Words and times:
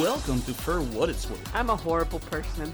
Welcome 0.00 0.40
to 0.42 0.54
For 0.54 0.80
What 0.80 1.10
It's 1.10 1.28
Worth. 1.28 1.54
I'm 1.54 1.68
a 1.68 1.76
horrible 1.76 2.20
person. 2.20 2.72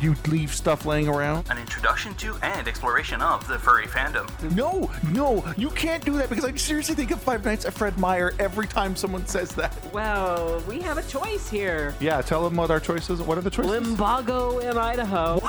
You 0.00 0.16
leave 0.26 0.52
stuff 0.52 0.84
laying 0.84 1.06
around? 1.06 1.48
An 1.48 1.56
introduction 1.56 2.14
to 2.14 2.34
and 2.42 2.66
exploration 2.66 3.22
of 3.22 3.46
the 3.46 3.60
furry 3.60 3.86
fandom. 3.86 4.28
No, 4.56 4.90
no, 5.12 5.44
you 5.56 5.70
can't 5.70 6.04
do 6.04 6.16
that 6.16 6.28
because 6.28 6.44
I 6.44 6.52
seriously 6.56 6.96
think 6.96 7.12
of 7.12 7.22
Five 7.22 7.44
Nights 7.44 7.64
at 7.64 7.74
Fred 7.74 7.96
Meyer 7.96 8.32
every 8.40 8.66
time 8.66 8.96
someone 8.96 9.24
says 9.24 9.54
that. 9.54 9.72
Well, 9.94 10.64
we 10.66 10.80
have 10.80 10.98
a 10.98 11.04
choice 11.04 11.48
here. 11.48 11.94
Yeah, 12.00 12.20
tell 12.22 12.42
them 12.42 12.56
what 12.56 12.72
our 12.72 12.80
choices. 12.80 13.20
Are. 13.20 13.24
What 13.24 13.38
are 13.38 13.42
the 13.42 13.50
choices? 13.50 13.70
Limbago 13.70 14.68
in 14.68 14.76
Idaho. 14.76 15.40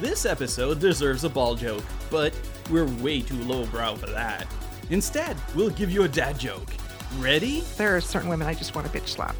This 0.00 0.26
episode 0.26 0.80
deserves 0.80 1.22
a 1.22 1.30
ball 1.30 1.54
joke, 1.54 1.84
but 2.10 2.34
we're 2.68 2.88
way 2.96 3.20
too 3.20 3.40
lowbrow 3.44 3.94
for 3.94 4.08
that. 4.08 4.44
Instead, 4.90 5.36
we'll 5.54 5.70
give 5.70 5.92
you 5.92 6.02
a 6.02 6.08
dad 6.08 6.36
joke. 6.36 6.66
Ready? 7.18 7.62
There 7.76 7.96
are 7.96 8.00
certain 8.00 8.28
women 8.28 8.46
I 8.46 8.54
just 8.54 8.74
want 8.74 8.90
to 8.90 8.98
bitch 8.98 9.08
slap. 9.08 9.36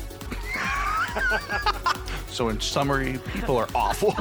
So, 2.37 2.51
in 2.51 2.61
summary, 2.61 3.19
people 3.33 3.57
are 3.57 3.67
awful. 3.75 4.11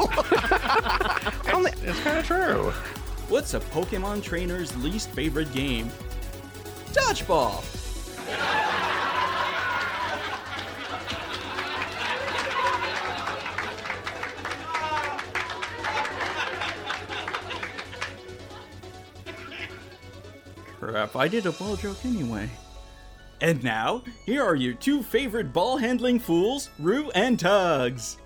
it's 1.68 1.84
it's 1.84 2.00
kind 2.00 2.18
of 2.18 2.26
true. 2.26 2.72
What's 3.28 3.54
a 3.56 3.60
Pokemon 3.60 4.24
trainer's 4.24 4.74
least 4.78 5.10
favorite 5.10 5.52
game? 5.52 5.90
Dodgeball. 6.94 7.62
Crap, 20.80 21.16
I 21.18 21.28
did 21.28 21.46
a 21.48 21.52
ball 21.52 21.76
joke 21.76 21.98
anyway. 22.06 22.50
And 23.46 23.64
now, 23.64 24.02
here 24.26 24.44
are 24.44 24.56
your 24.56 24.74
two 24.74 25.04
favorite 25.04 25.54
ball 25.54 25.78
handling 25.78 26.18
fools, 26.18 26.72
Rue 26.80 27.12
and 27.12 27.40
Tugs. 27.40 28.18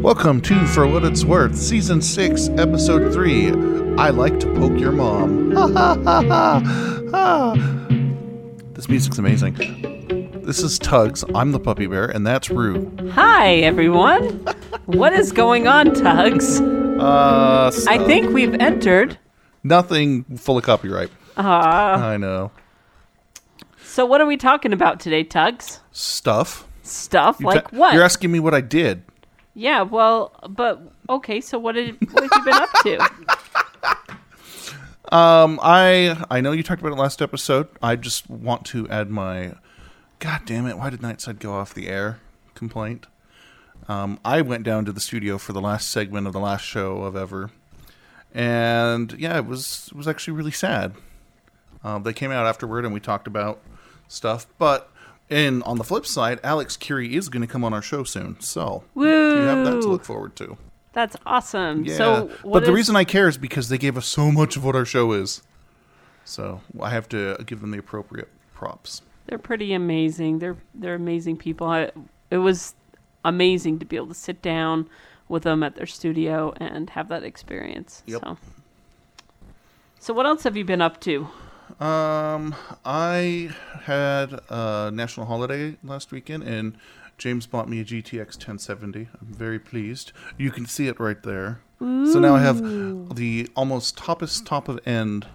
Welcome 0.00 0.40
to 0.40 0.66
For 0.68 0.86
What 0.86 1.04
It's 1.04 1.22
Worth, 1.22 1.54
Season 1.54 2.00
6, 2.00 2.48
Episode 2.56 3.12
3. 3.12 3.48
I 3.98 4.08
like 4.08 4.40
to 4.40 4.46
poke 4.54 4.80
your 4.80 4.92
mom. 4.92 5.50
Ha 5.54 5.68
ha 5.68 5.98
ha 6.02 6.22
ha. 6.22 6.60
ha. 7.10 7.54
This 8.72 8.88
music's 8.88 9.18
amazing. 9.18 9.52
This 10.42 10.62
is 10.62 10.78
Tugs. 10.78 11.24
I'm 11.34 11.52
the 11.52 11.60
puppy 11.60 11.86
bear, 11.86 12.06
and 12.06 12.26
that's 12.26 12.48
Rue. 12.48 12.90
Hi, 13.12 13.56
everyone. 13.56 14.30
what 14.86 15.12
is 15.12 15.30
going 15.30 15.66
on, 15.66 15.92
Tugs? 15.92 16.58
Uh, 16.62 17.70
I 17.86 17.98
think 18.06 18.30
we've 18.32 18.54
entered. 18.54 19.18
nothing 19.62 20.24
full 20.38 20.56
of 20.56 20.64
copyright. 20.64 21.10
Uh, 21.36 21.40
I 21.42 22.16
know. 22.16 22.50
so, 23.84 24.04
what 24.04 24.20
are 24.20 24.26
we 24.26 24.36
talking 24.36 24.72
about 24.72 25.00
today, 25.00 25.22
Tugs? 25.24 25.80
Stuff. 25.92 26.66
Stuff 26.82 27.38
You 27.40 27.46
like 27.46 27.70
ta- 27.70 27.76
what? 27.76 27.94
You're 27.94 28.02
asking 28.02 28.32
me 28.32 28.40
what 28.40 28.54
I 28.54 28.60
did. 28.60 29.02
yeah, 29.54 29.82
well, 29.82 30.32
but 30.48 30.80
okay. 31.08 31.40
So, 31.40 31.58
what 31.58 31.74
did 31.76 31.96
what 32.12 32.22
have 32.24 32.30
you 32.34 32.44
been 32.44 32.54
up 32.54 32.72
to? 32.82 33.10
Um, 35.12 35.58
I 35.60 36.24
I 36.30 36.40
know 36.40 36.52
you 36.52 36.62
talked 36.62 36.80
about 36.80 36.92
it 36.92 36.96
last 37.00 37.20
episode. 37.20 37.66
I 37.82 37.96
just 37.96 38.30
want 38.30 38.64
to 38.66 38.88
add 38.88 39.10
my, 39.10 39.54
God 40.20 40.42
damn 40.44 40.66
it! 40.66 40.78
Why 40.78 40.88
did 40.90 41.00
Nightside 41.00 41.40
go 41.40 41.52
off 41.52 41.74
the 41.74 41.88
air? 41.88 42.20
Complaint. 42.54 43.06
Um, 43.88 44.20
I 44.24 44.40
went 44.40 44.62
down 44.62 44.84
to 44.84 44.92
the 44.92 45.00
studio 45.00 45.36
for 45.38 45.52
the 45.52 45.60
last 45.60 45.90
segment 45.90 46.28
of 46.28 46.32
the 46.32 46.38
last 46.38 46.64
show 46.64 46.98
of 47.02 47.16
ever, 47.16 47.50
and 48.32 49.12
yeah, 49.18 49.36
it 49.38 49.46
was 49.46 49.88
it 49.90 49.96
was 49.96 50.06
actually 50.06 50.34
really 50.34 50.52
sad. 50.52 50.94
Um, 51.82 52.02
they 52.02 52.12
came 52.12 52.30
out 52.30 52.46
afterward 52.46 52.84
and 52.84 52.92
we 52.92 53.00
talked 53.00 53.26
about 53.26 53.60
stuff, 54.08 54.46
but. 54.58 54.90
And 55.32 55.62
on 55.62 55.78
the 55.78 55.84
flip 55.84 56.06
side, 56.06 56.40
Alex 56.42 56.76
Curie 56.76 57.14
is 57.14 57.28
going 57.28 57.42
to 57.42 57.46
come 57.46 57.62
on 57.62 57.72
our 57.72 57.82
show 57.82 58.02
soon, 58.02 58.40
so 58.40 58.82
you 58.96 59.04
have 59.04 59.64
that 59.64 59.80
to 59.80 59.86
look 59.86 60.04
forward 60.04 60.34
to. 60.34 60.58
That's 60.92 61.16
awesome. 61.24 61.84
Yeah, 61.84 61.96
So, 61.96 62.26
but 62.26 62.44
what 62.44 62.64
the 62.64 62.72
reason 62.72 62.96
I 62.96 63.04
care 63.04 63.28
is 63.28 63.38
because 63.38 63.68
they 63.68 63.78
gave 63.78 63.96
us 63.96 64.06
so 64.06 64.32
much 64.32 64.56
of 64.56 64.64
what 64.64 64.74
our 64.74 64.84
show 64.84 65.12
is. 65.12 65.42
So 66.24 66.60
I 66.80 66.90
have 66.90 67.08
to 67.10 67.36
give 67.46 67.60
them 67.60 67.70
the 67.70 67.78
appropriate 67.78 68.28
props. 68.54 69.02
They're 69.26 69.38
pretty 69.38 69.72
amazing. 69.72 70.40
They're 70.40 70.56
they're 70.74 70.96
amazing 70.96 71.36
people. 71.36 71.68
I, 71.68 71.90
it 72.30 72.38
was 72.38 72.74
amazing 73.24 73.78
to 73.78 73.84
be 73.84 73.96
able 73.96 74.08
to 74.08 74.14
sit 74.14 74.42
down 74.42 74.88
with 75.28 75.44
them 75.44 75.62
at 75.62 75.76
their 75.76 75.86
studio 75.86 76.52
and 76.56 76.90
have 76.90 77.08
that 77.08 77.22
experience. 77.22 78.02
Yep. 78.06 78.20
So. 78.22 78.38
so 80.00 80.14
what 80.14 80.26
else 80.26 80.42
have 80.42 80.56
you 80.56 80.64
been 80.64 80.82
up 80.82 81.00
to? 81.02 81.28
Um, 81.80 82.54
I 82.84 83.50
had 83.84 84.38
a 84.50 84.90
national 84.92 85.26
holiday 85.26 85.76
last 85.82 86.12
weekend, 86.12 86.42
and 86.42 86.76
James 87.16 87.46
bought 87.46 87.68
me 87.68 87.80
a 87.80 87.84
GTX 87.84 88.36
1070. 88.36 89.08
I'm 89.20 89.26
very 89.32 89.58
pleased. 89.58 90.12
You 90.36 90.50
can 90.50 90.66
see 90.66 90.88
it 90.88 91.00
right 91.00 91.22
there. 91.22 91.60
So 91.78 92.18
now 92.18 92.34
I 92.34 92.40
have 92.40 92.60
the 93.16 93.48
almost 93.56 93.96
toppest 93.96 94.44
top 94.44 94.68
of 94.68 94.86
end 94.86 95.26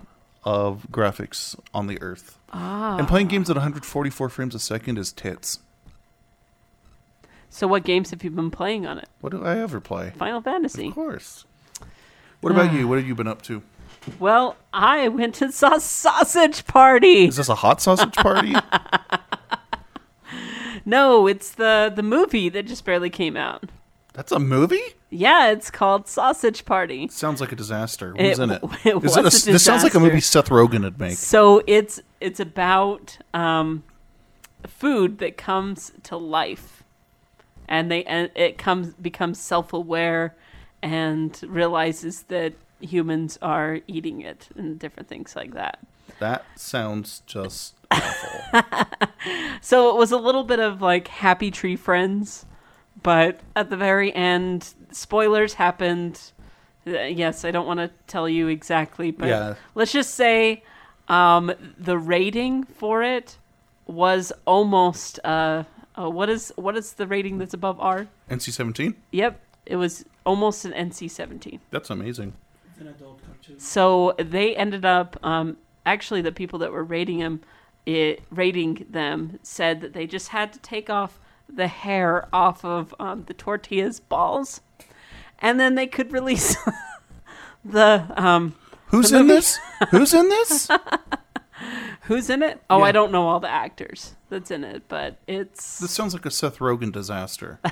of 0.44 0.86
graphics 0.92 1.58
on 1.74 1.88
the 1.88 2.00
earth. 2.04 2.38
Ah. 2.54 2.98
And 2.98 3.08
playing 3.08 3.28
games 3.28 3.50
at 3.50 3.56
144 3.56 4.30
frames 4.30 4.54
a 4.54 4.60
second 4.60 5.00
is 5.00 5.12
tits. 5.12 5.58
So 7.50 7.66
what 7.66 7.84
games 7.84 8.12
have 8.12 8.24
you 8.24 8.30
been 8.30 8.52
playing 8.52 8.86
on 8.86 9.00
it? 9.00 9.10
What 9.22 9.32
do 9.32 9.44
I 9.44 9.58
ever 9.58 9.80
play? 9.80 10.12
Final 10.18 10.42
Fantasy. 10.42 10.90
Of 10.90 10.94
course. 10.94 11.46
What 12.42 12.52
about 12.52 12.74
you? 12.74 12.88
What 12.88 13.00
have 13.00 13.08
you 13.08 13.16
been 13.16 13.28
up 13.28 13.42
to? 13.44 13.64
Well, 14.20 14.56
I 14.74 15.08
went 15.08 15.36
to 15.36 15.52
saw 15.52 15.78
sausage 15.78 16.66
party. 16.68 17.26
Is 17.26 17.38
this 17.38 17.50
a 17.50 17.56
hot 17.56 17.82
sausage 17.82 18.14
party? 18.14 18.56
No, 20.86 21.26
it's 21.26 21.50
the 21.52 21.92
the 21.94 22.04
movie 22.04 22.48
that 22.50 22.68
just 22.68 22.86
barely 22.86 23.10
came 23.10 23.36
out. 23.36 23.64
That's 24.14 24.32
a 24.32 24.40
movie? 24.40 24.82
Yeah, 25.10 25.50
it's 25.50 25.70
called 25.72 26.08
Sausage 26.08 26.64
Party. 26.64 27.08
Sounds 27.10 27.42
like 27.42 27.52
a 27.52 27.56
disaster. 27.56 28.14
It 28.18 28.28
Who's 28.28 28.40
in 28.40 28.52
it? 28.52 28.62
w- 28.62 28.80
it 28.86 29.04
Is 29.04 29.18
it 29.18 29.24
was 29.24 29.46
a, 29.46 29.50
a 29.50 29.52
this 29.54 29.64
sounds 29.66 29.84
like 29.84 29.96
a 29.96 30.00
movie. 30.00 30.22
Seth 30.22 30.50
Rogen 30.50 30.84
would 30.84 31.00
make. 31.00 31.18
So 31.18 31.62
it's 31.68 32.02
it's 32.22 32.40
about 32.40 33.18
um, 33.34 33.84
food 34.68 35.18
that 35.18 35.38
comes 35.38 35.92
to 36.04 36.18
life, 36.18 36.84
and 37.68 37.90
they 37.92 38.04
and 38.06 38.30
it 38.36 38.58
comes 38.58 38.94
becomes 38.94 39.40
self 39.40 39.74
aware 39.74 40.36
and 40.84 41.42
realizes 41.48 42.24
that 42.24 42.54
humans 42.82 43.38
are 43.42 43.80
eating 43.88 44.22
it 44.22 44.50
and 44.56 44.78
different 44.80 45.10
things 45.10 45.36
like 45.36 45.54
that. 45.54 45.80
That 46.20 46.46
sounds 46.56 47.22
just 47.26 47.76
awful. 47.92 48.86
So 49.62 49.90
it 49.90 49.98
was 49.98 50.12
a 50.12 50.18
little 50.18 50.44
bit 50.44 50.60
of 50.60 50.82
like 50.82 51.08
Happy 51.08 51.52
Tree 51.52 51.76
Friends, 51.76 52.46
but 53.02 53.40
at 53.56 53.70
the 53.70 53.78
very 53.78 54.14
end, 54.14 54.74
spoilers 54.92 55.56
happened. 55.56 56.32
Uh, 56.88 56.92
Yes, 57.02 57.44
I 57.44 57.52
don't 57.52 57.66
want 57.66 57.80
to 57.80 57.90
tell 58.08 58.30
you 58.30 58.48
exactly, 58.48 59.12
but 59.12 59.28
Yeah. 59.28 59.56
let's 59.74 59.92
just 59.92 60.14
say 60.14 60.64
um, 61.08 61.52
the 61.78 61.98
rating 61.98 62.64
for 62.64 63.02
it 63.04 63.38
was 63.88 64.32
almost. 64.46 65.20
Uh, 65.24 65.64
uh, 65.98 66.10
what 66.10 66.30
is 66.30 66.52
what 66.58 66.76
is 66.78 66.94
the 66.94 67.08
rating 67.08 67.38
that's 67.40 67.54
above 67.54 67.80
R? 67.80 68.08
NC 68.30 68.52
seventeen? 68.52 68.96
Yep, 69.12 69.40
it 69.66 69.78
was 69.78 70.06
almost 70.26 70.66
an 70.66 70.74
NC-17. 70.74 71.60
That's 71.72 71.90
amazing. 71.90 72.34
So 73.58 74.16
they 74.18 74.56
ended 74.56 74.86
up 74.86 75.18
um, 75.24 75.58
actually 75.86 76.22
the 76.22 76.32
people 76.32 76.60
that 76.60 76.72
were 76.72 76.84
rating 76.84 77.20
him, 77.20 77.42
it, 77.86 78.22
rating 78.32 78.86
them 78.90 79.40
said 79.44 79.82
that 79.82 79.94
they 79.94 80.08
just 80.08 80.30
had 80.30 80.52
to 80.54 80.60
take 80.60 80.90
off 80.90 81.20
the 81.48 81.68
hair 81.68 82.28
off 82.34 82.66
of 82.66 82.94
um, 83.00 83.24
the 83.28 83.34
tortillas 83.34 84.00
balls, 84.00 84.62
and 85.40 85.60
then 85.60 85.76
they 85.76 85.88
could 85.88 86.12
release 86.12 86.56
the 87.66 88.06
um, 88.18 88.56
Who's 88.88 89.10
The 89.10 89.20
in 89.20 89.28
this? 89.28 89.60
Who's 89.92 90.14
in 90.14 90.30
this? 90.30 90.70
who's 92.02 92.30
in 92.30 92.44
it. 92.44 92.62
Oh, 92.70 92.80
Yeah. 92.80 92.86
I 92.86 92.92
don't 92.92 93.12
know 93.12 93.28
all 93.28 93.40
the 93.40 93.50
actors 93.50 94.16
that's 94.30 94.52
in 94.52 94.64
it, 94.64 94.84
but 94.88 95.18
it's 95.28 95.80
This 95.80 95.92
sounds 95.92 96.14
like 96.14 96.26
a 96.26 96.32
Seth 96.32 96.60
Rogen 96.60 96.92
disaster. 96.92 97.60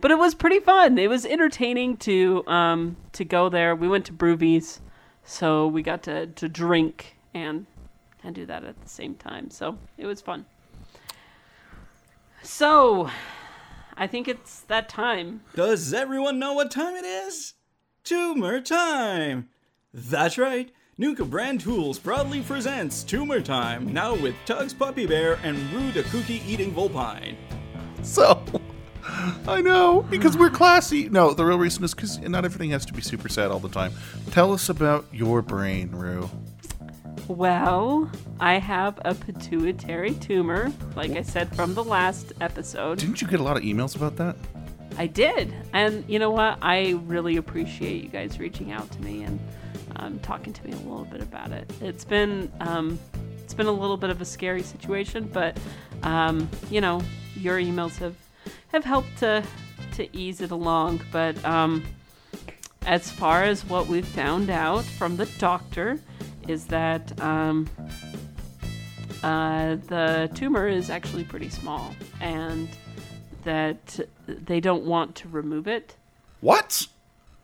but 0.00 0.10
it 0.10 0.18
was 0.18 0.34
pretty 0.34 0.60
fun. 0.60 0.98
It 0.98 1.08
was 1.08 1.24
entertaining 1.24 1.96
to 1.98 2.46
um 2.46 2.96
to 3.12 3.24
go 3.24 3.48
there. 3.48 3.74
We 3.74 3.88
went 3.88 4.06
to 4.06 4.12
Brewvies, 4.12 4.80
so 5.24 5.66
we 5.66 5.82
got 5.82 6.02
to 6.04 6.26
to 6.26 6.48
drink 6.48 7.16
and 7.34 7.66
and 8.22 8.34
do 8.34 8.46
that 8.46 8.64
at 8.64 8.80
the 8.80 8.88
same 8.88 9.14
time. 9.14 9.50
So 9.50 9.78
it 9.96 10.06
was 10.06 10.20
fun. 10.20 10.46
So, 12.42 13.10
I 13.96 14.06
think 14.06 14.26
it's 14.26 14.60
that 14.62 14.88
time. 14.88 15.42
Does 15.54 15.92
everyone 15.92 16.38
know 16.38 16.54
what 16.54 16.70
time 16.70 16.96
it 16.96 17.04
is? 17.04 17.52
Tumor 18.02 18.62
time! 18.62 19.50
That's 19.92 20.38
right. 20.38 20.72
Nuka 20.96 21.24
Brand 21.24 21.60
Tools 21.60 21.98
proudly 21.98 22.40
presents 22.42 23.02
Tumor 23.02 23.40
Time, 23.40 23.92
now 23.92 24.14
with 24.14 24.34
Tugs 24.46 24.72
Puppy 24.72 25.06
Bear 25.06 25.38
and 25.42 25.58
Rue 25.70 25.92
the 25.92 26.02
Cookie 26.04 26.42
Eating 26.46 26.72
Vulpine. 26.72 27.36
So, 28.02 28.42
I 29.48 29.60
know 29.62 30.02
because 30.10 30.36
we're 30.36 30.50
classy. 30.50 31.08
No, 31.08 31.34
the 31.34 31.44
real 31.44 31.58
reason 31.58 31.84
is 31.84 31.94
because 31.94 32.18
not 32.20 32.44
everything 32.44 32.70
has 32.70 32.86
to 32.86 32.92
be 32.92 33.02
super 33.02 33.28
sad 33.28 33.50
all 33.50 33.58
the 33.58 33.68
time. 33.68 33.92
Tell 34.30 34.52
us 34.52 34.68
about 34.68 35.06
your 35.12 35.42
brain, 35.42 35.90
Rue. 35.90 36.30
Well, 37.28 38.10
I 38.40 38.54
have 38.54 38.98
a 39.04 39.14
pituitary 39.14 40.14
tumor, 40.14 40.72
like 40.96 41.12
I 41.12 41.22
said 41.22 41.54
from 41.54 41.74
the 41.74 41.84
last 41.84 42.32
episode. 42.40 42.98
Didn't 42.98 43.22
you 43.22 43.28
get 43.28 43.40
a 43.40 43.42
lot 43.42 43.56
of 43.56 43.62
emails 43.62 43.94
about 43.94 44.16
that? 44.16 44.36
I 44.98 45.06
did. 45.06 45.54
And 45.72 46.04
you 46.08 46.18
know 46.18 46.30
what? 46.30 46.58
I 46.60 47.00
really 47.06 47.36
appreciate 47.36 48.02
you 48.02 48.08
guys 48.08 48.38
reaching 48.38 48.72
out 48.72 48.90
to 48.90 49.02
me 49.02 49.22
and 49.22 49.38
um, 49.96 50.18
talking 50.20 50.52
to 50.52 50.66
me 50.66 50.72
a 50.72 50.76
little 50.76 51.04
bit 51.04 51.22
about 51.22 51.52
it. 51.52 51.72
It's 51.80 52.04
been 52.04 52.50
um, 52.60 52.98
it's 53.44 53.54
been 53.54 53.66
a 53.66 53.72
little 53.72 53.96
bit 53.96 54.10
of 54.10 54.20
a 54.20 54.24
scary 54.24 54.62
situation, 54.62 55.30
but 55.32 55.56
um, 56.02 56.48
you 56.70 56.80
know, 56.80 57.00
your 57.36 57.58
emails 57.58 57.96
have 57.98 58.16
have 58.72 58.84
helped 58.84 59.18
to 59.18 59.42
to 59.94 60.16
ease 60.16 60.40
it 60.40 60.50
along. 60.50 61.00
But 61.12 61.42
um, 61.44 61.84
as 62.86 63.10
far 63.10 63.44
as 63.44 63.64
what 63.64 63.86
we've 63.88 64.06
found 64.06 64.50
out 64.50 64.84
from 64.84 65.16
the 65.16 65.26
doctor, 65.38 65.98
is 66.48 66.66
that 66.66 67.20
um, 67.20 67.68
uh, 69.22 69.76
the 69.88 70.30
tumor 70.34 70.66
is 70.68 70.90
actually 70.90 71.24
pretty 71.24 71.48
small, 71.48 71.94
and 72.20 72.68
that 73.44 74.00
they 74.26 74.60
don't 74.60 74.84
want 74.84 75.14
to 75.16 75.28
remove 75.28 75.66
it 75.66 75.96
What? 76.40 76.86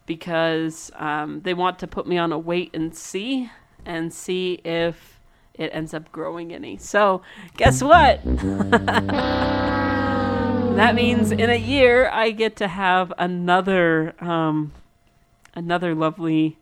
because 0.06 0.90
um, 0.96 1.40
they 1.42 1.54
want 1.54 1.78
to 1.80 1.86
put 1.86 2.06
me 2.06 2.16
on 2.18 2.32
a 2.32 2.38
wait 2.38 2.70
and 2.74 2.94
see 2.94 3.50
and 3.84 4.12
see 4.12 4.60
if 4.64 5.18
it 5.54 5.70
ends 5.72 5.94
up 5.94 6.12
growing 6.12 6.52
any. 6.52 6.76
So, 6.76 7.22
guess 7.56 7.82
what? 7.82 8.20
that 10.76 10.94
means 10.94 11.32
in 11.32 11.48
a 11.48 11.56
year 11.56 12.08
I 12.10 12.30
get 12.32 12.56
to 12.56 12.68
have 12.68 13.12
another 13.18 14.14
um, 14.22 14.72
another 15.54 15.94
lovely 15.94 16.58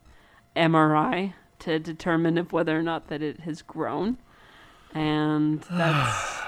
MRI 0.55 1.35
to 1.61 1.79
determine 1.81 2.39
if 2.39 2.53
whether 2.53 2.79
or 2.79 2.83
not 2.83 3.09
that 3.09 3.23
it 3.23 3.41
has 3.41 3.61
grown. 3.63 4.19
And 4.95 5.63
that's 5.71 6.41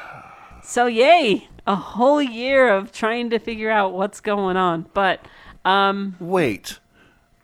so 0.63 0.87
yay! 0.87 1.49
A 1.67 1.75
whole 1.75 2.23
year 2.23 2.69
of 2.69 2.93
trying 2.93 3.31
to 3.31 3.39
figure 3.41 3.71
out 3.71 3.93
what's 3.93 4.21
going 4.21 4.57
on. 4.57 4.87
But 4.95 5.21
um 5.65 6.17
Wait. 6.21 6.79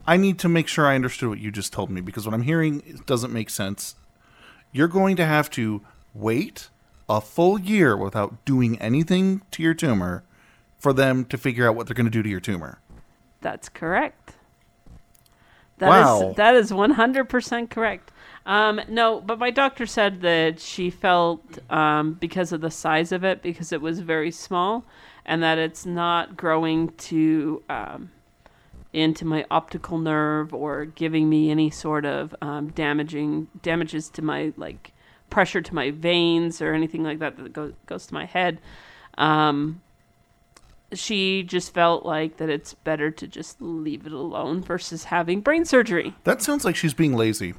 I 0.06 0.16
need 0.16 0.38
to 0.40 0.48
make 0.48 0.66
sure 0.66 0.86
I 0.86 0.96
understood 0.96 1.28
what 1.28 1.38
you 1.38 1.52
just 1.52 1.72
told 1.72 1.88
me 1.90 2.00
because 2.00 2.26
what 2.26 2.34
I'm 2.34 2.42
hearing 2.42 3.00
doesn't 3.06 3.32
make 3.32 3.50
sense. 3.50 3.94
You're 4.72 4.88
going 4.88 5.16
to 5.16 5.24
have 5.24 5.48
to 5.50 5.82
wait 6.12 6.70
a 7.08 7.20
full 7.20 7.58
year 7.58 7.96
without 7.96 8.44
doing 8.44 8.78
anything 8.80 9.42
to 9.50 9.62
your 9.62 9.74
tumor 9.74 10.24
for 10.78 10.92
them 10.92 11.24
to 11.26 11.38
figure 11.38 11.68
out 11.68 11.74
what 11.76 11.86
they're 11.86 11.94
going 11.94 12.06
to 12.06 12.10
do 12.10 12.22
to 12.22 12.28
your 12.28 12.40
tumor. 12.40 12.80
That's 13.40 13.68
correct. 13.68 14.34
That 15.78 15.88
is 15.88 15.90
Wow. 16.22 16.34
that 16.36 16.54
is 16.54 16.72
one 16.72 16.92
hundred 16.92 17.28
percent 17.28 17.70
correct. 17.70 18.12
Um, 18.46 18.80
no, 18.88 19.20
but 19.20 19.38
my 19.38 19.50
doctor 19.50 19.86
said 19.86 20.20
that 20.22 20.58
she 20.60 20.90
felt 20.90 21.58
um, 21.70 22.14
because 22.14 22.52
of 22.52 22.60
the 22.60 22.70
size 22.70 23.12
of 23.12 23.24
it, 23.24 23.42
because 23.42 23.72
it 23.72 23.80
was 23.80 24.00
very 24.00 24.30
small, 24.30 24.84
and 25.24 25.42
that 25.42 25.58
it's 25.58 25.86
not 25.86 26.36
growing 26.36 26.88
to 26.90 27.62
um, 27.68 28.10
into 28.92 29.24
my 29.24 29.44
optical 29.50 29.98
nerve 29.98 30.52
or 30.52 30.84
giving 30.84 31.28
me 31.28 31.50
any 31.50 31.70
sort 31.70 32.04
of 32.04 32.34
um, 32.42 32.68
damaging 32.70 33.48
damages 33.62 34.08
to 34.10 34.22
my 34.22 34.52
like 34.56 34.92
pressure 35.32 35.62
to 35.62 35.74
my 35.74 35.90
veins 35.90 36.60
or 36.60 36.74
anything 36.74 37.02
like 37.02 37.18
that 37.18 37.36
that 37.38 37.52
go, 37.54 37.72
goes 37.86 38.06
to 38.06 38.14
my 38.14 38.26
head. 38.26 38.58
Um, 39.16 39.80
she 40.92 41.42
just 41.42 41.72
felt 41.72 42.04
like 42.04 42.36
that 42.36 42.50
it's 42.50 42.74
better 42.74 43.10
to 43.10 43.26
just 43.26 43.60
leave 43.60 44.06
it 44.06 44.12
alone 44.12 44.62
versus 44.62 45.04
having 45.04 45.40
brain 45.40 45.64
surgery. 45.64 46.14
That 46.24 46.42
sounds 46.42 46.66
like 46.66 46.76
she's 46.76 46.92
being 46.92 47.16
lazy. 47.16 47.54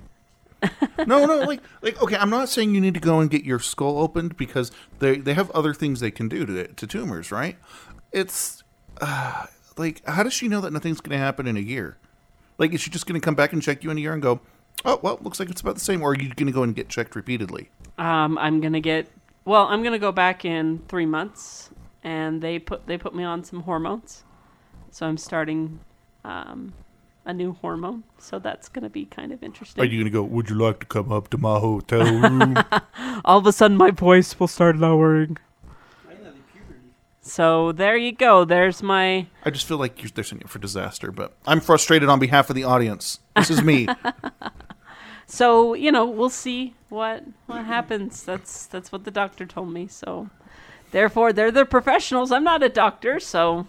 no, 1.08 1.26
no, 1.26 1.40
like, 1.40 1.62
like, 1.82 2.02
okay. 2.02 2.16
I'm 2.16 2.30
not 2.30 2.48
saying 2.48 2.76
you 2.76 2.80
need 2.80 2.94
to 2.94 3.00
go 3.00 3.20
and 3.20 3.30
get 3.30 3.44
your 3.44 3.60
skull 3.60 3.98
opened 4.00 4.38
because 4.38 4.72
they 5.00 5.18
they 5.18 5.34
have 5.34 5.52
other 5.52 5.74
things 5.74 6.00
they 6.00 6.12
can 6.12 6.30
do 6.30 6.46
to 6.46 6.68
to 6.68 6.88
tumors, 6.88 7.32
right? 7.32 7.58
It's 8.14 8.64
uh, 9.02 9.48
like, 9.78 10.06
how 10.06 10.24
does 10.24 10.34
she 10.34 10.48
know 10.48 10.62
that 10.62 10.72
nothing's 10.72 11.02
going 11.02 11.18
to 11.18 11.24
happen 11.24 11.48
in 11.48 11.58
a 11.58 11.62
year? 11.62 11.98
Like, 12.60 12.72
is 12.72 12.80
she 12.80 12.92
just 12.92 13.08
going 13.08 13.20
to 13.20 13.26
come 13.26 13.36
back 13.36 13.52
and 13.52 13.62
check 13.62 13.84
you 13.84 13.90
in 13.90 13.98
a 13.98 14.02
year 14.02 14.14
and 14.14 14.22
go, 14.22 14.40
oh, 14.86 15.00
well, 15.02 15.20
looks 15.22 15.40
like 15.40 15.50
it's 15.50 15.62
about 15.62 15.76
the 15.76 15.82
same, 15.82 16.02
or 16.02 16.12
are 16.12 16.16
you 16.16 16.34
going 16.34 16.48
to 16.48 16.54
go 16.54 16.64
and 16.64 16.76
get 16.76 16.90
checked 16.90 17.16
repeatedly? 17.16 17.70
Um, 17.98 18.38
I'm 18.38 18.60
gonna 18.60 18.80
get 18.80 19.08
well. 19.46 19.68
I'm 19.68 19.84
gonna 19.84 20.00
go 20.00 20.12
back 20.12 20.46
in 20.46 20.80
three 20.88 21.06
months, 21.06 21.70
and 22.04 22.42
they 22.42 22.58
put 22.58 22.88
they 22.88 22.98
put 22.98 23.14
me 23.14 23.24
on 23.24 23.44
some 23.44 23.62
hormones, 23.62 24.24
so 24.90 25.06
I'm 25.06 25.18
starting 25.18 25.80
um, 26.24 26.74
a 27.26 27.34
new 27.34 27.54
hormone. 27.54 28.04
So 28.18 28.40
that's 28.40 28.68
gonna 28.68 28.90
be 28.90 29.06
kind 29.06 29.32
of 29.32 29.44
interesting. 29.44 29.84
Are 29.84 29.86
you 29.86 30.00
going 30.00 30.06
to 30.06 30.10
go? 30.12 30.24
Would 30.24 30.50
you 30.50 30.56
like 30.56 30.80
to 30.80 30.86
come 30.88 31.12
up 31.12 31.30
to 31.30 31.38
my 31.38 31.60
hotel 31.60 32.04
room? 32.04 32.58
All 33.26 33.38
of 33.38 33.46
a 33.46 33.52
sudden, 33.52 33.78
my 33.78 33.92
voice 33.92 34.40
will 34.40 34.48
start 34.48 34.78
lowering. 34.78 35.38
So 37.26 37.72
there 37.72 37.96
you 37.96 38.12
go. 38.12 38.44
There's 38.44 38.84
my 38.84 39.28
I 39.46 39.50
just 39.50 39.66
feel 39.66 39.78
like 39.78 40.04
you're, 40.04 40.12
they're 40.14 40.26
setting 40.26 40.40
you 40.40 40.46
up 40.46 40.50
for 40.50 40.60
disaster, 40.60 41.10
but 41.10 41.38
I'm 41.48 41.62
frustrated 41.62 42.10
on 42.10 42.20
behalf 42.20 42.50
of 42.50 42.56
the 42.56 42.66
audience. 42.66 43.20
This 43.38 43.50
is 43.50 43.62
me. 43.64 43.88
So 45.34 45.74
you 45.74 45.92
know, 45.92 46.06
we'll 46.06 46.30
see 46.30 46.76
what 46.90 47.24
what 47.48 47.66
happens. 47.66 48.22
That's 48.22 48.68
that's 48.68 48.92
what 48.92 49.04
the 49.04 49.10
doctor 49.10 49.48
told 49.48 49.74
me. 49.74 49.88
So, 49.88 50.30
therefore, 50.92 51.34
they're 51.34 51.50
the 51.50 51.66
professionals. 51.66 52.32
I'm 52.32 52.44
not 52.44 52.62
a 52.62 52.70
doctor, 52.70 53.20
so 53.20 53.66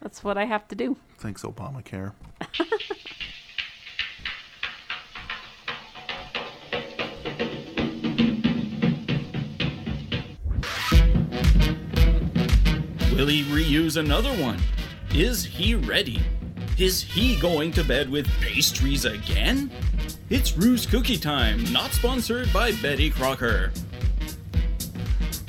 that's 0.00 0.22
what 0.22 0.38
I 0.38 0.44
have 0.44 0.68
to 0.68 0.76
do. 0.76 0.96
Thanks, 1.18 1.42
Obamacare. 1.42 2.12
Will 13.16 13.26
he 13.26 13.42
reuse 13.50 13.96
another 13.96 14.30
one? 14.40 14.60
Is 15.12 15.44
he 15.44 15.74
ready? 15.74 16.22
Is 16.78 17.02
he 17.02 17.34
going 17.40 17.72
to 17.72 17.82
bed 17.82 18.08
with 18.08 18.28
pastries 18.40 19.04
again? 19.04 19.72
It's 20.30 20.56
Rue's 20.56 20.86
Cookie 20.86 21.16
Time, 21.16 21.64
not 21.72 21.90
sponsored 21.90 22.52
by 22.52 22.70
Betty 22.80 23.10
Crocker. 23.10 23.72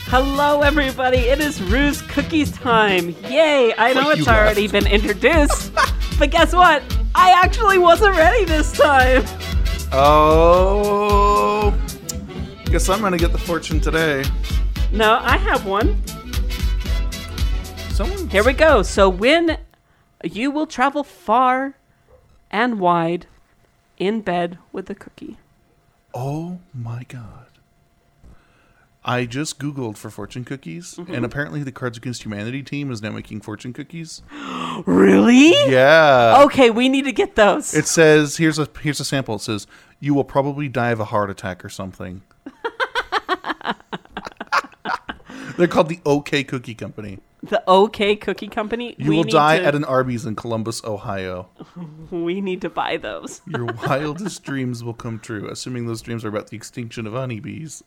Hello, 0.05 0.61
everybody. 0.61 1.19
It 1.19 1.39
is 1.39 1.61
Rue's 1.61 2.01
Cookies 2.01 2.51
time. 2.51 3.09
Yay! 3.29 3.75
I 3.77 3.93
know 3.93 4.07
Wait, 4.07 4.17
it's 4.17 4.27
already 4.27 4.67
left. 4.67 4.73
been 4.73 4.87
introduced, 4.87 5.71
but 6.17 6.31
guess 6.31 6.55
what? 6.55 6.81
I 7.13 7.29
actually 7.43 7.77
wasn't 7.77 8.17
ready 8.17 8.43
this 8.43 8.71
time. 8.71 9.23
Oh, 9.91 11.79
guess 12.65 12.89
I'm 12.89 13.01
gonna 13.01 13.19
get 13.19 13.33
the 13.33 13.37
fortune 13.37 13.79
today. 13.79 14.23
No, 14.91 15.19
I 15.21 15.37
have 15.37 15.63
one. 15.63 16.01
Someone 17.91 18.27
Here 18.29 18.43
we 18.43 18.53
go. 18.53 18.81
So 18.81 19.09
when 19.09 19.59
you 20.23 20.49
will 20.49 20.65
travel 20.65 21.03
far 21.03 21.75
and 22.49 22.79
wide 22.79 23.27
in 24.01 24.21
bed 24.21 24.57
with 24.73 24.89
a 24.89 24.95
cookie. 24.95 25.37
Oh 26.13 26.59
my 26.73 27.03
god! 27.07 27.45
I 29.05 29.25
just 29.25 29.59
googled 29.59 29.95
for 29.95 30.09
fortune 30.09 30.43
cookies, 30.43 30.97
and 30.97 31.07
mm-hmm. 31.07 31.23
apparently 31.23 31.61
the 31.61 31.71
Cards 31.71 31.99
Against 31.99 32.23
Humanity 32.23 32.63
team 32.63 32.91
is 32.91 33.01
now 33.01 33.11
making 33.11 33.41
fortune 33.41 33.71
cookies. 33.71 34.23
Really? 34.85 35.49
Yeah. 35.69 36.43
Okay, 36.45 36.69
we 36.69 36.87
need 36.87 37.03
to 37.03 37.11
get 37.11 37.35
those. 37.35 37.73
It 37.73 37.87
says 37.87 38.37
here's 38.37 38.57
a 38.57 38.69
here's 38.81 39.01
a 39.01 39.05
sample. 39.05 39.35
It 39.35 39.41
says 39.41 39.67
you 39.99 40.13
will 40.13 40.23
probably 40.23 40.69
die 40.69 40.91
of 40.91 41.01
a 41.01 41.05
heart 41.05 41.29
attack 41.29 41.65
or 41.65 41.69
something. 41.69 42.21
They're 45.57 45.67
called 45.67 45.89
the 45.89 45.99
OK 46.05 46.45
Cookie 46.45 46.73
Company. 46.73 47.19
the 47.43 47.61
OK 47.67 48.15
Cookie 48.15 48.47
Company. 48.47 48.95
You 48.97 49.09
we 49.09 49.17
will 49.17 49.25
die 49.25 49.59
to, 49.59 49.65
at 49.65 49.75
an 49.75 49.83
Arby's 49.83 50.25
in 50.25 50.37
Columbus, 50.37 50.81
Ohio. 50.85 51.49
We 52.11 52.41
need 52.41 52.61
to 52.61 52.69
buy 52.69 52.97
those. 52.97 53.41
Your 53.47 53.65
wildest 53.65 54.43
dreams 54.43 54.83
will 54.83 54.93
come 54.93 55.17
true, 55.17 55.47
assuming 55.49 55.87
those 55.87 56.01
dreams 56.01 56.25
are 56.25 56.29
about 56.29 56.49
the 56.49 56.57
extinction 56.57 57.07
of 57.07 57.13
honeybees. 57.13 57.83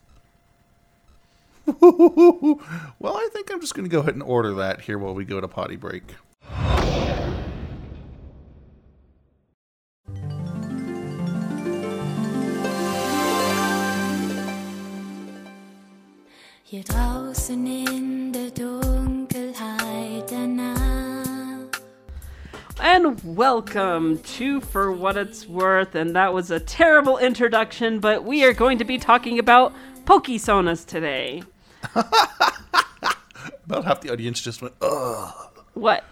well, 1.81 2.59
I 3.03 3.29
think 3.33 3.51
I'm 3.53 3.61
just 3.61 3.75
going 3.75 3.89
to 3.89 3.91
go 3.91 4.01
ahead 4.01 4.15
and 4.15 4.23
order 4.23 4.55
that 4.55 4.83
here 4.83 4.99
while 4.99 5.15
we 5.15 5.25
go 5.25 5.41
to 5.41 5.49
potty 5.49 5.77
break. 5.77 6.03
Hier 16.67 16.83
draußen 16.83 17.67
in 17.67 17.94
And 23.05 23.37
welcome 23.37 24.19
to 24.21 24.63
For 24.63 24.91
What 24.91 25.19
It's 25.19 25.47
Worth. 25.47 25.95
And 25.95 26.17
that 26.17 26.33
was 26.33 26.51
a 26.51 26.59
terrible 26.59 27.19
introduction, 27.19 28.01
but 28.01 28.25
we 28.25 28.45
are 28.45 28.55
going 28.55 28.79
to 28.79 28.85
be 28.85 28.97
talking 28.97 29.39
about 29.39 29.75
Pokesonas 30.07 30.87
today. 30.87 31.43
About 31.95 33.85
half 33.85 34.01
the 34.01 34.11
audience 34.11 34.41
just 34.41 34.63
went, 34.63 34.73
ugh. 34.81 35.35
What? 35.75 36.05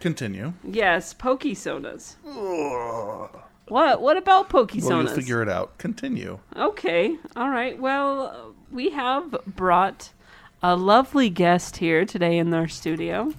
Continue. 0.00 0.54
Yes, 0.64 1.12
Pokesonas. 1.12 2.14
What? 3.68 4.00
What 4.00 4.16
about 4.16 4.50
Well, 4.50 4.66
Pokesonas? 4.66 5.04
you'll 5.04 5.14
figure 5.14 5.42
it 5.42 5.48
out. 5.50 5.76
Continue. 5.76 6.38
Okay. 6.56 7.18
All 7.36 7.50
right. 7.50 7.78
Well, 7.78 8.54
we 8.70 8.90
have 8.90 9.30
brought 9.46 10.10
a 10.62 10.74
lovely 10.74 11.28
guest 11.28 11.76
here 11.76 12.06
today 12.06 12.38
in 12.38 12.54
our 12.54 12.66
studio. 12.68 13.34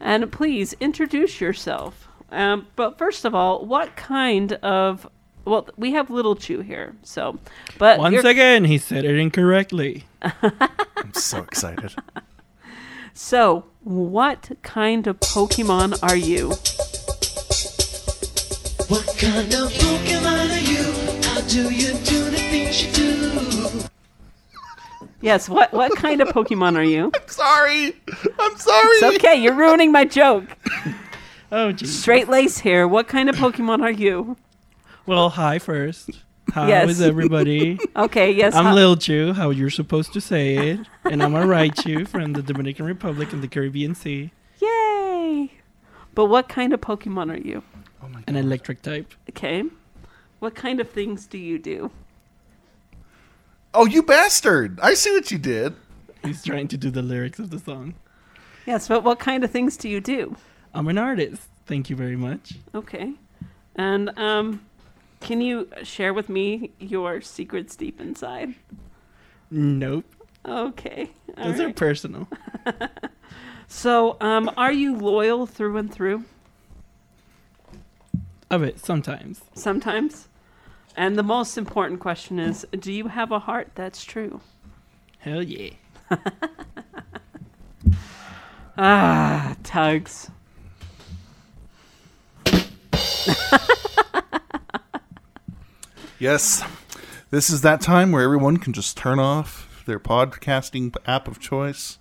And 0.00 0.30
please 0.30 0.74
introduce 0.80 1.40
yourself. 1.40 2.08
Um, 2.30 2.66
but 2.76 2.98
first 2.98 3.24
of 3.24 3.34
all, 3.34 3.64
what 3.64 3.96
kind 3.96 4.52
of. 4.54 5.08
Well, 5.44 5.66
we 5.76 5.92
have 5.92 6.10
Little 6.10 6.36
Chew 6.36 6.60
here. 6.60 6.94
So, 7.02 7.38
but. 7.78 7.98
Once 7.98 8.14
you're- 8.14 8.30
again, 8.30 8.64
he 8.64 8.76
said 8.78 9.04
it 9.04 9.16
incorrectly. 9.16 10.04
I'm 10.22 11.14
so 11.14 11.38
excited. 11.42 11.94
So, 13.14 13.64
what 13.82 14.50
kind 14.62 15.06
of 15.06 15.18
Pokemon 15.20 16.02
are 16.02 16.16
you? 16.16 16.50
What 18.88 19.06
kind 19.18 19.52
of 19.54 19.72
Pokemon 19.72 20.50
are 20.50 20.58
you? 20.60 21.22
How 21.28 21.40
do 21.48 21.70
you 21.74 21.92
do 22.04 22.30
the 22.30 22.38
things 22.38 22.84
you 22.84 22.92
do? 22.92 23.57
Yes, 25.20 25.48
what, 25.48 25.72
what 25.72 25.96
kind 25.96 26.20
of 26.20 26.28
Pokemon 26.28 26.76
are 26.76 26.82
you? 26.84 27.10
I'm 27.14 27.28
sorry. 27.28 27.86
I'm 28.38 28.56
sorry. 28.56 28.88
It's 28.98 29.16
okay, 29.16 29.34
you're 29.36 29.54
ruining 29.54 29.92
my 29.92 30.04
joke. 30.04 30.44
Oh, 31.50 31.72
geez. 31.72 31.98
Straight 31.98 32.28
Lace 32.28 32.58
here. 32.58 32.86
What 32.86 33.08
kind 33.08 33.30
of 33.30 33.36
Pokemon 33.36 33.80
are 33.80 33.90
you? 33.90 34.36
Well, 35.06 35.30
hi 35.30 35.58
first. 35.58 36.10
How 36.52 36.66
Yes. 36.66 36.90
is 36.90 37.00
everybody? 37.00 37.78
Okay, 37.96 38.30
yes. 38.32 38.54
I'm 38.54 38.66
hi- 38.66 38.74
Lil 38.74 38.96
Chu, 38.98 39.32
how 39.32 39.48
you're 39.48 39.70
supposed 39.70 40.12
to 40.12 40.20
say 40.20 40.56
it. 40.72 40.80
And 41.04 41.22
I'm 41.22 41.34
a 41.34 41.40
Raichu 41.40 42.06
from 42.06 42.34
the 42.34 42.42
Dominican 42.42 42.84
Republic 42.84 43.32
in 43.32 43.40
the 43.40 43.48
Caribbean 43.48 43.94
Sea. 43.94 44.30
Yay! 44.60 45.50
But 46.14 46.26
what 46.26 46.50
kind 46.50 46.74
of 46.74 46.82
Pokemon 46.82 47.32
are 47.32 47.40
you? 47.40 47.62
An 48.26 48.36
electric 48.36 48.82
type. 48.82 49.14
Okay. 49.30 49.62
What 50.40 50.54
kind 50.54 50.80
of 50.80 50.90
things 50.90 51.26
do 51.26 51.38
you 51.38 51.58
do? 51.58 51.90
Oh, 53.74 53.86
you 53.86 54.02
bastard! 54.02 54.80
I 54.80 54.94
see 54.94 55.10
what 55.12 55.30
you 55.30 55.38
did. 55.38 55.74
He's 56.24 56.42
trying 56.42 56.68
to 56.68 56.76
do 56.76 56.90
the 56.90 57.02
lyrics 57.02 57.38
of 57.38 57.50
the 57.50 57.58
song. 57.58 57.94
Yes, 58.66 58.88
but 58.88 59.04
what 59.04 59.18
kind 59.18 59.44
of 59.44 59.50
things 59.50 59.76
do 59.76 59.88
you 59.88 60.00
do? 60.00 60.36
I'm 60.74 60.88
an 60.88 60.98
artist. 60.98 61.42
Thank 61.66 61.90
you 61.90 61.96
very 61.96 62.16
much. 62.16 62.54
Okay. 62.74 63.12
And 63.76 64.10
um 64.18 64.62
can 65.20 65.40
you 65.40 65.68
share 65.82 66.14
with 66.14 66.28
me 66.28 66.70
your 66.78 67.20
secrets 67.20 67.76
deep 67.76 68.00
inside? 68.00 68.54
Nope. 69.50 70.04
Okay. 70.46 71.10
all 71.36 71.50
Those 71.52 71.60
are 71.60 71.72
personal. 71.72 72.28
So, 73.70 74.16
um 74.22 74.50
are 74.56 74.72
you 74.72 74.96
loyal 74.96 75.46
through 75.46 75.76
and 75.76 75.92
through? 75.92 76.24
Of 78.50 78.62
it, 78.62 78.80
sometimes. 78.80 79.42
Sometimes. 79.54 80.26
And 80.98 81.16
the 81.16 81.22
most 81.22 81.56
important 81.56 82.00
question 82.00 82.40
is 82.40 82.66
do 82.76 82.92
you 82.92 83.06
have 83.06 83.30
a 83.30 83.38
heart 83.38 83.70
that's 83.76 84.04
true? 84.04 84.40
Hell 85.20 85.44
yeah. 85.44 85.70
Ah, 88.80 89.56
tugs. 89.64 90.30
Yes, 96.20 96.64
this 97.30 97.48
is 97.48 97.60
that 97.60 97.80
time 97.80 98.10
where 98.10 98.24
everyone 98.24 98.56
can 98.56 98.72
just 98.72 98.96
turn 98.96 99.20
off 99.20 99.84
their 99.86 100.00
podcasting 100.00 100.96
app 101.06 101.28
of 101.28 101.38
choice 101.38 101.98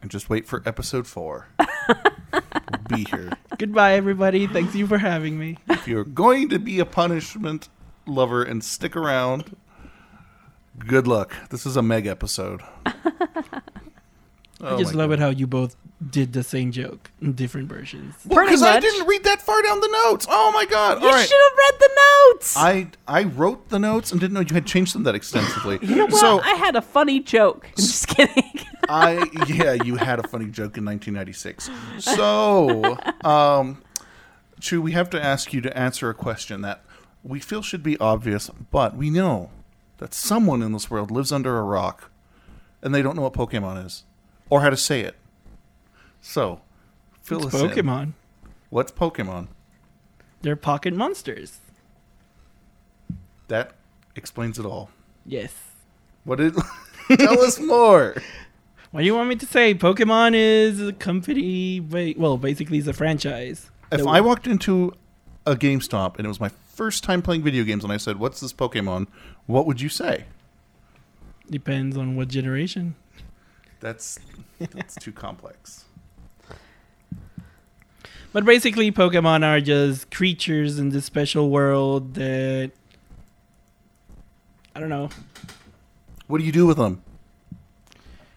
and 0.00 0.10
just 0.10 0.30
wait 0.30 0.46
for 0.46 0.62
episode 0.64 1.06
four. 1.06 1.48
be 2.88 3.04
here. 3.04 3.32
Goodbye, 3.58 3.94
everybody. 3.94 4.46
Thanks 4.46 4.74
you 4.74 4.86
for 4.86 4.96
having 4.96 5.38
me. 5.38 5.58
If 5.68 5.86
you're 5.86 6.04
going 6.04 6.48
to 6.48 6.58
be 6.58 6.80
a 6.80 6.86
punishment 6.86 7.68
lover 8.10 8.42
and 8.42 8.62
stick 8.62 8.96
around, 8.96 9.56
good 10.78 11.06
luck. 11.06 11.34
This 11.50 11.66
is 11.66 11.76
a 11.76 11.82
meg 11.82 12.06
episode. 12.06 12.60
I 14.62 14.76
just 14.76 14.94
love 14.94 15.10
it 15.10 15.18
how 15.18 15.30
you 15.30 15.46
both 15.46 15.74
did 16.10 16.32
the 16.34 16.42
same 16.42 16.70
joke 16.70 17.10
in 17.20 17.32
different 17.32 17.68
versions. 17.68 18.14
Pretty 18.30 18.46
Because 18.46 18.62
I 18.62 18.78
didn't 18.78 19.06
read 19.06 19.24
that 19.24 19.40
far 19.40 19.62
down 19.62 19.80
the 19.80 19.88
notes. 20.04 20.26
Oh 20.28 20.50
my 20.52 20.66
god! 20.66 21.00
You 21.00 21.08
All 21.08 21.14
right. 21.14 21.26
should 21.26 21.40
have 21.50 21.58
read 21.58 21.74
the 21.80 21.90
notes. 21.96 22.54
I 22.56 22.86
I 23.08 23.24
wrote 23.24 23.68
the 23.70 23.78
notes 23.78 24.12
and 24.12 24.20
didn't 24.20 24.34
know 24.34 24.40
you 24.40 24.54
had 24.54 24.66
changed 24.66 24.94
them 24.94 25.04
that 25.04 25.14
extensively. 25.14 25.78
you 25.82 25.96
know 25.96 26.06
what? 26.06 26.20
So 26.20 26.40
I 26.40 26.54
had 26.54 26.76
a 26.76 26.82
funny 26.82 27.20
joke. 27.20 27.66
I'm 27.68 27.74
just 27.76 28.08
kidding. 28.08 28.52
I 28.88 29.30
yeah, 29.48 29.72
you 29.82 29.96
had 29.96 30.18
a 30.18 30.28
funny 30.28 30.46
joke 30.46 30.76
in 30.76 30.84
1996. 30.84 31.70
So, 31.98 32.98
um, 33.24 33.82
Chu, 34.60 34.82
we 34.82 34.92
have 34.92 35.08
to 35.10 35.22
ask 35.22 35.52
you 35.52 35.60
to 35.62 35.76
answer 35.76 36.10
a 36.10 36.14
question 36.14 36.62
that 36.62 36.84
we 37.22 37.40
feel 37.40 37.62
should 37.62 37.82
be 37.82 37.98
obvious, 37.98 38.50
but 38.70 38.96
we 38.96 39.10
know 39.10 39.50
that 39.98 40.14
someone 40.14 40.62
in 40.62 40.72
this 40.72 40.90
world 40.90 41.10
lives 41.10 41.32
under 41.32 41.58
a 41.58 41.62
rock, 41.62 42.10
and 42.82 42.94
they 42.94 43.02
don't 43.02 43.16
know 43.16 43.22
what 43.22 43.34
Pokemon 43.34 43.84
is 43.84 44.04
or 44.48 44.62
how 44.62 44.70
to 44.70 44.76
say 44.76 45.00
it. 45.02 45.16
So, 46.20 46.60
fill 47.22 47.46
It's 47.46 47.54
us 47.54 47.62
in. 47.62 47.68
Pokemon. 47.70 48.12
What's 48.70 48.92
Pokemon? 48.92 49.48
They're 50.42 50.56
pocket 50.56 50.94
monsters. 50.94 51.58
That 53.48 53.72
explains 54.16 54.58
it 54.58 54.64
all. 54.64 54.90
Yes. 55.26 55.52
What 56.24 56.38
did? 56.38 56.54
Tell 57.18 57.40
us 57.40 57.58
more. 57.60 58.14
What 58.92 59.02
do 59.02 59.06
you 59.06 59.14
want 59.14 59.28
me 59.28 59.36
to 59.36 59.46
say? 59.46 59.72
Pokemon 59.72 60.32
is 60.34 60.80
a 60.80 60.92
company. 60.92 61.78
Well, 62.18 62.36
basically, 62.36 62.78
it's 62.78 62.88
a 62.88 62.92
franchise. 62.92 63.70
If 63.92 64.04
I 64.04 64.20
walked 64.20 64.48
into 64.48 64.94
a 65.46 65.54
GameStop 65.56 66.16
and 66.16 66.24
it 66.24 66.28
was 66.28 66.40
my 66.40 66.50
first 66.66 67.02
time 67.04 67.22
playing 67.22 67.42
video 67.42 67.64
games 67.64 67.84
and 67.84 67.92
I 67.92 67.96
said, 67.96 68.18
"What's 68.18 68.40
this 68.40 68.52
Pokemon?" 68.52 69.06
What 69.46 69.66
would 69.66 69.80
you 69.80 69.88
say? 69.88 70.24
depends 71.50 71.96
on 71.96 72.14
what 72.14 72.28
generation. 72.28 72.94
That's 73.80 74.18
that's 74.60 74.94
too 74.94 75.12
complex. 75.12 75.84
But 78.32 78.44
basically, 78.44 78.92
Pokemon 78.92 79.44
are 79.44 79.60
just 79.60 80.10
creatures 80.12 80.78
in 80.78 80.90
this 80.90 81.04
special 81.04 81.50
world 81.50 82.14
that 82.14 82.70
I 84.76 84.80
don't 84.80 84.88
know. 84.88 85.10
What 86.28 86.38
do 86.38 86.44
you 86.44 86.52
do 86.52 86.66
with 86.66 86.76
them? 86.76 87.02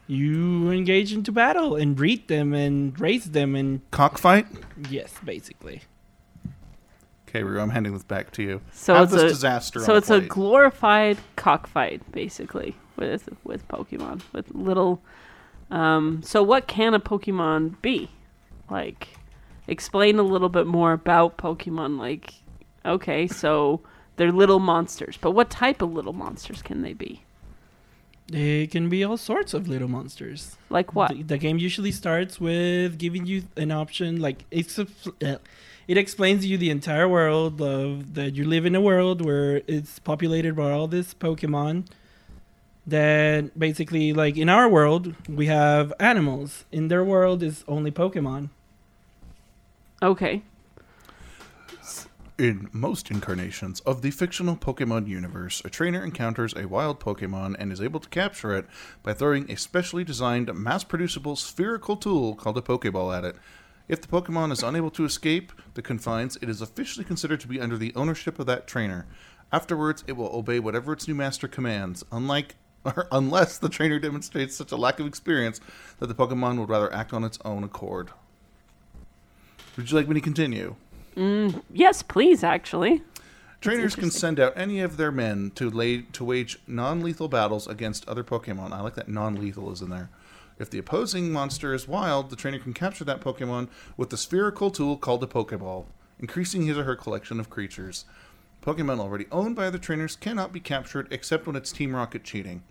You 0.08 0.72
engage 0.72 1.14
into 1.14 1.32
battle 1.32 1.76
and 1.76 1.96
breed 1.96 2.28
them 2.28 2.54
and 2.54 3.00
raise 3.00 3.26
them 3.26 3.56
and 3.56 3.82
Cockfight? 3.92 4.48
yes, 4.90 5.14
basically. 5.24 5.82
Okay, 7.34 7.42
Rue, 7.42 7.60
I'm 7.60 7.72
handing 7.72 7.94
this 7.94 8.04
back 8.04 8.30
to 8.34 8.44
you. 8.44 8.62
So 8.74 8.94
Have 8.94 9.06
it's 9.06 9.14
this 9.14 9.24
a 9.24 9.28
disaster. 9.30 9.80
so 9.80 9.94
on 9.94 9.98
it's 9.98 10.10
the 10.10 10.16
a 10.18 10.20
plate. 10.20 10.30
glorified 10.30 11.18
cockfight, 11.36 12.12
basically, 12.12 12.76
with 12.96 13.28
with 13.44 13.68
Pokemon, 13.70 14.22
with 14.34 14.46
little. 14.54 15.02
Um, 15.72 16.22
so 16.24 16.44
what 16.44 16.68
can 16.68 16.94
a 16.94 17.00
Pokemon 17.00 17.82
be? 17.82 18.12
Like, 18.70 19.08
explain 19.68 20.20
a 20.20 20.24
little 20.24 20.50
bit 20.50 20.68
more 20.68 20.94
about 20.94 21.38
Pokemon. 21.38 21.98
Like, 21.98 22.36
okay, 22.86 23.26
so 23.26 23.82
they're 24.18 24.32
little 24.32 24.60
monsters, 24.60 25.18
but 25.20 25.32
what 25.32 25.50
type 25.50 25.82
of 25.82 25.92
little 25.92 26.14
monsters 26.14 26.62
can 26.62 26.84
they 26.84 26.94
be? 26.94 27.24
They 28.28 28.68
can 28.68 28.90
be 28.90 29.04
all 29.04 29.18
sorts 29.18 29.56
of 29.56 29.68
little 29.68 29.88
monsters. 29.88 30.56
Like 30.70 30.94
what? 30.94 31.10
The, 31.12 31.24
the 31.24 31.38
game 31.40 31.58
usually 31.58 31.92
starts 31.92 32.40
with 32.40 33.00
giving 33.00 33.26
you 33.26 33.44
an 33.58 33.72
option, 33.72 34.22
like 34.22 34.46
it's 34.52 34.78
a, 34.78 34.88
uh, 35.26 35.38
it 35.88 35.98
explains 35.98 36.44
to 36.44 36.48
you 36.48 36.58
the 36.58 36.70
entire 36.70 37.08
world 37.08 37.62
of 37.62 38.14
that 38.14 38.36
you 38.36 38.46
live 38.46 38.66
in 38.66 38.76
a 38.76 38.82
world 38.82 39.24
where 39.24 39.62
it's 39.68 40.00
populated 40.00 40.56
by 40.56 40.72
all 40.72 40.88
this 40.88 41.14
Pokemon. 41.14 41.88
That 42.86 43.58
basically, 43.58 44.12
like 44.12 44.36
in 44.36 44.50
our 44.50 44.68
world, 44.68 45.16
we 45.30 45.46
have 45.46 45.94
animals. 46.00 46.66
In 46.72 46.90
their 46.90 47.04
world, 47.04 47.42
is 47.42 47.64
only 47.66 47.92
Pokemon. 47.92 48.50
Okay. 50.02 50.42
In 52.38 52.68
most 52.74 53.10
incarnations 53.10 53.80
of 53.82 54.02
the 54.02 54.12
fictional 54.12 54.58
Pokemon 54.58 55.08
universe, 55.08 55.62
a 55.64 55.70
trainer 55.70 56.04
encounters 56.04 56.54
a 56.58 56.68
wild 56.68 57.00
Pokemon 57.00 57.56
and 57.58 57.72
is 57.72 57.80
able 57.80 58.02
to 58.02 58.10
capture 58.10 58.54
it 58.54 58.66
by 59.02 59.14
throwing 59.14 59.50
a 59.50 59.56
specially 59.56 60.04
designed, 60.04 60.54
mass 60.54 60.84
producible 60.84 61.38
spherical 61.38 61.96
tool 61.96 62.36
called 62.36 62.58
a 62.58 62.62
Pokeball 62.62 63.16
at 63.18 63.24
it. 63.24 63.36
If 63.88 64.02
the 64.02 64.08
Pokemon 64.08 64.52
is 64.52 64.64
unable 64.64 64.92
to 64.92 65.04
escape 65.04 65.52
the 65.74 65.82
confines, 65.82 66.38
it 66.42 66.50
is 66.50 66.62
officially 66.62 67.04
considered 67.04 67.42
to 67.42 67.48
be 67.48 67.60
under 67.60 67.78
the 67.78 67.94
ownership 67.96 68.40
of 68.40 68.46
that 68.46 68.66
trainer. 68.66 69.06
Afterwards, 69.52 70.04
it 70.08 70.14
will 70.14 70.34
obey 70.34 70.60
whatever 70.60 70.94
its 70.94 71.08
new 71.08 71.16
master 71.16 71.48
commands, 71.48 72.04
unlike 72.12 72.56
or 72.86 73.08
unless 73.12 73.58
the 73.58 73.70
trainer 73.70 74.00
demonstrates 74.00 74.56
such 74.56 74.72
a 74.72 74.78
lack 74.78 75.00
of 75.00 75.08
experience 75.08 75.62
that 76.00 76.08
the 76.08 76.16
Pokemon 76.16 76.60
would 76.60 76.70
rather 76.70 76.94
act 76.94 77.14
on 77.14 77.24
its 77.24 77.40
own 77.46 77.64
accord. 77.64 78.10
Would 79.78 79.90
you 79.90 79.98
like 79.98 80.08
me 80.08 80.16
to 80.16 80.22
continue? 80.22 80.76
Mm, 81.16 81.64
yes, 81.72 82.04
please. 82.04 82.44
Actually. 82.44 83.02
Trainers 83.62 83.96
can 83.96 84.12
send 84.12 84.40
out 84.42 84.52
any 84.58 84.82
of 84.82 84.98
their 84.98 85.12
men 85.12 85.52
to 85.56 85.70
lay 85.70 86.02
to 86.02 86.26
wage 86.26 86.60
non-lethal 86.68 87.30
battles 87.30 87.66
against 87.66 88.08
other 88.10 88.24
Pokemon. 88.24 88.74
I 88.74 88.82
like 88.82 88.96
that 88.96 89.08
non-lethal 89.08 89.72
is 89.72 89.82
in 89.82 89.90
there. 89.90 90.10
If 90.60 90.70
the 90.70 90.78
opposing 90.78 91.32
monster 91.32 91.74
is 91.74 91.88
wild, 91.88 92.30
the 92.30 92.36
trainer 92.36 92.60
can 92.60 92.74
capture 92.74 93.04
that 93.06 93.22
Pokemon 93.22 93.70
with 93.98 94.10
the 94.10 94.18
spherical 94.18 94.70
tool 94.70 94.98
called 94.98 95.24
a 95.24 95.28
Pokeball, 95.28 95.86
increasing 96.20 96.64
his 96.64 96.78
or 96.78 96.84
her 96.84 96.96
collection 96.96 97.40
of 97.40 97.50
creatures. 97.50 98.06
Pokemon 98.62 99.00
already 99.00 99.26
owned 99.32 99.56
by 99.56 99.66
other 99.66 99.78
trainers 99.78 100.16
cannot 100.16 100.54
be 100.54 100.60
captured 100.60 101.08
except 101.12 101.48
when 101.48 101.56
it's 101.56 101.72
Team 101.72 101.96
Rocket 101.96 102.24
cheating. 102.24 102.64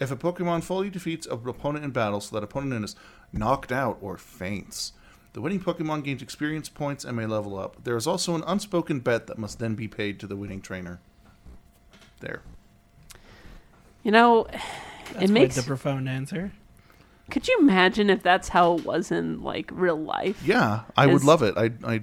If 0.00 0.10
a 0.10 0.16
Pokemon 0.16 0.62
fully 0.62 0.90
defeats 0.90 1.26
an 1.26 1.40
opponent 1.48 1.84
in 1.84 1.90
battle 1.90 2.20
so 2.20 2.36
that 2.36 2.44
opponent 2.44 2.84
is 2.84 2.96
knocked 3.32 3.72
out 3.72 3.98
or 4.00 4.16
faints, 4.16 4.92
the 5.32 5.40
winning 5.40 5.60
Pokemon 5.60 6.04
gains 6.04 6.22
experience 6.22 6.68
points 6.68 7.04
and 7.04 7.16
may 7.16 7.26
level 7.26 7.58
up. 7.58 7.82
There 7.84 7.96
is 7.96 8.06
also 8.06 8.34
an 8.34 8.44
unspoken 8.46 9.00
bet 9.00 9.26
that 9.26 9.38
must 9.38 9.58
then 9.58 9.74
be 9.74 9.88
paid 9.88 10.20
to 10.20 10.26
the 10.26 10.36
winning 10.36 10.60
trainer. 10.60 11.00
There. 12.20 12.42
You 14.02 14.10
know, 14.10 14.46
That's 15.12 15.24
it 15.24 15.30
makes. 15.30 15.54
quite 15.54 15.62
the 15.62 15.66
profound 15.66 16.08
answer. 16.08 16.52
Could 17.30 17.46
you 17.48 17.58
imagine 17.60 18.08
if 18.10 18.22
that's 18.22 18.48
how 18.48 18.76
it 18.78 18.84
was 18.84 19.10
in 19.12 19.42
like 19.42 19.70
real 19.72 19.98
life? 20.00 20.42
Yeah, 20.44 20.80
I 20.96 21.06
would 21.06 21.16
Is- 21.16 21.24
love 21.24 21.42
it. 21.42 21.54
I 21.56 21.70
I 21.84 22.02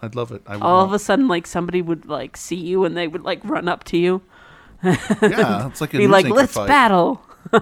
I'd 0.00 0.14
love 0.14 0.32
it. 0.32 0.42
I 0.46 0.56
would 0.56 0.62
All 0.62 0.84
of 0.84 0.92
a 0.92 0.98
sudden, 0.98 1.28
like 1.28 1.46
somebody 1.46 1.82
would 1.82 2.06
like 2.06 2.36
see 2.36 2.56
you 2.56 2.84
and 2.84 2.96
they 2.96 3.08
would 3.08 3.22
like 3.22 3.40
run 3.44 3.68
up 3.68 3.84
to 3.84 3.96
you, 3.98 4.22
Yeah, 4.82 5.66
it's 5.68 5.80
like 5.80 5.94
a 5.94 5.98
be 5.98 6.06
like, 6.06 6.26
"Let's 6.28 6.52
fight. 6.54 6.68
battle." 6.68 7.22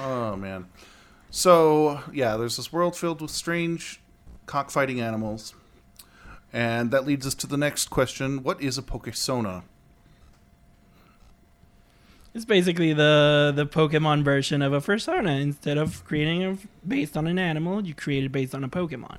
Oh 0.00 0.36
man. 0.36 0.66
So 1.30 2.00
yeah, 2.12 2.36
there's 2.36 2.56
this 2.56 2.72
world 2.72 2.96
filled 2.96 3.20
with 3.20 3.30
strange 3.30 4.00
cockfighting 4.46 5.00
animals, 5.00 5.54
and 6.52 6.90
that 6.90 7.06
leads 7.06 7.26
us 7.26 7.34
to 7.36 7.46
the 7.46 7.56
next 7.56 7.88
question: 7.90 8.42
What 8.42 8.60
is 8.60 8.78
a 8.78 8.82
Pokesona? 8.82 9.62
It's 12.34 12.44
basically 12.44 12.92
the 12.92 13.52
the 13.54 13.66
Pokemon 13.66 14.24
version 14.24 14.62
of 14.62 14.72
a 14.72 14.80
persona. 14.80 15.32
Instead 15.32 15.78
of 15.78 16.04
creating 16.04 16.44
a, 16.44 16.58
based 16.86 17.16
on 17.16 17.26
an 17.26 17.38
animal, 17.38 17.84
you 17.86 17.94
create 17.94 18.24
it 18.24 18.32
based 18.32 18.54
on 18.54 18.64
a 18.64 18.68
Pokemon. 18.68 19.18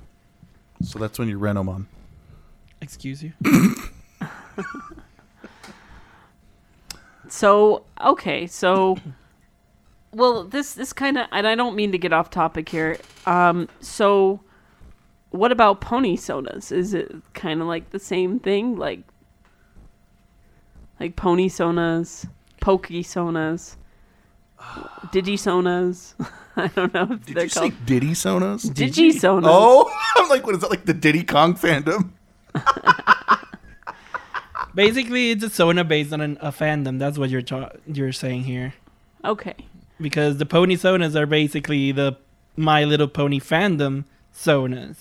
So 0.82 0.98
that's 0.98 1.18
when 1.18 1.28
you're 1.28 1.38
Renamon. 1.38 1.86
Excuse 2.80 3.22
you. 3.22 3.32
So 7.28 7.84
okay, 8.00 8.46
so 8.46 8.96
well, 10.12 10.44
this 10.44 10.74
this 10.74 10.92
kind 10.92 11.18
of, 11.18 11.26
and 11.32 11.48
I 11.48 11.56
don't 11.56 11.74
mean 11.74 11.90
to 11.90 11.98
get 11.98 12.12
off 12.12 12.30
topic 12.30 12.68
here. 12.68 12.98
Um, 13.26 13.68
so 13.80 14.40
what 15.30 15.50
about 15.50 15.80
pony 15.80 16.14
sodas? 16.16 16.70
Is 16.70 16.94
it 16.94 17.12
kind 17.32 17.60
of 17.60 17.66
like 17.66 17.90
the 17.90 17.98
same 17.98 18.38
thing, 18.38 18.76
like 18.76 19.00
like 21.00 21.16
pony 21.16 21.48
sonas, 21.48 22.28
pokey 22.64 23.02
sonas, 23.04 23.76
digi 25.12 25.34
sonas? 25.46 26.14
I 26.56 26.68
don't 26.68 26.94
know 26.94 27.08
if 27.10 27.26
Did 27.26 27.36
they're 27.36 27.42
you 27.44 27.48
say 27.50 27.70
called 27.70 27.86
Diddy 27.86 28.10
Sonas? 28.12 28.64
digi 28.66 29.10
sonas. 29.10 29.42
Oh, 29.44 29.90
I'm 30.16 30.28
like, 30.28 30.46
what 30.46 30.54
is 30.54 30.60
that? 30.60 30.70
Like 30.70 30.84
the 30.86 30.94
Diddy 30.94 31.24
Kong 31.24 31.54
fandom? 31.54 32.10
Basically, 34.74 35.30
it's 35.32 35.44
a 35.44 35.50
Sona 35.50 35.84
based 35.84 36.12
on 36.12 36.20
an, 36.20 36.38
a 36.40 36.50
fandom. 36.50 36.98
That's 36.98 37.16
what 37.18 37.30
you're 37.30 37.42
ta- 37.42 37.70
you're 37.86 38.12
saying 38.12 38.44
here. 38.44 38.74
okay. 39.24 39.54
Because 40.00 40.38
the 40.38 40.46
Pony 40.46 40.76
Sonas 40.76 41.14
are 41.14 41.26
basically 41.26 41.92
the 41.92 42.16
My 42.56 42.82
Little 42.84 43.06
Pony 43.06 43.38
fandom 43.38 44.04
Sonas. 44.34 44.96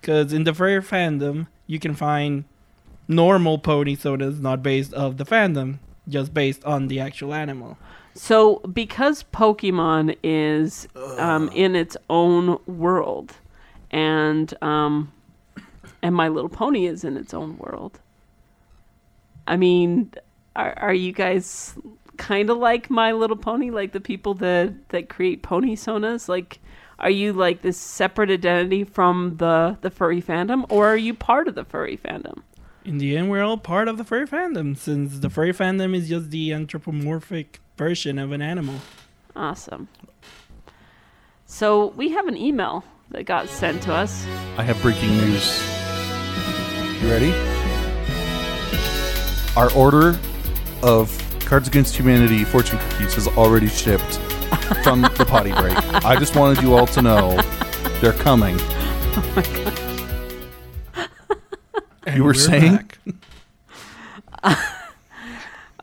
Because 0.00 0.32
in 0.32 0.44
the 0.44 0.54
furry 0.54 0.80
fandom, 0.80 1.48
you 1.66 1.80
can 1.80 1.94
find 1.94 2.44
normal 3.08 3.58
Pony 3.58 3.96
Sonas 3.96 4.40
not 4.40 4.62
based 4.62 4.92
of 4.94 5.16
the 5.16 5.24
fandom, 5.24 5.78
just 6.10 6.34
based 6.34 6.64
on 6.64 6.88
the 6.88 7.00
actual 7.00 7.32
animal. 7.32 7.78
So, 8.14 8.58
because 8.58 9.24
Pokemon 9.32 10.16
is 10.22 10.88
um, 11.18 11.48
in 11.54 11.76
its 11.76 11.96
own 12.10 12.58
world, 12.66 13.34
and 13.90 14.52
um, 14.62 15.12
and 16.02 16.14
My 16.14 16.28
Little 16.28 16.50
Pony 16.50 16.86
is 16.86 17.04
in 17.04 17.16
its 17.16 17.32
own 17.32 17.56
world. 17.58 18.00
I 19.46 19.56
mean, 19.56 20.12
are 20.56 20.74
are 20.78 20.94
you 20.94 21.12
guys 21.12 21.76
kind 22.16 22.50
of 22.50 22.58
like 22.58 22.90
My 22.90 23.12
Little 23.12 23.36
Pony, 23.36 23.70
like 23.70 23.92
the 23.92 24.00
people 24.00 24.34
that 24.34 24.88
that 24.90 25.08
create 25.08 25.42
pony 25.42 25.76
sonas? 25.76 26.28
Like, 26.28 26.58
are 26.98 27.10
you 27.10 27.32
like 27.32 27.62
this 27.62 27.78
separate 27.78 28.30
identity 28.30 28.84
from 28.84 29.36
the 29.38 29.78
the 29.80 29.90
furry 29.90 30.20
fandom, 30.20 30.66
or 30.68 30.88
are 30.88 30.96
you 30.96 31.14
part 31.14 31.48
of 31.48 31.54
the 31.54 31.64
furry 31.64 31.96
fandom? 31.96 32.42
In 32.84 32.96
the 32.96 33.16
end, 33.16 33.30
we're 33.30 33.42
all 33.42 33.58
part 33.58 33.88
of 33.88 33.98
the 33.98 34.04
furry 34.04 34.26
fandom, 34.26 34.76
since 34.76 35.18
the 35.18 35.28
furry 35.28 35.52
fandom 35.52 35.94
is 35.94 36.08
just 36.08 36.30
the 36.30 36.52
anthropomorphic 36.52 37.60
version 37.76 38.18
of 38.18 38.32
an 38.32 38.40
animal. 38.40 38.76
Awesome. 39.36 39.88
So 41.44 41.88
we 41.88 42.10
have 42.12 42.26
an 42.26 42.36
email 42.38 42.84
that 43.10 43.24
got 43.24 43.48
sent 43.48 43.82
to 43.82 43.92
us. 43.92 44.24
I 44.56 44.62
have 44.62 44.80
breaking 44.80 45.10
news. 45.10 45.62
You 47.02 47.10
ready? 47.10 47.34
Our 49.56 49.70
order 49.72 50.18
of 50.82 51.16
Cards 51.40 51.68
Against 51.68 51.96
Humanity 51.96 52.44
fortune 52.44 52.78
cookies 52.78 53.14
has 53.14 53.28
already 53.28 53.68
shipped 53.68 54.16
from 54.82 55.02
the 55.02 55.26
potty 55.28 55.52
break. 55.52 55.76
I 56.04 56.18
just 56.18 56.34
wanted 56.34 56.62
you 56.62 56.74
all 56.74 56.86
to 56.86 57.02
know 57.02 57.40
they're 58.00 58.12
coming. 58.14 58.56
Oh 58.58 59.76
you 62.06 62.22
were 62.22 62.30
we're 62.30 62.34
saying? 62.34 62.90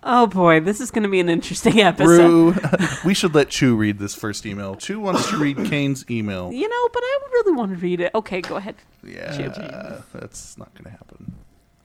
Oh 0.09 0.25
boy, 0.25 0.61
this 0.61 0.79
is 0.79 0.89
going 0.89 1.03
to 1.03 1.09
be 1.09 1.19
an 1.19 1.27
interesting 1.27 1.81
episode. 1.81 2.55
Rue, 2.55 2.55
we 3.05 3.13
should 3.13 3.35
let 3.35 3.49
Chu 3.49 3.75
read 3.75 3.99
this 3.99 4.15
first 4.15 4.45
email. 4.45 4.75
Chu 4.75 5.01
wants 5.01 5.29
to 5.31 5.37
read 5.37 5.57
Kane's 5.65 6.09
email. 6.09 6.49
You 6.49 6.69
know, 6.69 6.89
but 6.93 7.03
I 7.03 7.19
really 7.33 7.51
want 7.51 7.71
to 7.71 7.77
read 7.77 7.99
it. 7.99 8.15
Okay, 8.15 8.39
go 8.39 8.55
ahead. 8.55 8.75
Yeah, 9.03 9.99
that's 10.13 10.57
not 10.57 10.73
going 10.75 10.85
to 10.85 10.91
happen. 10.91 11.35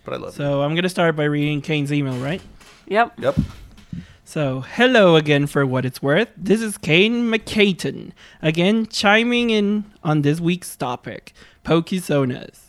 But 0.05 0.15
I 0.15 0.17
love 0.19 0.29
it. 0.31 0.37
So 0.37 0.63
I'm 0.63 0.77
gonna 0.77 0.89
start 0.89 1.17
by 1.17 1.25
reading 1.25 1.61
Kane's 1.63 1.93
email, 1.93 2.17
right? 2.19 2.43
Yep. 2.87 3.19
Yep. 3.19 3.39
So, 4.25 4.61
hello 4.61 5.17
again 5.17 5.47
for 5.47 5.67
what 5.67 5.85
it's 5.85 6.01
worth. 6.01 6.29
This 6.37 6.63
is 6.63 6.79
Kane 6.79 7.31
McCayton, 7.31 8.13
again 8.41 8.87
chiming 8.87 9.51
in 9.51 9.85
on 10.03 10.23
this 10.23 10.41
week's 10.41 10.77
topic 10.77 11.33
Pokesonas. 11.65 12.62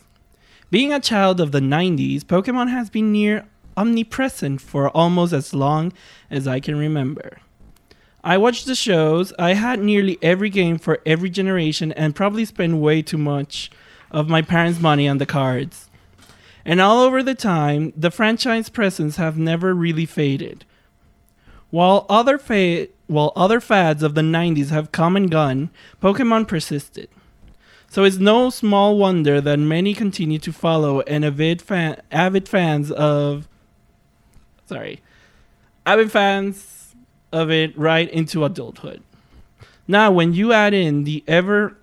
Being 0.74 0.92
a 0.92 0.98
child 0.98 1.40
of 1.40 1.52
the 1.52 1.60
90s, 1.60 2.24
Pokemon 2.24 2.68
has 2.68 2.90
been 2.90 3.12
near 3.12 3.46
omnipresent 3.76 4.60
for 4.60 4.88
almost 4.88 5.32
as 5.32 5.54
long 5.54 5.92
as 6.32 6.48
I 6.48 6.58
can 6.58 6.76
remember. 6.76 7.38
I 8.24 8.38
watched 8.38 8.66
the 8.66 8.74
shows, 8.74 9.32
I 9.38 9.54
had 9.54 9.78
nearly 9.78 10.18
every 10.20 10.50
game 10.50 10.78
for 10.78 10.98
every 11.06 11.30
generation, 11.30 11.92
and 11.92 12.16
probably 12.16 12.44
spent 12.44 12.78
way 12.78 13.02
too 13.02 13.18
much 13.18 13.70
of 14.10 14.28
my 14.28 14.42
parents' 14.42 14.80
money 14.80 15.06
on 15.06 15.18
the 15.18 15.26
cards. 15.26 15.90
And 16.64 16.80
all 16.80 17.02
over 17.02 17.22
the 17.22 17.36
time, 17.36 17.92
the 17.96 18.10
franchise 18.10 18.68
presence 18.68 19.14
have 19.14 19.38
never 19.38 19.74
really 19.74 20.06
faded. 20.06 20.64
While 21.70 22.04
other 22.08 22.36
fa- 22.36 22.88
while 23.06 23.32
other 23.36 23.60
fads 23.60 24.02
of 24.02 24.16
the 24.16 24.22
90s 24.22 24.70
have 24.70 24.90
come 24.90 25.14
and 25.14 25.30
gone, 25.30 25.70
Pokemon 26.02 26.48
persisted. 26.48 27.08
So 27.94 28.02
it's 28.02 28.18
no 28.18 28.50
small 28.50 28.98
wonder 28.98 29.40
that 29.40 29.56
many 29.56 29.94
continue 29.94 30.40
to 30.40 30.52
follow 30.52 31.02
and 31.02 31.24
avid 31.24 31.62
fan- 31.62 32.02
avid 32.10 32.48
fans 32.48 32.90
of 32.90 33.46
sorry, 34.66 35.00
avid 35.86 36.10
fans 36.10 36.96
of 37.30 37.52
it 37.52 37.78
right 37.78 38.10
into 38.10 38.44
adulthood. 38.44 39.00
Now, 39.86 40.10
when 40.10 40.32
you 40.32 40.52
add 40.52 40.74
in 40.74 41.04
the 41.04 41.22
ever 41.28 41.78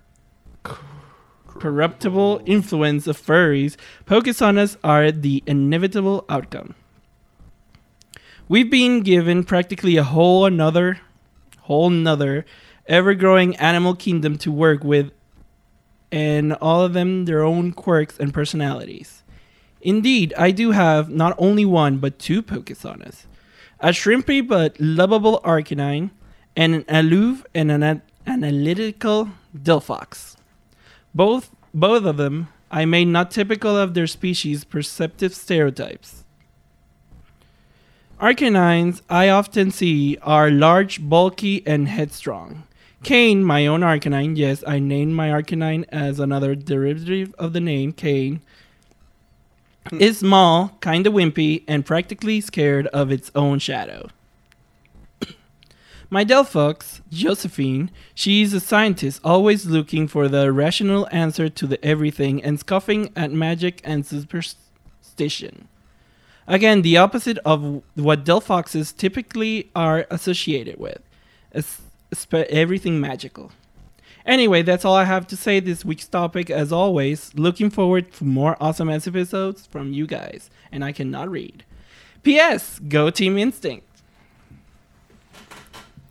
corruptible 1.46 2.42
influence 2.44 3.06
of 3.06 3.18
furries, 3.18 3.76
Pokesonas 4.04 4.76
are 4.84 5.10
the 5.12 5.42
inevitable 5.46 6.26
outcome. 6.28 6.74
We've 8.48 8.70
been 8.70 9.00
given 9.00 9.44
practically 9.44 9.96
a 9.96 10.04
whole 10.04 10.44
another, 10.44 11.00
whole 11.60 11.86
another, 11.86 12.44
ever-growing 12.86 13.56
animal 13.56 13.94
kingdom 13.96 14.36
to 14.36 14.52
work 14.52 14.84
with, 14.84 15.10
and 16.12 16.52
all 16.54 16.82
of 16.82 16.92
them 16.92 17.24
their 17.24 17.42
own 17.42 17.72
quirks 17.72 18.18
and 18.18 18.32
personalities. 18.32 19.22
Indeed, 19.80 20.32
I 20.38 20.52
do 20.52 20.70
have 20.70 21.08
not 21.10 21.34
only 21.38 21.64
one 21.64 21.98
but 21.98 22.18
two 22.18 22.42
Pokesonas, 22.42 23.24
a 23.80 23.88
shrimpy 23.88 24.46
but 24.46 24.76
lovable 24.78 25.40
Arcanine, 25.44 26.10
and 26.54 26.74
an 26.74 26.84
aloof 26.88 27.44
and 27.54 27.72
an 27.72 27.82
an- 27.82 28.02
analytical 28.26 29.30
Delphox. 29.56 30.36
Both 31.14 31.50
both 31.74 32.04
of 32.04 32.18
them 32.18 32.48
I 32.70 32.84
made 32.84 33.08
not 33.08 33.30
typical 33.30 33.76
of 33.76 33.94
their 33.94 34.06
species 34.06 34.64
perceptive 34.64 35.34
stereotypes. 35.34 36.24
Arcanines 38.20 39.02
I 39.10 39.28
often 39.28 39.70
see 39.70 40.16
are 40.22 40.50
large, 40.50 41.02
bulky, 41.06 41.66
and 41.66 41.88
headstrong. 41.88 42.62
Kane, 43.02 43.42
my 43.42 43.66
own 43.66 43.80
Arcanine, 43.80 44.36
yes, 44.36 44.62
I 44.66 44.78
named 44.78 45.14
my 45.14 45.30
Arcanine 45.30 45.84
as 45.88 46.20
another 46.20 46.54
derivative 46.54 47.34
of 47.36 47.52
the 47.52 47.60
name 47.60 47.92
Kane, 47.92 48.40
hmm. 49.88 50.00
is 50.00 50.18
small, 50.18 50.78
kinda 50.80 51.10
wimpy, 51.10 51.64
and 51.66 51.84
practically 51.84 52.40
scared 52.40 52.86
of 52.88 53.10
its 53.10 53.30
own 53.34 53.58
shadow. 53.58 54.08
My 56.10 56.24
Delphox, 56.24 57.00
Josephine, 57.10 57.90
she's 58.14 58.54
a 58.54 58.60
scientist 58.60 59.20
always 59.24 59.66
looking 59.66 60.06
for 60.06 60.28
the 60.28 60.52
rational 60.52 61.08
answer 61.10 61.48
to 61.48 61.66
the 61.66 61.84
everything 61.84 62.42
and 62.42 62.60
scoffing 62.60 63.10
at 63.16 63.32
magic 63.32 63.80
and 63.82 64.06
superstition. 64.06 65.66
Again, 66.46 66.82
the 66.82 66.98
opposite 66.98 67.38
of 67.44 67.82
what 67.94 68.24
Delphoxes 68.24 68.96
typically 68.96 69.70
are 69.74 70.06
associated 70.10 70.78
with. 70.78 71.00
Espe- 71.54 71.81
everything 72.32 73.00
magical. 73.00 73.52
Anyway, 74.24 74.62
that's 74.62 74.84
all 74.84 74.94
I 74.94 75.04
have 75.04 75.26
to 75.28 75.36
say 75.36 75.58
this 75.60 75.84
week's 75.84 76.06
topic. 76.06 76.48
As 76.50 76.72
always, 76.72 77.34
looking 77.34 77.70
forward 77.70 78.14
for 78.14 78.24
more 78.24 78.56
awesome 78.60 78.88
ass 78.88 79.06
episodes 79.06 79.66
from 79.66 79.92
you 79.92 80.06
guys. 80.06 80.48
And 80.70 80.84
I 80.84 80.92
cannot 80.92 81.28
read. 81.28 81.64
P.S. 82.22 82.78
Go 82.78 83.10
Team 83.10 83.36
Instinct. 83.36 83.86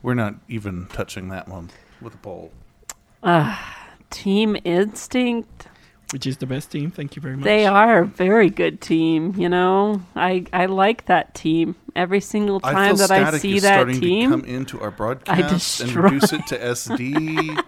We're 0.03 0.13
not 0.13 0.35
even 0.49 0.87
touching 0.87 1.29
that 1.29 1.47
one 1.47 1.69
with 2.01 2.15
a 2.15 2.17
pole. 2.17 2.51
poll. 2.51 2.97
Ah, 3.23 3.87
Team 4.09 4.57
Instinct. 4.65 5.67
Which 6.12 6.28
is 6.28 6.38
the 6.38 6.45
best 6.45 6.71
team. 6.71 6.91
Thank 6.91 7.15
you 7.15 7.21
very 7.21 7.38
much. 7.38 7.45
They 7.45 7.65
are 7.65 8.00
a 8.00 8.06
very 8.06 8.50
good 8.50 8.82
team, 8.82 9.34
you 9.38 9.47
know. 9.47 10.02
I 10.15 10.45
I 10.52 10.65
like 10.65 11.06
that 11.06 11.34
team. 11.34 11.76
Every 11.95 12.19
single 12.19 12.60
I 12.63 12.74
time 12.74 12.97
feel 12.97 13.08
that 13.08 13.12
I 13.12 13.21
static 13.21 13.41
see 13.41 13.56
is 13.58 13.63
that 13.63 13.76
starting 13.76 14.02
team, 14.02 14.30
to 14.30 14.36
come 14.38 14.45
into 14.45 14.82
our 14.82 14.91
broadcast 14.91 15.80
and 15.80 15.89
destroy- 15.89 16.04
reduce 16.04 16.34
it 16.34 16.45
to 16.47 16.58
SD. 16.74 17.63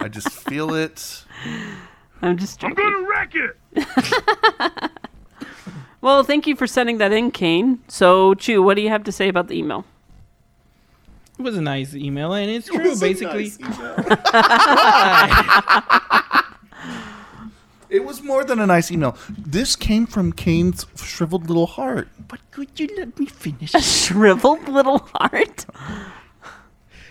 I 0.00 0.08
just 0.08 0.30
feel 0.30 0.74
it. 0.74 1.24
I'm 2.22 2.38
just 2.38 2.64
I'm 2.64 2.72
gonna 2.72 3.06
wreck 3.08 3.34
it. 3.34 4.90
well, 6.00 6.24
thank 6.24 6.46
you 6.46 6.56
for 6.56 6.66
sending 6.66 6.96
that 6.98 7.12
in, 7.12 7.30
Kane. 7.30 7.80
So, 7.88 8.32
Chu, 8.34 8.62
what 8.62 8.76
do 8.76 8.82
you 8.82 8.88
have 8.88 9.04
to 9.04 9.12
say 9.12 9.28
about 9.28 9.48
the 9.48 9.58
email? 9.58 9.84
It 11.38 11.42
was 11.42 11.56
a 11.56 11.62
nice 11.62 11.94
email, 11.94 12.32
and 12.32 12.50
it's 12.50 12.68
true, 12.68 12.98
basically. 12.98 13.52
It 17.92 18.06
was 18.06 18.22
more 18.22 18.42
than 18.42 18.58
a 18.58 18.66
nice 18.66 18.90
email. 18.90 19.18
This 19.28 19.76
came 19.76 20.06
from 20.06 20.32
Kane's 20.32 20.86
shriveled 20.96 21.48
little 21.48 21.66
heart. 21.66 22.08
But 22.26 22.40
could 22.50 22.80
you 22.80 22.88
let 22.96 23.18
me 23.18 23.26
finish? 23.26 23.74
A 23.74 23.82
Shriveled 23.82 24.66
little 24.66 25.06
heart. 25.14 25.66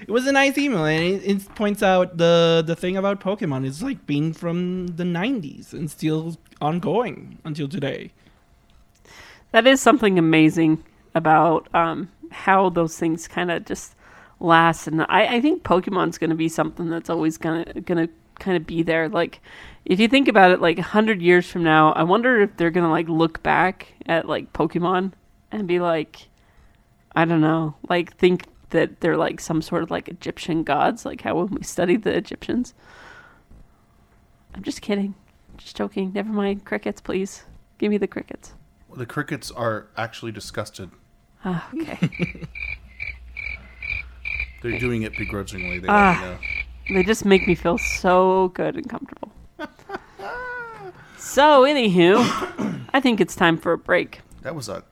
It 0.02 0.10
was 0.10 0.26
a 0.26 0.32
nice 0.32 0.58
email, 0.58 0.86
and 0.86 1.04
it, 1.04 1.24
it 1.24 1.56
points 1.56 1.84
out 1.84 2.18
the 2.18 2.64
the 2.66 2.76
thing 2.76 2.98
about 2.98 3.22
Pokemon 3.22 3.64
is 3.64 3.84
like 3.84 4.08
being 4.08 4.34
from 4.34 4.88
the 4.88 5.04
'90s 5.04 5.72
and 5.72 5.92
still 5.92 6.38
ongoing 6.60 7.38
until 7.46 7.68
today. 7.68 8.12
That 9.52 9.68
is 9.68 9.80
something 9.80 10.18
amazing 10.18 10.84
about 11.14 11.68
um, 11.76 12.10
how 12.32 12.70
those 12.70 12.98
things 12.98 13.28
kind 13.28 13.52
of 13.52 13.66
just 13.66 13.94
last, 14.40 14.88
and 14.88 15.04
I, 15.04 15.36
I 15.36 15.42
think 15.42 15.62
Pokemon's 15.62 16.18
going 16.18 16.32
to 16.32 16.36
be 16.36 16.50
something 16.50 16.90
that's 16.90 17.12
always 17.12 17.38
gonna 17.38 17.66
gonna 17.86 18.10
kind 18.42 18.58
of 18.58 18.68
be 18.68 18.84
there. 18.84 19.08
Like, 19.08 19.40
if 19.86 20.00
you 20.00 20.10
think 20.10 20.28
about 20.28 20.52
it, 20.52 20.60
like 20.60 20.78
a 20.78 20.84
hundred 20.84 21.22
years 21.22 21.50
from 21.50 21.64
now, 21.64 21.94
I 21.94 22.04
wonder 22.04 22.42
if 22.42 22.58
they're 22.58 22.72
gonna 22.72 22.92
like 22.92 23.08
look 23.08 23.42
back 23.42 23.94
at 24.06 24.28
like 24.28 24.52
Pokemon 24.52 25.14
and 25.52 25.68
be 25.68 25.80
like, 25.80 26.28
I 27.16 27.24
don't 27.24 27.42
know, 27.42 27.76
like 27.88 28.18
think 28.18 28.48
that 28.72 29.00
they're 29.00 29.18
like 29.18 29.40
some 29.40 29.62
sort 29.62 29.84
of 29.84 29.92
like 29.92 30.10
Egyptian 30.10 30.64
gods, 30.64 31.06
like 31.06 31.22
how 31.22 31.36
when 31.36 31.56
we 31.56 31.64
studied 31.64 32.04
the 32.04 32.16
Egyptians. 32.16 32.74
I'm 34.54 34.64
just 34.64 34.82
kidding, 34.82 35.16
just 35.58 35.78
joking. 35.78 36.12
Never 36.14 36.32
mind, 36.32 36.66
crickets, 36.66 37.00
please. 37.00 37.44
Give 37.78 37.90
me 37.90 37.98
the 37.98 38.08
crickets. 38.08 38.54
The 38.96 39.06
crickets 39.06 39.50
are 39.52 39.88
actually 39.96 40.34
disgusted. 40.34 40.92
Ah, 41.46 41.68
okay. 41.74 41.98
They're 44.62 44.78
doing 44.78 45.02
it 45.02 45.18
begrudgingly. 45.18 45.80
They 45.80 45.88
Ah. 45.90 46.38
Let 46.92 46.98
me 46.98 47.02
know. 47.02 47.04
They 47.04 47.08
just 47.08 47.26
make 47.26 47.48
me 47.48 47.56
feel 47.56 47.78
so 47.78 48.50
good 48.50 48.76
and 48.76 48.90
comfortable. 48.90 49.32
so, 51.18 51.64
anywho, 51.64 52.86
I 52.94 53.00
think 53.00 53.22
it's 53.22 53.36
time 53.36 53.58
for 53.58 53.74
a 53.74 53.78
break. 53.78 54.22
That 54.42 54.56
was 54.56 54.70
a 54.70 54.84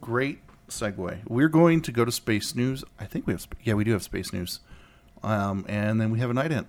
great 0.00 0.40
segue. 0.68 1.20
We're 1.28 1.48
going 1.48 1.82
to 1.82 1.92
go 1.92 2.04
to 2.04 2.12
space 2.12 2.54
news. 2.54 2.84
I 2.98 3.04
think 3.04 3.26
we 3.26 3.32
have. 3.32 3.40
Sp- 3.44 3.58
yeah, 3.62 3.74
we 3.74 3.84
do 3.84 3.92
have 3.92 4.02
space 4.02 4.32
news. 4.32 4.60
Um, 5.22 5.64
and 5.68 6.00
then 6.00 6.10
we 6.10 6.18
have 6.20 6.30
a 6.30 6.34
night 6.34 6.52
in. 6.52 6.66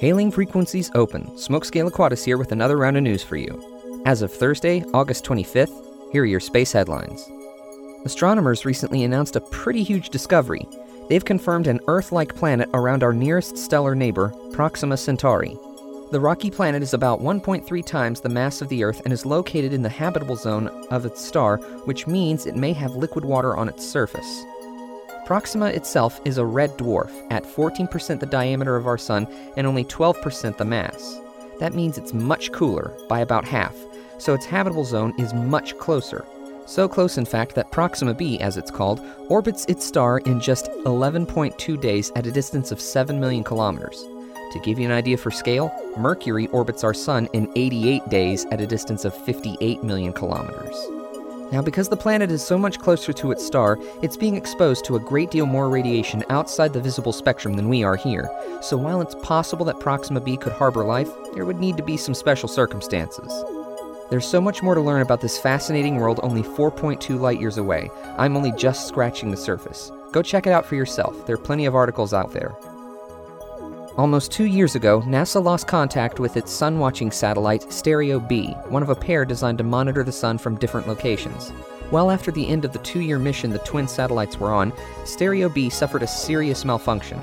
Hailing 0.00 0.30
frequencies 0.30 0.90
open. 0.94 1.24
Smokescale 1.36 1.90
Aquatis 1.90 2.24
here 2.24 2.36
with 2.36 2.52
another 2.52 2.76
round 2.76 2.96
of 2.98 3.02
news 3.02 3.22
for 3.22 3.36
you. 3.36 4.02
As 4.04 4.20
of 4.20 4.30
Thursday, 4.30 4.84
August 4.92 5.24
25th, 5.24 5.83
here 6.14 6.22
are 6.22 6.26
your 6.26 6.38
space 6.38 6.70
headlines. 6.70 7.28
Astronomers 8.04 8.64
recently 8.64 9.02
announced 9.02 9.34
a 9.34 9.40
pretty 9.40 9.82
huge 9.82 10.10
discovery. 10.10 10.64
They've 11.08 11.24
confirmed 11.24 11.66
an 11.66 11.80
Earth 11.88 12.12
like 12.12 12.36
planet 12.36 12.70
around 12.72 13.02
our 13.02 13.12
nearest 13.12 13.58
stellar 13.58 13.96
neighbor, 13.96 14.32
Proxima 14.52 14.96
Centauri. 14.96 15.58
The 16.12 16.20
rocky 16.20 16.52
planet 16.52 16.84
is 16.84 16.94
about 16.94 17.20
1.3 17.20 17.84
times 17.84 18.20
the 18.20 18.28
mass 18.28 18.62
of 18.62 18.68
the 18.68 18.84
Earth 18.84 19.02
and 19.02 19.12
is 19.12 19.26
located 19.26 19.72
in 19.72 19.82
the 19.82 19.88
habitable 19.88 20.36
zone 20.36 20.68
of 20.92 21.04
its 21.04 21.20
star, 21.20 21.56
which 21.84 22.06
means 22.06 22.46
it 22.46 22.54
may 22.54 22.72
have 22.74 22.94
liquid 22.94 23.24
water 23.24 23.56
on 23.56 23.68
its 23.68 23.84
surface. 23.84 24.44
Proxima 25.26 25.66
itself 25.66 26.20
is 26.24 26.38
a 26.38 26.46
red 26.46 26.70
dwarf, 26.78 27.10
at 27.32 27.42
14% 27.42 28.20
the 28.20 28.26
diameter 28.26 28.76
of 28.76 28.86
our 28.86 28.98
Sun 28.98 29.26
and 29.56 29.66
only 29.66 29.82
12% 29.82 30.58
the 30.58 30.64
mass. 30.64 31.18
That 31.58 31.74
means 31.74 31.98
it's 31.98 32.14
much 32.14 32.52
cooler, 32.52 32.96
by 33.08 33.18
about 33.18 33.44
half, 33.44 33.74
so 34.18 34.34
its 34.34 34.46
habitable 34.46 34.84
zone 34.84 35.14
is 35.18 35.34
much 35.34 35.76
closer. 35.78 36.24
So 36.66 36.88
close, 36.88 37.18
in 37.18 37.26
fact, 37.26 37.54
that 37.56 37.70
Proxima 37.70 38.14
b, 38.14 38.40
as 38.40 38.56
it's 38.56 38.70
called, 38.70 39.00
orbits 39.28 39.66
its 39.66 39.84
star 39.84 40.18
in 40.18 40.40
just 40.40 40.70
11.2 40.84 41.80
days 41.80 42.10
at 42.16 42.26
a 42.26 42.32
distance 42.32 42.72
of 42.72 42.80
7 42.80 43.20
million 43.20 43.44
kilometers. 43.44 44.02
To 44.52 44.60
give 44.60 44.78
you 44.78 44.86
an 44.86 44.92
idea 44.92 45.16
for 45.16 45.30
scale, 45.30 45.72
Mercury 45.98 46.46
orbits 46.48 46.84
our 46.84 46.94
Sun 46.94 47.28
in 47.32 47.50
88 47.56 48.08
days 48.08 48.46
at 48.52 48.60
a 48.60 48.66
distance 48.66 49.04
of 49.04 49.14
58 49.24 49.82
million 49.82 50.12
kilometers. 50.12 50.74
Now, 51.52 51.60
because 51.60 51.88
the 51.88 51.96
planet 51.96 52.30
is 52.30 52.44
so 52.44 52.56
much 52.56 52.78
closer 52.78 53.12
to 53.12 53.30
its 53.30 53.44
star, 53.44 53.78
it's 54.02 54.16
being 54.16 54.36
exposed 54.36 54.84
to 54.86 54.96
a 54.96 55.00
great 55.00 55.30
deal 55.30 55.46
more 55.46 55.68
radiation 55.68 56.24
outside 56.30 56.72
the 56.72 56.80
visible 56.80 57.12
spectrum 57.12 57.54
than 57.54 57.68
we 57.68 57.84
are 57.84 57.96
here. 57.96 58.30
So, 58.62 58.76
while 58.76 59.00
it's 59.00 59.14
possible 59.16 59.64
that 59.66 59.80
Proxima 59.80 60.20
b 60.20 60.36
could 60.36 60.52
harbor 60.52 60.84
life, 60.84 61.10
there 61.34 61.44
would 61.44 61.60
need 61.60 61.76
to 61.76 61.82
be 61.82 61.96
some 61.96 62.14
special 62.14 62.48
circumstances. 62.48 63.32
There's 64.14 64.28
so 64.28 64.40
much 64.40 64.62
more 64.62 64.76
to 64.76 64.80
learn 64.80 65.02
about 65.02 65.20
this 65.20 65.40
fascinating 65.40 65.96
world 65.96 66.20
only 66.22 66.44
4.2 66.44 67.18
light 67.18 67.40
years 67.40 67.58
away. 67.58 67.90
I'm 68.16 68.36
only 68.36 68.52
just 68.52 68.86
scratching 68.86 69.32
the 69.32 69.36
surface. 69.36 69.90
Go 70.12 70.22
check 70.22 70.46
it 70.46 70.52
out 70.52 70.64
for 70.64 70.76
yourself. 70.76 71.26
There 71.26 71.34
are 71.34 71.36
plenty 71.36 71.66
of 71.66 71.74
articles 71.74 72.14
out 72.14 72.32
there. 72.32 72.54
Almost 73.96 74.30
two 74.30 74.44
years 74.44 74.76
ago, 74.76 75.00
NASA 75.00 75.42
lost 75.42 75.66
contact 75.66 76.20
with 76.20 76.36
its 76.36 76.52
sun 76.52 76.78
watching 76.78 77.10
satellite 77.10 77.72
Stereo 77.72 78.20
B, 78.20 78.50
one 78.68 78.84
of 78.84 78.88
a 78.88 78.94
pair 78.94 79.24
designed 79.24 79.58
to 79.58 79.64
monitor 79.64 80.04
the 80.04 80.12
sun 80.12 80.38
from 80.38 80.60
different 80.60 80.86
locations. 80.86 81.52
Well 81.90 82.08
after 82.08 82.30
the 82.30 82.46
end 82.46 82.64
of 82.64 82.72
the 82.72 82.78
two 82.78 83.00
year 83.00 83.18
mission 83.18 83.50
the 83.50 83.58
twin 83.58 83.88
satellites 83.88 84.38
were 84.38 84.52
on, 84.52 84.72
Stereo 85.04 85.48
B 85.48 85.68
suffered 85.68 86.04
a 86.04 86.06
serious 86.06 86.64
malfunction. 86.64 87.18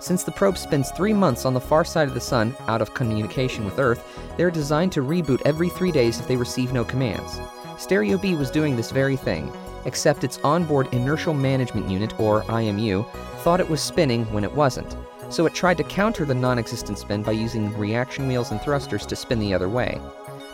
Since 0.00 0.24
the 0.24 0.32
probe 0.32 0.58
spends 0.58 0.90
three 0.90 1.12
months 1.12 1.44
on 1.44 1.54
the 1.54 1.60
far 1.60 1.84
side 1.84 2.08
of 2.08 2.14
the 2.14 2.20
sun, 2.20 2.56
out 2.66 2.82
of 2.82 2.94
communication 2.94 3.64
with 3.64 3.78
Earth, 3.78 4.02
they're 4.36 4.50
designed 4.50 4.92
to 4.92 5.02
reboot 5.02 5.42
every 5.44 5.68
three 5.68 5.92
days 5.92 6.18
if 6.18 6.26
they 6.26 6.36
receive 6.36 6.72
no 6.72 6.84
commands. 6.84 7.40
Stereo 7.78 8.18
B 8.18 8.34
was 8.34 8.50
doing 8.50 8.76
this 8.76 8.90
very 8.90 9.16
thing, 9.16 9.52
except 9.84 10.24
its 10.24 10.38
onboard 10.38 10.92
Inertial 10.92 11.34
Management 11.34 11.88
Unit, 11.88 12.18
or 12.18 12.42
IMU, 12.42 13.08
thought 13.42 13.60
it 13.60 13.70
was 13.70 13.80
spinning 13.80 14.24
when 14.32 14.44
it 14.44 14.52
wasn't 14.52 14.96
so 15.30 15.46
it 15.46 15.54
tried 15.54 15.76
to 15.78 15.84
counter 15.84 16.24
the 16.24 16.34
non 16.34 16.58
existent 16.58 16.98
spin 16.98 17.22
by 17.22 17.32
using 17.32 17.76
reaction 17.78 18.26
wheels 18.26 18.50
and 18.50 18.60
thrusters 18.60 19.06
to 19.06 19.16
spin 19.16 19.38
the 19.38 19.54
other 19.54 19.68
way. 19.68 20.00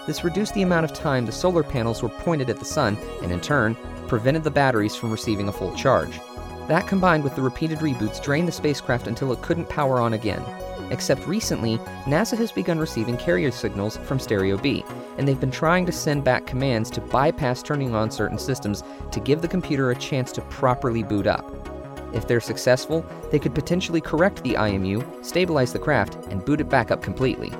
This 0.07 0.23
reduced 0.23 0.55
the 0.55 0.63
amount 0.63 0.85
of 0.85 0.93
time 0.93 1.27
the 1.27 1.33
solar 1.33 1.63
panels 1.63 2.03
were 2.03 2.09
pointed 2.09 2.49
at 2.51 2.59
the 2.59 2.65
sun, 2.65 2.97
and 3.23 3.33
in 3.33 3.41
turn, 3.41 3.77
prevented 4.07 4.45
the 4.45 4.51
batteries 4.51 4.95
from 4.95 5.11
receiving 5.11 5.49
a 5.49 5.53
full 5.53 5.75
charge. 5.75 6.21
That 6.69 6.89
combined 6.89 7.23
with 7.23 7.37
the 7.37 7.43
repeated 7.43 7.79
reboots 7.79 8.23
drained 8.23 8.49
the 8.49 8.53
spacecraft 8.53 9.07
until 9.07 9.33
it 9.33 9.43
couldn't 9.43 9.69
power 9.69 10.01
on 10.01 10.15
again. 10.15 10.43
Except 10.91 11.27
recently, 11.27 11.79
NASA 12.05 12.37
has 12.39 12.53
begun 12.53 12.79
receiving 12.79 13.17
carrier 13.17 13.51
signals 13.51 13.97
from 13.99 14.19
Stereo 14.19 14.57
B, 14.57 14.85
and 15.19 15.27
they've 15.27 15.41
been 15.41 15.51
trying 15.51 15.87
to 15.87 15.93
send 15.93 16.25
back 16.25 16.47
commands 16.47 16.91
to 16.91 17.01
bypass 17.01 17.63
turning 17.63 17.95
on 17.95 18.11
certain 18.11 18.39
systems 18.39 18.83
to 19.11 19.21
give 19.21 19.43
the 19.43 19.49
computer 19.49 19.91
a 19.91 19.97
chance 19.97 20.31
to 20.33 20.41
properly 20.43 21.03
boot 21.03 21.27
up. 21.27 21.53
If 22.15 22.27
they're 22.29 22.41
successful, 22.41 23.05
they 23.31 23.39
could 23.39 23.55
potentially 23.55 24.01
correct 24.01 24.43
the 24.43 24.55
IMU, 24.55 25.25
stabilize 25.25 25.73
the 25.73 25.79
craft, 25.79 26.15
and 26.31 26.45
boot 26.45 26.61
it 26.61 26.69
back 26.69 26.91
up 26.91 27.03
completely. 27.03 27.53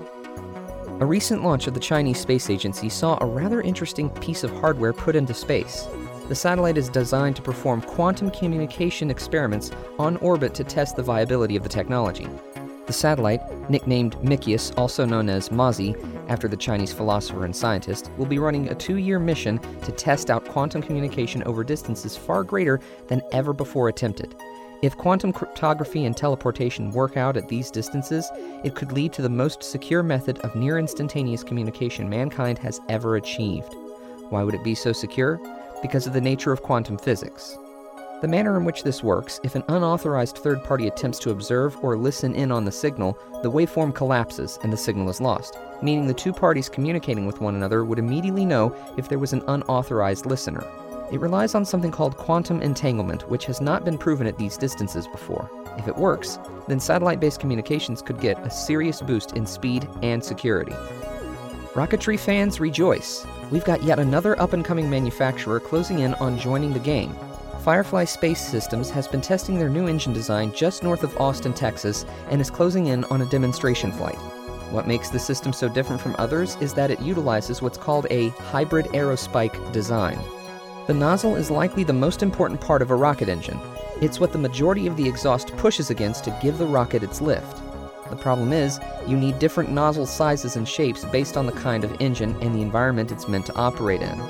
A 1.01 1.07
recent 1.07 1.45
launch 1.45 1.67
of 1.67 1.75
the 1.75 1.81
Chinese 1.81 2.21
Space 2.21 2.49
Agency 2.49 2.89
saw 2.89 3.19
a 3.21 3.27
rather 3.27 3.61
interesting 3.61 4.09
piece 4.09 4.45
of 4.45 4.53
hardware 4.53 4.93
put 4.93 5.15
into 5.15 5.35
space. 5.35 5.87
The 6.29 6.35
satellite 6.35 6.77
is 6.77 6.89
designed 6.89 7.37
to 7.37 7.43
perform 7.43 7.83
quantum 7.83 8.33
communication 8.33 9.13
experiments 9.13 9.71
on 9.97 10.17
orbit 10.17 10.55
to 10.55 10.65
test 10.65 10.97
the 10.97 11.03
viability 11.03 11.55
of 11.55 11.63
the 11.63 11.69
technology. 11.69 12.27
The 12.87 12.93
satellite, 12.93 13.41
nicknamed 13.71 14.17
Micius, 14.17 14.77
also 14.77 15.05
known 15.05 15.29
as 15.29 15.51
Mozi, 15.51 15.95
after 16.29 16.49
the 16.49 16.57
Chinese 16.57 16.93
philosopher 16.93 17.45
and 17.45 17.55
scientist, 17.55 18.11
will 18.17 18.27
be 18.27 18.41
running 18.41 18.69
a 18.69 18.75
two 18.75 18.97
year 18.97 19.21
mission 19.21 19.61
to 19.83 19.93
test 19.93 20.29
out 20.29 20.45
quantum 20.45 20.83
communication 20.83 21.45
over 21.45 21.63
distances 21.63 22.17
far 22.17 22.43
greater 22.43 22.81
than 23.07 23.23
ever 23.31 23.53
before 23.53 23.89
attempted. 23.89 24.35
If 24.83 24.97
quantum 24.97 25.33
cryptography 25.33 26.07
and 26.07 26.17
teleportation 26.17 26.91
work 26.91 27.17
out 27.17 27.37
at 27.37 27.49
these 27.49 27.71
distances, 27.71 28.29
it 28.65 28.75
could 28.75 28.91
lead 28.91 29.13
to 29.13 29.23
the 29.23 29.29
most 29.29 29.63
secure 29.63 30.03
method 30.03 30.39
of 30.41 30.57
near 30.57 30.79
instantaneous 30.79 31.45
communication 31.45 32.09
mankind 32.09 32.59
has 32.59 32.81
ever 32.89 33.15
achieved. 33.15 33.75
Why 34.29 34.43
would 34.43 34.55
it 34.55 34.65
be 34.65 34.75
so 34.75 34.93
secure? 34.93 35.41
Because 35.83 36.07
of 36.07 36.13
the 36.13 36.21
nature 36.21 36.53
of 36.53 36.63
quantum 36.63 36.99
physics. 36.99 37.57
The 38.23 38.29
manner 38.29 38.57
in 38.57 38.65
which 38.65 38.83
this 38.83 39.03
works, 39.03 39.41
if 39.45 39.55
an 39.55 39.65
unauthorized 39.69 40.39
third 40.39 40.65
party 40.65 40.87
attempts 40.87 41.19
to 41.19 41.31
observe 41.31 41.77
or 41.85 41.99
listen 41.99 42.35
in 42.35 42.51
on 42.51 42.65
the 42.65 42.73
signal, 42.73 43.19
the 43.43 43.51
waveform 43.51 43.95
collapses 43.95 44.59
and 44.63 44.73
the 44.73 44.77
signal 44.77 45.11
is 45.11 45.21
lost, 45.21 45.59
meaning 45.83 46.07
the 46.07 46.15
two 46.15 46.33
parties 46.33 46.71
communicating 46.71 47.27
with 47.27 47.43
one 47.43 47.55
another 47.55 47.85
would 47.85 47.99
immediately 47.99 48.47
know 48.47 48.75
if 48.97 49.09
there 49.09 49.19
was 49.19 49.35
an 49.35 49.43
unauthorized 49.49 50.25
listener. 50.25 50.65
It 51.13 51.21
relies 51.21 51.55
on 51.55 51.67
something 51.67 51.91
called 51.91 52.17
quantum 52.17 52.63
entanglement, 52.63 53.29
which 53.29 53.45
has 53.45 53.61
not 53.61 53.85
been 53.85 53.99
proven 53.99 54.27
at 54.27 54.39
these 54.39 54.57
distances 54.57 55.07
before. 55.07 55.51
If 55.77 55.87
it 55.87 55.97
works, 55.97 56.39
then 56.69 56.81
satellite 56.81 57.21
based 57.21 57.39
communications 57.39 58.01
could 58.01 58.19
get 58.19 58.45
a 58.45 58.51
serious 58.51 59.03
boost 59.03 59.37
in 59.37 59.45
speed 59.45 59.87
and 60.03 60.25
security. 60.25 60.75
Rocketry 61.77 62.19
fans 62.19 62.59
rejoice! 62.59 63.27
We've 63.51 63.67
got 63.67 63.83
yet 63.83 63.99
another 63.99 64.41
up 64.41 64.55
and 64.55 64.65
coming 64.65 64.89
manufacturer 64.89 65.61
closing 65.61 65.99
in 65.99 66.15
on 66.15 66.39
joining 66.39 66.73
the 66.73 66.79
game. 66.79 67.15
Firefly 67.63 68.05
Space 68.05 68.41
Systems 68.41 68.89
has 68.89 69.07
been 69.07 69.21
testing 69.21 69.59
their 69.59 69.69
new 69.69 69.87
engine 69.87 70.15
design 70.15 70.55
just 70.55 70.83
north 70.83 71.05
of 71.05 71.15
Austin, 71.19 71.53
Texas, 71.53 72.07
and 72.31 72.41
is 72.41 72.49
closing 72.49 72.87
in 72.87 73.05
on 73.05 73.21
a 73.21 73.27
demonstration 73.27 73.93
flight. 73.93 74.17
What 74.73 74.89
makes 74.89 75.11
the 75.11 75.19
system 75.19 75.53
so 75.53 75.69
different 75.69 76.01
from 76.01 76.17
others 76.19 76.57
is 76.63 76.73
that 76.73 76.91
it 76.91 77.03
utilizes 77.03 77.61
what's 77.61 77.77
called 77.77 78.07
a 78.09 78.31
hybrid 78.31 78.87
aerospike 78.95 79.71
design. 79.75 80.19
The 80.87 80.95
nozzle 80.95 81.37
is 81.37 81.51
likely 81.51 81.85
the 81.85 81.93
most 81.93 82.23
important 82.23 82.59
part 82.59 82.81
of 82.81 82.91
a 82.91 82.97
rocket 82.97 83.29
engine. 83.29 83.61
It's 84.01 84.19
what 84.19 84.33
the 84.33 84.39
majority 84.39 84.87
of 84.87 84.97
the 84.97 85.07
exhaust 85.07 85.55
pushes 85.59 85.91
against 85.91 86.25
to 86.25 86.39
give 86.43 86.57
the 86.57 86.65
rocket 86.65 87.03
its 87.03 87.21
lift. 87.21 87.66
The 88.11 88.17
problem 88.17 88.53
is, 88.53 88.79
you 89.07 89.17
need 89.17 89.39
different 89.39 89.71
nozzle 89.71 90.07
sizes 90.07 90.57
and 90.57 90.69
shapes 90.69 91.05
based 91.07 91.37
on 91.37 91.47
the 91.47 91.53
kind 91.53 91.85
of 91.85 92.01
engine 92.01 92.37
and 92.41 92.55
the 92.55 92.63
environment 92.63 93.11
it's 93.11 93.29
meant 93.29 93.47
to 93.47 93.55
operate 93.57 94.03
in. 94.03 94.21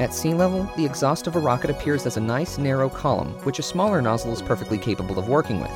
At 0.00 0.14
sea 0.14 0.34
level, 0.34 0.68
the 0.76 0.84
exhaust 0.84 1.26
of 1.26 1.36
a 1.36 1.40
rocket 1.40 1.70
appears 1.70 2.06
as 2.06 2.16
a 2.16 2.20
nice 2.20 2.58
narrow 2.58 2.88
column, 2.88 3.32
which 3.44 3.58
a 3.58 3.62
smaller 3.62 4.02
nozzle 4.02 4.32
is 4.32 4.42
perfectly 4.42 4.78
capable 4.78 5.18
of 5.18 5.28
working 5.28 5.60
with. 5.60 5.72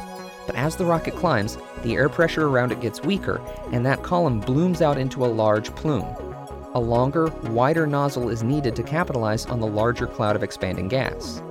But 0.47 0.57
as 0.57 0.77
the 0.77 0.85
rocket 0.85 1.17
climbs, 1.17 1.59
the 1.83 1.95
air 1.95 2.09
pressure 2.09 2.47
around 2.47 2.73
it 2.73 2.81
gets 2.81 3.03
weaker, 3.03 3.41
and 3.73 3.85
that 3.85 4.03
column 4.03 4.41
blooms 4.41 4.81
out 4.81 4.99
into 4.99 5.25
a 5.25 5.27
large 5.27 5.75
plume. 5.75 6.07
A 6.75 6.81
longer, 6.81 7.29
wider 7.51 7.87
nozzle 7.87 8.29
is 8.29 8.43
needed 8.43 8.77
to 8.77 8.83
capitalize 8.83 9.47
on 9.47 9.61
the 9.61 9.67
larger 9.67 10.07
cloud 10.07 10.37
of 10.37 10.43
expanding 10.43 10.89
gas. 10.89 11.43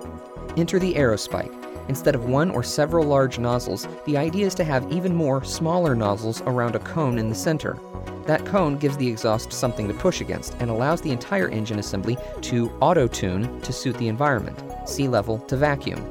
Enter 0.56 0.80
the 0.80 0.94
aerospike. 0.94 1.65
Instead 1.88 2.16
of 2.16 2.26
one 2.26 2.50
or 2.50 2.64
several 2.64 3.06
large 3.06 3.38
nozzles, 3.38 3.88
the 4.06 4.18
idea 4.18 4.46
is 4.46 4.56
to 4.56 4.64
have 4.64 4.92
even 4.92 5.16
more 5.16 5.44
smaller 5.44 5.96
nozzles 5.96 6.42
around 6.42 6.76
a 6.76 6.80
cone 6.80 7.20
in 7.20 7.30
the 7.30 7.36
center. 7.36 7.78
That 8.26 8.46
cone 8.46 8.78
gives 8.78 8.98
the 8.98 9.08
exhaust 9.08 9.54
something 9.54 9.88
to 9.88 9.94
push 9.94 10.20
against 10.20 10.56
and 10.60 10.72
allows 10.72 11.02
the 11.02 11.12
entire 11.12 11.48
engine 11.50 11.78
assembly 11.78 12.18
to 12.42 12.72
auto 12.82 13.08
tune 13.08 13.62
to 13.62 13.72
suit 13.72 13.98
the 13.98 14.08
environment, 14.08 14.58
sea 14.88 15.08
level 15.08 15.40
to 15.40 15.56
vacuum. 15.56 16.04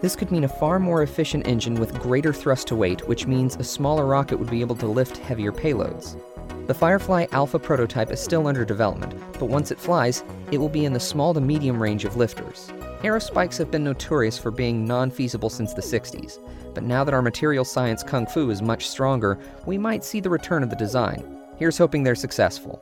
This 0.00 0.16
could 0.16 0.32
mean 0.32 0.44
a 0.44 0.48
far 0.48 0.78
more 0.78 1.02
efficient 1.02 1.46
engine 1.46 1.74
with 1.74 2.00
greater 2.00 2.32
thrust 2.32 2.68
to 2.68 2.74
weight, 2.74 3.06
which 3.06 3.26
means 3.26 3.56
a 3.56 3.64
smaller 3.64 4.06
rocket 4.06 4.38
would 4.38 4.50
be 4.50 4.62
able 4.62 4.76
to 4.76 4.86
lift 4.86 5.18
heavier 5.18 5.52
payloads. 5.52 6.18
The 6.66 6.74
Firefly 6.74 7.26
Alpha 7.32 7.58
prototype 7.58 8.10
is 8.10 8.20
still 8.20 8.46
under 8.46 8.64
development, 8.64 9.14
but 9.38 9.46
once 9.46 9.70
it 9.70 9.78
flies, 9.78 10.24
it 10.50 10.58
will 10.58 10.68
be 10.68 10.86
in 10.86 10.92
the 10.92 11.00
small 11.00 11.34
to 11.34 11.40
medium 11.40 11.80
range 11.80 12.04
of 12.04 12.16
lifters. 12.16 12.72
Aerospikes 13.02 13.58
have 13.58 13.68
been 13.68 13.82
notorious 13.82 14.38
for 14.38 14.52
being 14.52 14.84
non 14.84 15.10
feasible 15.10 15.50
since 15.50 15.74
the 15.74 15.82
60s, 15.82 16.38
but 16.72 16.84
now 16.84 17.02
that 17.02 17.12
our 17.12 17.20
material 17.20 17.64
science 17.64 18.04
kung 18.04 18.26
fu 18.26 18.48
is 18.48 18.62
much 18.62 18.86
stronger, 18.88 19.40
we 19.66 19.76
might 19.76 20.04
see 20.04 20.20
the 20.20 20.30
return 20.30 20.62
of 20.62 20.70
the 20.70 20.76
design. 20.76 21.36
Here's 21.56 21.76
hoping 21.76 22.04
they're 22.04 22.14
successful. 22.14 22.80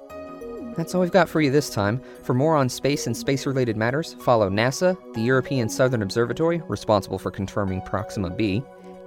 That's 0.77 0.95
all 0.95 1.01
we've 1.01 1.11
got 1.11 1.31
for 1.31 1.41
you 1.41 1.51
this 1.51 1.71
time. 1.71 2.03
For 2.23 2.35
more 2.35 2.55
on 2.55 2.69
space 2.69 3.07
and 3.07 3.17
space 3.17 3.47
related 3.47 3.79
matters, 3.79 4.13
follow 4.21 4.51
NASA, 4.51 4.95
the 5.15 5.23
European 5.23 5.71
Southern 5.71 6.03
Observatory, 6.03 6.61
responsible 6.69 7.19
for 7.19 7.31
confirming 7.31 7.81
Proxima 7.81 8.29
b, 8.29 8.63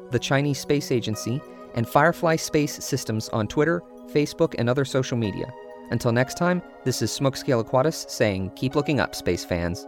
the 0.09 0.17
Chinese 0.17 0.57
Space 0.57 0.91
Agency, 0.91 1.39
and 1.75 1.87
Firefly 1.87 2.37
Space 2.37 2.83
Systems 2.83 3.29
on 3.29 3.47
Twitter, 3.47 3.83
Facebook, 4.11 4.55
and 4.57 4.67
other 4.67 4.83
social 4.83 5.17
media. 5.17 5.53
Until 5.91 6.11
next 6.11 6.37
time, 6.37 6.63
this 6.85 7.03
is 7.03 7.11
Smokescale 7.11 7.63
Aquatus 7.63 8.09
saying, 8.09 8.51
keep 8.55 8.73
looking 8.73 8.99
up, 8.99 9.13
space 9.13 9.45
fans. 9.45 9.85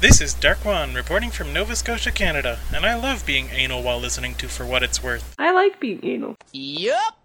This 0.00 0.22
is 0.22 0.32
Dark 0.32 0.64
One 0.64 0.94
reporting 0.94 1.28
from 1.30 1.52
Nova 1.52 1.76
Scotia, 1.76 2.10
Canada, 2.10 2.58
and 2.74 2.86
I 2.86 2.94
love 2.94 3.26
being 3.26 3.50
anal 3.50 3.82
while 3.82 3.98
listening 3.98 4.34
to 4.36 4.48
For 4.48 4.64
What 4.64 4.82
It's 4.82 5.02
Worth. 5.02 5.34
I 5.38 5.52
like 5.52 5.78
being 5.78 6.00
anal. 6.02 6.36
Yup. 6.52 7.18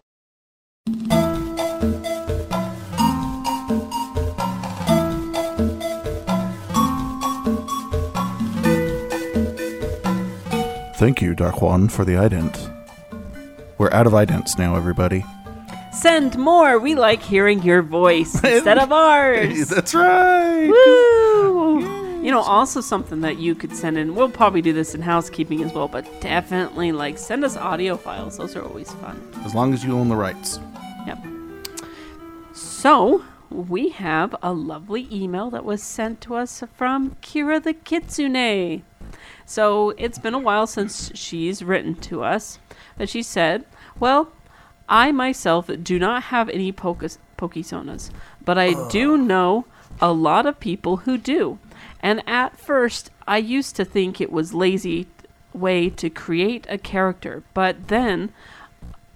Thank 10.98 11.22
you, 11.22 11.34
Dark 11.34 11.62
One, 11.62 11.88
for 11.88 12.04
the 12.04 12.16
ident. 12.16 12.74
We're 13.78 13.94
out 13.94 14.06
of 14.06 14.12
idents 14.12 14.58
now, 14.58 14.76
everybody. 14.76 15.24
Send 15.94 16.38
more. 16.38 16.78
We 16.78 16.96
like 16.96 17.24
hearing 17.24 17.64
your 17.64 17.82
voice 17.82 18.34
instead 18.44 18.80
of 18.80 18.92
ours. 18.92 19.70
That's 19.70 19.96
right. 19.96 20.68
Woo! 20.68 21.95
You 22.26 22.32
know, 22.32 22.42
also 22.42 22.82
something 22.82 23.22
that 23.22 23.38
you 23.38 23.54
could 23.54 23.76
send 23.76 24.00
in. 24.00 24.16
We'll 24.16 24.32
probably 24.32 24.64
do 24.64 24.74
this 24.74 24.96
in 24.96 25.04
housekeeping 25.04 25.62
as 25.62 25.72
well, 25.72 25.88
but 25.88 26.22
definitely 26.22 26.92
like 26.92 27.20
send 27.20 27.46
us 27.46 27.56
audio 27.56 27.98
files. 27.98 28.40
Those 28.40 28.56
are 28.56 28.64
always 28.64 28.92
fun. 28.94 29.22
As 29.44 29.54
long 29.54 29.76
as 29.76 29.84
you 29.86 29.96
own 29.96 30.10
the 30.10 30.16
rights. 30.16 30.60
Yep. 31.06 31.20
So 32.52 33.24
we 33.52 33.90
have 33.90 34.36
a 34.42 34.52
lovely 34.52 35.08
email 35.12 35.52
that 35.52 35.64
was 35.64 35.84
sent 35.84 36.20
to 36.22 36.34
us 36.34 36.64
from 36.74 37.12
Kira 37.22 37.62
the 37.62 37.76
Kitsune. 37.76 38.82
So 39.46 39.92
it's 39.92 40.18
been 40.18 40.34
a 40.34 40.40
while 40.40 40.66
since 40.66 41.12
she's 41.14 41.62
written 41.62 41.94
to 42.10 42.24
us, 42.24 42.58
but 42.98 43.08
she 43.08 43.22
said, 43.22 43.66
"Well, 44.00 44.32
I 44.90 45.12
myself 45.12 45.70
do 45.84 46.00
not 46.00 46.24
have 46.24 46.50
any 46.50 46.72
pocus, 46.72 47.20
Pokesonas, 47.38 48.10
but 48.44 48.58
I 48.58 48.74
do 48.90 49.16
know 49.16 49.66
a 50.02 50.12
lot 50.12 50.48
of 50.48 50.60
people 50.60 50.98
who 50.98 51.20
do. 51.20 51.60
And 52.06 52.22
at 52.28 52.60
first, 52.60 53.10
I 53.28 53.38
used 53.38 53.76
to 53.78 53.84
think 53.84 54.22
it 54.22 54.32
was 54.32 54.54
lazy 54.54 55.08
way 55.54 55.90
to 55.90 56.08
create 56.12 56.68
a 56.70 56.78
character, 56.78 57.42
but 57.56 57.88
then 57.88 58.32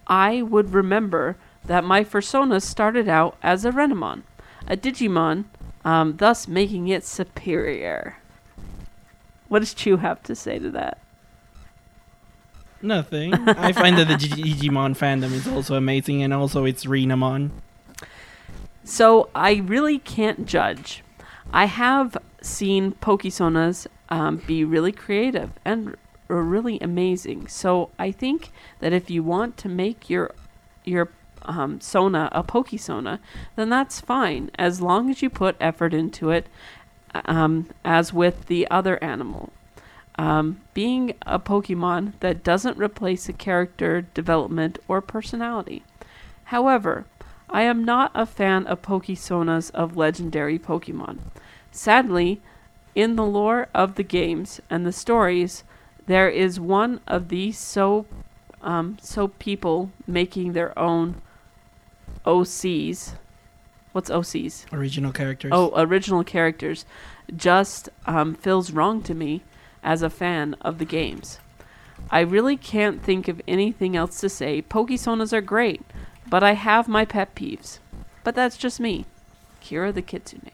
I 0.07 0.41
would 0.41 0.73
remember 0.73 1.37
that 1.63 1.83
my 1.83 2.03
persona 2.03 2.59
started 2.59 3.07
out 3.07 3.37
as 3.43 3.63
a 3.63 3.71
Renamon, 3.71 4.23
a 4.67 4.75
Digimon, 4.75 5.45
um, 5.85 6.17
thus 6.17 6.47
making 6.47 6.87
it 6.87 7.05
superior. 7.05 8.17
What 9.49 9.59
does 9.59 9.75
Chu 9.75 9.97
have 9.97 10.23
to 10.23 10.33
say 10.33 10.57
to 10.57 10.71
that? 10.71 10.97
Nothing. 12.81 13.35
I 13.35 13.71
find 13.71 13.99
that 13.99 14.07
the 14.07 14.15
Digimon 14.27 14.97
fandom 14.97 15.31
is 15.33 15.47
also 15.47 15.75
amazing, 15.75 16.23
and 16.23 16.33
also 16.33 16.65
it's 16.65 16.85
Renamon. 16.85 17.51
So 18.83 19.29
I 19.35 19.57
really 19.57 19.99
can't 19.99 20.47
judge. 20.47 21.03
I 21.53 21.65
have 21.65 22.17
seen 22.41 22.93
Pokesonas 22.93 23.87
um, 24.09 24.37
be 24.37 24.63
really 24.63 24.91
creative 24.91 25.51
and 25.65 25.95
really 26.27 26.79
amazing. 26.79 27.47
So 27.47 27.89
I 27.97 28.11
think 28.11 28.51
that 28.79 28.93
if 28.93 29.09
you 29.09 29.23
want 29.23 29.57
to 29.57 29.69
make 29.69 30.09
your 30.09 30.31
your 30.83 31.09
um, 31.43 31.79
Sona 31.81 32.29
a 32.31 32.43
Pokesona, 32.43 33.19
then 33.55 33.69
that's 33.69 34.01
fine 34.01 34.51
as 34.55 34.81
long 34.81 35.09
as 35.09 35.21
you 35.21 35.29
put 35.29 35.55
effort 35.59 35.93
into 35.93 36.29
it, 36.31 36.47
um, 37.25 37.69
as 37.83 38.13
with 38.13 38.47
the 38.47 38.69
other 38.69 39.01
animal. 39.03 39.51
Um, 40.17 40.59
being 40.73 41.13
a 41.25 41.39
Pokemon 41.39 42.13
that 42.19 42.43
doesn't 42.43 42.77
replace 42.77 43.29
a 43.29 43.33
character 43.33 44.01
development 44.01 44.77
or 44.87 45.01
personality. 45.01 45.83
However, 46.45 47.05
I 47.49 47.61
am 47.61 47.85
not 47.85 48.11
a 48.13 48.25
fan 48.25 48.67
of 48.67 48.81
Pokesonas 48.81 49.71
of 49.71 49.95
legendary 49.95 50.59
Pokemon. 50.59 51.19
Sadly, 51.71 52.41
in 52.95 53.15
the 53.15 53.25
lore 53.25 53.67
of 53.73 53.95
the 53.95 54.03
games 54.03 54.59
and 54.69 54.85
the 54.85 54.91
stories, 54.91 55.63
there 56.05 56.29
is 56.29 56.59
one 56.59 57.01
of 57.07 57.29
these 57.29 57.57
so 57.57 58.05
um, 58.61 58.97
so 59.01 59.29
people 59.29 59.91
making 60.05 60.53
their 60.53 60.77
own 60.77 61.21
OCs. 62.25 63.13
What's 63.91 64.09
OCs? 64.09 64.65
Original 64.73 65.11
characters. 65.11 65.51
Oh, 65.53 65.71
original 65.75 66.23
characters. 66.23 66.85
Just 67.35 67.89
um, 68.05 68.35
feels 68.35 68.71
wrong 68.71 69.01
to 69.03 69.13
me 69.13 69.43
as 69.81 70.01
a 70.01 70.09
fan 70.09 70.55
of 70.61 70.77
the 70.77 70.85
games. 70.85 71.39
I 72.11 72.21
really 72.21 72.57
can't 72.57 73.01
think 73.01 73.27
of 73.27 73.41
anything 73.47 73.95
else 73.95 74.19
to 74.21 74.29
say. 74.29 74.61
Pokesonas 74.61 75.33
are 75.33 75.41
great, 75.41 75.81
but 76.27 76.43
I 76.43 76.53
have 76.53 76.87
my 76.87 77.05
pet 77.05 77.35
peeves. 77.35 77.79
But 78.23 78.35
that's 78.35 78.57
just 78.57 78.79
me. 78.79 79.05
Kira 79.63 79.93
the 79.93 80.01
Kitsune. 80.01 80.51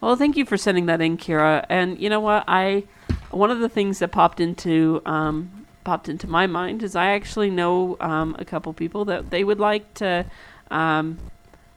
Well, 0.00 0.14
thank 0.14 0.36
you 0.36 0.44
for 0.44 0.56
sending 0.56 0.86
that 0.86 1.00
in, 1.00 1.16
Kira. 1.18 1.66
And 1.68 1.98
you 1.98 2.08
know 2.08 2.20
what? 2.20 2.44
I 2.46 2.84
one 3.30 3.50
of 3.50 3.58
the 3.58 3.68
things 3.68 3.98
that 3.98 4.12
popped 4.12 4.40
into 4.40 5.02
um, 5.04 5.66
popped 5.84 6.08
into 6.08 6.26
my 6.26 6.46
mind 6.46 6.82
is 6.82 6.94
I 6.94 7.10
actually 7.10 7.50
know 7.50 7.96
um, 8.00 8.36
a 8.38 8.44
couple 8.44 8.72
people 8.72 9.04
that 9.06 9.30
they 9.30 9.42
would 9.42 9.58
like 9.58 9.92
to 9.94 10.24
um, 10.70 11.18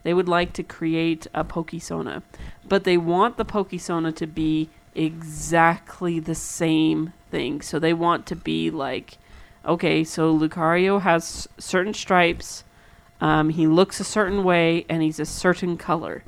they 0.02 0.14
would 0.14 0.28
like 0.28 0.52
to 0.54 0.62
create 0.62 1.26
a 1.34 1.44
Pokesona, 1.44 2.22
but 2.68 2.84
they 2.84 2.96
want 2.96 3.36
the 3.36 3.44
Pokesona 3.44 4.14
to 4.16 4.26
be 4.26 4.68
exactly 4.94 6.20
the 6.20 6.34
same 6.34 7.12
thing. 7.30 7.60
So 7.60 7.78
they 7.78 7.94
want 7.94 8.26
to 8.26 8.36
be 8.36 8.70
like, 8.70 9.18
okay, 9.64 10.04
so 10.04 10.36
Lucario 10.36 11.00
has 11.00 11.48
certain 11.58 11.94
stripes, 11.94 12.64
um, 13.20 13.50
he 13.50 13.66
looks 13.66 14.00
a 14.00 14.04
certain 14.04 14.42
way, 14.42 14.84
and 14.88 15.02
he's 15.02 15.20
a 15.20 15.24
certain 15.24 15.76
color, 15.76 16.24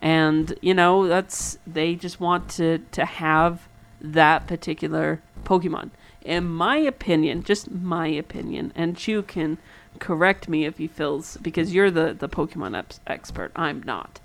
and 0.00 0.56
you 0.62 0.74
know 0.74 1.06
that's 1.06 1.58
they 1.66 1.94
just 1.94 2.20
want 2.20 2.48
to 2.50 2.78
to 2.92 3.04
have 3.04 3.68
that 4.00 4.46
particular 4.46 5.20
Pokemon. 5.44 5.90
In 6.22 6.46
my 6.46 6.76
opinion, 6.76 7.42
just 7.42 7.70
my 7.70 8.06
opinion, 8.06 8.72
and 8.74 8.96
Chu 8.96 9.22
can 9.22 9.58
correct 9.98 10.48
me 10.48 10.64
if 10.64 10.78
he 10.78 10.86
feels 10.86 11.36
because 11.38 11.74
you're 11.74 11.90
the 11.90 12.14
the 12.18 12.28
Pokemon 12.28 12.76
ex- 12.76 13.00
expert. 13.06 13.50
I'm 13.56 13.82
not. 13.82 14.20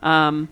Um, 0.00 0.48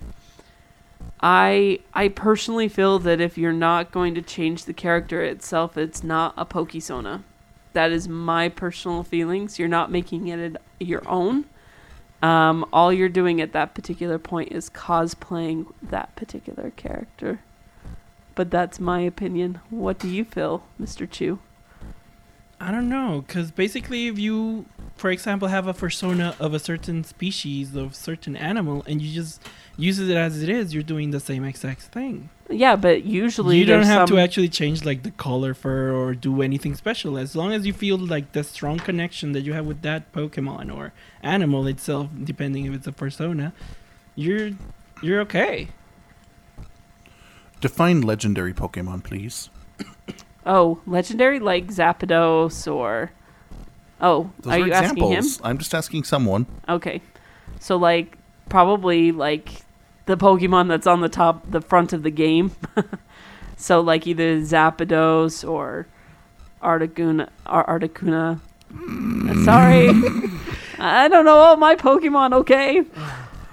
I 1.21 1.81
I 1.95 2.09
personally 2.09 2.69
feel 2.69 2.99
that 3.01 3.21
if 3.21 3.37
you're 3.37 3.53
not 3.53 3.93
going 3.93 4.15
to 4.15 4.23
change 4.23 4.65
the 4.65 4.73
character 4.73 5.23
itself, 5.23 5.77
it's 5.77 6.03
not 6.03 6.35
a 6.37 6.47
Pokesona. 6.47 7.23
That 7.73 7.91
is 7.91 8.09
my 8.09 8.49
personal 8.49 9.03
feelings. 9.03 9.59
You're 9.59 9.69
not 9.69 9.91
making 9.91 10.29
it 10.29 10.57
your 10.79 11.03
own. 11.09 11.47
Um, 12.23 12.65
all 12.73 12.93
you're 12.93 13.09
doing 13.09 13.41
at 13.41 13.53
that 13.53 13.75
particular 13.75 14.19
point 14.19 14.53
is 14.53 14.71
cosplaying 14.71 15.73
that 15.83 16.15
particular 16.15 16.71
character. 16.71 17.41
But 18.35 18.51
that's 18.51 18.79
my 18.81 19.01
opinion. 19.01 19.61
What 19.71 19.99
do 19.99 20.09
you 20.09 20.25
feel, 20.25 20.65
Mr. 20.81 21.11
Chu? 21.11 21.41
I 22.61 22.71
don't 22.71 22.89
know, 22.89 23.25
because 23.27 23.51
basically, 23.51 24.07
if 24.07 24.19
you, 24.21 24.67
for 25.03 25.11
example, 25.11 25.49
have 25.49 25.67
a 25.67 25.75
persona 25.75 26.37
of 26.39 26.55
a 26.55 26.61
certain 26.61 27.03
species 27.03 27.75
of 27.75 27.97
certain 27.97 28.37
animal, 28.37 28.85
and 28.87 29.03
you 29.03 29.13
just 29.13 29.43
use 29.77 29.99
it 29.99 30.17
as 30.17 30.41
it 30.45 30.49
is, 30.49 30.73
you're 30.73 30.85
doing 30.95 31.11
the 31.11 31.19
same 31.19 31.43
exact 31.43 31.83
thing. 31.97 32.31
Yeah, 32.49 32.77
but 32.77 33.03
usually 33.05 33.59
you 33.59 33.65
don't 33.65 33.83
have 33.83 34.07
some- 34.09 34.17
to 34.17 34.23
actually 34.23 34.49
change 34.49 34.85
like 34.85 35.03
the 35.03 35.11
color 35.11 35.55
fur 35.55 35.91
or 35.93 36.15
do 36.15 36.41
anything 36.41 36.77
special. 36.77 37.19
As 37.19 37.35
long 37.35 37.53
as 37.53 37.67
you 37.67 37.73
feel 37.73 37.99
like 37.99 38.31
the 38.31 38.45
strong 38.45 38.79
connection 38.79 39.33
that 39.33 39.41
you 39.41 39.55
have 39.55 39.67
with 39.67 39.83
that 39.83 40.13
Pokemon 40.13 40.73
or 40.73 40.93
animal 41.21 41.67
itself, 41.67 42.07
depending 42.23 42.67
if 42.67 42.73
it's 42.73 42.87
a 42.87 42.93
persona, 42.93 43.53
you're 44.15 44.51
you're 45.03 45.21
okay. 45.23 45.67
Define 47.61 48.03
legendary 48.03 48.55
Pokemon, 48.55 49.03
please. 49.03 49.51
Oh, 50.47 50.79
legendary 50.87 51.41
like 51.41 51.67
Zapdos 51.79 52.71
or 52.73 53.11
Oh, 54.03 54.31
Those 54.41 54.53
are 54.55 54.59
you 54.59 54.73
asking 54.73 55.11
him? 55.13 55.25
I'm 55.45 55.59
just 55.59 55.75
asking 55.75 56.05
someone. 56.05 56.47
Okay. 56.69 57.01
So 57.61 57.77
like 57.77 58.19
probably 58.49 59.13
like 59.13 59.49
the 60.07 60.17
Pokemon 60.17 60.69
that's 60.69 60.87
on 60.87 61.01
the 61.01 61.09
top 61.09 61.49
the 61.51 61.61
front 61.61 61.93
of 61.93 62.03
the 62.03 62.11
game. 62.11 62.51
so 63.57 63.81
like 63.81 64.07
either 64.07 64.39
Zapdos 64.41 65.49
or 65.49 65.87
Articuno 66.63 67.29
Ar- 67.47 67.79
Articuno. 67.79 68.41
Hmm. 68.73 69.45
Sorry. 69.45 69.89
I 70.79 71.07
don't 71.07 71.25
know 71.25 71.37
all 71.37 71.57
my 71.57 71.77
Pokemon, 71.77 72.35
okay? 72.35 72.85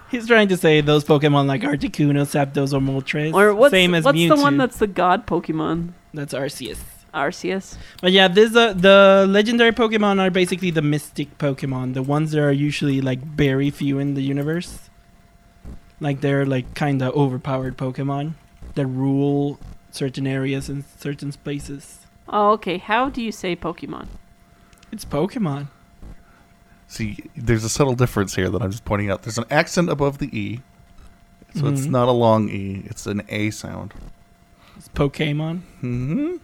He's 0.10 0.26
trying 0.26 0.48
to 0.48 0.58
say 0.58 0.82
those 0.82 1.04
Pokemon 1.04 1.46
like 1.46 1.62
Articuno, 1.62 2.26
Zapdos, 2.26 2.74
or 2.74 2.80
Moltres. 2.80 3.34
Or 3.36 3.54
what's 3.54 3.72
same 3.72 3.94
as 3.94 4.04
what's 4.04 4.18
Mewtwo. 4.18 4.36
the 4.36 4.42
one 4.42 4.58
that's 4.58 4.78
the 4.78 4.88
god 4.88 5.28
Pokemon? 5.28 5.90
That's 6.14 6.34
Arceus. 6.34 6.80
Arceus. 7.13 7.76
But 8.02 8.12
yeah, 8.12 8.28
this 8.28 8.56
uh, 8.56 8.74
the 8.74 9.26
legendary 9.30 9.72
Pokemon 9.72 10.19
are 10.19 10.30
basically 10.30 10.72
the 10.72 10.82
mystic 10.82 11.38
Pokemon, 11.38 11.93
the 11.93 12.04
ones 12.04 12.32
that 12.32 12.41
are 12.41 12.52
usually 12.52 13.02
like 13.02 13.19
very 13.22 13.69
few 13.69 14.00
in 14.00 14.13
the 14.13 14.22
universe. 14.22 14.89
Like 16.00 16.22
they're 16.22 16.45
like 16.45 16.74
kind 16.76 17.02
of 17.02 17.13
overpowered 17.13 17.78
Pokemon 17.78 18.34
that 18.76 18.86
rule 18.86 19.60
certain 19.91 20.26
areas 20.28 20.69
and 20.69 20.84
certain 20.98 21.32
places. 21.32 22.00
Oh, 22.28 22.52
okay. 22.52 22.78
How 22.78 23.10
do 23.10 23.22
you 23.22 23.32
say 23.32 23.56
Pokemon? 23.56 24.08
It's 24.91 25.04
Pokemon. 25.06 25.67
See, 26.88 27.17
there's 27.36 27.63
a 27.63 27.69
subtle 27.69 27.95
difference 27.95 28.36
here 28.36 28.50
that 28.50 28.62
I'm 28.62 28.72
just 28.72 28.86
pointing 28.86 29.10
out. 29.12 29.24
There's 29.24 29.38
an 29.38 29.45
accent 29.52 29.89
above 29.89 30.17
the 30.19 30.28
E. 30.38 30.62
So 31.56 31.67
it's 31.67 31.88
Mhm. 31.88 31.89
not 31.91 32.08
a 32.08 32.12
long 32.12 32.50
E, 32.50 32.84
it's 32.86 33.08
an 33.08 33.24
A 33.30 33.50
sound. 33.50 33.93
It's 34.78 34.88
Pokemon. 34.89 35.62
hmm 35.82 36.36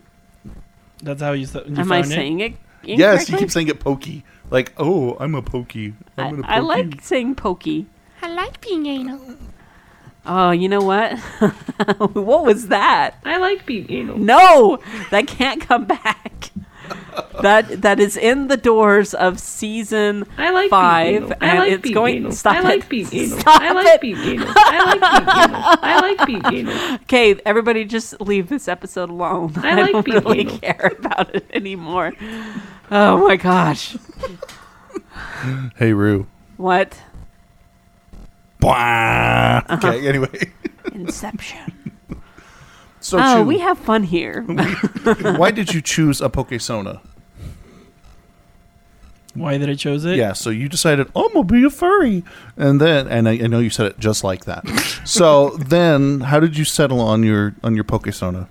That's 1.01 1.21
how 1.21 1.34
you, 1.34 1.43
s- 1.43 1.55
you 1.55 1.75
Am 1.77 1.91
I 1.91 2.01
found 2.01 2.08
saying 2.08 2.39
it? 2.39 2.53
Yes, 2.84 3.29
you 3.29 3.38
keep 3.38 3.51
saying 3.51 3.67
it 3.67 3.79
pokey. 3.79 4.23
Like, 4.51 4.73
oh, 4.77 5.17
I'm 5.19 5.36
a 5.36 5.41
pokey. 5.41 5.93
I'm 6.17 6.25
I, 6.25 6.31
gonna 6.31 6.47
I 6.47 6.60
like 6.60 7.01
saying 7.01 7.36
pokey. 7.36 7.88
I 8.21 8.29
like 8.29 8.62
being 8.62 8.86
anal. 8.86 9.36
Oh, 10.25 10.51
you 10.51 10.69
know 10.69 10.81
what? 10.81 11.17
what 12.13 12.45
was 12.45 12.67
that? 12.69 13.15
I 13.23 13.38
like 13.38 13.65
being 13.65 13.91
anal. 13.91 14.17
No, 14.17 14.79
that 15.12 15.27
can't 15.27 15.62
come 15.62 15.86
back. 15.86 16.51
That 17.41 17.82
that 17.82 18.00
is 18.00 18.15
in 18.17 18.48
the 18.48 18.58
doors 18.58 19.13
of 19.13 19.39
season 19.39 20.26
I 20.38 20.50
like 20.52 20.69
five, 20.69 21.21
being 21.21 21.34
and 21.34 21.43
I 21.52 21.60
like 21.60 21.71
it's 21.74 21.82
being 21.84 21.93
going. 21.93 22.15
anal. 22.17 22.32
Stop 22.32 22.56
I 22.56 22.60
it! 22.60 22.63
like 22.63 22.89
being 22.89 23.08
anal. 23.12 23.39
Stop 23.41 23.62
I 23.62 23.71
like 23.74 23.88
it! 23.88 24.02
being 24.02 24.17
anal. 24.17 24.48
I 24.56 24.86
like 24.86 25.02
being 25.02 25.38
anal. 25.38 25.62
I 25.84 26.00
like 26.02 26.26
being 26.28 26.69
anal. 26.69 26.95
Okay, 27.04 27.39
everybody, 27.45 27.84
just 27.86 28.19
leave 28.21 28.48
this 28.50 28.67
episode 28.67 29.10
alone. 29.10 29.54
I 29.58 29.71
I, 29.78 29.82
like 29.82 29.91
don't 29.91 30.06
being 30.06 30.24
really 30.24 30.39
anal. 30.41 30.58
care 30.60 30.91
about 30.98 31.36
it 31.36 31.45
anymore. 31.54 32.13
Oh 32.89 33.28
my 33.28 33.36
gosh! 33.36 33.95
Hey, 35.76 35.93
Rue. 35.93 36.28
What? 36.58 37.00
Blah. 38.60 39.62
Uh-huh. 39.67 39.88
Okay, 39.88 40.08
anyway. 40.08 40.52
Inception. 40.93 41.85
So, 43.06 43.20
oh, 43.22 43.36
Chu, 43.36 43.44
we 43.44 43.60
have 43.60 43.78
fun 43.78 44.02
here. 44.02 44.41
why 45.38 45.52
did 45.52 45.72
you 45.76 45.80
choose 45.80 46.22
a 46.22 46.28
Pokesona? 46.28 47.02
Why 49.36 49.60
did 49.60 49.70
I 49.70 49.76
chose 49.76 50.06
it? 50.06 50.18
Yeah, 50.18 50.34
so 50.34 50.50
you 50.50 50.68
decided, 50.68 51.12
oh, 51.15 51.26
I'm 51.28 51.34
going 51.34 51.48
to 51.48 51.54
be 51.54 51.63
a 51.63 51.70
furry. 51.70 52.24
And 52.58 52.82
then, 52.82 53.08
and 53.08 53.30
I, 53.30 53.34
I 53.34 53.46
know 53.46 53.60
you 53.60 53.70
said 53.70 53.86
it 53.86 54.00
just 54.00 54.24
like 54.24 54.46
that. 54.46 54.68
so 55.06 55.52
then, 55.52 56.22
how 56.22 56.39
did 56.39 56.58
you 56.58 56.65
settle 56.65 57.00
on 57.00 57.22
your 57.22 57.54
on 57.63 57.76
your 57.76 57.84
Pokesona? 57.84 58.48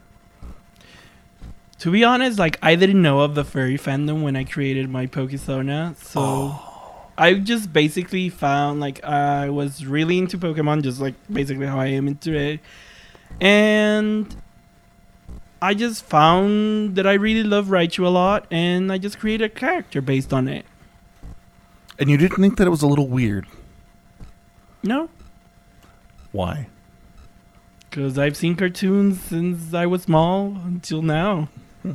To 1.80 1.90
be 1.90 2.04
honest, 2.04 2.38
like 2.38 2.56
I 2.62 2.76
didn't 2.76 3.02
know 3.02 3.22
of 3.22 3.34
the 3.34 3.42
furry 3.42 3.76
fandom 3.76 4.22
when 4.22 4.36
I 4.36 4.44
created 4.44 4.88
my 4.88 5.06
Pokesona, 5.06 5.96
so 5.96 6.20
oh. 6.22 7.10
I 7.18 7.34
just 7.34 7.72
basically 7.72 8.28
found 8.28 8.78
like 8.78 9.02
I 9.02 9.50
was 9.50 9.84
really 9.84 10.16
into 10.16 10.38
Pokemon, 10.38 10.84
just 10.84 11.00
like 11.00 11.14
basically 11.28 11.66
how 11.66 11.80
I 11.80 11.86
am 11.86 12.06
into 12.06 12.36
it, 12.36 12.60
and 13.40 14.34
I 15.64 15.72
just 15.72 16.04
found 16.04 16.94
that 16.96 17.06
I 17.06 17.14
really 17.14 17.42
love 17.42 17.68
Raichu 17.68 18.04
a 18.04 18.10
lot, 18.10 18.46
and 18.50 18.92
I 18.92 18.98
just 18.98 19.18
created 19.18 19.46
a 19.46 19.48
character 19.48 20.02
based 20.02 20.30
on 20.30 20.46
it. 20.46 20.66
And 21.98 22.10
you 22.10 22.18
didn't 22.18 22.36
think 22.36 22.58
that 22.58 22.66
it 22.66 22.70
was 22.70 22.82
a 22.82 22.86
little 22.86 23.08
weird. 23.08 23.46
No, 24.82 25.08
Why? 26.32 26.68
because 27.88 28.18
I've 28.18 28.36
seen 28.36 28.56
cartoons 28.56 29.20
since 29.22 29.72
I 29.72 29.86
was 29.86 30.02
small 30.02 30.56
until 30.66 31.00
now. 31.00 31.48
Hmm. 31.82 31.92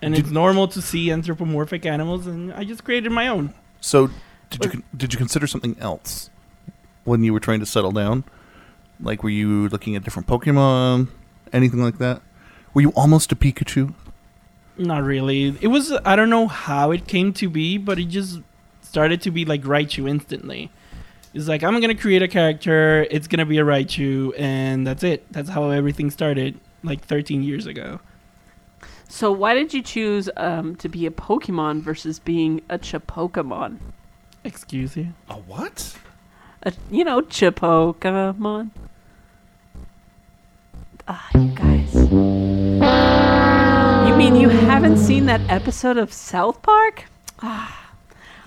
And 0.00 0.14
Did- 0.14 0.24
it's 0.24 0.30
normal 0.30 0.66
to 0.68 0.80
see 0.80 1.10
anthropomorphic 1.10 1.84
animals, 1.84 2.26
and 2.26 2.50
I 2.54 2.64
just 2.64 2.82
created 2.84 3.12
my 3.12 3.28
own. 3.28 3.52
So, 3.82 4.08
did 4.48 4.64
you 4.72 4.82
did 4.96 5.12
you 5.12 5.18
consider 5.18 5.46
something 5.46 5.76
else 5.80 6.30
when 7.04 7.24
you 7.24 7.34
were 7.34 7.40
trying 7.40 7.60
to 7.60 7.66
settle 7.66 7.92
down? 7.92 8.24
Like, 9.00 9.22
were 9.22 9.28
you 9.42 9.68
looking 9.68 9.96
at 9.96 10.04
different 10.04 10.28
Pokemon, 10.28 11.08
anything 11.52 11.82
like 11.82 11.98
that? 11.98 12.22
Were 12.74 12.80
you 12.80 12.90
almost 12.90 13.30
a 13.32 13.36
Pikachu? 13.36 13.94
Not 14.76 15.04
really. 15.04 15.56
It 15.60 15.68
was 15.68 15.92
I 16.04 16.16
don't 16.16 16.30
know 16.30 16.48
how 16.48 16.90
it 16.90 17.06
came 17.06 17.32
to 17.34 17.48
be, 17.48 17.78
but 17.78 17.98
it 17.98 18.06
just 18.06 18.40
started 18.82 19.22
to 19.22 19.30
be 19.30 19.44
like 19.44 19.62
Raichu 19.62 20.08
instantly. 20.08 20.70
It's 21.32 21.48
like 21.48 21.62
I'm 21.62 21.80
gonna 21.80 21.94
create 21.94 22.22
a 22.22 22.28
character, 22.28 23.06
it's 23.10 23.26
gonna 23.28 23.46
be 23.46 23.58
a 23.58 23.64
Raichu, 23.64 24.32
and 24.38 24.86
that's 24.86 25.02
it. 25.02 25.24
That's 25.32 25.48
how 25.50 25.70
everything 25.70 26.10
started, 26.10 26.58
like 26.82 27.04
13 27.04 27.42
years 27.42 27.66
ago. 27.66 28.00
so, 29.08 29.32
why 29.32 29.54
did 29.54 29.72
you 29.74 29.82
choose 29.82 30.28
um, 30.36 30.76
to 30.76 30.88
be 30.88 31.06
a 31.06 31.10
Pokemon 31.10 31.82
versus 31.82 32.18
being 32.18 32.62
a 32.68 32.78
Chipokemon? 32.78 33.78
Excuse 34.44 34.96
you. 34.96 35.08
A 35.28 35.34
what? 35.34 35.96
A, 36.62 36.72
you 36.90 37.04
know, 37.04 37.22
Chipokemon. 37.22 38.70
Ah, 41.06 41.28
you 41.34 41.48
guys. 41.54 42.63
You 44.14 44.20
You 44.20 44.30
mean 44.30 44.40
you 44.40 44.48
haven't 44.48 44.98
seen 44.98 45.26
that 45.26 45.40
episode 45.50 45.96
of 45.96 46.12
South 46.12 46.62
Park? 46.62 47.04
Ah. 47.42 47.90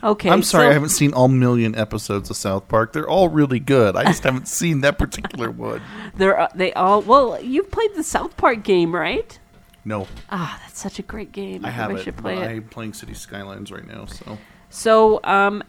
Okay. 0.02 0.30
I'm 0.30 0.42
sorry, 0.42 0.68
so- 0.68 0.70
I 0.70 0.74
haven't 0.74 0.90
seen 0.90 1.12
all 1.14 1.28
million 1.28 1.76
episodes 1.76 2.30
of 2.30 2.38
South 2.38 2.70
Park. 2.70 2.94
They're 2.94 3.08
all 3.10 3.28
really 3.28 3.60
good. 3.60 3.98
I 3.98 4.06
just 4.06 4.24
haven't 4.24 4.48
seen 4.48 4.80
that 4.82 4.98
particular 4.98 5.52
one. 5.52 5.82
They're 6.16 6.40
uh, 6.40 6.48
they 6.56 6.72
all 6.74 7.02
well. 7.02 7.42
You've 7.42 7.70
played 7.70 7.94
the 7.96 8.04
South 8.04 8.38
Park 8.38 8.64
game, 8.64 8.96
right? 8.96 9.38
No, 9.84 10.08
Ah, 10.30 10.58
that's 10.64 10.80
such 10.80 11.00
a 11.00 11.02
great 11.04 11.34
game. 11.34 11.66
I 11.66 11.70
think 11.72 12.00
have 12.00 12.08
it. 12.08 12.18
play 12.18 12.38
it. 12.38 12.48
I'm 12.50 12.64
playing 12.70 12.94
City 12.94 13.14
Skylines 13.14 13.70
right 13.72 13.86
now, 13.86 14.06
so 14.06 14.38
So, 14.70 15.20
um, 15.26 15.64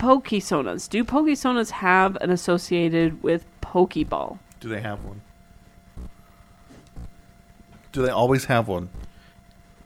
Pokesonas. 0.00 0.88
Do 0.88 1.04
Pokesonas 1.04 1.70
have 1.70 2.16
an 2.16 2.30
associated 2.30 3.22
with 3.22 3.44
Pokeball? 3.62 4.38
do 4.58 4.68
they 4.68 4.80
have 4.80 5.04
one? 5.04 5.20
Do 7.96 8.02
they 8.02 8.10
always 8.10 8.44
have 8.44 8.68
one? 8.68 8.90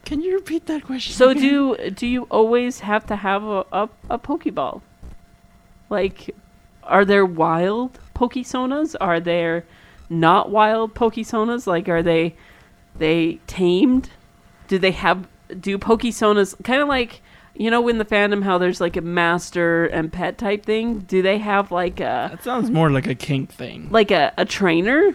Can 0.04 0.20
you 0.20 0.34
repeat 0.34 0.66
that 0.66 0.82
question? 0.82 1.14
So 1.14 1.28
again? 1.28 1.42
do 1.44 1.90
do 1.90 2.08
you 2.08 2.24
always 2.24 2.80
have 2.80 3.06
to 3.06 3.14
have 3.14 3.44
a, 3.44 3.64
a, 3.70 3.88
a 4.10 4.18
Pokeball? 4.18 4.82
Like, 5.90 6.34
are 6.82 7.04
there 7.04 7.24
wild 7.24 8.00
Pokesonas? 8.16 8.96
Are 9.00 9.20
there 9.20 9.64
not 10.08 10.50
wild 10.50 10.92
Pokesonas? 10.92 11.68
Like, 11.68 11.88
are 11.88 12.02
they 12.02 12.34
they 12.98 13.38
tamed? 13.46 14.10
Do 14.66 14.80
they 14.80 14.90
have 14.90 15.28
do 15.60 15.78
Pokesonas 15.78 16.60
kind 16.64 16.82
of 16.82 16.88
like 16.88 17.22
you 17.54 17.70
know 17.70 17.86
in 17.86 17.98
the 17.98 18.04
fandom 18.04 18.42
how 18.42 18.58
there's 18.58 18.80
like 18.80 18.96
a 18.96 19.02
master 19.02 19.86
and 19.86 20.12
pet 20.12 20.36
type 20.36 20.66
thing? 20.66 20.98
Do 20.98 21.22
they 21.22 21.38
have 21.38 21.70
like 21.70 22.00
a 22.00 22.30
That 22.32 22.42
sounds 22.42 22.72
more 22.72 22.90
like 22.90 23.06
a 23.06 23.14
kink 23.14 23.52
thing. 23.52 23.86
like 23.92 24.10
a, 24.10 24.32
a 24.36 24.44
trainer? 24.44 25.14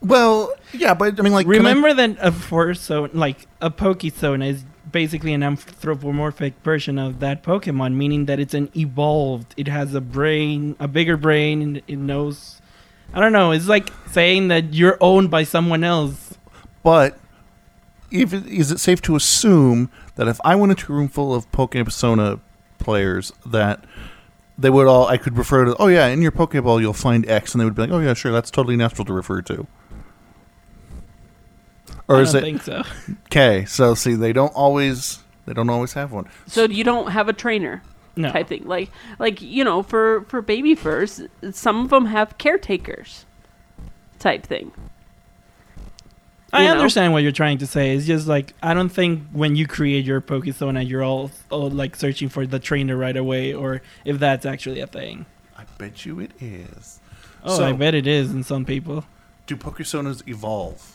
Well, 0.00 0.52
yeah, 0.72 0.94
but 0.94 1.18
I 1.18 1.22
mean, 1.22 1.32
like, 1.32 1.46
can 1.46 1.54
I- 1.54 1.58
Remember 1.58 1.94
that 1.94 2.16
a 2.20 2.74
so 2.74 3.08
like 3.12 3.46
a 3.60 3.70
Pokesona 3.70 4.48
is 4.48 4.64
basically 4.92 5.32
an 5.32 5.42
anthropomorphic 5.42 6.54
version 6.62 6.98
of 6.98 7.20
that 7.20 7.42
Pokemon, 7.42 7.94
meaning 7.94 8.26
that 8.26 8.38
it's 8.38 8.54
an 8.54 8.70
evolved. 8.76 9.54
It 9.56 9.68
has 9.68 9.94
a 9.94 10.00
brain, 10.00 10.76
a 10.78 10.88
bigger 10.88 11.16
brain, 11.16 11.62
and 11.62 11.82
it 11.88 11.96
knows. 11.98 12.60
I 13.14 13.20
don't 13.20 13.32
know. 13.32 13.52
It's 13.52 13.68
like 13.68 13.90
saying 14.10 14.48
that 14.48 14.74
you're 14.74 14.98
owned 15.00 15.30
by 15.30 15.44
someone 15.44 15.84
else. 15.84 16.34
But 16.82 17.18
if 18.10 18.32
it, 18.32 18.46
is 18.46 18.70
it 18.70 18.78
safe 18.80 19.00
to 19.02 19.16
assume 19.16 19.90
that 20.16 20.28
if 20.28 20.40
I 20.44 20.54
went 20.56 20.72
into 20.72 20.92
a 20.92 20.96
room 20.96 21.08
full 21.08 21.34
of 21.34 21.50
Pokemon 21.52 21.86
persona 21.86 22.40
players, 22.78 23.32
that 23.44 23.84
they 24.58 24.70
would 24.70 24.86
all 24.86 25.06
I 25.08 25.16
could 25.18 25.36
refer 25.36 25.64
to? 25.64 25.76
Oh 25.78 25.88
yeah, 25.88 26.06
in 26.06 26.22
your 26.22 26.32
Pokeball 26.32 26.80
you'll 26.80 26.92
find 26.92 27.28
X, 27.28 27.54
and 27.54 27.60
they 27.60 27.64
would 27.64 27.74
be 27.74 27.82
like, 27.82 27.90
oh 27.90 28.00
yeah, 28.00 28.14
sure, 28.14 28.32
that's 28.32 28.50
totally 28.50 28.76
natural 28.76 29.04
to 29.06 29.12
refer 29.12 29.40
to. 29.42 29.66
Or 32.08 32.16
I 32.16 32.20
is 32.20 32.32
don't 32.32 32.42
it 32.42 32.44
think 32.44 32.62
so. 32.62 32.82
okay? 33.26 33.64
So 33.64 33.94
see, 33.94 34.14
they 34.14 34.32
don't 34.32 34.54
always 34.54 35.18
they 35.46 35.52
don't 35.52 35.70
always 35.70 35.92
have 35.94 36.12
one. 36.12 36.28
So 36.46 36.64
you 36.64 36.84
don't 36.84 37.10
have 37.12 37.28
a 37.28 37.32
trainer 37.32 37.82
No. 38.16 38.30
type 38.32 38.48
thing. 38.48 38.64
Like 38.66 38.90
like 39.18 39.40
you 39.42 39.64
know 39.64 39.82
for 39.82 40.22
for 40.28 40.40
baby 40.42 40.74
furs, 40.74 41.20
some 41.52 41.82
of 41.84 41.90
them 41.90 42.06
have 42.06 42.38
caretakers 42.38 43.24
type 44.18 44.44
thing. 44.46 44.72
I 46.52 46.62
you 46.62 46.68
know? 46.68 46.74
understand 46.76 47.12
what 47.12 47.22
you're 47.24 47.32
trying 47.32 47.58
to 47.58 47.66
say. 47.66 47.94
It's 47.96 48.06
just 48.06 48.28
like 48.28 48.54
I 48.62 48.72
don't 48.72 48.88
think 48.88 49.24
when 49.32 49.56
you 49.56 49.66
create 49.66 50.04
your 50.04 50.20
Pokesona, 50.20 50.88
you're 50.88 51.02
all, 51.02 51.30
all 51.50 51.68
like 51.70 51.96
searching 51.96 52.28
for 52.28 52.46
the 52.46 52.58
trainer 52.60 52.96
right 52.96 53.16
away, 53.16 53.52
or 53.52 53.82
if 54.04 54.18
that's 54.20 54.46
actually 54.46 54.80
a 54.80 54.86
thing. 54.86 55.26
I 55.58 55.64
bet 55.78 56.06
you 56.06 56.20
it 56.20 56.30
is. 56.40 57.00
Oh, 57.42 57.58
So- 57.58 57.64
I 57.66 57.72
bet 57.72 57.94
it 57.94 58.06
is 58.06 58.30
in 58.30 58.42
some 58.44 58.64
people. 58.64 59.04
Do 59.46 59.56
Pokesonas 59.56 60.26
evolve? 60.28 60.92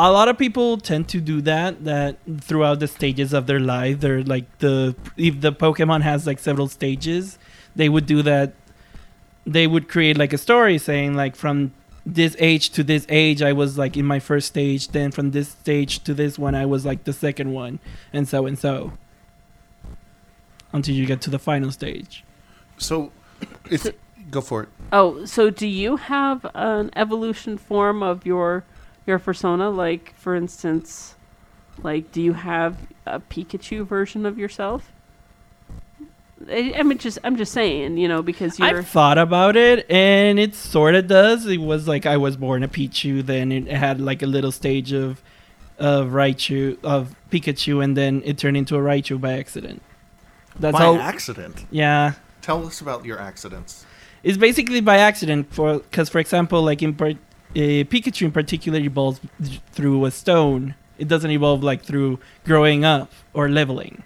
A 0.00 0.12
lot 0.12 0.28
of 0.28 0.38
people 0.38 0.78
tend 0.78 1.08
to 1.08 1.20
do 1.20 1.40
that 1.42 1.84
that 1.84 2.16
throughout 2.40 2.78
the 2.78 2.86
stages 2.86 3.32
of 3.32 3.46
their 3.46 3.58
life 3.58 3.98
they're 4.00 4.22
like 4.22 4.46
the 4.58 4.94
if 5.16 5.40
the 5.40 5.52
pokemon 5.52 6.02
has 6.02 6.26
like 6.26 6.38
several 6.38 6.68
stages 6.68 7.38
they 7.78 7.88
would 7.88 8.06
do 8.06 8.22
that. 8.22 8.52
They 9.46 9.66
would 9.66 9.88
create 9.88 10.18
like 10.18 10.34
a 10.34 10.38
story 10.38 10.76
saying 10.76 11.14
like 11.14 11.34
from 11.34 11.72
this 12.04 12.36
age 12.38 12.70
to 12.70 12.82
this 12.82 13.06
age 13.08 13.42
i 13.42 13.52
was 13.52 13.76
like 13.76 13.96
in 13.96 14.04
my 14.04 14.18
first 14.18 14.48
stage 14.48 14.88
then 14.88 15.10
from 15.10 15.30
this 15.30 15.50
stage 15.50 16.02
to 16.04 16.14
this 16.14 16.38
one 16.38 16.54
i 16.54 16.64
was 16.64 16.86
like 16.86 17.04
the 17.04 17.12
second 17.12 17.52
one 17.52 17.78
and 18.12 18.26
so 18.28 18.46
and 18.46 18.58
so. 18.58 18.92
Until 20.72 20.94
you 20.94 21.06
get 21.06 21.22
to 21.22 21.30
the 21.30 21.38
final 21.38 21.70
stage. 21.70 22.24
So, 22.76 23.10
if 23.70 23.86
go 24.30 24.42
for 24.42 24.64
it. 24.64 24.68
Oh, 24.92 25.24
so 25.24 25.48
do 25.48 25.66
you 25.66 25.96
have 25.96 26.44
an 26.54 26.90
evolution 26.94 27.56
form 27.56 28.02
of 28.02 28.26
your 28.26 28.64
your 29.08 29.18
persona? 29.18 29.70
Like, 29.70 30.14
for 30.16 30.36
instance, 30.36 31.14
like, 31.82 32.12
do 32.12 32.22
you 32.22 32.34
have 32.34 32.76
a 33.06 33.18
Pikachu 33.20 33.86
version 33.86 34.26
of 34.26 34.38
yourself? 34.38 34.92
I, 36.48 36.72
I'm 36.76 36.96
just 36.98 37.18
I'm 37.24 37.36
just 37.36 37.52
saying, 37.52 37.98
you 37.98 38.06
know, 38.06 38.22
because 38.22 38.58
you're 38.60 38.68
I've 38.68 38.86
thought 38.88 39.18
about 39.18 39.56
it, 39.56 39.90
and 39.90 40.38
it 40.38 40.54
sort 40.54 40.94
of 40.94 41.08
does. 41.08 41.46
It 41.46 41.58
was 41.60 41.88
like 41.88 42.06
I 42.06 42.16
was 42.16 42.36
born 42.36 42.62
a 42.62 42.68
Pichu, 42.68 43.26
then 43.26 43.50
it 43.50 43.66
had 43.66 44.00
like 44.00 44.22
a 44.22 44.26
little 44.26 44.52
stage 44.52 44.92
of 44.92 45.20
of 45.78 46.08
Raichu 46.10 46.78
of 46.84 47.16
Pikachu, 47.30 47.82
and 47.82 47.96
then 47.96 48.22
it 48.24 48.38
turned 48.38 48.56
into 48.56 48.76
a 48.76 48.78
Raichu 48.80 49.20
by 49.20 49.32
accident. 49.32 49.82
That's 50.60 50.72
By 50.76 50.84
how. 50.84 50.96
accident. 50.96 51.66
Yeah, 51.70 52.12
Tell 52.42 52.64
us 52.66 52.80
about 52.80 53.04
your 53.04 53.18
accidents. 53.20 53.84
it's 54.22 54.38
basically 54.38 54.80
by 54.80 54.98
accident. 54.98 55.52
For 55.52 55.78
because, 55.80 56.08
for 56.08 56.18
example, 56.20 56.62
like 56.62 56.82
in 56.82 56.94
part, 57.54 57.58
uh, 57.58 57.84
Pikachu 57.84 58.22
in 58.22 58.32
particular 58.32 58.78
evolves 58.78 59.20
through 59.72 60.04
a 60.04 60.10
stone. 60.10 60.74
It 60.98 61.08
doesn't 61.08 61.30
evolve 61.30 61.62
like 61.62 61.82
through 61.82 62.18
growing 62.44 62.84
up 62.84 63.10
or 63.32 63.48
leveling. 63.48 64.02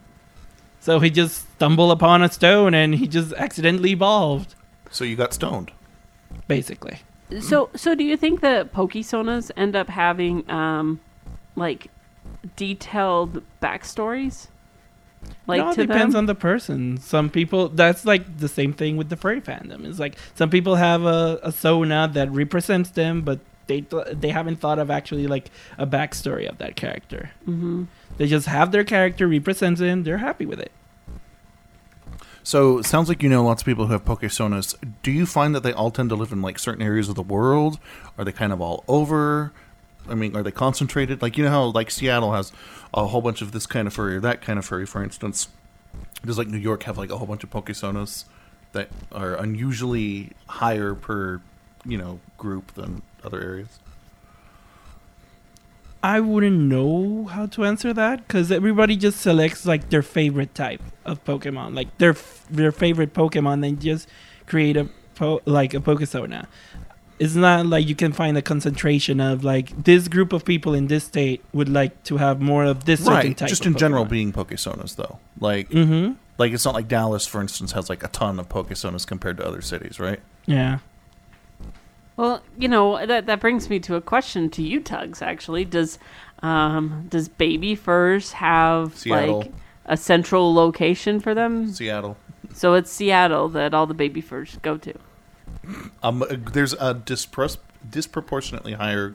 So 0.80 0.98
he 0.98 1.10
just 1.10 1.48
stumbled 1.52 1.92
upon 1.92 2.22
a 2.22 2.30
stone, 2.30 2.74
and 2.74 2.94
he 2.94 3.06
just 3.06 3.32
accidentally 3.34 3.90
evolved. 3.92 4.54
So 4.90 5.04
you 5.04 5.16
got 5.16 5.32
stoned. 5.32 5.70
Basically. 6.48 6.98
So, 7.40 7.70
so 7.74 7.94
do 7.94 8.04
you 8.04 8.16
think 8.16 8.40
that 8.40 8.72
Pokesonas 8.74 9.50
end 9.56 9.76
up 9.76 9.88
having, 9.88 10.48
um, 10.50 11.00
like, 11.56 11.86
detailed 12.56 13.42
backstories? 13.62 14.48
Like 15.46 15.58
no, 15.60 15.70
it 15.70 15.74
to 15.74 15.86
depends 15.86 16.12
them? 16.14 16.20
on 16.20 16.26
the 16.26 16.34
person. 16.34 16.98
Some 16.98 17.28
people 17.30 17.68
that's 17.68 18.04
like 18.04 18.38
the 18.38 18.48
same 18.48 18.72
thing 18.72 18.96
with 18.96 19.08
the 19.08 19.16
furry 19.16 19.40
fandom. 19.40 19.84
It's 19.84 19.98
like 19.98 20.16
some 20.34 20.50
people 20.50 20.76
have 20.76 21.04
a, 21.04 21.40
a 21.42 21.50
Sona 21.52 22.08
that 22.14 22.30
represents 22.30 22.90
them, 22.90 23.22
but 23.22 23.40
they 23.66 23.80
th- 23.82 24.06
they 24.12 24.28
haven't 24.30 24.56
thought 24.56 24.78
of 24.78 24.90
actually 24.90 25.26
like 25.26 25.50
a 25.78 25.86
backstory 25.86 26.48
of 26.48 26.58
that 26.58 26.76
character. 26.76 27.30
Mhm. 27.48 27.86
They 28.18 28.26
just 28.28 28.46
have 28.46 28.72
their 28.72 28.84
character 28.84 29.26
represents 29.26 29.80
them. 29.80 30.04
They're 30.04 30.18
happy 30.18 30.46
with 30.46 30.60
it. 30.60 30.70
So 32.44 32.82
sounds 32.82 33.08
like 33.08 33.22
you 33.22 33.28
know 33.28 33.44
lots 33.44 33.62
of 33.62 33.66
people 33.66 33.86
who 33.86 33.92
have 33.92 34.04
Pokesonas. 34.04 34.74
Do 35.02 35.10
you 35.12 35.26
find 35.26 35.54
that 35.54 35.62
they 35.62 35.72
all 35.72 35.90
tend 35.90 36.08
to 36.10 36.16
live 36.16 36.32
in 36.32 36.42
like 36.42 36.58
certain 36.58 36.82
areas 36.82 37.08
of 37.08 37.14
the 37.14 37.22
world? 37.22 37.78
Are 38.18 38.24
they 38.24 38.32
kind 38.32 38.52
of 38.52 38.60
all 38.60 38.84
over? 38.88 39.52
I 40.08 40.14
mean, 40.14 40.36
are 40.36 40.42
they 40.42 40.50
concentrated? 40.50 41.22
Like 41.22 41.36
you 41.36 41.44
know 41.44 41.50
how 41.50 41.64
like 41.64 41.90
Seattle 41.90 42.32
has 42.32 42.52
a 42.94 43.06
whole 43.06 43.20
bunch 43.22 43.42
of 43.42 43.52
this 43.52 43.66
kind 43.66 43.86
of 43.86 43.94
furry 43.94 44.16
or 44.16 44.20
that 44.20 44.42
kind 44.42 44.58
of 44.58 44.64
furry, 44.64 44.86
for 44.86 45.02
instance. 45.02 45.48
Does 46.24 46.38
like 46.38 46.48
New 46.48 46.58
York 46.58 46.84
have 46.84 46.98
like 46.98 47.10
a 47.10 47.18
whole 47.18 47.26
bunch 47.26 47.44
of 47.44 47.50
Pokesonas 47.50 48.24
that 48.72 48.88
are 49.10 49.34
unusually 49.34 50.30
higher 50.46 50.94
per 50.94 51.40
you 51.84 51.98
know 51.98 52.20
group 52.38 52.74
than 52.74 53.02
other 53.24 53.40
areas? 53.40 53.78
I 56.04 56.18
wouldn't 56.18 56.58
know 56.58 57.26
how 57.26 57.46
to 57.46 57.64
answer 57.64 57.92
that 57.92 58.26
because 58.26 58.50
everybody 58.50 58.96
just 58.96 59.20
selects 59.20 59.64
like 59.64 59.90
their 59.90 60.02
favorite 60.02 60.52
type 60.52 60.82
of 61.04 61.22
Pokemon, 61.24 61.76
like 61.76 61.96
their 61.98 62.10
f- 62.10 62.44
their 62.50 62.72
favorite 62.72 63.14
Pokemon. 63.14 63.60
They 63.60 63.72
just 63.72 64.08
create 64.46 64.76
a 64.76 64.88
po- 65.14 65.42
like 65.44 65.74
a 65.74 65.78
Pokesona. 65.78 66.46
It's 67.22 67.36
not 67.36 67.66
like 67.66 67.86
you 67.88 67.94
can 67.94 68.12
find 68.12 68.36
a 68.36 68.42
concentration 68.42 69.20
of 69.20 69.44
like 69.44 69.66
this 69.84 70.08
group 70.08 70.32
of 70.32 70.44
people 70.44 70.72
in 70.74 70.88
this 70.88 71.04
state 71.04 71.40
would 71.52 71.68
like 71.68 71.92
to 72.04 72.16
have 72.16 72.40
more 72.40 72.64
of 72.64 72.84
this 72.84 73.00
certain 73.00 73.14
Right, 73.30 73.36
type. 73.36 73.48
just 73.48 73.62
of 73.62 73.68
in 73.72 73.76
general 73.78 74.04
being 74.04 74.32
Pokesonas 74.32 74.96
though. 74.96 75.18
Like 75.38 75.70
Mhm. 75.70 76.16
like 76.38 76.52
it's 76.52 76.64
not 76.64 76.74
like 76.74 76.88
Dallas, 76.88 77.24
for 77.26 77.40
instance, 77.40 77.72
has 77.72 77.88
like 77.88 78.02
a 78.02 78.08
ton 78.08 78.40
of 78.40 78.48
Pokesonas 78.48 79.06
compared 79.06 79.36
to 79.38 79.46
other 79.46 79.60
cities, 79.62 80.00
right? 80.00 80.20
Yeah. 80.46 80.78
Well, 82.16 82.42
you 82.58 82.68
know 82.68 83.04
that 83.06 83.26
that 83.26 83.40
brings 83.40 83.70
me 83.70 83.78
to 83.80 83.94
a 83.94 84.00
question 84.00 84.50
to 84.50 84.62
you, 84.62 84.80
Tugs. 84.80 85.22
Actually, 85.22 85.64
does 85.64 85.98
um, 86.42 87.06
does 87.08 87.28
Baby 87.28 87.74
Furs 87.76 88.32
have 88.32 88.96
Seattle. 88.98 89.38
like 89.40 89.52
a 89.86 89.96
central 89.96 90.52
location 90.52 91.20
for 91.20 91.34
them? 91.34 91.72
Seattle. 91.72 92.16
So 92.52 92.74
it's 92.74 92.90
Seattle 92.90 93.48
that 93.50 93.72
all 93.74 93.86
the 93.86 93.94
Baby 93.94 94.20
Furs 94.20 94.58
go 94.62 94.76
to. 94.78 94.92
Um, 96.02 96.22
uh, 96.22 96.26
there's 96.52 96.72
a 96.74 96.94
dispros- 96.94 97.58
disproportionately 97.88 98.72
higher 98.72 99.14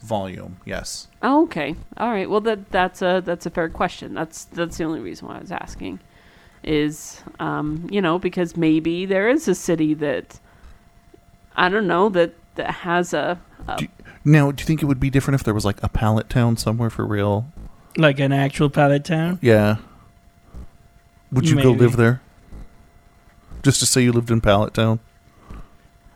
volume. 0.00 0.56
Yes. 0.64 1.08
Oh, 1.22 1.42
okay. 1.44 1.74
All 1.96 2.10
right. 2.10 2.28
Well, 2.28 2.40
that 2.42 2.70
that's 2.70 3.02
a 3.02 3.22
that's 3.24 3.46
a 3.46 3.50
fair 3.50 3.68
question. 3.68 4.14
That's 4.14 4.44
that's 4.46 4.78
the 4.78 4.84
only 4.84 5.00
reason 5.00 5.28
why 5.28 5.36
I 5.36 5.40
was 5.40 5.52
asking, 5.52 6.00
is 6.64 7.22
um, 7.40 7.86
you 7.90 8.00
know 8.00 8.18
because 8.18 8.56
maybe 8.56 9.06
there 9.06 9.28
is 9.28 9.46
a 9.48 9.54
city 9.54 9.94
that 9.94 10.40
I 11.56 11.68
don't 11.68 11.86
know 11.86 12.08
that 12.10 12.32
that 12.54 12.70
has 12.70 13.12
a, 13.14 13.38
a 13.68 13.76
Do 13.76 13.84
you- 13.84 13.90
Now, 14.24 14.50
do 14.50 14.62
you 14.62 14.66
think 14.66 14.82
it 14.82 14.86
would 14.86 15.00
be 15.00 15.10
different 15.10 15.40
if 15.40 15.44
there 15.44 15.54
was 15.54 15.64
like 15.64 15.82
a 15.82 15.88
pallet 15.88 16.28
town 16.28 16.56
somewhere 16.56 16.90
for 16.90 17.04
real? 17.06 17.46
Like 17.96 18.18
an 18.20 18.32
actual 18.32 18.70
pallet 18.70 19.04
town. 19.04 19.38
Yeah. 19.42 19.76
Would 21.30 21.48
you 21.48 21.62
go 21.62 21.72
live 21.72 21.96
there? 21.96 22.20
Just 23.62 23.80
to 23.80 23.86
say 23.86 24.02
you 24.02 24.12
lived 24.12 24.30
in 24.30 24.40
Pallet 24.40 24.74
Town? 24.74 24.98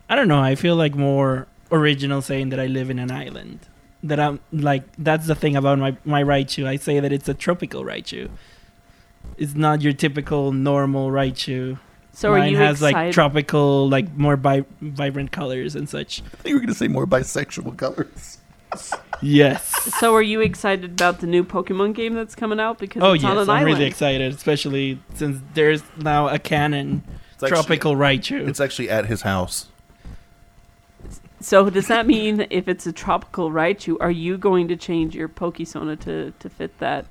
I 0.08 0.16
don't 0.16 0.28
know. 0.28 0.40
I 0.40 0.54
feel 0.54 0.76
like 0.76 0.94
more 0.94 1.46
original 1.72 2.22
saying 2.22 2.50
that 2.50 2.60
I 2.60 2.66
live 2.66 2.90
in 2.90 2.98
an 2.98 3.10
island. 3.10 3.60
That 4.02 4.20
I'm 4.20 4.40
like 4.52 4.84
that's 4.98 5.26
the 5.26 5.34
thing 5.34 5.56
about 5.56 5.78
my 5.78 5.96
my 6.04 6.22
Raichu. 6.22 6.66
I 6.66 6.76
say 6.76 7.00
that 7.00 7.12
it's 7.12 7.28
a 7.28 7.34
tropical 7.34 7.82
Raichu. 7.84 8.28
It's 9.36 9.54
not 9.54 9.82
your 9.82 9.92
typical 9.92 10.52
normal 10.52 11.10
Raichu. 11.10 11.78
So 12.12 12.32
are 12.32 12.38
Mine 12.38 12.52
you 12.52 12.56
has 12.58 12.80
like 12.80 13.12
tropical, 13.12 13.88
like 13.88 14.16
more 14.16 14.36
bi- 14.36 14.64
vibrant 14.80 15.32
colors 15.32 15.74
and 15.74 15.88
such. 15.88 16.22
I 16.22 16.36
think 16.36 16.46
you 16.48 16.54
were 16.54 16.60
going 16.60 16.68
to 16.68 16.74
say 16.74 16.88
more 16.88 17.06
bisexual 17.06 17.76
colors. 17.76 18.38
Yes. 19.20 19.72
So 20.00 20.14
are 20.14 20.22
you 20.22 20.40
excited 20.40 20.90
about 20.92 21.20
the 21.20 21.26
new 21.26 21.42
Pokemon 21.44 21.94
game 21.94 22.14
that's 22.14 22.34
coming 22.34 22.58
out 22.60 22.78
because 22.78 23.02
Oh 23.02 23.12
it's 23.12 23.22
yes, 23.22 23.30
on 23.32 23.38
I'm 23.38 23.50
island? 23.50 23.66
really 23.66 23.84
excited, 23.86 24.32
especially 24.34 24.98
since 25.14 25.40
there's 25.54 25.82
now 25.96 26.28
a 26.28 26.38
canon 26.38 27.02
actually- 27.34 27.48
tropical 27.50 27.94
Raichu. 27.96 28.46
It's 28.48 28.60
actually 28.60 28.90
at 28.90 29.06
his 29.06 29.22
house. 29.22 29.68
So 31.40 31.68
does 31.70 31.88
that 31.88 32.06
mean 32.06 32.46
if 32.50 32.66
it's 32.68 32.86
a 32.86 32.92
tropical 32.92 33.50
Raichu, 33.50 33.96
are 34.00 34.10
you 34.10 34.38
going 34.38 34.68
to 34.68 34.76
change 34.76 35.14
your 35.14 35.28
Pokesona 35.28 35.98
to 36.00 36.32
to 36.38 36.48
fit 36.48 36.78
that? 36.78 37.04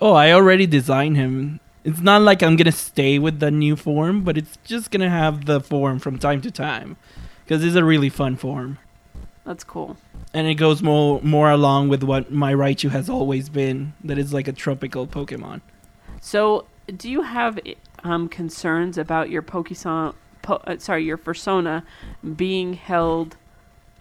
Oh, 0.00 0.14
I 0.14 0.32
already 0.32 0.66
designed 0.66 1.16
him. 1.16 1.60
It's 1.84 2.00
not 2.00 2.22
like 2.22 2.42
I'm 2.42 2.56
gonna 2.56 2.72
stay 2.72 3.18
with 3.18 3.40
the 3.40 3.50
new 3.50 3.76
form, 3.76 4.22
but 4.22 4.36
it's 4.36 4.58
just 4.64 4.90
gonna 4.90 5.10
have 5.10 5.46
the 5.46 5.60
form 5.60 5.98
from 5.98 6.18
time 6.18 6.40
to 6.42 6.50
time, 6.50 6.96
because 7.44 7.64
it's 7.64 7.76
a 7.76 7.84
really 7.84 8.08
fun 8.08 8.36
form, 8.36 8.78
That's 9.44 9.64
cool. 9.64 9.96
and 10.34 10.46
it 10.46 10.54
goes 10.54 10.82
more 10.82 11.20
more 11.22 11.50
along 11.50 11.88
with 11.88 12.02
what 12.04 12.30
my 12.32 12.52
Raichu 12.54 12.90
has 12.90 13.08
always 13.10 13.48
been. 13.48 13.94
That 14.04 14.18
is 14.18 14.32
like 14.32 14.46
a 14.48 14.52
tropical 14.52 15.06
Pokemon. 15.06 15.60
So 16.20 16.66
do 16.96 17.08
you 17.10 17.22
have 17.22 17.58
um, 18.04 18.28
concerns 18.28 18.98
about 18.98 19.30
your 19.30 19.42
Pokesona? 19.42 20.14
Po- 20.42 20.62
uh, 20.66 20.78
sorry, 20.78 21.04
your 21.04 21.16
persona 21.16 21.84
being 22.36 22.74
held, 22.74 23.36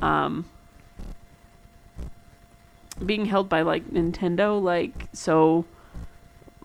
um, 0.01 0.45
being 3.05 3.25
held 3.25 3.49
by 3.49 3.61
like 3.61 3.89
Nintendo, 3.89 4.61
like 4.61 5.07
so, 5.13 5.65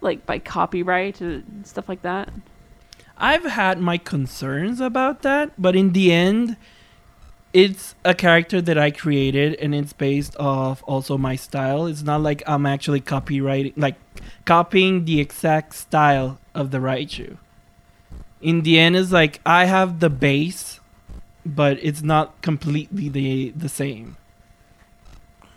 like 0.00 0.26
by 0.26 0.38
copyright 0.38 1.20
and 1.20 1.66
stuff 1.66 1.88
like 1.88 2.02
that. 2.02 2.30
I've 3.18 3.44
had 3.44 3.80
my 3.80 3.96
concerns 3.96 4.80
about 4.80 5.22
that, 5.22 5.52
but 5.56 5.74
in 5.74 5.92
the 5.92 6.12
end, 6.12 6.56
it's 7.52 7.94
a 8.04 8.14
character 8.14 8.60
that 8.60 8.76
I 8.76 8.90
created 8.90 9.54
and 9.54 9.74
it's 9.74 9.94
based 9.94 10.36
off 10.38 10.84
also 10.86 11.16
my 11.16 11.36
style. 11.36 11.86
It's 11.86 12.02
not 12.02 12.20
like 12.20 12.42
I'm 12.46 12.66
actually 12.66 13.00
copyrighting, 13.00 13.72
like 13.76 13.94
copying 14.44 15.06
the 15.06 15.20
exact 15.20 15.74
style 15.74 16.38
of 16.54 16.70
the 16.70 16.78
Raichu. 16.78 17.38
In 18.42 18.60
the 18.60 18.78
end, 18.78 18.96
it's 18.96 19.12
like 19.12 19.40
I 19.46 19.64
have 19.64 20.00
the 20.00 20.10
base, 20.10 20.80
but 21.54 21.78
it's 21.82 22.02
not 22.02 22.40
completely 22.42 23.08
the 23.08 23.50
the 23.50 23.68
same. 23.68 24.16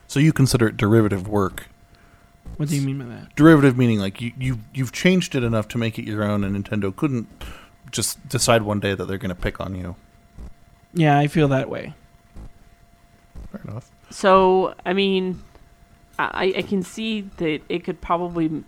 So 0.07 0.19
you 0.19 0.33
consider 0.33 0.67
it 0.67 0.77
derivative 0.77 1.27
work. 1.27 1.67
What 2.57 2.69
do 2.69 2.75
you 2.75 2.81
mean 2.81 2.97
by 2.97 3.05
that? 3.05 3.35
Derivative 3.35 3.77
meaning 3.77 3.99
like 3.99 4.21
you, 4.21 4.33
you 4.37 4.59
you've 4.73 4.91
changed 4.91 5.35
it 5.35 5.43
enough 5.43 5.67
to 5.69 5.77
make 5.77 5.97
it 5.97 6.05
your 6.05 6.23
own, 6.23 6.43
and 6.43 6.55
Nintendo 6.55 6.95
couldn't 6.95 7.27
just 7.91 8.27
decide 8.27 8.63
one 8.63 8.79
day 8.79 8.93
that 8.93 9.05
they're 9.05 9.17
going 9.17 9.29
to 9.29 9.35
pick 9.35 9.59
on 9.59 9.75
you. 9.75 9.95
Yeah, 10.93 11.17
I 11.17 11.27
feel 11.27 11.47
that 11.49 11.69
way. 11.69 11.93
Fair 13.51 13.61
enough. 13.63 13.89
So 14.09 14.75
I 14.85 14.93
mean, 14.93 15.41
I 16.17 16.53
I 16.57 16.61
can 16.63 16.83
see 16.83 17.21
that 17.37 17.61
it 17.69 17.83
could 17.83 18.01
probably. 18.01 18.63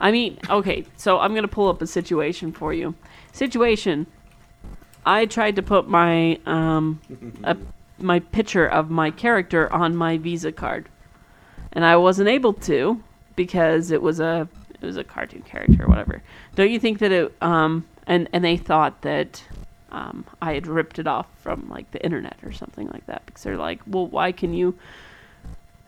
I 0.00 0.12
mean, 0.12 0.38
okay, 0.48 0.86
so 0.96 1.18
I'm 1.18 1.34
gonna 1.34 1.48
pull 1.48 1.68
up 1.68 1.82
a 1.82 1.86
situation 1.86 2.52
for 2.52 2.72
you. 2.72 2.94
Situation. 3.32 4.06
I 5.08 5.24
tried 5.24 5.56
to 5.56 5.62
put 5.62 5.88
my 5.88 6.38
um, 6.44 7.00
a, 7.42 7.56
my 7.98 8.20
picture 8.20 8.66
of 8.66 8.90
my 8.90 9.10
character 9.10 9.72
on 9.72 9.96
my 9.96 10.18
Visa 10.18 10.52
card, 10.52 10.86
and 11.72 11.82
I 11.82 11.96
wasn't 11.96 12.28
able 12.28 12.52
to 12.52 13.02
because 13.34 13.90
it 13.90 14.02
was 14.02 14.20
a 14.20 14.46
it 14.82 14.84
was 14.84 14.98
a 14.98 15.04
cartoon 15.04 15.40
character 15.42 15.84
or 15.84 15.88
whatever. 15.88 16.22
Don't 16.56 16.70
you 16.70 16.78
think 16.78 16.98
that 16.98 17.10
it 17.10 17.34
um 17.42 17.86
and 18.06 18.28
and 18.34 18.44
they 18.44 18.58
thought 18.58 19.00
that 19.00 19.42
um 19.90 20.26
I 20.42 20.52
had 20.52 20.66
ripped 20.66 20.98
it 20.98 21.06
off 21.06 21.26
from 21.40 21.66
like 21.70 21.90
the 21.92 22.04
internet 22.04 22.36
or 22.42 22.52
something 22.52 22.88
like 22.88 23.06
that 23.06 23.24
because 23.24 23.42
they're 23.42 23.56
like, 23.56 23.80
well, 23.86 24.06
why 24.08 24.30
can 24.30 24.52
you 24.52 24.78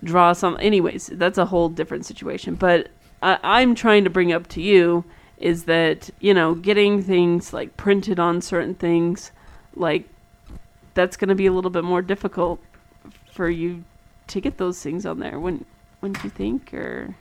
draw 0.03 0.33
some? 0.33 0.57
Anyways, 0.61 1.09
that's 1.13 1.37
a 1.37 1.45
whole 1.45 1.69
different 1.69 2.07
situation. 2.07 2.55
But 2.55 2.89
I, 3.23 3.39
I'm 3.43 3.75
trying 3.75 4.05
to 4.05 4.11
bring 4.11 4.33
up 4.33 4.49
to 4.49 4.63
you 4.63 5.05
is 5.41 5.65
that 5.65 6.11
you 6.21 6.33
know 6.35 6.55
getting 6.55 7.03
things 7.03 7.53
like 7.53 7.77
printed 7.77 8.21
on 8.21 8.41
certain 8.41 8.75
things 8.75 9.33
like 9.75 10.09
that's 10.95 11.17
going 11.17 11.29
to 11.29 11.35
be 11.35 11.47
a 11.47 11.53
little 11.53 11.71
bit 11.71 11.83
more 11.85 12.03
difficult 12.03 12.61
for 13.33 13.49
you 13.49 13.83
to 14.27 14.41
get 14.41 14.59
those 14.59 14.81
things 14.83 15.05
on 15.07 15.19
there 15.19 15.41
wouldn't 15.41 15.67
wouldn't 16.01 16.23
you 16.23 16.31
think 16.31 16.73
or 16.75 17.15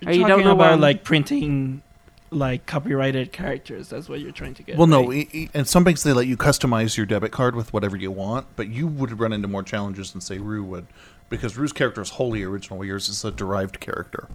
You're 0.00 0.10
or 0.10 0.12
you 0.14 0.20
talking 0.22 0.28
don't 0.28 0.44
know 0.44 0.52
about 0.52 0.80
like 0.80 1.04
printing 1.04 1.82
like 2.30 2.66
copyrighted 2.66 3.30
characters. 3.30 3.88
That's 3.88 4.08
what 4.08 4.18
you're 4.18 4.32
trying 4.32 4.54
to 4.54 4.64
get. 4.64 4.76
Well, 4.76 4.88
no, 4.88 5.08
right? 5.08 5.28
i- 5.32 5.38
i- 5.38 5.48
and 5.54 5.68
some 5.68 5.84
banks 5.84 6.02
they 6.02 6.12
let 6.12 6.26
you 6.26 6.36
customize 6.36 6.96
your 6.96 7.06
debit 7.06 7.30
card 7.30 7.54
with 7.54 7.72
whatever 7.72 7.96
you 7.96 8.10
want, 8.10 8.46
but 8.56 8.66
you 8.68 8.88
would 8.88 9.20
run 9.20 9.32
into 9.32 9.46
more 9.46 9.62
challenges 9.62 10.10
than 10.10 10.20
say 10.20 10.38
Rue 10.38 10.64
would, 10.64 10.86
because 11.30 11.56
Rue's 11.56 11.72
character 11.72 12.00
is 12.02 12.10
wholly 12.10 12.42
original. 12.42 12.84
Yours 12.84 13.08
is 13.08 13.24
a 13.24 13.30
derived 13.30 13.78
character. 13.78 14.26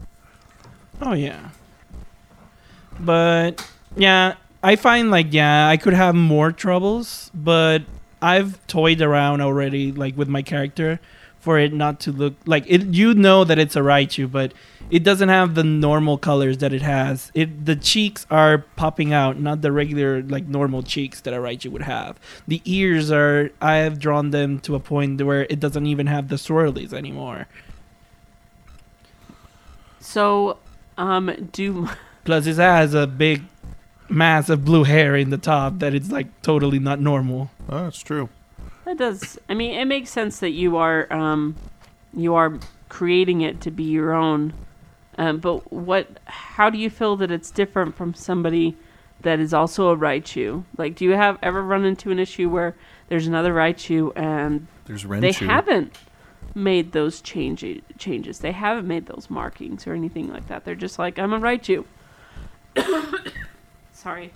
Oh 1.02 1.12
yeah. 1.12 1.50
But 3.00 3.66
yeah, 3.96 4.36
I 4.64 4.76
find 4.76 5.12
like 5.12 5.34
yeah, 5.34 5.68
I 5.68 5.78
could 5.78 5.94
have 5.94 6.16
more 6.16 6.52
troubles, 6.52 7.32
but 7.34 7.84
I've 8.22 8.66
toyed 8.68 9.02
around 9.02 9.42
already 9.42 9.92
like 9.92 10.18
with 10.18 10.28
my 10.28 10.42
character 10.42 11.00
for 11.40 11.58
it 11.58 11.72
not 11.72 12.02
to 12.02 12.12
look 12.12 12.34
like 12.46 12.66
it 12.68 12.88
you 12.88 13.14
know 13.14 13.44
that 13.46 13.58
it's 13.58 13.76
a 13.76 13.80
Raichu, 13.80 14.30
but 14.30 14.54
it 14.90 15.04
doesn't 15.04 15.30
have 15.30 15.56
the 15.56 15.64
normal 15.64 16.18
colors 16.18 16.58
that 16.58 16.74
it 16.74 16.82
has. 16.82 17.32
It 17.34 17.66
the 17.66 17.76
cheeks 17.76 18.26
are 18.30 18.60
popping 18.76 19.14
out, 19.14 19.40
not 19.40 19.62
the 19.62 19.72
regular 19.72 20.22
like 20.22 20.48
normal 20.48 20.84
cheeks 20.84 21.22
that 21.22 21.34
a 21.34 21.38
Raichu 21.38 21.72
would 21.72 21.84
have. 21.84 22.20
The 22.48 22.62
ears 22.66 23.12
are 23.12 23.52
I 23.62 23.76
have 23.78 24.00
drawn 24.00 24.32
them 24.32 24.60
to 24.62 24.76
a 24.76 24.80
point 24.80 25.22
where 25.22 25.44
it 25.50 25.60
doesn't 25.60 25.86
even 25.86 26.08
have 26.08 26.28
the 26.28 26.36
swirlies 26.36 26.94
anymore. 26.94 27.48
so 30.00 30.58
um 30.98 31.50
do 31.52 31.88
Plus, 32.26 32.46
it 32.48 32.58
has 32.58 32.94
a 32.94 33.08
big 33.08 33.44
mass 34.10 34.50
of 34.50 34.66
blue 34.66 34.84
hair 34.84 35.16
in 35.16 35.30
the 35.30 35.38
top 35.38 35.80
that 35.80 35.94
it's 35.94 36.12
like 36.12 36.42
totally 36.42 36.80
not 36.80 37.00
normal. 37.00 37.52
Oh, 37.70 37.84
that's 37.84 38.02
true. 38.02 38.30
That 38.86 38.98
does. 38.98 39.38
I 39.48 39.54
mean, 39.54 39.80
it 39.80 39.86
makes 39.86 40.10
sense 40.10 40.40
that 40.40 40.52
you 40.52 40.78
are 40.78 41.12
um, 41.14 41.56
you 42.14 42.36
are 42.36 42.60
creating 42.90 43.42
it 43.42 43.62
to 43.62 43.72
be 43.72 43.84
your 43.84 44.14
own. 44.14 44.54
Um, 45.18 45.38
but 45.40 45.72
what? 45.72 46.08
How 46.26 46.70
do 46.70 46.78
you 46.78 46.90
feel 46.90 47.16
that 47.18 47.32
it's 47.32 47.52
different 47.52 47.96
from 47.96 48.14
somebody 48.14 48.76
that 49.22 49.40
is 49.40 49.54
also 49.54 49.90
a 49.90 49.98
Raichu? 49.98 50.64
Like, 50.78 50.96
do 50.96 51.06
you 51.06 51.12
have 51.12 51.38
ever 51.44 51.62
run 51.62 51.86
into 51.86 52.12
an 52.12 52.20
issue 52.20 52.50
where 52.50 52.76
there's 53.10 53.28
another 53.28 53.54
Raichu 53.54 54.12
and 54.16 54.68
There's 54.86 55.04
they 55.04 55.34
haven't 55.34 55.98
made 56.56 56.94
those 56.94 57.22
change 57.22 57.66
changes? 57.98 58.40
They 58.40 58.54
haven't 58.54 58.88
made 58.88 59.06
those 59.08 59.30
markings 59.30 59.86
or 59.86 59.94
anything 59.94 60.32
like 60.32 60.48
that. 60.48 60.66
They're 60.66 60.76
just 60.76 60.98
like, 60.98 61.20
I'm 61.20 61.34
a 61.34 61.40
Raichu. 61.40 61.86
Sorry. 63.94 64.32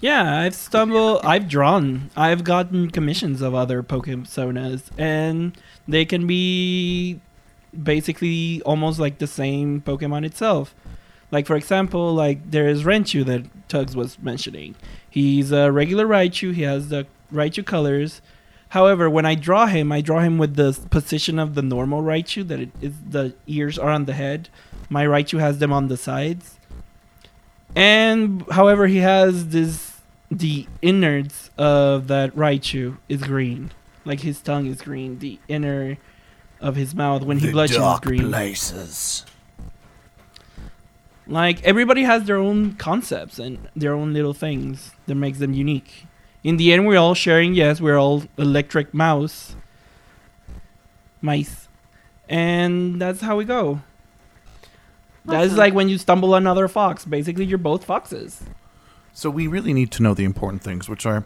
Yeah, 0.00 0.40
I've 0.40 0.54
stumbled, 0.56 1.20
I've 1.22 1.48
drawn, 1.48 2.10
I've 2.16 2.42
gotten 2.42 2.90
commissions 2.90 3.40
of 3.40 3.54
other 3.54 3.84
Pokesonas, 3.84 4.90
and 4.98 5.56
they 5.86 6.04
can 6.04 6.26
be 6.26 7.20
basically 7.80 8.60
almost 8.62 8.98
like 8.98 9.18
the 9.18 9.28
same 9.28 9.80
Pokemon 9.80 10.24
itself. 10.24 10.74
Like 11.30 11.46
for 11.46 11.54
example, 11.54 12.12
like 12.12 12.50
there's 12.50 12.82
Renchu 12.82 13.24
that 13.26 13.44
Tugs 13.68 13.94
was 13.94 14.18
mentioning. 14.18 14.74
He's 15.08 15.52
a 15.52 15.70
regular 15.70 16.06
Raichu. 16.06 16.52
He 16.52 16.62
has 16.62 16.88
the 16.88 17.06
Raichu 17.32 17.64
colors. 17.64 18.20
However, 18.72 19.10
when 19.10 19.26
I 19.26 19.34
draw 19.34 19.66
him, 19.66 19.92
I 19.92 20.00
draw 20.00 20.20
him 20.20 20.38
with 20.38 20.56
the 20.56 20.72
position 20.88 21.38
of 21.38 21.54
the 21.54 21.60
normal 21.60 22.00
Raichu. 22.00 22.48
That 22.48 22.58
it 22.58 22.70
is 22.80 22.94
the 23.06 23.34
ears 23.46 23.78
are 23.78 23.90
on 23.90 24.06
the 24.06 24.14
head. 24.14 24.48
My 24.88 25.04
Raichu 25.04 25.40
has 25.40 25.58
them 25.58 25.74
on 25.74 25.88
the 25.88 25.98
sides. 25.98 26.58
And 27.76 28.46
however, 28.50 28.86
he 28.86 28.98
has 28.98 29.48
this 29.48 30.00
the 30.30 30.66
innards 30.80 31.50
of 31.58 32.08
that 32.08 32.34
Raichu 32.34 32.96
is 33.10 33.22
green. 33.22 33.72
Like 34.06 34.20
his 34.20 34.40
tongue 34.40 34.64
is 34.64 34.80
green. 34.80 35.18
The 35.18 35.38
inner 35.48 35.98
of 36.58 36.74
his 36.74 36.94
mouth 36.94 37.24
when 37.24 37.40
he 37.40 37.50
blushes 37.52 37.76
is 37.76 38.00
green. 38.00 38.30
places. 38.30 39.26
Like 41.26 41.62
everybody 41.62 42.04
has 42.04 42.24
their 42.24 42.38
own 42.38 42.76
concepts 42.76 43.38
and 43.38 43.68
their 43.76 43.92
own 43.92 44.14
little 44.14 44.32
things 44.32 44.92
that 45.06 45.16
makes 45.16 45.40
them 45.40 45.52
unique. 45.52 46.06
In 46.44 46.56
the 46.56 46.72
end, 46.72 46.86
we're 46.86 46.98
all 46.98 47.14
sharing. 47.14 47.54
Yes, 47.54 47.80
we're 47.80 47.98
all 47.98 48.24
electric 48.36 48.92
mouse, 48.92 49.54
mice, 51.20 51.68
and 52.28 53.00
that's 53.00 53.20
how 53.20 53.36
we 53.36 53.44
go. 53.44 53.80
That's 55.24 55.54
like 55.54 55.72
when 55.72 55.88
you 55.88 55.98
stumble 55.98 56.34
another 56.34 56.66
fox. 56.66 57.04
Basically, 57.04 57.44
you're 57.44 57.58
both 57.58 57.84
foxes. 57.84 58.42
So 59.12 59.30
we 59.30 59.46
really 59.46 59.72
need 59.72 59.92
to 59.92 60.02
know 60.02 60.14
the 60.14 60.24
important 60.24 60.62
things, 60.62 60.88
which 60.88 61.06
are: 61.06 61.24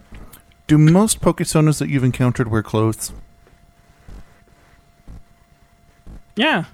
Do 0.67 0.77
most 0.77 1.21
Pokesonas 1.21 1.79
that 1.79 1.89
you've 1.89 2.05
encountered 2.05 2.49
wear 2.49 2.63
clothes? 2.63 3.13
Yeah. 6.37 6.65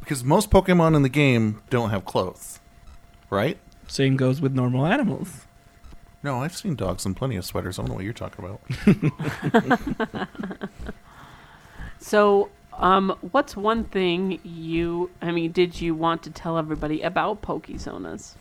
Because 0.00 0.24
most 0.24 0.50
Pokemon 0.50 0.96
in 0.96 1.02
the 1.02 1.08
game 1.10 1.62
don't 1.68 1.90
have 1.90 2.04
clothes, 2.04 2.58
right? 3.28 3.58
Same 3.86 4.16
goes 4.16 4.40
with 4.40 4.54
normal 4.54 4.86
animals. 4.86 5.46
No, 6.22 6.42
I've 6.42 6.56
seen 6.56 6.74
dogs 6.74 7.06
in 7.06 7.14
plenty 7.14 7.36
of 7.36 7.44
sweaters. 7.44 7.78
I 7.78 7.82
don't 7.82 7.88
know 7.90 7.94
what 7.94 8.04
you're 8.04 8.12
talking 8.12 8.44
about. 8.44 10.28
So, 12.00 12.48
um, 12.72 13.16
what's 13.30 13.56
one 13.56 13.84
thing 13.84 14.40
you? 14.42 15.10
I 15.20 15.30
mean, 15.30 15.52
did 15.52 15.80
you 15.80 15.94
want 15.94 16.22
to 16.24 16.30
tell 16.30 16.56
everybody 16.58 17.02
about 17.02 17.42
Pokesonas? 17.42 18.34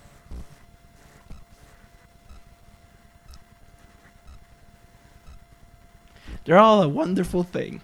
They're 6.46 6.58
all 6.58 6.82
a 6.82 6.88
wonderful 6.88 7.44
thing. 7.44 7.82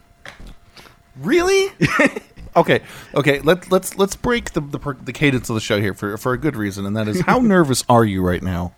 Really? 1.17 1.71
okay, 2.55 2.81
okay. 3.13 3.41
Let's 3.41 3.69
let's 3.69 3.97
let's 3.97 4.15
break 4.15 4.53
the, 4.53 4.61
the 4.61 4.97
the 5.03 5.13
cadence 5.13 5.49
of 5.49 5.55
the 5.55 5.61
show 5.61 5.79
here 5.79 5.93
for 5.93 6.17
for 6.17 6.33
a 6.33 6.37
good 6.37 6.55
reason, 6.55 6.85
and 6.85 6.95
that 6.95 7.07
is 7.07 7.21
how 7.21 7.39
nervous 7.41 7.83
are 7.89 8.05
you 8.05 8.21
right 8.23 8.41
now? 8.41 8.73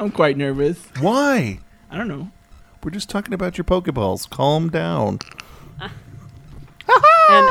I'm 0.00 0.10
quite 0.10 0.36
nervous. 0.36 0.78
Why? 1.00 1.58
I 1.90 1.96
don't 1.96 2.08
know. 2.08 2.30
We're 2.82 2.90
just 2.92 3.08
talking 3.10 3.34
about 3.34 3.58
your 3.58 3.64
Pokeballs. 3.64 4.28
Calm 4.30 4.68
down. 4.70 5.18
and 5.80 5.90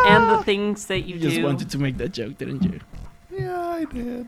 and 0.07 0.29
the 0.31 0.43
things 0.43 0.85
that 0.87 1.01
you, 1.01 1.15
You 1.15 1.21
just 1.21 1.35
do. 1.35 1.43
wanted 1.43 1.69
to 1.71 1.77
make 1.77 1.97
that 1.97 2.09
joke, 2.13 2.37
didn't 2.37 2.63
you? 2.63 2.79
Yeah, 3.31 3.59
I 3.59 3.85
did. 3.85 4.27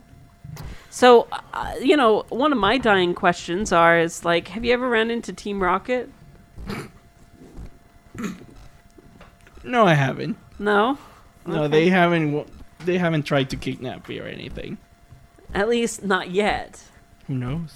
So, 0.90 1.28
uh, 1.54 1.74
you 1.82 1.96
know, 1.96 2.26
one 2.30 2.52
of 2.52 2.58
my 2.58 2.78
dying 2.78 3.14
questions 3.14 3.72
are 3.72 3.98
is 4.00 4.26
like, 4.26 4.50
have 4.50 4.66
you 4.66 4.74
ever 4.74 4.90
ran 4.90 5.10
into 5.12 5.32
Team 5.34 5.62
Rocket? 5.64 6.10
No, 9.64 9.86
I 9.86 9.94
haven't. 9.94 10.38
No. 10.58 10.98
No, 11.46 11.64
Okay. 11.64 11.68
they 11.72 11.90
haven't. 11.90 12.32
wa- 12.34 12.46
They 12.86 12.98
haven't 12.98 13.24
tried 13.24 13.50
to 13.50 13.58
kidnap 13.58 14.08
me 14.08 14.20
or 14.20 14.26
anything. 14.26 14.78
At 15.54 15.68
least 15.70 16.04
not 16.04 16.32
yet. 16.32 16.82
Who 17.28 17.36
knows? 17.36 17.76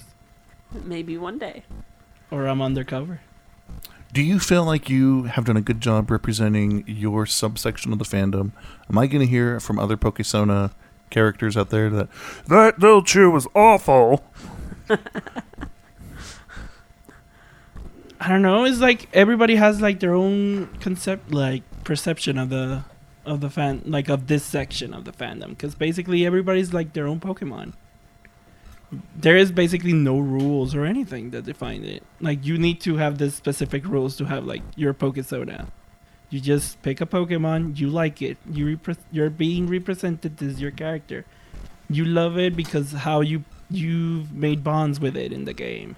Maybe 0.82 1.16
one 1.16 1.38
day. 1.38 1.64
Or 2.30 2.46
I'm 2.46 2.60
undercover. 2.60 3.20
Do 4.12 4.22
you 4.22 4.38
feel 4.38 4.64
like 4.64 4.88
you 4.88 5.24
have 5.24 5.44
done 5.44 5.56
a 5.56 5.60
good 5.60 5.80
job 5.80 6.10
representing 6.10 6.84
your 6.86 7.26
subsection 7.26 7.92
of 7.92 7.98
the 7.98 8.04
fandom? 8.04 8.52
Am 8.88 8.96
I 8.96 9.06
going 9.06 9.20
to 9.20 9.26
hear 9.26 9.58
from 9.58 9.78
other 9.78 9.96
Pokesona 9.96 10.72
characters 11.10 11.56
out 11.56 11.70
there 11.70 11.90
that 11.90 12.08
that 12.46 12.78
little 12.78 13.02
chew 13.02 13.30
was 13.30 13.46
awful? 13.54 14.24
I 14.88 14.98
don't 18.28 18.42
know. 18.42 18.64
It's 18.64 18.78
like 18.78 19.08
everybody 19.12 19.56
has 19.56 19.80
like 19.80 20.00
their 20.00 20.14
own 20.14 20.68
concept, 20.80 21.32
like 21.32 21.62
perception 21.82 22.38
of 22.38 22.50
the 22.50 22.84
of 23.26 23.40
the 23.40 23.50
fan, 23.50 23.82
like 23.84 24.08
of 24.08 24.28
this 24.28 24.44
section 24.44 24.94
of 24.94 25.04
the 25.04 25.12
fandom. 25.12 25.50
Because 25.50 25.74
basically 25.74 26.24
everybody's 26.24 26.72
like 26.72 26.92
their 26.92 27.06
own 27.06 27.20
Pokemon. 27.20 27.72
There 29.16 29.36
is 29.36 29.52
basically 29.52 29.92
no 29.92 30.18
rules 30.18 30.74
or 30.74 30.84
anything 30.84 31.30
that 31.30 31.44
define 31.44 31.84
it. 31.84 32.02
Like 32.20 32.44
you 32.44 32.58
need 32.58 32.80
to 32.82 32.96
have 32.96 33.18
this 33.18 33.34
specific 33.34 33.84
rules 33.86 34.16
to 34.16 34.24
have 34.24 34.44
like 34.44 34.62
your 34.76 34.94
Pokesona. 34.94 35.68
You 36.30 36.40
just 36.40 36.82
pick 36.82 37.00
a 37.00 37.06
Pokemon, 37.06 37.78
you 37.78 37.88
like 37.88 38.20
it, 38.20 38.38
you 38.50 38.76
repre- 38.76 38.98
you're 39.12 39.30
being 39.30 39.68
represented 39.68 40.42
as 40.42 40.60
your 40.60 40.70
character. 40.70 41.24
You 41.88 42.04
love 42.04 42.38
it 42.38 42.56
because 42.56 42.92
how 42.92 43.20
you 43.20 43.44
you've 43.70 44.32
made 44.32 44.64
bonds 44.64 45.00
with 45.00 45.16
it 45.16 45.32
in 45.32 45.44
the 45.44 45.52
game. 45.52 45.96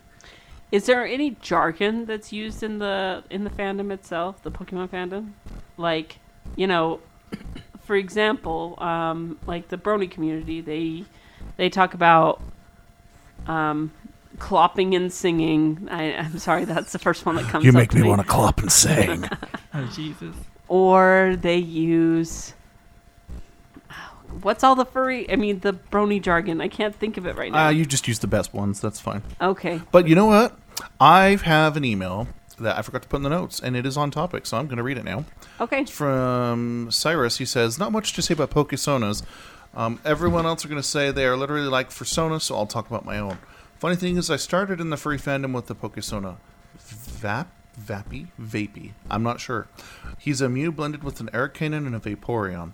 Is 0.72 0.86
there 0.86 1.06
any 1.06 1.36
jargon 1.40 2.06
that's 2.06 2.32
used 2.32 2.62
in 2.62 2.78
the 2.78 3.22
in 3.30 3.44
the 3.44 3.50
fandom 3.50 3.92
itself, 3.92 4.42
the 4.42 4.50
Pokemon 4.50 4.88
fandom? 4.88 5.32
Like, 5.76 6.18
you 6.56 6.66
know, 6.66 7.00
for 7.84 7.96
example, 7.96 8.74
um, 8.78 9.38
like 9.46 9.68
the 9.68 9.78
Brony 9.78 10.10
community, 10.10 10.60
they 10.60 11.04
they 11.56 11.70
talk 11.70 11.94
about 11.94 12.42
um, 13.46 13.90
clopping 14.38 14.94
and 14.96 15.12
singing. 15.12 15.88
I, 15.90 16.12
I'm 16.14 16.38
sorry, 16.38 16.64
that's 16.64 16.92
the 16.92 16.98
first 16.98 17.24
one 17.26 17.36
that 17.36 17.46
comes. 17.46 17.64
You 17.64 17.70
up 17.70 17.74
make 17.76 17.90
to 17.90 17.96
me 17.96 18.02
me 18.02 18.08
want 18.08 18.20
to 18.22 18.26
clop 18.26 18.58
and 18.60 18.70
sing. 18.72 19.28
Oh 19.74 19.84
Jesus. 19.94 20.34
Or 20.68 21.36
they 21.38 21.58
use. 21.58 22.54
What's 24.42 24.64
all 24.64 24.74
the 24.74 24.84
furry? 24.84 25.30
I 25.30 25.36
mean, 25.36 25.60
the 25.60 25.72
Brony 25.72 26.20
jargon. 26.20 26.60
I 26.60 26.68
can't 26.68 26.94
think 26.94 27.16
of 27.16 27.26
it 27.26 27.36
right 27.36 27.52
now. 27.52 27.66
uh, 27.66 27.70
you 27.70 27.84
just 27.86 28.08
use 28.08 28.18
the 28.18 28.26
best 28.26 28.52
ones. 28.52 28.80
That's 28.80 29.00
fine. 29.00 29.22
okay. 29.40 29.80
But 29.92 30.08
you 30.08 30.14
know 30.14 30.26
what? 30.26 30.58
I 31.00 31.36
have 31.44 31.76
an 31.76 31.84
email 31.84 32.28
that 32.58 32.76
I 32.78 32.82
forgot 32.82 33.02
to 33.02 33.08
put 33.08 33.18
in 33.18 33.22
the 33.22 33.28
notes, 33.30 33.60
and 33.60 33.76
it 33.76 33.86
is 33.86 33.96
on 33.96 34.10
topic, 34.10 34.46
so 34.46 34.56
I'm 34.56 34.66
going 34.66 34.78
to 34.78 34.82
read 34.82 34.98
it 34.98 35.04
now. 35.04 35.24
Okay. 35.60 35.82
It's 35.82 35.90
from 35.90 36.88
Cyrus. 36.90 37.38
He 37.38 37.44
says, 37.44 37.78
Not 37.78 37.92
much 37.92 38.12
to 38.14 38.22
say 38.22 38.32
about 38.34 38.50
Pokesonas. 38.50 39.22
Um, 39.76 40.00
everyone 40.06 40.46
else 40.46 40.64
are 40.64 40.68
going 40.68 40.80
to 40.80 40.88
say 40.88 41.10
they 41.10 41.26
are 41.26 41.36
literally 41.36 41.68
like 41.68 41.90
Fursona, 41.90 42.40
so 42.40 42.56
I'll 42.56 42.66
talk 42.66 42.86
about 42.86 43.04
my 43.04 43.18
own. 43.18 43.38
Funny 43.78 43.94
thing 43.94 44.16
is, 44.16 44.30
I 44.30 44.36
started 44.36 44.80
in 44.80 44.88
the 44.88 44.96
furry 44.96 45.18
fandom 45.18 45.52
with 45.52 45.66
the 45.66 45.74
Pokesona. 45.74 46.38
Vap? 46.78 47.48
Vappy? 47.78 48.28
Vapey. 48.40 48.92
I'm 49.10 49.22
not 49.22 49.38
sure. 49.38 49.68
He's 50.18 50.40
a 50.40 50.48
Mew 50.48 50.72
blended 50.72 51.04
with 51.04 51.20
an 51.20 51.28
Arcanine 51.28 51.86
and 51.86 51.94
a 51.94 52.00
Vaporeon. 52.00 52.72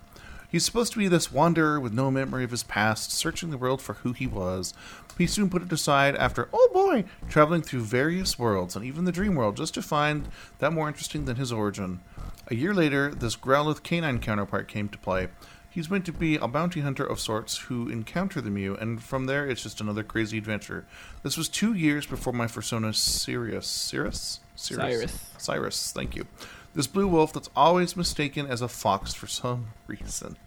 He's 0.49 0.63
supposed 0.63 0.93
to 0.93 0.99
be 0.99 1.09
this 1.09 1.31
wanderer 1.31 1.77
with 1.77 1.91
no 1.93 2.09
memory 2.09 2.45
of 2.45 2.51
his 2.51 2.63
past, 2.63 3.11
searching 3.11 3.49
the 3.49 3.57
world 3.57 3.81
for 3.81 3.95
who 3.95 4.13
he 4.13 4.27
was. 4.27 4.73
He 5.17 5.27
soon 5.27 5.49
put 5.49 5.63
it 5.63 5.71
aside 5.73 6.15
after, 6.15 6.47
oh 6.53 6.69
boy, 6.71 7.03
traveling 7.27 7.63
through 7.63 7.81
various 7.81 8.39
worlds 8.39 8.75
and 8.75 8.85
even 8.85 9.03
the 9.03 9.11
dream 9.11 9.35
world 9.35 9.57
just 9.57 9.73
to 9.73 9.81
find 9.81 10.29
that 10.59 10.71
more 10.71 10.87
interesting 10.87 11.25
than 11.25 11.35
his 11.35 11.51
origin. 11.51 11.99
A 12.47 12.55
year 12.55 12.73
later, 12.73 13.13
this 13.13 13.35
Growlithe 13.35 13.83
canine 13.83 14.19
counterpart 14.19 14.67
came 14.67 14.89
to 14.89 14.97
play. 14.97 15.27
He's 15.73 15.89
meant 15.89 16.05
to 16.05 16.11
be 16.11 16.35
a 16.35 16.47
bounty 16.47 16.81
hunter 16.81 17.03
of 17.03 17.19
sorts 17.19 17.57
who 17.57 17.89
encounter 17.89 18.41
the 18.41 18.51
Mew, 18.51 18.75
and 18.75 19.01
from 19.01 19.25
there 19.25 19.49
it's 19.49 19.63
just 19.63 19.81
another 19.81 20.03
crazy 20.03 20.37
adventure. 20.37 20.85
This 21.23 21.35
was 21.35 21.49
two 21.49 21.73
years 21.73 22.05
before 22.05 22.31
my 22.31 22.45
persona 22.45 22.93
Sirius. 22.93 23.65
Sirius? 23.65 24.39
Cyrus. 24.55 25.25
Cyrus, 25.39 25.91
thank 25.91 26.15
you. 26.15 26.27
This 26.75 26.85
blue 26.85 27.07
wolf 27.07 27.33
that's 27.33 27.49
always 27.55 27.97
mistaken 27.97 28.45
as 28.45 28.61
a 28.61 28.67
fox 28.67 29.15
for 29.15 29.25
some 29.25 29.69
reason. 29.87 30.37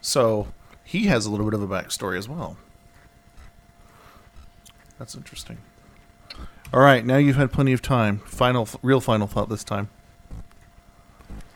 So, 0.00 0.48
he 0.84 1.08
has 1.08 1.26
a 1.26 1.30
little 1.30 1.44
bit 1.44 1.52
of 1.52 1.62
a 1.62 1.68
backstory 1.68 2.16
as 2.16 2.30
well. 2.30 2.56
That's 4.98 5.14
interesting. 5.14 5.58
All 6.72 6.80
right, 6.80 7.04
now 7.04 7.18
you've 7.18 7.36
had 7.36 7.52
plenty 7.52 7.74
of 7.74 7.82
time. 7.82 8.20
Final, 8.20 8.66
real 8.82 9.02
final 9.02 9.26
thought 9.26 9.50
this 9.50 9.64
time. 9.64 9.90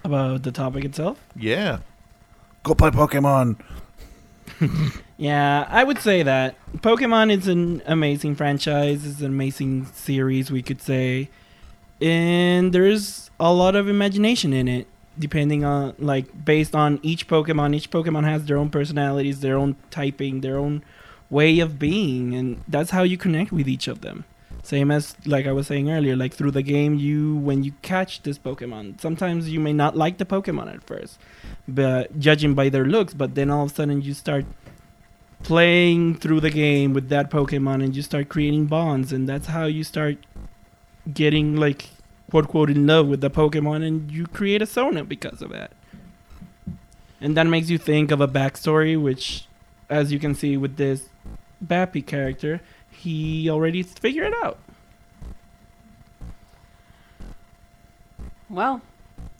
About 0.04 0.42
the 0.42 0.52
topic 0.52 0.84
itself? 0.84 1.20
Yeah. 1.36 1.78
Go 2.62 2.74
play 2.74 2.90
Pokemon. 2.90 3.60
Yeah, 5.20 5.66
I 5.68 5.84
would 5.84 5.98
say 5.98 6.22
that 6.22 6.54
Pokemon 6.78 7.30
is 7.30 7.46
an 7.46 7.82
amazing 7.84 8.36
franchise. 8.36 9.04
It's 9.04 9.20
an 9.20 9.26
amazing 9.26 9.84
series, 9.92 10.50
we 10.50 10.62
could 10.62 10.80
say, 10.80 11.28
and 12.00 12.72
there's 12.72 13.30
a 13.38 13.52
lot 13.52 13.76
of 13.76 13.86
imagination 13.86 14.54
in 14.54 14.66
it. 14.66 14.86
Depending 15.18 15.62
on, 15.62 15.94
like, 15.98 16.46
based 16.46 16.74
on 16.74 17.00
each 17.02 17.28
Pokemon, 17.28 17.74
each 17.74 17.90
Pokemon 17.90 18.24
has 18.24 18.46
their 18.46 18.56
own 18.56 18.70
personalities, 18.70 19.40
their 19.40 19.58
own 19.58 19.76
typing, 19.90 20.40
their 20.40 20.56
own 20.56 20.82
way 21.28 21.58
of 21.60 21.78
being, 21.78 22.34
and 22.34 22.64
that's 22.66 22.88
how 22.88 23.02
you 23.02 23.18
connect 23.18 23.52
with 23.52 23.68
each 23.68 23.88
of 23.88 24.00
them. 24.00 24.24
Same 24.70 24.92
as, 24.92 25.16
like 25.26 25.48
I 25.48 25.52
was 25.52 25.66
saying 25.66 25.90
earlier, 25.90 26.14
like 26.14 26.32
through 26.32 26.52
the 26.52 26.62
game, 26.62 26.94
you 26.94 27.34
when 27.38 27.64
you 27.64 27.72
catch 27.82 28.22
this 28.22 28.38
Pokemon, 28.38 29.00
sometimes 29.00 29.50
you 29.50 29.58
may 29.58 29.72
not 29.72 29.96
like 29.96 30.18
the 30.18 30.24
Pokemon 30.24 30.72
at 30.72 30.84
first, 30.84 31.18
but 31.66 32.16
judging 32.20 32.54
by 32.54 32.68
their 32.68 32.84
looks, 32.84 33.12
but 33.12 33.34
then 33.34 33.50
all 33.50 33.64
of 33.64 33.72
a 33.72 33.74
sudden 33.74 34.00
you 34.00 34.14
start 34.14 34.44
playing 35.42 36.14
through 36.14 36.38
the 36.38 36.50
game 36.50 36.92
with 36.92 37.08
that 37.08 37.32
Pokemon 37.32 37.82
and 37.82 37.96
you 37.96 38.02
start 38.02 38.28
creating 38.28 38.66
bonds 38.66 39.12
and 39.12 39.28
that's 39.28 39.48
how 39.48 39.64
you 39.64 39.82
start 39.82 40.18
getting 41.12 41.56
like 41.56 41.88
quote 42.30 42.46
quote 42.46 42.70
in 42.70 42.86
love 42.86 43.08
with 43.08 43.22
the 43.22 43.30
Pokemon 43.30 43.84
and 43.84 44.08
you 44.12 44.24
create 44.28 44.62
a 44.62 44.66
Sona 44.66 45.02
because 45.02 45.42
of 45.42 45.50
that. 45.50 45.72
And 47.20 47.36
that 47.36 47.48
makes 47.48 47.70
you 47.70 47.78
think 47.78 48.12
of 48.12 48.20
a 48.20 48.28
backstory 48.28 48.96
which 49.02 49.46
as 49.88 50.12
you 50.12 50.20
can 50.20 50.36
see 50.36 50.56
with 50.56 50.76
this 50.76 51.08
Bappy 51.64 52.06
character, 52.06 52.60
he 52.90 53.48
already 53.50 53.82
figured 53.82 54.32
it 54.32 54.34
out. 54.42 54.58
Well, 58.48 58.82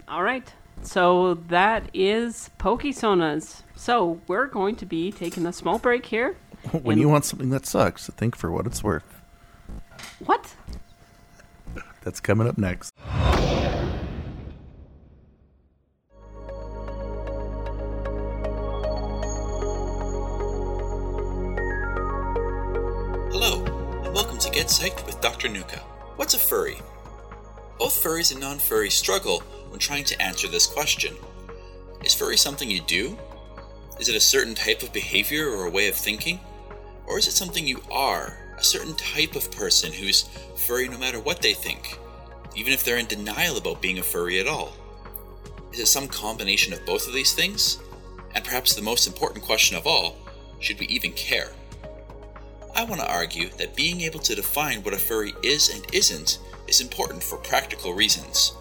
all 0.09 0.23
right. 0.23 0.53
So 0.83 1.35
that 1.49 1.91
is 1.93 2.51
Pokesonas. 2.59 3.63
So 3.77 4.21
we're 4.27 4.47
going 4.47 4.77
to 4.77 4.87
be 4.87 5.13
taking 5.13 5.47
a 5.47 5.53
small 5.53 5.79
break 5.79 6.07
here. 6.07 6.37
When 6.83 6.99
you 6.99 7.09
want 7.09 7.25
something 7.25 7.51
that 7.51 7.65
sucks, 7.65 8.09
think 8.09 8.37
for 8.37 8.51
what 8.51 8.67
it's 8.67 8.85
worth. 8.85 9.23
What? 10.19 10.55
That's 12.03 12.21
coming 12.21 12.47
up 12.47 12.59
next. 12.59 12.93
Get 24.61 24.69
Psyched 24.69 25.07
with 25.07 25.23
Dr. 25.23 25.49
Nuka. 25.49 25.79
What's 26.17 26.35
a 26.35 26.39
furry? 26.39 26.77
Both 27.79 28.05
furries 28.05 28.31
and 28.31 28.43
non 28.43 28.59
furries 28.59 28.93
struggle 28.93 29.41
when 29.71 29.81
trying 29.81 30.05
to 30.05 30.21
answer 30.21 30.49
this 30.49 30.67
question. 30.67 31.17
Is 32.05 32.13
furry 32.13 32.37
something 32.37 32.71
you 32.71 32.83
do? 32.83 33.17
Is 33.99 34.11
it 34.11 34.17
a 34.17 34.21
certain 34.21 34.55
type 34.55 34.83
of 34.83 34.93
behavior 34.93 35.49
or 35.49 35.65
a 35.65 35.71
way 35.71 35.89
of 35.89 35.95
thinking? 35.95 36.41
Or 37.07 37.19
is 37.19 37.27
it 37.27 37.33
something 37.33 37.67
you 37.67 37.81
are, 37.91 38.37
a 38.59 38.63
certain 38.63 38.95
type 38.97 39.35
of 39.35 39.51
person 39.51 39.95
who's 39.95 40.29
furry 40.57 40.91
no 40.91 40.99
matter 40.99 41.21
what 41.21 41.41
they 41.41 41.55
think, 41.55 41.99
even 42.55 42.75
if 42.75 42.85
they're 42.85 42.99
in 42.99 43.07
denial 43.07 43.57
about 43.57 43.81
being 43.81 43.99
a 43.99 44.03
furry 44.03 44.41
at 44.41 44.47
all? 44.47 44.75
Is 45.73 45.81
it 45.81 45.87
some 45.87 46.07
combination 46.07 46.75
of 46.75 46.85
both 46.85 47.09
of 47.09 47.15
these 47.15 47.33
things? 47.33 47.79
And 48.35 48.45
perhaps 48.45 48.75
the 48.75 48.83
most 48.83 49.07
important 49.07 49.43
question 49.43 49.79
of 49.79 49.87
all 49.87 50.17
should 50.59 50.79
we 50.79 50.87
even 50.89 51.13
care? 51.13 51.49
I 52.75 52.85
want 52.85 53.01
to 53.01 53.11
argue 53.11 53.51
that 53.59 53.77
being 53.77 54.01
able 54.03 54.21
to 54.21 54.35
define 54.35 54.83
what 54.83 54.95
a 54.95 54.99
furry 54.99 55.35
is 55.43 55.69
and 55.75 55.85
isn't 55.93 56.39
is 56.69 56.81
important 56.81 57.23
for 57.23 57.37
practical 57.39 57.95
reasons. 57.95 58.55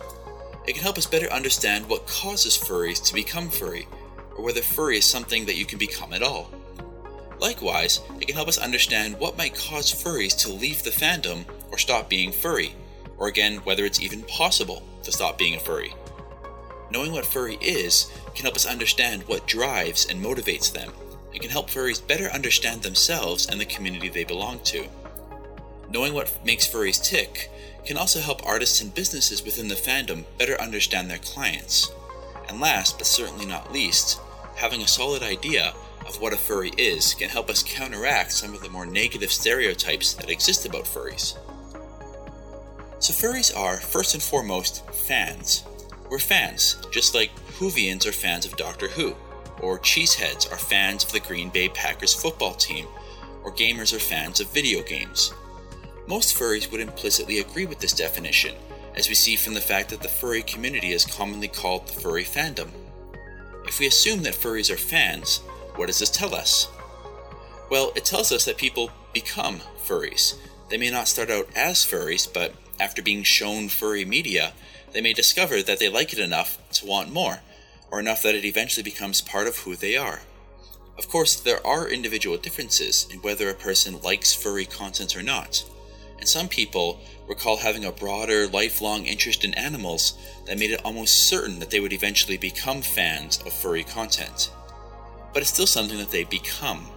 It 0.67 0.73
can 0.73 0.83
help 0.83 0.97
us 0.97 1.05
better 1.05 1.31
understand 1.31 1.87
what 1.87 2.07
causes 2.07 2.57
furries 2.57 3.03
to 3.05 3.13
become 3.13 3.49
furry, 3.49 3.87
or 4.35 4.43
whether 4.43 4.61
furry 4.61 4.97
is 4.97 5.05
something 5.05 5.45
that 5.45 5.55
you 5.55 5.65
can 5.65 5.79
become 5.79 6.13
at 6.13 6.23
all. 6.23 6.51
Likewise, 7.39 8.01
it 8.19 8.27
can 8.27 8.35
help 8.35 8.47
us 8.47 8.57
understand 8.57 9.17
what 9.19 9.37
might 9.37 9.55
cause 9.55 9.91
furries 9.91 10.37
to 10.39 10.51
leave 10.51 10.83
the 10.83 10.89
fandom 10.89 11.45
or 11.71 11.77
stop 11.77 12.09
being 12.09 12.31
furry, 12.31 12.75
or 13.17 13.27
again, 13.27 13.57
whether 13.57 13.85
it's 13.85 14.01
even 14.01 14.23
possible 14.23 14.83
to 15.03 15.11
stop 15.11 15.37
being 15.37 15.55
a 15.55 15.59
furry. 15.59 15.93
Knowing 16.91 17.11
what 17.11 17.25
furry 17.25 17.55
is 17.61 18.11
can 18.35 18.43
help 18.43 18.55
us 18.55 18.65
understand 18.65 19.23
what 19.23 19.47
drives 19.47 20.05
and 20.07 20.23
motivates 20.23 20.71
them. 20.71 20.91
It 21.33 21.41
can 21.41 21.51
help 21.51 21.69
furries 21.69 22.05
better 22.05 22.25
understand 22.25 22.81
themselves 22.81 23.47
and 23.47 23.59
the 23.59 23.65
community 23.65 24.09
they 24.09 24.23
belong 24.23 24.59
to. 24.65 24.87
Knowing 25.89 26.13
what 26.13 26.43
makes 26.45 26.67
furries 26.67 27.03
tick 27.03 27.51
can 27.85 27.97
also 27.97 28.19
help 28.19 28.45
artists 28.45 28.81
and 28.81 28.93
businesses 28.93 29.43
within 29.43 29.67
the 29.67 29.75
fandom 29.75 30.23
better 30.37 30.59
understand 30.61 31.09
their 31.09 31.17
clients. 31.19 31.91
And 32.47 32.59
last, 32.59 32.97
but 32.97 33.07
certainly 33.07 33.45
not 33.45 33.71
least, 33.71 34.19
having 34.55 34.81
a 34.81 34.87
solid 34.87 35.23
idea 35.23 35.73
of 36.07 36.19
what 36.19 36.33
a 36.33 36.37
furry 36.37 36.71
is 36.77 37.13
can 37.13 37.29
help 37.29 37.49
us 37.49 37.63
counteract 37.63 38.31
some 38.31 38.53
of 38.53 38.61
the 38.61 38.69
more 38.69 38.85
negative 38.85 39.31
stereotypes 39.31 40.13
that 40.13 40.29
exist 40.29 40.65
about 40.65 40.85
furries. 40.85 41.37
So, 42.99 43.13
furries 43.13 43.55
are, 43.55 43.77
first 43.77 44.13
and 44.13 44.21
foremost, 44.21 44.85
fans. 44.91 45.63
We're 46.09 46.19
fans, 46.19 46.75
just 46.91 47.15
like 47.15 47.33
Whovians 47.59 48.05
are 48.05 48.11
fans 48.11 48.45
of 48.45 48.57
Doctor 48.57 48.87
Who, 48.89 49.15
or 49.61 49.79
Cheeseheads 49.79 50.51
are 50.51 50.57
fans 50.57 51.03
of 51.03 51.11
the 51.11 51.19
Green 51.19 51.49
Bay 51.49 51.69
Packers 51.69 52.13
football 52.13 52.53
team, 52.53 52.87
or 53.43 53.51
gamers 53.53 53.93
are 53.95 53.99
fans 53.99 54.39
of 54.39 54.51
video 54.53 54.81
games. 54.83 55.33
Most 56.07 56.35
furries 56.35 56.71
would 56.71 56.81
implicitly 56.81 57.39
agree 57.39 57.65
with 57.65 57.79
this 57.79 57.93
definition, 57.93 58.55
as 58.95 59.07
we 59.07 59.15
see 59.15 59.35
from 59.35 59.53
the 59.53 59.61
fact 59.61 59.89
that 59.89 60.01
the 60.01 60.07
furry 60.07 60.41
community 60.41 60.91
is 60.91 61.05
commonly 61.05 61.47
called 61.47 61.87
the 61.87 61.99
furry 61.99 62.23
fandom. 62.23 62.69
If 63.65 63.79
we 63.79 63.87
assume 63.87 64.23
that 64.23 64.33
furries 64.33 64.71
are 64.71 64.77
fans, 64.77 65.39
what 65.75 65.87
does 65.87 65.99
this 65.99 66.09
tell 66.09 66.33
us? 66.33 66.67
Well, 67.69 67.93
it 67.95 68.05
tells 68.05 68.31
us 68.31 68.45
that 68.45 68.57
people 68.57 68.91
become 69.13 69.59
furries. 69.85 70.35
They 70.69 70.77
may 70.77 70.89
not 70.89 71.07
start 71.07 71.29
out 71.29 71.47
as 71.55 71.85
furries, 71.85 72.31
but 72.31 72.53
after 72.79 73.01
being 73.01 73.23
shown 73.23 73.69
furry 73.69 74.05
media, 74.05 74.53
they 74.91 75.01
may 75.01 75.13
discover 75.13 75.61
that 75.61 75.79
they 75.79 75.89
like 75.89 76.13
it 76.13 76.19
enough 76.19 76.57
to 76.73 76.85
want 76.85 77.13
more, 77.13 77.39
or 77.91 77.99
enough 77.99 78.21
that 78.23 78.35
it 78.35 78.45
eventually 78.45 78.83
becomes 78.83 79.21
part 79.21 79.47
of 79.47 79.57
who 79.57 79.75
they 79.75 79.97
are. 79.97 80.21
Of 80.97 81.07
course, 81.09 81.39
there 81.39 81.65
are 81.65 81.87
individual 81.87 82.37
differences 82.37 83.07
in 83.11 83.19
whether 83.19 83.49
a 83.49 83.55
person 83.55 84.01
likes 84.01 84.33
furry 84.33 84.65
content 84.65 85.15
or 85.15 85.23
not, 85.23 85.63
and 86.19 86.27
some 86.27 86.49
people 86.49 86.99
recall 87.27 87.57
having 87.57 87.85
a 87.85 87.91
broader, 87.91 88.47
lifelong 88.47 89.05
interest 89.05 89.45
in 89.45 89.53
animals 89.53 90.17
that 90.45 90.59
made 90.59 90.71
it 90.71 90.83
almost 90.83 91.29
certain 91.29 91.59
that 91.59 91.69
they 91.69 91.79
would 91.79 91.93
eventually 91.93 92.37
become 92.37 92.81
fans 92.81 93.41
of 93.45 93.53
furry 93.53 93.83
content. 93.83 94.51
But 95.33 95.41
it's 95.41 95.53
still 95.53 95.67
something 95.67 95.97
that 95.99 96.11
they 96.11 96.23
become. 96.25 96.87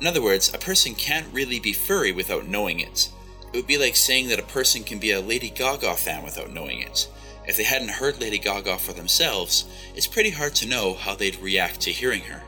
In 0.00 0.06
other 0.06 0.22
words, 0.22 0.52
a 0.52 0.58
person 0.58 0.94
can't 0.94 1.32
really 1.32 1.60
be 1.60 1.72
furry 1.72 2.10
without 2.10 2.48
knowing 2.48 2.80
it. 2.80 3.10
It 3.52 3.56
would 3.56 3.66
be 3.66 3.78
like 3.78 3.96
saying 3.96 4.28
that 4.28 4.40
a 4.40 4.44
person 4.44 4.82
can 4.82 4.98
be 4.98 5.12
a 5.12 5.20
Lady 5.20 5.50
Gaga 5.50 5.94
fan 5.94 6.24
without 6.24 6.52
knowing 6.52 6.80
it. 6.80 7.08
If 7.46 7.56
they 7.56 7.64
hadn't 7.64 7.90
heard 7.90 8.20
Lady 8.20 8.38
Gaga 8.38 8.78
for 8.78 8.92
themselves, 8.92 9.66
it's 9.94 10.06
pretty 10.06 10.30
hard 10.30 10.54
to 10.56 10.68
know 10.68 10.94
how 10.94 11.14
they'd 11.14 11.40
react 11.40 11.80
to 11.82 11.92
hearing 11.92 12.22
her. 12.22 12.42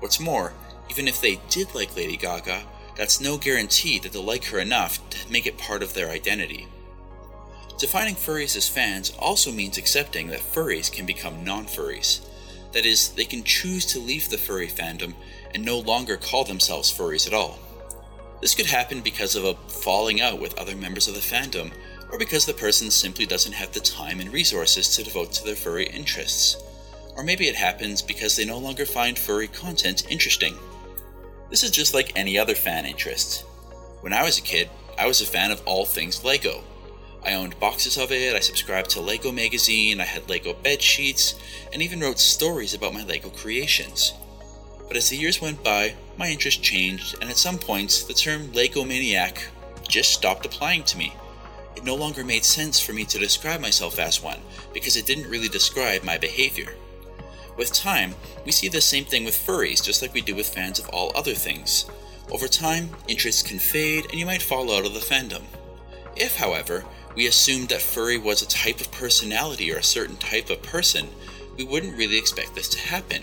What's 0.00 0.18
more, 0.18 0.52
even 0.90 1.06
if 1.06 1.20
they 1.20 1.40
did 1.48 1.74
like 1.74 1.96
Lady 1.96 2.16
Gaga, 2.16 2.62
that's 2.96 3.20
no 3.20 3.38
guarantee 3.38 3.98
that 4.00 4.12
they'll 4.12 4.24
like 4.24 4.44
her 4.46 4.58
enough 4.58 4.98
to 5.10 5.32
make 5.32 5.46
it 5.46 5.58
part 5.58 5.82
of 5.82 5.94
their 5.94 6.10
identity. 6.10 6.66
Defining 7.78 8.14
furries 8.14 8.56
as 8.56 8.68
fans 8.68 9.12
also 9.18 9.50
means 9.50 9.78
accepting 9.78 10.28
that 10.28 10.40
furries 10.40 10.92
can 10.92 11.06
become 11.06 11.44
non 11.44 11.64
furries. 11.64 12.20
That 12.72 12.86
is, 12.86 13.10
they 13.10 13.24
can 13.24 13.44
choose 13.44 13.86
to 13.86 13.98
leave 13.98 14.28
the 14.28 14.38
furry 14.38 14.68
fandom 14.68 15.14
and 15.54 15.64
no 15.64 15.78
longer 15.78 16.16
call 16.16 16.44
themselves 16.44 16.92
furries 16.92 17.26
at 17.26 17.34
all. 17.34 17.58
This 18.40 18.54
could 18.54 18.66
happen 18.66 19.00
because 19.00 19.36
of 19.36 19.44
a 19.44 19.54
falling 19.68 20.20
out 20.20 20.40
with 20.40 20.58
other 20.58 20.74
members 20.74 21.06
of 21.06 21.14
the 21.14 21.20
fandom, 21.20 21.72
or 22.12 22.18
because 22.18 22.44
the 22.44 22.52
person 22.52 22.90
simply 22.90 23.24
doesn't 23.24 23.54
have 23.54 23.72
the 23.72 23.80
time 23.80 24.20
and 24.20 24.30
resources 24.30 24.94
to 24.94 25.02
devote 25.02 25.32
to 25.32 25.44
their 25.44 25.56
furry 25.56 25.86
interests. 25.86 26.62
Or 27.16 27.24
maybe 27.24 27.48
it 27.48 27.56
happens 27.56 28.02
because 28.02 28.36
they 28.36 28.44
no 28.44 28.58
longer 28.58 28.84
find 28.84 29.18
furry 29.18 29.48
content 29.48 30.06
interesting. 30.10 30.54
This 31.48 31.62
is 31.62 31.70
just 31.70 31.94
like 31.94 32.12
any 32.14 32.38
other 32.38 32.54
fan 32.54 32.84
interest. 32.84 33.44
When 34.02 34.12
I 34.12 34.22
was 34.22 34.38
a 34.38 34.42
kid, 34.42 34.68
I 34.98 35.06
was 35.06 35.22
a 35.22 35.26
fan 35.26 35.50
of 35.50 35.62
all 35.64 35.86
things 35.86 36.22
Lego. 36.22 36.62
I 37.24 37.34
owned 37.34 37.58
boxes 37.60 37.96
of 37.96 38.12
it, 38.12 38.36
I 38.36 38.40
subscribed 38.40 38.90
to 38.90 39.00
Lego 39.00 39.32
magazine, 39.32 40.00
I 40.00 40.04
had 40.04 40.28
Lego 40.28 40.52
bed 40.52 40.82
sheets, 40.82 41.34
and 41.72 41.80
even 41.80 42.00
wrote 42.00 42.18
stories 42.18 42.74
about 42.74 42.94
my 42.94 43.04
Lego 43.04 43.30
creations. 43.30 44.12
But 44.88 44.96
as 44.96 45.08
the 45.08 45.16
years 45.16 45.40
went 45.40 45.62
by, 45.62 45.94
my 46.18 46.28
interest 46.28 46.62
changed, 46.62 47.16
and 47.20 47.30
at 47.30 47.36
some 47.36 47.58
points, 47.58 48.02
the 48.02 48.12
term 48.12 48.52
Lego 48.52 48.84
maniac 48.84 49.42
just 49.88 50.12
stopped 50.12 50.44
applying 50.44 50.82
to 50.84 50.98
me. 50.98 51.14
It 51.76 51.84
no 51.84 51.94
longer 51.94 52.24
made 52.24 52.44
sense 52.44 52.80
for 52.80 52.92
me 52.92 53.04
to 53.06 53.18
describe 53.18 53.60
myself 53.60 53.98
as 53.98 54.22
one, 54.22 54.40
because 54.72 54.96
it 54.96 55.06
didn't 55.06 55.30
really 55.30 55.48
describe 55.48 56.04
my 56.04 56.18
behavior. 56.18 56.74
With 57.56 57.72
time, 57.72 58.14
we 58.44 58.52
see 58.52 58.68
the 58.68 58.80
same 58.80 59.04
thing 59.04 59.24
with 59.24 59.34
furries, 59.34 59.82
just 59.82 60.00
like 60.02 60.14
we 60.14 60.20
do 60.20 60.34
with 60.34 60.48
fans 60.48 60.78
of 60.78 60.88
all 60.88 61.12
other 61.14 61.34
things. 61.34 61.86
Over 62.30 62.48
time, 62.48 62.90
interests 63.08 63.42
can 63.42 63.58
fade 63.58 64.06
and 64.06 64.14
you 64.14 64.24
might 64.24 64.42
fall 64.42 64.72
out 64.72 64.86
of 64.86 64.94
the 64.94 65.00
fandom. 65.00 65.42
If, 66.16 66.36
however, 66.36 66.84
we 67.14 67.26
assumed 67.26 67.68
that 67.68 67.82
furry 67.82 68.16
was 68.16 68.40
a 68.40 68.48
type 68.48 68.80
of 68.80 68.90
personality 68.90 69.72
or 69.72 69.76
a 69.76 69.82
certain 69.82 70.16
type 70.16 70.48
of 70.48 70.62
person, 70.62 71.08
we 71.58 71.64
wouldn't 71.64 71.96
really 71.96 72.16
expect 72.16 72.54
this 72.54 72.68
to 72.70 72.78
happen. 72.78 73.22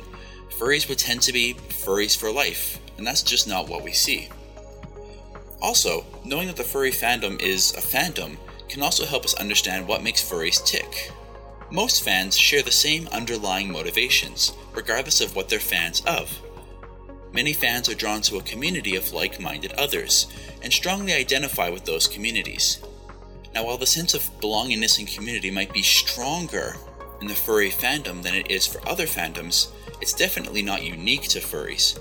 Furries 0.59 0.87
would 0.89 0.99
tend 0.99 1.21
to 1.23 1.33
be 1.33 1.55
furries 1.55 2.15
for 2.15 2.31
life, 2.31 2.79
and 2.97 3.07
that's 3.07 3.23
just 3.23 3.47
not 3.47 3.67
what 3.67 3.83
we 3.83 3.93
see. 3.93 4.29
Also, 5.61 6.05
knowing 6.23 6.47
that 6.47 6.55
the 6.55 6.63
furry 6.63 6.91
fandom 6.91 7.41
is 7.41 7.73
a 7.73 7.81
fandom 7.81 8.37
can 8.69 8.81
also 8.81 9.05
help 9.05 9.25
us 9.25 9.33
understand 9.35 9.87
what 9.87 10.03
makes 10.03 10.23
furries 10.23 10.63
tick. 10.65 11.11
Most 11.71 12.03
fans 12.03 12.37
share 12.37 12.63
the 12.63 12.71
same 12.71 13.07
underlying 13.09 13.71
motivations, 13.71 14.53
regardless 14.73 15.21
of 15.21 15.35
what 15.35 15.49
they're 15.49 15.59
fans 15.59 16.01
of. 16.05 16.41
Many 17.33 17.53
fans 17.53 17.89
are 17.89 17.95
drawn 17.95 18.21
to 18.21 18.37
a 18.37 18.43
community 18.43 18.95
of 18.95 19.13
like 19.13 19.39
minded 19.39 19.73
others 19.73 20.27
and 20.63 20.73
strongly 20.73 21.13
identify 21.13 21.69
with 21.69 21.85
those 21.85 22.07
communities. 22.07 22.79
Now, 23.53 23.65
while 23.65 23.77
the 23.77 23.85
sense 23.85 24.13
of 24.13 24.29
belongingness 24.41 24.99
in 24.99 25.05
community 25.05 25.51
might 25.51 25.73
be 25.73 25.81
stronger 25.81 26.75
in 27.21 27.27
the 27.27 27.35
furry 27.35 27.69
fandom 27.69 28.23
than 28.23 28.33
it 28.33 28.49
is 28.49 28.65
for 28.65 28.87
other 28.87 29.05
fandoms, 29.05 29.69
it's 30.01 30.13
definitely 30.13 30.61
not 30.61 30.83
unique 30.83 31.23
to 31.29 31.39
furries. 31.39 31.99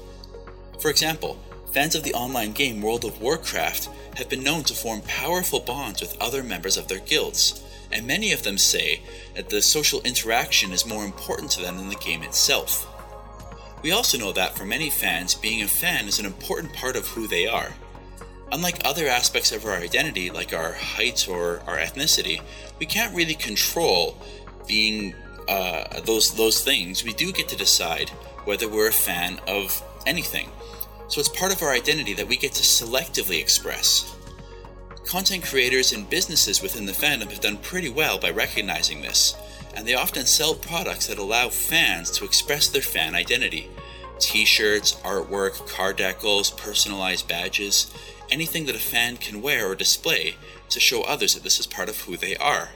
For 0.81 0.91
example, 0.91 1.39
fans 1.73 1.95
of 1.95 2.03
the 2.03 2.15
online 2.15 2.53
game 2.53 2.81
World 2.81 3.05
of 3.05 3.21
Warcraft 3.21 3.89
have 4.17 4.29
been 4.29 4.43
known 4.43 4.65
to 4.65 4.75
form 4.75 5.01
powerful 5.03 5.61
bonds 5.61 6.01
with 6.01 6.21
other 6.21 6.43
members 6.43 6.77
of 6.77 6.89
their 6.89 7.01
guilds, 7.01 7.63
and 7.93 8.07
many 8.07 8.33
of 8.33 8.43
them 8.43 8.59
say 8.59 9.03
that 9.35 9.49
the 9.49 9.63
social 9.63 10.01
interaction 10.03 10.73
is 10.73 10.87
more 10.87 11.05
important 11.05 11.51
to 11.53 11.61
them 11.61 11.77
than 11.77 11.89
the 11.89 11.95
game 11.97 12.23
itself. 12.23 12.87
We 13.83 13.93
also 13.93 14.19
know 14.19 14.33
that 14.33 14.57
for 14.57 14.65
many 14.65 14.91
fans, 14.91 15.35
being 15.35 15.63
a 15.63 15.69
fan 15.69 16.09
is 16.09 16.19
an 16.19 16.27
important 16.27 16.73
part 16.73 16.97
of 16.97 17.07
who 17.09 17.29
they 17.29 17.47
are. 17.47 17.73
Unlike 18.51 18.83
other 18.85 19.07
aspects 19.07 19.53
of 19.53 19.65
our 19.65 19.77
identity, 19.77 20.31
like 20.31 20.53
our 20.53 20.73
height 20.73 21.29
or 21.29 21.61
our 21.67 21.77
ethnicity, 21.77 22.41
we 22.79 22.87
can't 22.87 23.15
really 23.15 23.35
control 23.35 24.17
being 24.67 25.15
uh, 25.49 26.01
those 26.01 26.35
those 26.35 26.63
things. 26.63 27.05
We 27.05 27.13
do 27.13 27.33
get 27.33 27.49
to 27.49 27.57
decide 27.57 28.09
whether 28.45 28.69
we're 28.69 28.89
a 28.89 28.93
fan 28.93 29.41
of 29.47 29.83
anything. 30.07 30.49
So 31.09 31.21
it's 31.21 31.29
part 31.29 31.53
of 31.53 31.63
our 31.63 31.73
identity 31.73 32.13
that 32.15 32.29
we 32.29 32.37
get 32.37 32.53
to 32.53 32.63
selectively 32.63 33.41
express. 33.41 34.15
Content 35.07 35.43
creators 35.43 35.93
and 35.93 36.09
businesses 36.11 36.61
within 36.61 36.85
the 36.85 36.93
fandom 36.93 37.31
have 37.31 37.41
done 37.41 37.57
pretty 37.57 37.89
well 37.89 38.19
by 38.19 38.31
recognizing 38.31 39.01
this, 39.01 39.35
and 39.75 39.87
they 39.87 39.95
often 39.95 40.27
sell 40.27 40.55
products 40.55 41.07
that 41.07 41.19
allow 41.19 41.49
fans 41.49 42.11
to 42.11 42.27
express 42.27 42.69
their 42.69 42.83
fan 42.83 43.15
identity. 43.15 43.71
T 44.19 44.45
shirts, 44.45 44.97
artwork, 44.97 45.67
card 45.67 45.97
decals, 45.97 46.55
personalized 46.55 47.27
badges, 47.27 47.91
anything 48.31 48.67
that 48.67 48.77
a 48.77 48.81
fan 48.81 49.17
can 49.17 49.41
wear 49.41 49.71
or 49.71 49.75
display 49.75 50.35
to 50.69 50.79
show 50.79 51.03
others 51.03 51.33
that 51.33 51.43
this 51.43 51.59
is 51.59 51.67
part 51.67 51.89
of 51.89 52.03
who 52.03 52.19
they 52.19 52.37
are. 52.37 52.69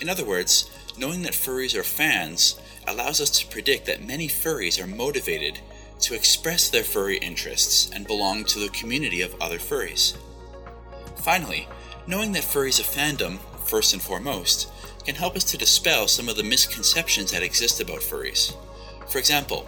In 0.00 0.08
other 0.08 0.24
words, 0.24 0.68
knowing 0.98 1.22
that 1.22 1.32
furries 1.32 1.78
are 1.78 1.84
fans 1.84 2.60
allows 2.88 3.20
us 3.20 3.30
to 3.30 3.46
predict 3.46 3.86
that 3.86 4.04
many 4.04 4.26
furries 4.26 4.82
are 4.82 4.86
motivated 4.88 5.60
to 6.02 6.14
express 6.14 6.68
their 6.68 6.84
furry 6.84 7.16
interests 7.18 7.90
and 7.94 8.06
belong 8.06 8.44
to 8.44 8.58
the 8.58 8.68
community 8.68 9.22
of 9.22 9.34
other 9.40 9.58
furries. 9.58 10.16
Finally, 11.16 11.68
knowing 12.06 12.32
that 12.32 12.42
furries 12.42 12.80
are 12.80 12.82
fandom, 12.82 13.38
first 13.64 13.92
and 13.92 14.02
foremost, 14.02 14.68
can 15.04 15.14
help 15.14 15.36
us 15.36 15.44
to 15.44 15.56
dispel 15.56 16.06
some 16.08 16.28
of 16.28 16.36
the 16.36 16.42
misconceptions 16.42 17.32
that 17.32 17.42
exist 17.42 17.80
about 17.80 18.00
furries. 18.00 18.54
For 19.08 19.18
example, 19.18 19.66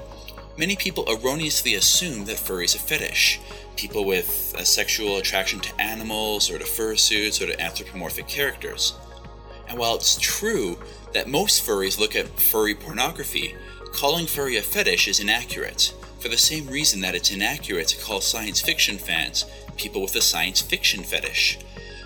many 0.59 0.77
people 0.77 1.05
erroneously 1.09 1.75
assume 1.75 2.25
that 2.27 2.37
furries 2.37 2.75
are 2.75 2.81
fetish, 2.81 3.41
people 3.77 4.05
with 4.05 4.55
a 4.59 4.65
sexual 4.65 5.19
attraction 5.19 5.61
to 5.61 5.81
animals 5.81 6.51
or 6.51 6.59
to 6.59 6.65
fursuits 6.65 7.41
or 7.41 7.47
to 7.47 7.61
anthropomorphic 7.61 8.29
characters. 8.29 8.95
And 9.69 9.79
while 9.79 9.95
it's 9.95 10.19
true 10.19 10.79
that 11.13 11.29
most 11.29 11.67
furries 11.67 11.99
look 11.99 12.15
at 12.15 12.41
furry 12.41 12.75
pornography, 12.75 13.55
calling 13.93 14.27
furry 14.27 14.57
a 14.57 14.63
fetish 14.63 15.09
is 15.09 15.21
inaccurate, 15.21 15.95
for 16.25 16.31
the 16.31 16.39
same 16.39 16.67
reason 16.69 17.03
that 17.03 17.15
it's 17.15 17.31
inaccurate 17.31 17.87
to 17.87 18.03
call 18.03 18.19
science 18.19 18.59
fiction 18.59 18.97
fans 18.97 19.45
people 19.77 20.01
with 20.01 20.17
a 20.17 20.23
science 20.23 20.63
fiction 20.63 21.03
fetish. 21.03 21.59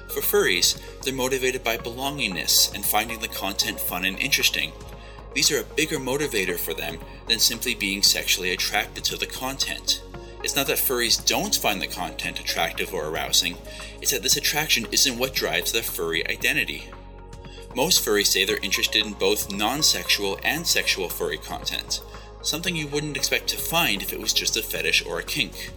For 0.08 0.20
furries, 0.20 0.76
they're 1.02 1.14
motivated 1.14 1.62
by 1.62 1.76
belongingness 1.76 2.74
and 2.74 2.84
finding 2.84 3.20
the 3.20 3.28
content 3.28 3.78
fun 3.78 4.04
and 4.04 4.18
interesting. 4.18 4.72
These 5.34 5.52
are 5.52 5.60
a 5.60 5.74
bigger 5.76 5.98
motivator 5.98 6.58
for 6.58 6.74
them 6.74 6.98
than 7.28 7.38
simply 7.38 7.76
being 7.76 8.02
sexually 8.02 8.50
attracted 8.50 9.04
to 9.04 9.16
the 9.16 9.26
content. 9.26 10.02
It's 10.42 10.56
not 10.56 10.66
that 10.66 10.78
furries 10.78 11.24
don't 11.24 11.54
find 11.54 11.80
the 11.80 11.86
content 11.86 12.40
attractive 12.40 12.92
or 12.92 13.06
arousing, 13.06 13.56
it's 14.02 14.10
that 14.10 14.24
this 14.24 14.36
attraction 14.36 14.88
isn't 14.90 15.16
what 15.16 15.32
drives 15.32 15.70
their 15.70 15.84
furry 15.84 16.28
identity. 16.28 16.90
Most 17.76 18.04
furries 18.04 18.26
say 18.26 18.44
they're 18.44 18.58
interested 18.64 19.06
in 19.06 19.12
both 19.12 19.52
non 19.52 19.80
sexual 19.80 20.40
and 20.42 20.66
sexual 20.66 21.08
furry 21.08 21.38
content, 21.38 22.00
something 22.42 22.76
you 22.76 22.86
wouldn't 22.88 23.16
expect 23.16 23.48
to 23.48 23.56
find 23.56 24.02
if 24.02 24.12
it 24.12 24.20
was 24.20 24.32
just 24.32 24.56
a 24.56 24.62
fetish 24.62 25.04
or 25.04 25.18
a 25.18 25.24
kink. 25.24 25.70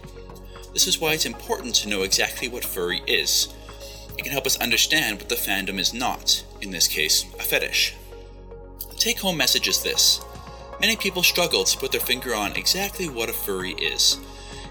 This 0.72 0.86
is 0.86 1.00
why 1.00 1.12
it's 1.12 1.26
important 1.26 1.74
to 1.76 1.88
know 1.88 2.02
exactly 2.02 2.48
what 2.48 2.64
furry 2.64 3.02
is. 3.06 3.52
It 4.16 4.22
can 4.22 4.32
help 4.32 4.46
us 4.46 4.58
understand 4.58 5.18
what 5.18 5.28
the 5.28 5.34
fandom 5.34 5.78
is 5.78 5.92
not, 5.92 6.44
in 6.60 6.70
this 6.70 6.88
case, 6.88 7.24
a 7.38 7.42
fetish. 7.42 7.94
The 8.90 8.96
take 8.96 9.20
home 9.20 9.36
message 9.36 9.68
is 9.68 9.82
this 9.82 10.20
many 10.80 10.96
people 10.96 11.22
struggle 11.22 11.64
to 11.64 11.78
put 11.78 11.92
their 11.92 12.00
finger 12.00 12.34
on 12.34 12.56
exactly 12.56 13.08
what 13.08 13.28
a 13.28 13.32
furry 13.32 13.72
is, 13.72 14.18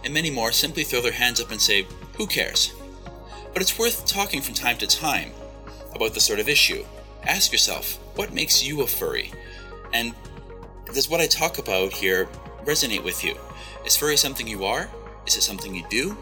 and 0.03 0.13
many 0.13 0.29
more 0.29 0.51
simply 0.51 0.83
throw 0.83 1.01
their 1.01 1.11
hands 1.11 1.39
up 1.39 1.51
and 1.51 1.61
say, 1.61 1.87
Who 2.17 2.27
cares? 2.27 2.73
But 3.53 3.61
it's 3.61 3.77
worth 3.77 4.05
talking 4.05 4.41
from 4.41 4.55
time 4.55 4.77
to 4.77 4.87
time 4.87 5.31
about 5.93 6.13
this 6.13 6.25
sort 6.25 6.39
of 6.39 6.49
issue. 6.49 6.85
Ask 7.23 7.51
yourself, 7.51 7.99
what 8.15 8.33
makes 8.33 8.63
you 8.63 8.81
a 8.81 8.87
furry? 8.87 9.31
And 9.93 10.13
does 10.85 11.09
what 11.09 11.21
I 11.21 11.27
talk 11.27 11.57
about 11.57 11.93
here 11.93 12.27
resonate 12.65 13.03
with 13.03 13.23
you? 13.23 13.35
Is 13.85 13.95
furry 13.95 14.17
something 14.17 14.47
you 14.47 14.65
are? 14.65 14.89
Is 15.25 15.37
it 15.37 15.41
something 15.41 15.73
you 15.73 15.85
do? 15.89 16.17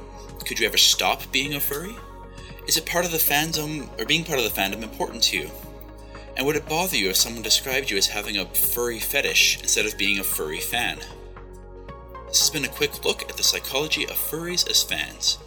Could 0.45 0.59
you 0.59 0.67
ever 0.67 0.77
stop 0.77 1.31
being 1.31 1.53
a 1.53 1.59
furry? 1.59 1.95
Is 2.67 2.77
it 2.77 2.85
part 2.85 3.05
of 3.05 3.11
the 3.11 3.17
fandom, 3.17 3.89
or 3.99 4.05
being 4.05 4.23
part 4.23 4.39
of 4.39 4.45
the 4.45 4.61
fandom, 4.61 4.83
important 4.83 5.23
to 5.23 5.37
you? 5.37 5.49
And 6.37 6.45
would 6.45 6.55
it 6.55 6.69
bother 6.69 6.95
you 6.95 7.09
if 7.09 7.15
someone 7.17 7.41
described 7.41 7.89
you 7.89 7.97
as 7.97 8.07
having 8.07 8.37
a 8.37 8.45
furry 8.45 8.99
fetish 8.99 9.59
instead 9.61 9.85
of 9.85 9.97
being 9.97 10.19
a 10.19 10.23
furry 10.23 10.59
fan? 10.59 10.99
This 12.27 12.39
has 12.39 12.49
been 12.49 12.65
a 12.65 12.69
quick 12.69 13.03
look 13.03 13.23
at 13.23 13.37
the 13.37 13.43
psychology 13.43 14.03
of 14.03 14.11
furries 14.11 14.69
as 14.69 14.83
fans. 14.83 15.39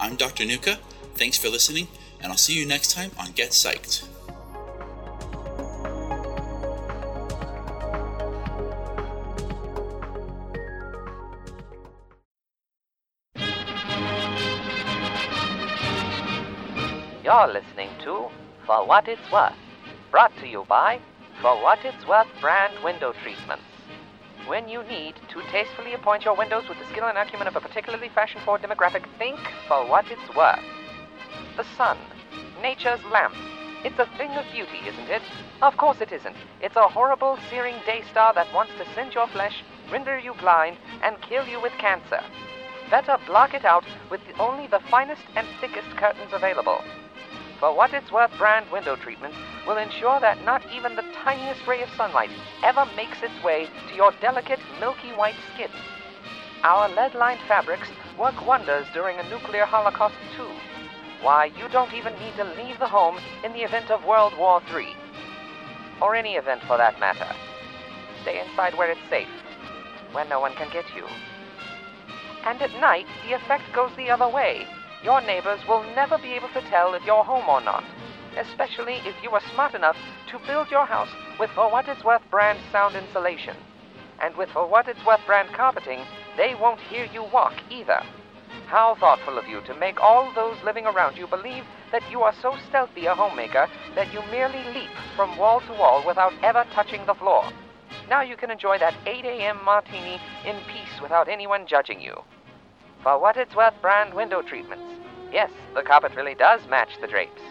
I'm 0.00 0.16
Dr. 0.16 0.44
Nuka, 0.44 0.80
thanks 1.14 1.38
for 1.38 1.48
listening, 1.48 1.88
and 2.20 2.32
I'll 2.32 2.36
see 2.36 2.58
you 2.58 2.66
next 2.66 2.92
time 2.92 3.12
on 3.18 3.30
Get 3.32 3.50
Psyched. 3.50 4.06
You're 17.24 17.46
listening 17.46 17.88
to 18.02 18.28
For 18.66 18.86
What 18.86 19.08
It's 19.08 19.32
Worth, 19.32 19.54
brought 20.10 20.36
to 20.40 20.46
you 20.46 20.66
by 20.68 21.00
For 21.40 21.56
What 21.62 21.82
It's 21.82 22.06
Worth 22.06 22.26
brand 22.42 22.74
window 22.84 23.14
treatments. 23.22 23.64
When 24.46 24.68
you 24.68 24.82
need 24.82 25.14
to 25.30 25.40
tastefully 25.50 25.94
appoint 25.94 26.26
your 26.26 26.36
windows 26.36 26.68
with 26.68 26.78
the 26.78 26.84
skill 26.92 27.06
and 27.06 27.16
acumen 27.16 27.48
of 27.48 27.56
a 27.56 27.62
particularly 27.62 28.10
fashion 28.10 28.42
forward 28.44 28.60
demographic, 28.60 29.06
think 29.16 29.38
For 29.66 29.88
What 29.88 30.04
It's 30.10 30.36
Worth. 30.36 30.60
The 31.56 31.64
sun, 31.78 31.96
nature's 32.60 33.00
lamp. 33.10 33.32
It's 33.86 33.98
a 33.98 34.18
thing 34.18 34.32
of 34.32 34.44
beauty, 34.52 34.86
isn't 34.86 35.08
it? 35.08 35.22
Of 35.62 35.78
course 35.78 36.02
it 36.02 36.12
isn't. 36.12 36.36
It's 36.60 36.76
a 36.76 36.88
horrible, 36.88 37.38
searing 37.48 37.76
day 37.86 38.02
star 38.10 38.34
that 38.34 38.52
wants 38.52 38.74
to 38.76 38.94
singe 38.94 39.14
your 39.14 39.28
flesh, 39.28 39.64
render 39.90 40.18
you 40.18 40.34
blind, 40.34 40.76
and 41.02 41.16
kill 41.22 41.48
you 41.48 41.58
with 41.62 41.72
cancer. 41.78 42.20
Better 42.90 43.16
block 43.26 43.54
it 43.54 43.64
out 43.64 43.86
with 44.10 44.20
only 44.38 44.66
the 44.66 44.80
finest 44.90 45.22
and 45.36 45.46
thickest 45.62 45.88
curtains 45.96 46.34
available. 46.34 46.84
For 47.64 47.74
what 47.74 47.94
it's 47.94 48.12
worth, 48.12 48.30
brand 48.36 48.70
window 48.70 48.94
treatments 48.94 49.38
will 49.66 49.78
ensure 49.78 50.20
that 50.20 50.44
not 50.44 50.60
even 50.70 50.96
the 50.96 51.10
tiniest 51.24 51.66
ray 51.66 51.82
of 51.82 51.88
sunlight 51.96 52.28
ever 52.62 52.84
makes 52.94 53.22
its 53.22 53.42
way 53.42 53.70
to 53.88 53.96
your 53.96 54.12
delicate, 54.20 54.60
milky 54.80 55.12
white 55.12 55.40
skin. 55.54 55.70
Our 56.62 56.90
lead 56.90 57.14
lined 57.14 57.40
fabrics 57.48 57.88
work 58.18 58.46
wonders 58.46 58.86
during 58.92 59.18
a 59.18 59.30
nuclear 59.30 59.64
holocaust, 59.64 60.16
too. 60.36 60.50
Why, 61.22 61.46
you 61.56 61.70
don't 61.70 61.94
even 61.94 62.12
need 62.18 62.36
to 62.36 62.44
leave 62.44 62.78
the 62.78 62.86
home 62.86 63.18
in 63.42 63.54
the 63.54 63.64
event 63.64 63.90
of 63.90 64.04
World 64.04 64.36
War 64.36 64.60
III. 64.70 64.94
Or 66.02 66.14
any 66.14 66.34
event 66.34 66.60
for 66.66 66.76
that 66.76 67.00
matter. 67.00 67.34
Stay 68.20 68.42
inside 68.46 68.76
where 68.76 68.90
it's 68.90 69.08
safe, 69.08 69.32
where 70.12 70.26
no 70.26 70.38
one 70.38 70.52
can 70.52 70.70
get 70.70 70.84
you. 70.94 71.06
And 72.44 72.60
at 72.60 72.78
night, 72.78 73.06
the 73.26 73.32
effect 73.32 73.72
goes 73.72 73.92
the 73.96 74.10
other 74.10 74.28
way. 74.28 74.66
Your 75.04 75.20
neighbors 75.20 75.60
will 75.68 75.82
never 75.94 76.16
be 76.16 76.32
able 76.32 76.48
to 76.54 76.62
tell 76.62 76.94
if 76.94 77.04
you're 77.04 77.24
home 77.24 77.46
or 77.46 77.60
not, 77.60 77.84
especially 78.38 79.02
if 79.04 79.14
you 79.22 79.30
are 79.32 79.42
smart 79.52 79.74
enough 79.74 79.98
to 80.30 80.38
build 80.46 80.70
your 80.70 80.86
house 80.86 81.10
with 81.38 81.50
For 81.50 81.70
What 81.70 81.88
It's 81.88 82.02
Worth 82.02 82.22
brand 82.30 82.58
sound 82.72 82.96
insulation. 82.96 83.54
And 84.22 84.34
with 84.34 84.48
For 84.48 84.66
What 84.66 84.88
It's 84.88 85.04
Worth 85.04 85.20
brand 85.26 85.50
carpeting, 85.52 86.00
they 86.38 86.54
won't 86.54 86.80
hear 86.80 87.04
you 87.12 87.22
walk 87.22 87.52
either. 87.68 88.02
How 88.64 88.94
thoughtful 88.94 89.36
of 89.36 89.46
you 89.46 89.60
to 89.66 89.74
make 89.74 90.00
all 90.00 90.32
those 90.32 90.56
living 90.64 90.86
around 90.86 91.18
you 91.18 91.26
believe 91.26 91.64
that 91.92 92.10
you 92.10 92.22
are 92.22 92.34
so 92.40 92.56
stealthy 92.66 93.04
a 93.04 93.14
homemaker 93.14 93.68
that 93.94 94.10
you 94.10 94.22
merely 94.30 94.64
leap 94.72 94.90
from 95.16 95.36
wall 95.36 95.60
to 95.66 95.72
wall 95.74 96.02
without 96.06 96.32
ever 96.42 96.64
touching 96.72 97.04
the 97.04 97.14
floor. 97.14 97.44
Now 98.08 98.22
you 98.22 98.36
can 98.36 98.50
enjoy 98.50 98.78
that 98.78 98.94
8 99.04 99.22
a.m. 99.26 99.62
martini 99.66 100.18
in 100.46 100.56
peace 100.72 101.02
without 101.02 101.28
anyone 101.28 101.66
judging 101.66 102.00
you. 102.00 102.22
For 103.04 103.18
what 103.18 103.36
it's 103.36 103.54
worth, 103.54 103.74
brand 103.82 104.14
window 104.14 104.40
treatments. 104.40 104.82
Yes, 105.30 105.50
the 105.74 105.82
carpet 105.82 106.16
really 106.16 106.34
does 106.34 106.66
match 106.70 106.88
the 107.02 107.06
drapes. 107.06 107.42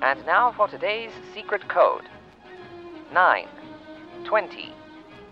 And 0.00 0.24
now 0.24 0.52
for 0.52 0.68
today's 0.68 1.10
secret 1.34 1.68
code 1.68 2.04
9, 3.12 3.48
20, 4.24 4.72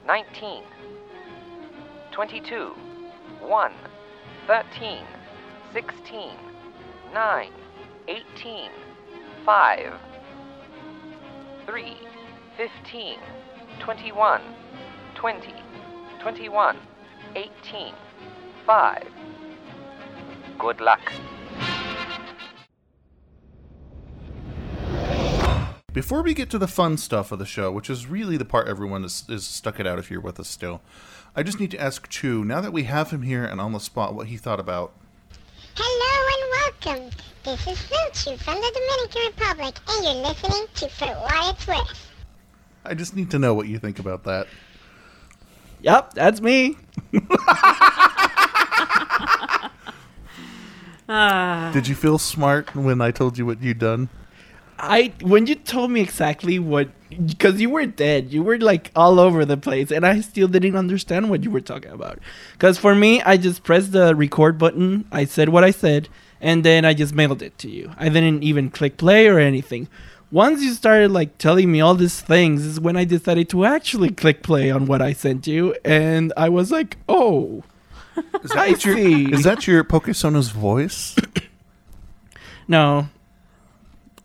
19, 0.05 0.62
22, 2.11 2.75
1, 3.43 3.72
13, 4.49 4.99
16, 5.72 6.31
9, 7.12 7.53
18, 8.09 8.70
5, 9.47 9.93
3, 11.64 11.97
15, 12.57 13.18
21, 13.79 14.43
20, 15.14 15.55
21, 16.20 16.79
18, 17.37 17.95
5. 18.66 19.06
Good 20.58 20.80
luck. 20.80 21.12
Before 25.92 26.22
we 26.22 26.34
get 26.34 26.50
to 26.50 26.58
the 26.58 26.66
fun 26.66 26.96
stuff 26.96 27.30
of 27.30 27.38
the 27.38 27.46
show, 27.46 27.70
which 27.70 27.88
is 27.88 28.08
really 28.08 28.36
the 28.36 28.44
part 28.44 28.66
everyone 28.66 29.04
is, 29.04 29.24
is 29.28 29.46
stuck 29.46 29.78
it 29.78 29.86
out 29.86 29.98
if 29.98 30.10
you're 30.10 30.20
with 30.20 30.40
us 30.40 30.48
still, 30.48 30.80
I 31.36 31.42
just 31.42 31.60
need 31.60 31.70
to 31.72 31.80
ask 31.80 32.08
Chu, 32.08 32.44
now 32.44 32.60
that 32.60 32.72
we 32.72 32.84
have 32.84 33.10
him 33.10 33.22
here 33.22 33.44
and 33.44 33.60
on 33.60 33.72
the 33.72 33.78
spot, 33.78 34.14
what 34.14 34.26
he 34.26 34.36
thought 34.36 34.58
about. 34.58 34.92
Hello 35.76 36.30
and 36.34 37.04
welcome. 37.04 37.18
This 37.44 37.66
is 37.66 37.78
Luchu 37.90 38.38
from 38.38 38.54
the 38.56 38.72
Dominican 38.74 39.32
Republic, 39.36 39.78
and 39.88 40.04
you're 40.04 40.26
listening 40.26 40.66
to 40.74 40.88
For 40.88 41.06
What 41.06 41.54
It's 41.54 41.66
Worth. 41.68 42.10
I 42.84 42.94
just 42.94 43.14
need 43.14 43.30
to 43.30 43.38
know 43.38 43.54
what 43.54 43.68
you 43.68 43.78
think 43.78 43.98
about 43.98 44.24
that. 44.24 44.48
Yep, 45.82 46.14
that's 46.14 46.40
me. 46.40 46.76
Ah. 51.09 51.70
Did 51.72 51.88
you 51.88 51.94
feel 51.94 52.18
smart 52.18 52.74
when 52.74 53.00
I 53.00 53.11
told 53.11 53.36
you 53.36 53.46
what 53.46 53.62
you'd 53.62 53.78
done? 53.78 54.09
I 54.78 55.12
when 55.22 55.46
you 55.46 55.55
told 55.55 55.90
me 55.90 56.00
exactly 56.00 56.59
what 56.59 56.88
because 57.26 57.61
you 57.61 57.70
were 57.70 57.86
dead, 57.86 58.32
you 58.32 58.42
were 58.42 58.59
like 58.59 58.90
all 58.96 59.20
over 59.20 59.44
the 59.44 59.57
place, 59.57 59.90
and 59.90 60.05
I 60.05 60.20
still 60.20 60.48
didn't 60.48 60.76
understand 60.76 61.30
what 61.30 61.44
you 61.44 61.50
were 61.50 61.61
talking 61.61 61.92
about. 61.92 62.18
Because 62.52 62.78
for 62.78 62.94
me, 62.94 63.22
I 63.22 63.36
just 63.36 63.62
pressed 63.62 63.92
the 63.92 64.14
record 64.14 64.59
button, 64.59 65.07
I 65.12 65.24
said 65.24 65.50
what 65.50 65.62
I 65.62 65.70
said, 65.70 66.09
and 66.40 66.64
then 66.64 66.84
I 66.84 66.94
just 66.94 67.14
mailed 67.14 67.42
it 67.42 67.57
to 67.59 67.70
you. 67.70 67.92
I 67.98 68.09
didn't 68.09 68.42
even 68.42 68.70
click 68.70 68.96
play 68.96 69.28
or 69.28 69.38
anything. 69.38 69.88
Once 70.32 70.62
you 70.62 70.72
started 70.72 71.12
like 71.12 71.38
telling 71.38 71.70
me 71.70 71.80
all 71.80 71.94
these 71.94 72.20
things, 72.20 72.64
is 72.64 72.80
when 72.80 72.96
I 72.96 73.05
decided 73.05 73.48
to 73.50 73.64
actually 73.64 74.11
click 74.11 74.42
play 74.42 74.70
on 74.70 74.86
what 74.86 75.00
I 75.00 75.12
sent 75.12 75.46
you, 75.46 75.76
and 75.84 76.32
I 76.36 76.48
was 76.48 76.72
like, 76.72 76.96
oh, 77.09 77.62
Is 78.42 78.50
that, 78.50 78.58
I 78.58 78.70
what 78.70 78.84
your- 78.84 78.96
see. 78.96 79.32
is 79.32 79.42
that 79.44 79.66
your 79.66 79.82
Pokesona's 79.84 80.50
voice? 80.50 81.16
no. 82.68 83.08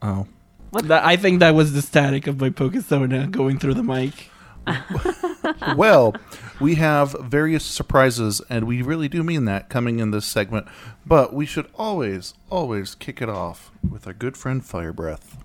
Oh. 0.01 0.27
That, 0.71 1.03
I 1.03 1.15
think 1.15 1.39
that 1.39 1.55
was 1.55 1.73
the 1.73 1.81
static 1.81 2.27
of 2.27 2.39
my 2.39 2.49
Pokesona 2.49 3.29
going 3.31 3.57
through 3.57 3.73
the 3.73 3.83
mic. 3.83 4.29
well, 5.75 6.13
we 6.59 6.75
have 6.75 7.15
various 7.21 7.65
surprises, 7.65 8.39
and 8.49 8.67
we 8.67 8.81
really 8.83 9.07
do 9.07 9.23
mean 9.23 9.45
that 9.45 9.69
coming 9.69 9.99
in 9.99 10.11
this 10.11 10.25
segment. 10.25 10.67
But 11.07 11.33
we 11.33 11.47
should 11.47 11.67
always, 11.75 12.35
always 12.51 12.93
kick 12.93 13.19
it 13.21 13.29
off 13.29 13.71
with 13.89 14.05
our 14.05 14.13
good 14.13 14.37
friend 14.37 14.63
Fire 14.63 14.93
Breath. 14.93 15.37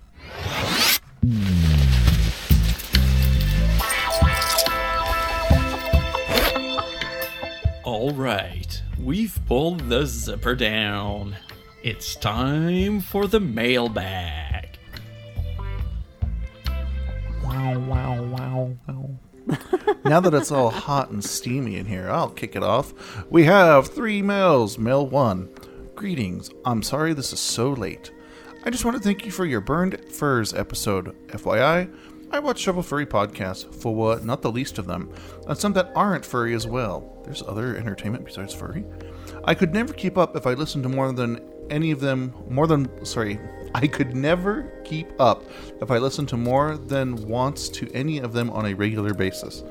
All 7.97 8.11
right, 8.11 8.81
we've 8.99 9.39
pulled 9.47 9.87
the 9.87 10.05
zipper 10.05 10.53
down. 10.53 11.37
It's 11.81 12.17
time 12.17 12.99
for 12.99 13.25
the 13.25 13.39
mailbag. 13.39 14.77
Wow, 17.41 17.79
wow, 17.79 18.21
wow, 18.21 18.75
wow. 18.85 19.09
now 20.03 20.19
that 20.19 20.33
it's 20.33 20.51
all 20.51 20.71
hot 20.71 21.09
and 21.09 21.23
steamy 21.23 21.77
in 21.77 21.85
here, 21.85 22.09
I'll 22.09 22.29
kick 22.31 22.57
it 22.57 22.63
off. 22.63 22.93
We 23.31 23.45
have 23.45 23.87
three 23.87 24.21
mails. 24.21 24.77
Mail 24.77 25.07
one. 25.07 25.49
Greetings. 25.95 26.49
I'm 26.65 26.83
sorry 26.83 27.13
this 27.13 27.31
is 27.31 27.39
so 27.39 27.71
late. 27.71 28.11
I 28.65 28.71
just 28.71 28.83
want 28.83 28.97
to 28.97 29.03
thank 29.03 29.25
you 29.25 29.31
for 29.31 29.45
your 29.45 29.61
Burned 29.61 30.11
Furs 30.11 30.53
episode. 30.53 31.15
FYI, 31.29 31.89
I 32.35 32.39
watch 32.39 32.65
several 32.65 32.83
furry 32.83 33.05
podcasts, 33.05 33.73
for 33.73 33.95
what, 33.95 34.25
not 34.25 34.41
the 34.41 34.51
least 34.51 34.77
of 34.77 34.87
them, 34.87 35.09
and 35.47 35.57
some 35.57 35.71
that 35.71 35.89
aren't 35.95 36.25
furry 36.25 36.53
as 36.53 36.67
well. 36.67 37.17
There's 37.23 37.41
other 37.41 37.77
entertainment 37.77 38.25
besides 38.25 38.53
furry. 38.53 38.83
I 39.45 39.55
could 39.55 39.73
never 39.73 39.93
keep 39.93 40.17
up 40.17 40.35
if 40.35 40.45
I 40.45 40.51
listened 40.51 40.83
to 40.83 40.89
more 40.89 41.13
than 41.13 41.39
any 41.69 41.91
of 41.91 42.01
them, 42.01 42.33
more 42.49 42.67
than, 42.67 43.05
sorry, 43.05 43.39
I 43.73 43.87
could 43.87 44.17
never 44.17 44.63
keep 44.83 45.07
up 45.17 45.45
if 45.81 45.89
I 45.91 45.97
listened 45.97 46.27
to 46.27 46.35
more 46.35 46.75
than 46.75 47.15
once 47.25 47.69
to 47.69 47.89
any 47.93 48.17
of 48.17 48.33
them 48.33 48.49
on 48.49 48.65
a 48.65 48.73
regular 48.73 49.13
basis. 49.13 49.63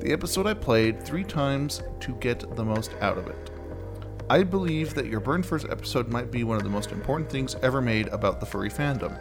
The 0.00 0.12
episode 0.12 0.48
I 0.48 0.54
played 0.54 1.00
three 1.04 1.22
times 1.22 1.84
to 2.00 2.16
get 2.16 2.56
the 2.56 2.64
most 2.64 2.90
out 3.00 3.16
of 3.16 3.28
it. 3.28 3.52
I 4.28 4.42
believe 4.42 4.92
that 4.94 5.06
your 5.06 5.20
Burned 5.20 5.46
Furs 5.46 5.64
episode 5.66 6.08
might 6.08 6.32
be 6.32 6.42
one 6.42 6.56
of 6.56 6.64
the 6.64 6.68
most 6.68 6.90
important 6.90 7.30
things 7.30 7.54
ever 7.62 7.80
made 7.80 8.08
about 8.08 8.40
the 8.40 8.46
furry 8.46 8.70
fandom. 8.70 9.16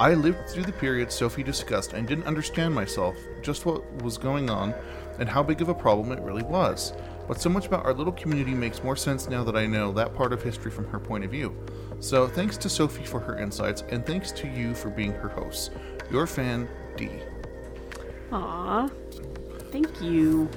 I 0.00 0.14
lived 0.14 0.48
through 0.48 0.62
the 0.62 0.72
period 0.72 1.10
Sophie 1.10 1.42
discussed 1.42 1.92
and 1.92 2.06
didn't 2.06 2.26
understand 2.26 2.72
myself, 2.72 3.16
just 3.42 3.66
what 3.66 3.84
was 4.02 4.16
going 4.16 4.48
on, 4.48 4.72
and 5.18 5.28
how 5.28 5.42
big 5.42 5.60
of 5.60 5.68
a 5.68 5.74
problem 5.74 6.12
it 6.12 6.22
really 6.22 6.44
was. 6.44 6.92
But 7.26 7.40
so 7.40 7.50
much 7.50 7.66
about 7.66 7.84
our 7.84 7.92
little 7.92 8.12
community 8.12 8.54
makes 8.54 8.82
more 8.84 8.94
sense 8.94 9.28
now 9.28 9.42
that 9.42 9.56
I 9.56 9.66
know 9.66 9.90
that 9.92 10.14
part 10.14 10.32
of 10.32 10.40
history 10.42 10.70
from 10.70 10.86
her 10.88 11.00
point 11.00 11.24
of 11.24 11.32
view. 11.32 11.54
So 11.98 12.28
thanks 12.28 12.56
to 12.58 12.68
Sophie 12.68 13.04
for 13.04 13.18
her 13.18 13.38
insights, 13.38 13.82
and 13.90 14.06
thanks 14.06 14.30
to 14.32 14.46
you 14.46 14.72
for 14.72 14.88
being 14.88 15.12
her 15.12 15.28
host. 15.28 15.72
Your 16.12 16.28
fan, 16.28 16.68
D. 16.96 17.10
Aw, 18.30 18.88
thank 19.72 20.00
you 20.00 20.48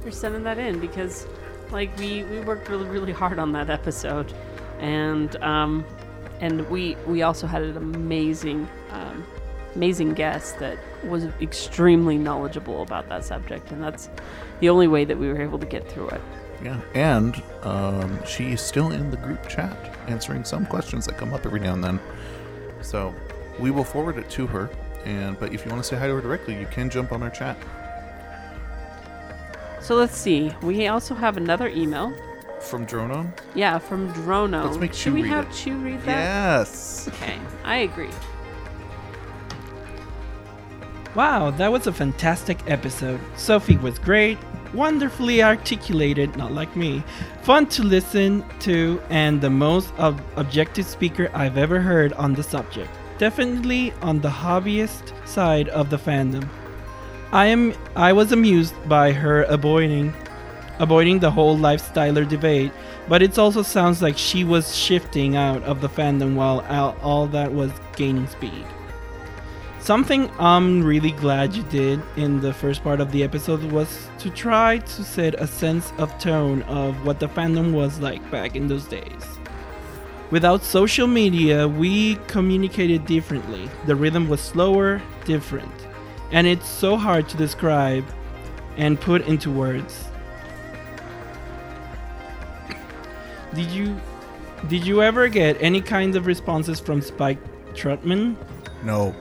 for 0.00 0.10
sending 0.10 0.42
that 0.44 0.58
in 0.58 0.80
because, 0.80 1.26
like, 1.70 1.96
we 1.98 2.24
we 2.24 2.40
worked 2.40 2.68
really 2.70 2.86
really 2.86 3.12
hard 3.12 3.38
on 3.38 3.52
that 3.52 3.68
episode, 3.68 4.32
and 4.78 5.36
um, 5.42 5.84
and 6.40 6.68
we 6.68 6.96
we 7.06 7.22
also 7.22 7.46
had 7.46 7.62
an 7.62 7.76
amazing 7.76 8.68
um, 8.90 9.26
amazing 9.74 10.14
guest 10.14 10.58
that 10.58 10.78
was 11.04 11.24
extremely 11.40 12.16
knowledgeable 12.18 12.82
about 12.82 13.08
that 13.08 13.24
subject, 13.24 13.70
and 13.70 13.82
that's 13.82 14.08
the 14.60 14.68
only 14.68 14.88
way 14.88 15.04
that 15.04 15.18
we 15.18 15.28
were 15.28 15.40
able 15.40 15.58
to 15.58 15.66
get 15.66 15.88
through 15.88 16.08
it. 16.08 16.20
Yeah, 16.62 16.80
and 16.94 17.42
um, 17.62 18.24
she 18.24 18.52
is 18.52 18.60
still 18.60 18.90
in 18.90 19.10
the 19.10 19.18
group 19.18 19.46
chat 19.48 19.76
answering 20.08 20.44
some 20.44 20.64
questions 20.66 21.06
that 21.06 21.18
come 21.18 21.34
up 21.34 21.44
every 21.44 21.60
now 21.60 21.74
and 21.74 21.84
then. 21.84 22.00
So 22.80 23.14
we 23.58 23.70
will 23.70 23.84
forward 23.84 24.16
it 24.16 24.30
to 24.30 24.46
her. 24.46 24.70
And 25.04 25.38
but 25.38 25.52
if 25.52 25.64
you 25.64 25.70
want 25.70 25.82
to 25.82 25.88
say 25.88 25.96
hi 25.96 26.06
to 26.06 26.14
her 26.14 26.20
directly, 26.20 26.58
you 26.58 26.66
can 26.66 26.90
jump 26.90 27.12
on 27.12 27.22
our 27.22 27.30
chat. 27.30 27.56
So 29.80 29.94
let's 29.94 30.16
see. 30.16 30.52
We 30.62 30.88
also 30.88 31.14
have 31.14 31.36
another 31.36 31.68
email. 31.68 32.12
From 32.66 32.84
Drono? 32.86 33.30
Yeah, 33.54 33.78
from 33.78 34.12
Drono. 34.12 34.64
Let's 34.64 34.78
make 34.78 34.92
Should 34.92 35.12
Chu 35.12 35.14
we 35.14 35.22
read 35.22 35.28
have 35.30 35.46
it. 35.46 35.52
Chu 35.52 35.76
read 35.78 36.00
that? 36.02 36.58
Yes. 36.58 37.08
Okay, 37.08 37.38
I 37.64 37.76
agree. 37.78 38.10
Wow, 41.14 41.50
that 41.52 41.70
was 41.72 41.86
a 41.86 41.92
fantastic 41.92 42.58
episode. 42.66 43.20
Sophie 43.36 43.76
was 43.78 43.98
great, 43.98 44.36
wonderfully 44.74 45.42
articulated, 45.42 46.36
not 46.36 46.52
like 46.52 46.74
me, 46.76 47.02
fun 47.42 47.66
to 47.68 47.82
listen 47.82 48.44
to, 48.60 49.00
and 49.10 49.40
the 49.40 49.48
most 49.48 49.94
ob- 49.98 50.20
objective 50.36 50.84
speaker 50.86 51.30
I've 51.32 51.56
ever 51.56 51.80
heard 51.80 52.12
on 52.14 52.34
the 52.34 52.42
subject. 52.42 52.90
Definitely 53.18 53.92
on 54.02 54.20
the 54.20 54.28
hobbyist 54.28 55.12
side 55.26 55.68
of 55.70 55.88
the 55.88 55.96
fandom. 55.96 56.46
I 57.32 57.46
am 57.46 57.74
I 57.94 58.12
was 58.12 58.32
amused 58.32 58.74
by 58.88 59.12
her 59.12 59.42
avoiding 59.44 60.12
avoiding 60.78 61.18
the 61.18 61.30
whole 61.30 61.56
lifestyler 61.56 62.28
debate, 62.28 62.72
but 63.08 63.22
it 63.22 63.38
also 63.38 63.62
sounds 63.62 64.02
like 64.02 64.18
she 64.18 64.44
was 64.44 64.74
shifting 64.74 65.36
out 65.36 65.62
of 65.62 65.80
the 65.80 65.88
fandom 65.88 66.34
while 66.34 66.60
all, 66.68 66.96
all 67.02 67.26
that 67.28 67.52
was 67.52 67.70
gaining 67.96 68.26
speed. 68.26 68.64
Something 69.78 70.28
I'm 70.38 70.82
really 70.82 71.12
glad 71.12 71.54
you 71.54 71.62
did 71.64 72.02
in 72.16 72.40
the 72.40 72.52
first 72.52 72.82
part 72.82 73.00
of 73.00 73.12
the 73.12 73.22
episode 73.22 73.62
was 73.70 74.08
to 74.18 74.30
try 74.30 74.78
to 74.78 75.04
set 75.04 75.40
a 75.40 75.46
sense 75.46 75.92
of 75.98 76.18
tone 76.18 76.62
of 76.62 77.06
what 77.06 77.20
the 77.20 77.28
fandom 77.28 77.72
was 77.72 78.00
like 78.00 78.28
back 78.30 78.56
in 78.56 78.66
those 78.66 78.86
days. 78.86 79.38
Without 80.32 80.64
social 80.64 81.06
media, 81.06 81.68
we 81.68 82.16
communicated 82.26 83.06
differently. 83.06 83.70
The 83.86 83.94
rhythm 83.94 84.28
was 84.28 84.40
slower, 84.40 85.00
different, 85.24 85.72
and 86.32 86.48
it's 86.48 86.68
so 86.68 86.96
hard 86.96 87.28
to 87.28 87.36
describe 87.36 88.04
and 88.76 89.00
put 89.00 89.24
into 89.28 89.52
words. 89.52 90.05
Did 93.56 93.70
you 93.70 93.98
did 94.68 94.86
you 94.86 95.02
ever 95.02 95.28
get 95.28 95.56
any 95.60 95.80
kind 95.80 96.14
of 96.14 96.26
responses 96.26 96.78
from 96.78 97.00
Spike 97.00 97.38
Trotman? 97.74 98.36
No. 98.84 99.14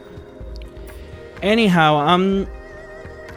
Anyhow, 1.41 1.95
I'm 1.95 2.45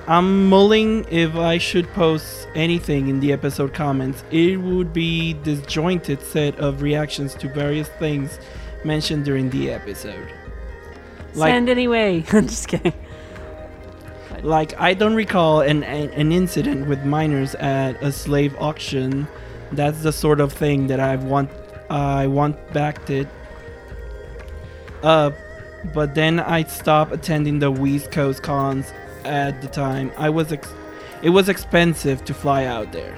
I'm 0.08 0.48
mulling 0.48 1.04
if 1.10 1.36
I 1.36 1.58
should 1.58 1.86
post 1.92 2.48
anything 2.56 3.08
in 3.08 3.20
the 3.20 3.32
episode 3.32 3.74
comments. 3.74 4.24
It 4.32 4.56
would 4.56 4.92
be 4.92 5.34
disjointed 5.34 6.20
set 6.22 6.58
of 6.58 6.82
reactions 6.82 7.34
to 7.34 7.48
various 7.48 7.88
things 8.00 8.40
mentioned 8.84 9.24
during 9.24 9.50
the 9.50 9.70
episode. 9.70 10.32
Send 11.34 11.68
anyway. 11.68 12.24
I'm 12.32 12.48
just 12.48 12.66
kidding. 12.66 12.94
Like 14.42 14.80
I 14.80 14.94
don't 14.94 15.14
recall 15.14 15.60
an, 15.60 15.84
an 15.84 16.10
an 16.10 16.32
incident 16.32 16.88
with 16.88 17.04
minors 17.04 17.54
at 17.56 18.02
a 18.02 18.10
slave 18.10 18.56
auction. 18.58 19.28
That's 19.72 20.02
the 20.02 20.12
sort 20.12 20.40
of 20.40 20.52
thing 20.52 20.86
that 20.88 21.00
I 21.00 21.16
want 21.16 21.50
I 21.90 22.26
want 22.26 22.56
backed 22.72 23.10
it 23.10 23.28
up. 25.02 25.34
But 25.94 26.14
then 26.14 26.40
I 26.40 26.64
stopped 26.64 27.12
attending 27.12 27.60
the 27.60 27.70
West 27.70 28.10
Coast 28.10 28.42
cons 28.42 28.92
at 29.24 29.62
the 29.62 29.68
time. 29.68 30.10
I 30.16 30.28
was 30.30 30.52
ex- 30.52 30.72
it 31.22 31.30
was 31.30 31.48
expensive 31.48 32.24
to 32.24 32.34
fly 32.34 32.64
out 32.64 32.92
there. 32.92 33.16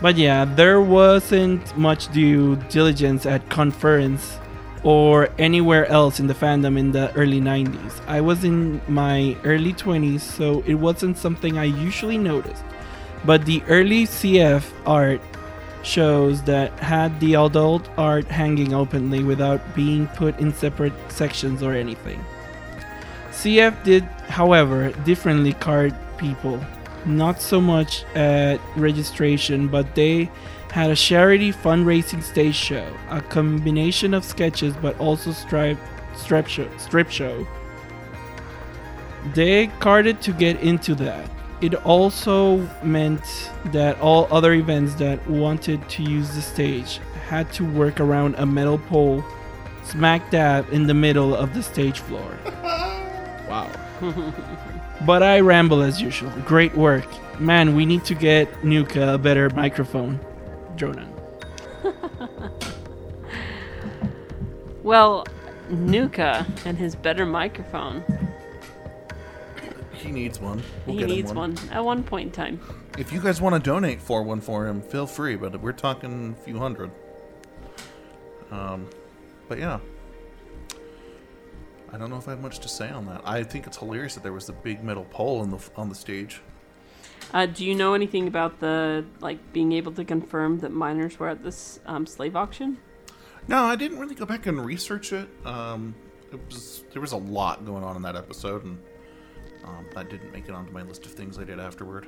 But 0.00 0.16
yeah, 0.16 0.44
there 0.44 0.80
wasn't 0.80 1.76
much 1.76 2.10
due 2.12 2.56
diligence 2.70 3.26
at 3.26 3.48
conference 3.48 4.38
or 4.84 5.28
anywhere 5.38 5.86
else 5.86 6.20
in 6.20 6.28
the 6.28 6.34
fandom 6.34 6.78
in 6.78 6.92
the 6.92 7.12
early 7.14 7.40
90s. 7.40 8.00
I 8.06 8.20
was 8.20 8.44
in 8.44 8.80
my 8.86 9.36
early 9.44 9.72
20s, 9.72 10.20
so 10.20 10.62
it 10.66 10.74
wasn't 10.74 11.18
something 11.18 11.58
I 11.58 11.64
usually 11.64 12.16
noticed. 12.16 12.62
But 13.24 13.44
the 13.44 13.62
early 13.68 14.04
CF 14.04 14.64
art 14.86 15.20
shows 15.82 16.42
that 16.42 16.78
had 16.80 17.18
the 17.20 17.34
adult 17.34 17.88
art 17.96 18.26
hanging 18.26 18.74
openly 18.74 19.24
without 19.24 19.74
being 19.74 20.06
put 20.08 20.38
in 20.38 20.52
separate 20.52 20.92
sections 21.08 21.62
or 21.62 21.72
anything. 21.72 22.24
CF 23.30 23.84
did, 23.84 24.02
however, 24.28 24.90
differently 25.04 25.52
card 25.54 25.94
people. 26.16 26.60
Not 27.06 27.40
so 27.40 27.60
much 27.60 28.04
at 28.14 28.60
registration, 28.76 29.68
but 29.68 29.94
they 29.94 30.30
had 30.70 30.90
a 30.90 30.96
charity 30.96 31.52
fundraising 31.52 32.22
stage 32.22 32.54
show, 32.54 32.86
a 33.10 33.20
combination 33.20 34.12
of 34.12 34.24
sketches 34.24 34.74
but 34.76 34.98
also 34.98 35.32
strip, 35.32 35.78
strip, 36.14 36.46
show, 36.46 36.68
strip 36.76 37.10
show. 37.10 37.46
They 39.34 39.68
carded 39.78 40.20
to 40.22 40.32
get 40.32 40.60
into 40.60 40.94
that. 40.96 41.30
It 41.60 41.74
also 41.84 42.68
meant 42.82 43.50
that 43.66 44.00
all 44.00 44.28
other 44.30 44.52
events 44.52 44.94
that 44.96 45.26
wanted 45.28 45.88
to 45.90 46.02
use 46.02 46.30
the 46.34 46.42
stage 46.42 47.00
had 47.28 47.52
to 47.54 47.64
work 47.64 48.00
around 48.00 48.36
a 48.36 48.46
metal 48.46 48.78
pole 48.78 49.24
smack 49.84 50.30
dab 50.30 50.72
in 50.72 50.86
the 50.86 50.94
middle 50.94 51.34
of 51.34 51.54
the 51.54 51.62
stage 51.62 52.00
floor. 52.00 52.38
wow. 53.48 53.70
But 55.04 55.22
I 55.22 55.40
ramble 55.40 55.82
as 55.82 56.00
usual. 56.00 56.30
Great 56.46 56.74
work. 56.76 57.06
Man, 57.40 57.74
we 57.74 57.86
need 57.86 58.04
to 58.04 58.14
get 58.14 58.64
Nuka 58.64 59.14
a 59.14 59.18
better 59.18 59.50
microphone. 59.50 60.20
Jonan. 60.76 61.12
Well, 64.88 65.26
Nuka 65.68 66.46
and 66.64 66.78
his 66.78 66.94
better 66.94 67.26
microphone. 67.26 68.02
He 70.08 70.14
needs 70.14 70.40
one. 70.40 70.62
We'll 70.86 70.96
he 70.96 71.00
get 71.00 71.10
him 71.10 71.16
needs 71.16 71.32
one. 71.34 71.58
at 71.70 71.84
one 71.84 72.02
point 72.02 72.28
in 72.28 72.32
time. 72.32 72.60
If 72.96 73.12
you 73.12 73.20
guys 73.20 73.42
want 73.42 73.54
to 73.54 73.60
donate 73.60 74.00
for 74.00 74.22
one 74.22 74.40
for 74.40 74.66
him, 74.66 74.80
feel 74.80 75.06
free. 75.06 75.36
But 75.36 75.60
we're 75.60 75.72
talking 75.72 76.34
a 76.38 76.44
few 76.44 76.58
hundred. 76.58 76.90
Um, 78.50 78.88
but 79.48 79.58
yeah, 79.58 79.80
I 81.92 81.98
don't 81.98 82.08
know 82.08 82.16
if 82.16 82.26
I 82.26 82.30
have 82.30 82.40
much 82.40 82.60
to 82.60 82.70
say 82.70 82.88
on 82.88 83.04
that. 83.04 83.20
I 83.22 83.42
think 83.42 83.66
it's 83.66 83.76
hilarious 83.76 84.14
that 84.14 84.22
there 84.22 84.32
was 84.32 84.46
the 84.46 84.54
big 84.54 84.82
metal 84.82 85.04
pole 85.10 85.42
in 85.42 85.50
the 85.50 85.58
on 85.76 85.90
the 85.90 85.94
stage. 85.94 86.40
Uh, 87.34 87.44
do 87.44 87.66
you 87.66 87.74
know 87.74 87.92
anything 87.92 88.28
about 88.28 88.60
the 88.60 89.04
like 89.20 89.52
being 89.52 89.72
able 89.72 89.92
to 89.92 90.06
confirm 90.06 90.60
that 90.60 90.72
miners 90.72 91.18
were 91.18 91.28
at 91.28 91.42
this 91.42 91.80
um, 91.84 92.06
slave 92.06 92.34
auction? 92.34 92.78
No, 93.46 93.64
I 93.64 93.76
didn't 93.76 93.98
really 93.98 94.14
go 94.14 94.24
back 94.24 94.46
and 94.46 94.64
research 94.64 95.12
it. 95.12 95.28
Um, 95.44 95.94
it 96.32 96.40
was 96.46 96.82
there 96.94 97.02
was 97.02 97.12
a 97.12 97.18
lot 97.18 97.66
going 97.66 97.84
on 97.84 97.94
in 97.94 98.00
that 98.02 98.16
episode, 98.16 98.64
and 98.64 98.78
um, 99.68 99.86
that 99.94 100.08
didn't 100.08 100.32
make 100.32 100.48
it 100.48 100.54
onto 100.54 100.72
my 100.72 100.82
list 100.82 101.04
of 101.06 101.12
things 101.12 101.38
I 101.38 101.44
did 101.44 101.60
afterward. 101.60 102.06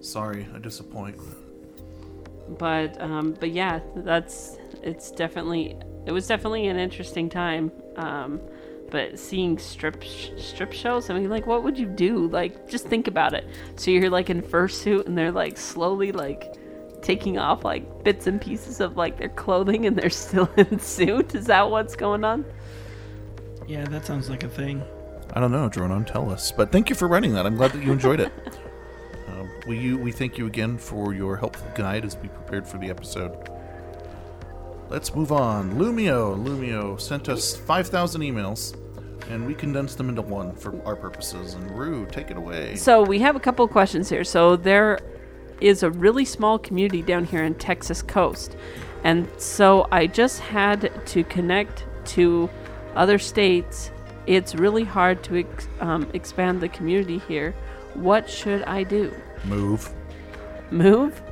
Sorry, 0.00 0.46
I 0.54 0.58
disappoint. 0.58 1.16
But 2.58 3.00
um, 3.00 3.36
but 3.38 3.50
yeah, 3.50 3.80
that's 3.96 4.56
it's 4.82 5.10
definitely 5.10 5.76
it 6.06 6.12
was 6.12 6.26
definitely 6.26 6.68
an 6.68 6.78
interesting 6.78 7.28
time. 7.28 7.70
Um, 7.96 8.40
but 8.90 9.18
seeing 9.18 9.58
strip 9.58 10.02
sh- 10.02 10.30
strip 10.38 10.72
shows, 10.72 11.10
I 11.10 11.14
mean, 11.18 11.28
like, 11.28 11.46
what 11.46 11.62
would 11.62 11.78
you 11.78 11.84
do? 11.84 12.28
Like, 12.28 12.68
just 12.68 12.86
think 12.86 13.06
about 13.06 13.34
it. 13.34 13.46
So 13.76 13.90
you're 13.90 14.08
like 14.08 14.30
in 14.30 14.40
fursuit, 14.40 15.06
and 15.06 15.16
they're 15.16 15.32
like 15.32 15.58
slowly 15.58 16.10
like 16.10 16.54
taking 17.02 17.38
off 17.38 17.64
like 17.64 18.02
bits 18.02 18.26
and 18.26 18.40
pieces 18.40 18.80
of 18.80 18.96
like 18.96 19.18
their 19.18 19.28
clothing, 19.28 19.84
and 19.84 19.96
they're 19.96 20.10
still 20.26 20.50
in 20.56 20.78
suit. 20.78 21.34
Is 21.34 21.46
that 21.46 21.70
what's 21.70 21.96
going 21.96 22.24
on? 22.24 22.46
Yeah, 23.66 23.84
that 23.84 24.06
sounds 24.06 24.30
like 24.30 24.44
a 24.44 24.48
thing. 24.48 24.82
I 25.38 25.40
don't 25.40 25.52
know, 25.52 25.70
Dronon, 25.70 26.04
tell 26.04 26.32
us. 26.32 26.50
But 26.50 26.72
thank 26.72 26.90
you 26.90 26.96
for 26.96 27.06
writing 27.06 27.32
that. 27.34 27.46
I'm 27.46 27.54
glad 27.54 27.70
that 27.70 27.80
you 27.80 27.92
enjoyed 27.92 28.18
it. 28.18 28.32
um, 29.28 29.48
we 29.68 29.78
you, 29.78 29.96
we 29.96 30.10
thank 30.10 30.36
you 30.36 30.48
again 30.48 30.76
for 30.76 31.14
your 31.14 31.36
helpful 31.36 31.70
guide 31.76 32.04
as 32.04 32.16
we 32.16 32.26
prepared 32.26 32.66
for 32.66 32.78
the 32.78 32.90
episode. 32.90 33.48
Let's 34.88 35.14
move 35.14 35.30
on. 35.30 35.74
Lumio, 35.74 36.36
Lumio 36.36 37.00
sent 37.00 37.28
us 37.28 37.54
5,000 37.54 38.20
emails, 38.22 38.76
and 39.30 39.46
we 39.46 39.54
condensed 39.54 39.96
them 39.96 40.08
into 40.08 40.22
one 40.22 40.56
for 40.56 40.74
our 40.84 40.96
purposes. 40.96 41.54
And 41.54 41.70
Rue, 41.70 42.04
take 42.06 42.32
it 42.32 42.36
away. 42.36 42.74
So 42.74 43.04
we 43.04 43.20
have 43.20 43.36
a 43.36 43.40
couple 43.40 43.64
of 43.64 43.70
questions 43.70 44.08
here. 44.08 44.24
So 44.24 44.56
there 44.56 44.98
is 45.60 45.84
a 45.84 45.90
really 45.90 46.24
small 46.24 46.58
community 46.58 47.00
down 47.00 47.22
here 47.24 47.44
in 47.44 47.54
Texas 47.54 48.02
coast. 48.02 48.56
And 49.04 49.28
so 49.38 49.86
I 49.92 50.08
just 50.08 50.40
had 50.40 50.90
to 51.06 51.22
connect 51.22 51.84
to 52.06 52.50
other 52.96 53.20
states. 53.20 53.92
It's 54.28 54.54
really 54.54 54.84
hard 54.84 55.24
to 55.24 55.38
ex- 55.38 55.68
um, 55.80 56.06
expand 56.12 56.60
the 56.60 56.68
community 56.68 57.16
here. 57.26 57.54
What 57.94 58.28
should 58.28 58.62
I 58.64 58.82
do? 58.82 59.10
Move. 59.44 59.90
Move? 60.70 61.22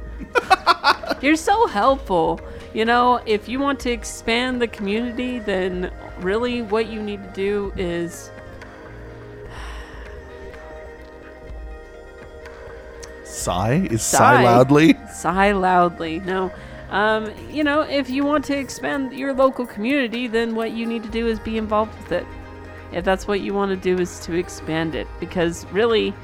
You're 1.20 1.36
so 1.36 1.66
helpful. 1.66 2.40
You 2.72 2.86
know, 2.86 3.20
if 3.26 3.50
you 3.50 3.60
want 3.60 3.80
to 3.80 3.90
expand 3.90 4.62
the 4.62 4.66
community, 4.66 5.38
then 5.38 5.92
really 6.20 6.62
what 6.62 6.86
you 6.86 7.02
need 7.02 7.22
to 7.22 7.30
do 7.34 7.70
is 7.76 8.30
Sigh? 13.24 13.86
Is 13.90 14.02
sigh, 14.02 14.42
loudly? 14.42 14.96
Sigh 15.12 15.52
loudly. 15.52 16.20
No. 16.20 16.50
Um, 16.88 17.30
you 17.50 17.62
know, 17.62 17.82
if 17.82 18.08
you 18.08 18.24
want 18.24 18.46
to 18.46 18.56
expand 18.56 19.12
your 19.12 19.34
local 19.34 19.66
community, 19.66 20.28
then 20.28 20.54
what 20.54 20.72
you 20.72 20.86
need 20.86 21.02
to 21.02 21.10
do 21.10 21.26
is 21.26 21.38
be 21.38 21.58
involved 21.58 21.94
with 21.98 22.12
it. 22.12 22.26
If 22.92 23.04
that's 23.04 23.26
what 23.26 23.40
you 23.40 23.54
want 23.54 23.70
to 23.70 23.76
do, 23.76 24.00
is 24.00 24.20
to 24.20 24.34
expand 24.34 24.94
it. 24.94 25.06
Because 25.20 25.66
really, 25.66 26.14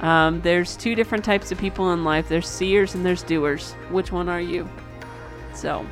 um, 0.00 0.40
there's 0.42 0.76
two 0.76 0.94
different 0.94 1.24
types 1.24 1.52
of 1.52 1.58
people 1.58 1.92
in 1.92 2.04
life 2.04 2.28
there's 2.28 2.48
seers 2.48 2.94
and 2.94 3.04
there's 3.04 3.22
doers. 3.22 3.72
Which 3.90 4.12
one 4.12 4.28
are 4.28 4.40
you? 4.40 4.68
So, 5.54 5.86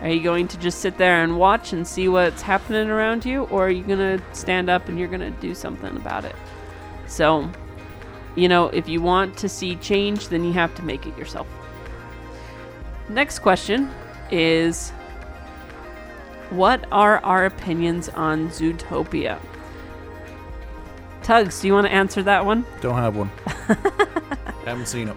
are 0.00 0.08
you 0.08 0.22
going 0.22 0.48
to 0.48 0.58
just 0.58 0.80
sit 0.80 0.98
there 0.98 1.22
and 1.22 1.38
watch 1.38 1.72
and 1.72 1.86
see 1.86 2.08
what's 2.08 2.42
happening 2.42 2.88
around 2.88 3.24
you? 3.24 3.44
Or 3.44 3.66
are 3.66 3.70
you 3.70 3.84
going 3.84 4.18
to 4.18 4.22
stand 4.34 4.68
up 4.68 4.88
and 4.88 4.98
you're 4.98 5.08
going 5.08 5.20
to 5.20 5.40
do 5.40 5.54
something 5.54 5.96
about 5.96 6.24
it? 6.24 6.36
So, 7.06 7.50
you 8.34 8.48
know, 8.48 8.66
if 8.68 8.88
you 8.88 9.00
want 9.00 9.36
to 9.38 9.48
see 9.48 9.76
change, 9.76 10.28
then 10.28 10.44
you 10.44 10.52
have 10.54 10.74
to 10.76 10.82
make 10.82 11.06
it 11.06 11.16
yourself. 11.16 11.46
Next 13.08 13.40
question 13.40 13.90
is 14.30 14.92
What 16.52 16.84
are 16.92 17.16
our 17.24 17.46
opinions 17.46 18.10
on 18.10 18.50
Zootopia? 18.50 19.40
Tugs, 21.22 21.58
do 21.62 21.66
you 21.66 21.72
want 21.72 21.86
to 21.86 21.92
answer 21.92 22.22
that 22.24 22.44
one? 22.44 22.66
Don't 22.82 22.96
have 22.96 23.16
one. 23.16 23.30
Haven't 24.66 24.86
seen 24.86 25.08
it. 25.08 25.16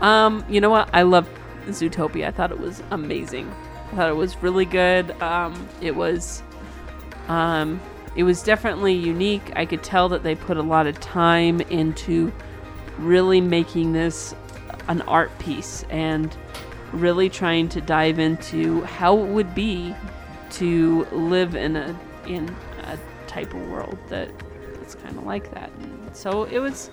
Um, 0.00 0.44
you 0.48 0.60
know 0.60 0.70
what? 0.70 0.90
I 0.92 1.02
love 1.02 1.28
Zootopia. 1.66 2.26
I 2.26 2.30
thought 2.32 2.50
it 2.50 2.58
was 2.58 2.82
amazing. 2.90 3.48
I 3.92 3.94
thought 3.94 4.10
it 4.10 4.16
was 4.16 4.42
really 4.42 4.64
good. 4.64 5.12
Um, 5.22 5.68
it 5.80 5.94
was, 5.94 6.42
um, 7.28 7.80
it 8.16 8.24
was 8.24 8.42
definitely 8.42 8.94
unique. 8.94 9.52
I 9.54 9.66
could 9.66 9.84
tell 9.84 10.08
that 10.08 10.24
they 10.24 10.34
put 10.34 10.56
a 10.56 10.62
lot 10.62 10.88
of 10.88 10.98
time 10.98 11.60
into 11.60 12.32
really 12.98 13.40
making 13.40 13.92
this 13.92 14.34
an 14.88 15.00
art 15.02 15.30
piece 15.38 15.84
and 15.90 16.36
really 16.90 17.28
trying 17.28 17.68
to 17.68 17.80
dive 17.80 18.18
into 18.18 18.80
how 18.82 19.16
it 19.18 19.28
would 19.28 19.54
be 19.54 19.94
to 20.52 21.04
live 21.12 21.54
in 21.54 21.76
a 21.76 21.98
in 22.26 22.48
a 22.84 22.98
type 23.26 23.54
of 23.54 23.68
world 23.68 23.98
that 24.08 24.30
it's 24.82 24.94
kind 24.94 25.16
of 25.16 25.24
like 25.24 25.52
that. 25.54 25.70
And 25.80 26.16
so 26.16 26.44
it 26.44 26.58
was 26.58 26.90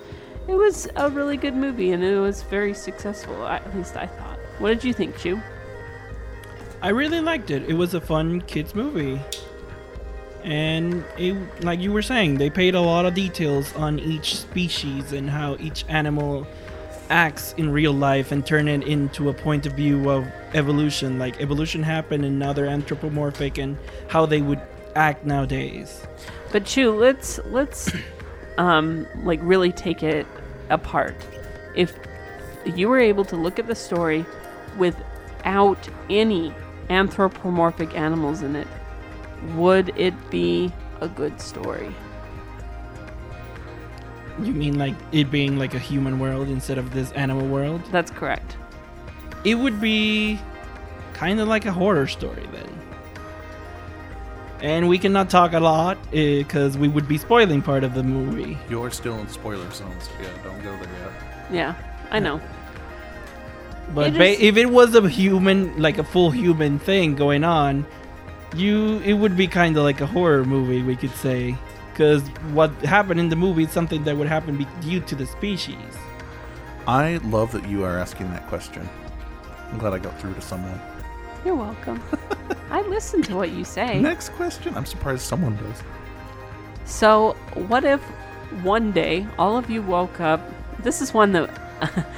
it 0.48 0.54
was 0.54 0.88
a 0.96 1.10
really 1.10 1.36
good 1.36 1.54
movie 1.54 1.92
and 1.92 2.04
it 2.04 2.18
was 2.18 2.42
very 2.42 2.74
successful. 2.74 3.46
At 3.46 3.74
least 3.76 3.96
I 3.96 4.06
thought. 4.06 4.38
What 4.58 4.68
did 4.68 4.84
you 4.84 4.92
think, 4.92 5.16
Chu? 5.18 5.40
I 6.82 6.88
really 6.90 7.20
liked 7.20 7.50
it. 7.50 7.62
It 7.68 7.74
was 7.74 7.94
a 7.94 8.00
fun 8.00 8.42
kids 8.42 8.74
movie. 8.74 9.20
And 10.42 11.02
it 11.16 11.64
like 11.64 11.80
you 11.80 11.92
were 11.92 12.02
saying, 12.02 12.36
they 12.36 12.50
paid 12.50 12.74
a 12.74 12.80
lot 12.80 13.06
of 13.06 13.14
details 13.14 13.74
on 13.74 13.98
each 13.98 14.36
species 14.36 15.12
and 15.12 15.30
how 15.30 15.56
each 15.58 15.84
animal 15.88 16.46
acts 17.10 17.54
in 17.56 17.70
real 17.70 17.92
life 17.92 18.32
and 18.32 18.44
turn 18.44 18.68
it 18.68 18.82
into 18.86 19.28
a 19.28 19.34
point 19.34 19.66
of 19.66 19.72
view 19.74 20.10
of 20.10 20.26
evolution. 20.54 21.18
Like 21.18 21.40
evolution 21.40 21.82
happened 21.82 22.24
and 22.24 22.38
now 22.38 22.52
they're 22.52 22.66
anthropomorphic 22.66 23.58
and 23.58 23.76
how 24.08 24.26
they 24.26 24.42
would 24.42 24.60
act 24.94 25.24
nowadays. 25.24 26.06
But 26.52 26.64
Chu, 26.64 26.92
let's 26.92 27.38
let's 27.46 27.90
um 28.58 29.06
like 29.24 29.40
really 29.42 29.72
take 29.72 30.02
it 30.02 30.26
apart. 30.70 31.14
If 31.74 31.94
you 32.64 32.88
were 32.88 33.00
able 33.00 33.24
to 33.26 33.36
look 33.36 33.58
at 33.58 33.66
the 33.66 33.74
story 33.74 34.24
without 34.78 35.88
any 36.08 36.54
anthropomorphic 36.90 37.94
animals 37.96 38.42
in 38.42 38.56
it, 38.56 38.68
would 39.54 39.96
it 39.98 40.14
be 40.30 40.72
a 41.00 41.08
good 41.08 41.40
story? 41.40 41.94
You 44.42 44.52
mean 44.52 44.78
like 44.78 44.94
it 45.12 45.30
being 45.30 45.58
like 45.58 45.74
a 45.74 45.78
human 45.78 46.18
world 46.18 46.48
instead 46.48 46.76
of 46.78 46.92
this 46.92 47.12
animal 47.12 47.46
world? 47.46 47.82
That's 47.92 48.10
correct. 48.10 48.56
It 49.44 49.54
would 49.56 49.80
be 49.80 50.40
kind 51.12 51.38
of 51.40 51.46
like 51.48 51.66
a 51.66 51.72
horror 51.72 52.06
story 52.08 52.46
then. 52.52 52.68
And 54.62 54.88
we 54.88 54.98
cannot 54.98 55.28
talk 55.28 55.52
a 55.52 55.60
lot 55.60 55.98
eh, 56.12 56.38
because 56.38 56.78
we 56.78 56.88
would 56.88 57.06
be 57.06 57.18
spoiling 57.18 57.60
part 57.60 57.84
of 57.84 57.94
the 57.94 58.02
movie. 58.02 58.56
You're 58.70 58.90
still 58.90 59.18
in 59.18 59.28
spoiler 59.28 59.70
zones. 59.70 60.08
Yeah, 60.20 60.28
don't 60.42 60.62
go 60.62 60.72
there 60.72 60.88
yet. 61.02 61.12
Yeah, 61.52 61.74
I 62.10 62.18
know. 62.18 62.40
But 63.94 64.08
It 64.08 64.14
ba- 64.18 64.24
is- 64.30 64.40
if 64.40 64.56
it 64.56 64.66
was 64.70 64.94
a 64.94 65.06
human, 65.08 65.80
like 65.80 65.98
a 65.98 66.04
full 66.04 66.30
human 66.30 66.78
thing 66.78 67.14
going 67.14 67.44
on, 67.44 67.84
you 68.56 69.00
it 69.04 69.14
would 69.14 69.36
be 69.36 69.46
kind 69.46 69.76
of 69.76 69.82
like 69.84 70.00
a 70.00 70.06
horror 70.06 70.44
movie, 70.44 70.82
we 70.82 70.96
could 70.96 71.14
say, 71.16 71.56
because 71.94 72.22
what 72.52 72.72
happened 72.82 73.20
in 73.20 73.28
the 73.28 73.36
movie 73.36 73.62
is 73.62 73.70
something 73.70 74.02
that 74.02 74.16
would 74.16 74.26
happen 74.26 74.56
be- 74.56 74.66
due 74.80 74.98
to 74.98 75.14
the 75.14 75.24
species. 75.24 75.76
I 76.88 77.18
love 77.18 77.52
that 77.52 77.68
you 77.68 77.84
are 77.84 77.96
asking 77.96 78.30
that 78.32 78.48
question 78.48 78.88
I'm 79.70 79.78
glad 79.78 79.92
I 79.92 79.98
got 79.98 80.20
through 80.20 80.34
to 80.34 80.40
someone. 80.40 80.78
You're 81.44 81.54
welcome. 81.54 82.02
I 82.70 82.82
listen 82.82 83.22
to 83.22 83.36
what 83.36 83.50
you 83.50 83.64
say. 83.64 84.00
Next 84.00 84.30
question. 84.30 84.76
I'm 84.76 84.86
surprised 84.86 85.22
someone 85.22 85.56
does. 85.56 85.82
So, 86.84 87.32
what 87.54 87.84
if 87.84 88.00
one 88.62 88.92
day 88.92 89.26
all 89.38 89.56
of 89.56 89.70
you 89.70 89.82
woke 89.82 90.20
up? 90.20 90.40
This 90.82 91.00
is 91.00 91.14
one 91.14 91.32
that. 91.32 91.60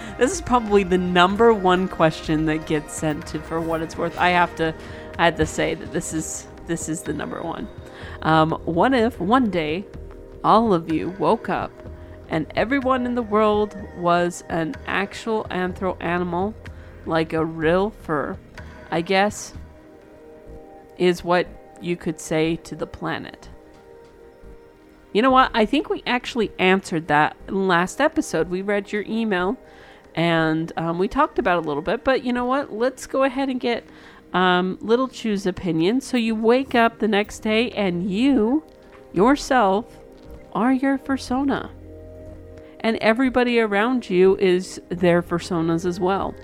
this 0.18 0.32
is 0.32 0.40
probably 0.40 0.84
the 0.84 0.98
number 0.98 1.52
one 1.52 1.88
question 1.88 2.46
that 2.46 2.66
gets 2.66 2.94
sent 2.94 3.26
to 3.28 3.40
for 3.40 3.60
what 3.60 3.80
it's 3.82 3.96
worth. 3.96 4.16
I 4.18 4.30
have 4.30 4.54
to, 4.56 4.74
I 5.18 5.24
had 5.26 5.36
to 5.38 5.46
say 5.46 5.74
that 5.74 5.92
this 5.92 6.12
is 6.12 6.46
this 6.66 6.88
is 6.88 7.02
the 7.02 7.12
number 7.12 7.42
one. 7.42 7.68
Um, 8.26 8.60
what 8.64 8.92
if 8.92 9.20
one 9.20 9.50
day 9.50 9.84
all 10.42 10.74
of 10.74 10.92
you 10.92 11.10
woke 11.10 11.48
up 11.48 11.70
and 12.28 12.52
everyone 12.56 13.06
in 13.06 13.14
the 13.14 13.22
world 13.22 13.76
was 13.98 14.42
an 14.48 14.74
actual 14.88 15.44
anthro 15.44 15.96
animal, 16.02 16.52
like 17.06 17.32
a 17.32 17.44
real 17.44 17.90
fur? 17.90 18.36
I 18.90 19.02
guess 19.02 19.54
is 20.98 21.22
what 21.22 21.46
you 21.80 21.96
could 21.96 22.18
say 22.20 22.56
to 22.56 22.74
the 22.74 22.86
planet. 22.86 23.48
You 25.12 25.22
know 25.22 25.30
what? 25.30 25.52
I 25.54 25.64
think 25.64 25.88
we 25.88 26.02
actually 26.04 26.50
answered 26.58 27.06
that 27.06 27.36
last 27.48 28.00
episode. 28.00 28.50
We 28.50 28.60
read 28.60 28.90
your 28.90 29.02
email 29.02 29.56
and 30.16 30.72
um, 30.76 30.98
we 30.98 31.06
talked 31.06 31.38
about 31.38 31.64
a 31.64 31.68
little 31.68 31.82
bit, 31.82 32.02
but 32.02 32.24
you 32.24 32.32
know 32.32 32.44
what? 32.44 32.72
Let's 32.72 33.06
go 33.06 33.22
ahead 33.22 33.50
and 33.50 33.60
get 33.60 33.86
um, 34.32 34.78
Little 34.80 35.08
Chew's 35.08 35.46
opinion. 35.46 36.00
So 36.00 36.16
you 36.16 36.34
wake 36.34 36.74
up 36.74 36.98
the 36.98 37.08
next 37.08 37.40
day 37.40 37.70
and 37.70 38.10
you, 38.10 38.64
yourself, 39.12 39.84
are 40.52 40.72
your 40.72 40.98
persona. 40.98 41.70
And 42.80 42.96
everybody 42.98 43.58
around 43.58 44.08
you 44.08 44.36
is 44.36 44.80
their 44.88 45.22
personas 45.22 45.84
as 45.84 45.98
well. 45.98 46.34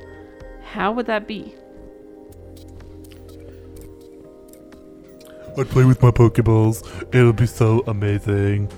How 0.65 0.93
would 0.93 1.07
that 1.07 1.27
be? 1.27 1.55
I'd 5.57 5.69
play 5.69 5.85
with 5.85 6.03
my 6.03 6.11
Pokeballs. 6.11 6.83
It 7.15 7.23
would 7.23 7.37
be 7.37 7.47
so 7.47 7.85
amazing. 7.87 8.73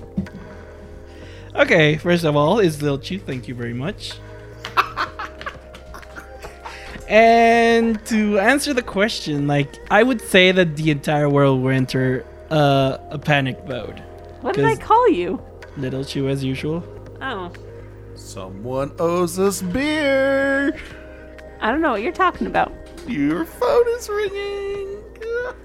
Okay, 1.55 1.97
first 1.99 2.25
of 2.25 2.35
all, 2.35 2.59
is 2.59 2.83
Lil 2.83 2.99
Chew. 2.99 3.21
Thank 3.21 3.47
you 3.47 3.55
very 3.55 3.75
much. 3.75 4.15
And 7.09 8.05
to 8.07 8.39
answer 8.39 8.73
the 8.75 8.83
question, 8.83 9.47
like 9.47 9.69
I 9.91 10.03
would 10.03 10.21
say 10.21 10.53
that 10.53 10.77
the 10.77 10.91
entire 10.91 11.29
world 11.29 11.63
will 11.63 11.71
enter 11.71 12.25
uh, 12.51 12.99
a 13.11 13.19
panic 13.19 13.67
mode. 13.67 14.03
What 14.41 14.55
did 14.55 14.65
I 14.65 14.77
call 14.77 15.09
you? 15.09 15.43
Little 15.77 16.05
Chew 16.05 16.29
as 16.29 16.45
usual. 16.45 16.85
Oh, 17.21 17.51
Someone 18.15 18.93
owes 18.99 19.39
us 19.39 19.63
beer. 19.63 20.77
I 21.61 21.71
don't 21.71 21.81
know 21.81 21.93
what 21.93 22.03
you're 22.03 22.13
talking 22.13 22.47
about. 22.47 22.73
Your 23.07 23.45
phone 23.45 23.89
is 23.89 24.09
ringing. 24.09 25.03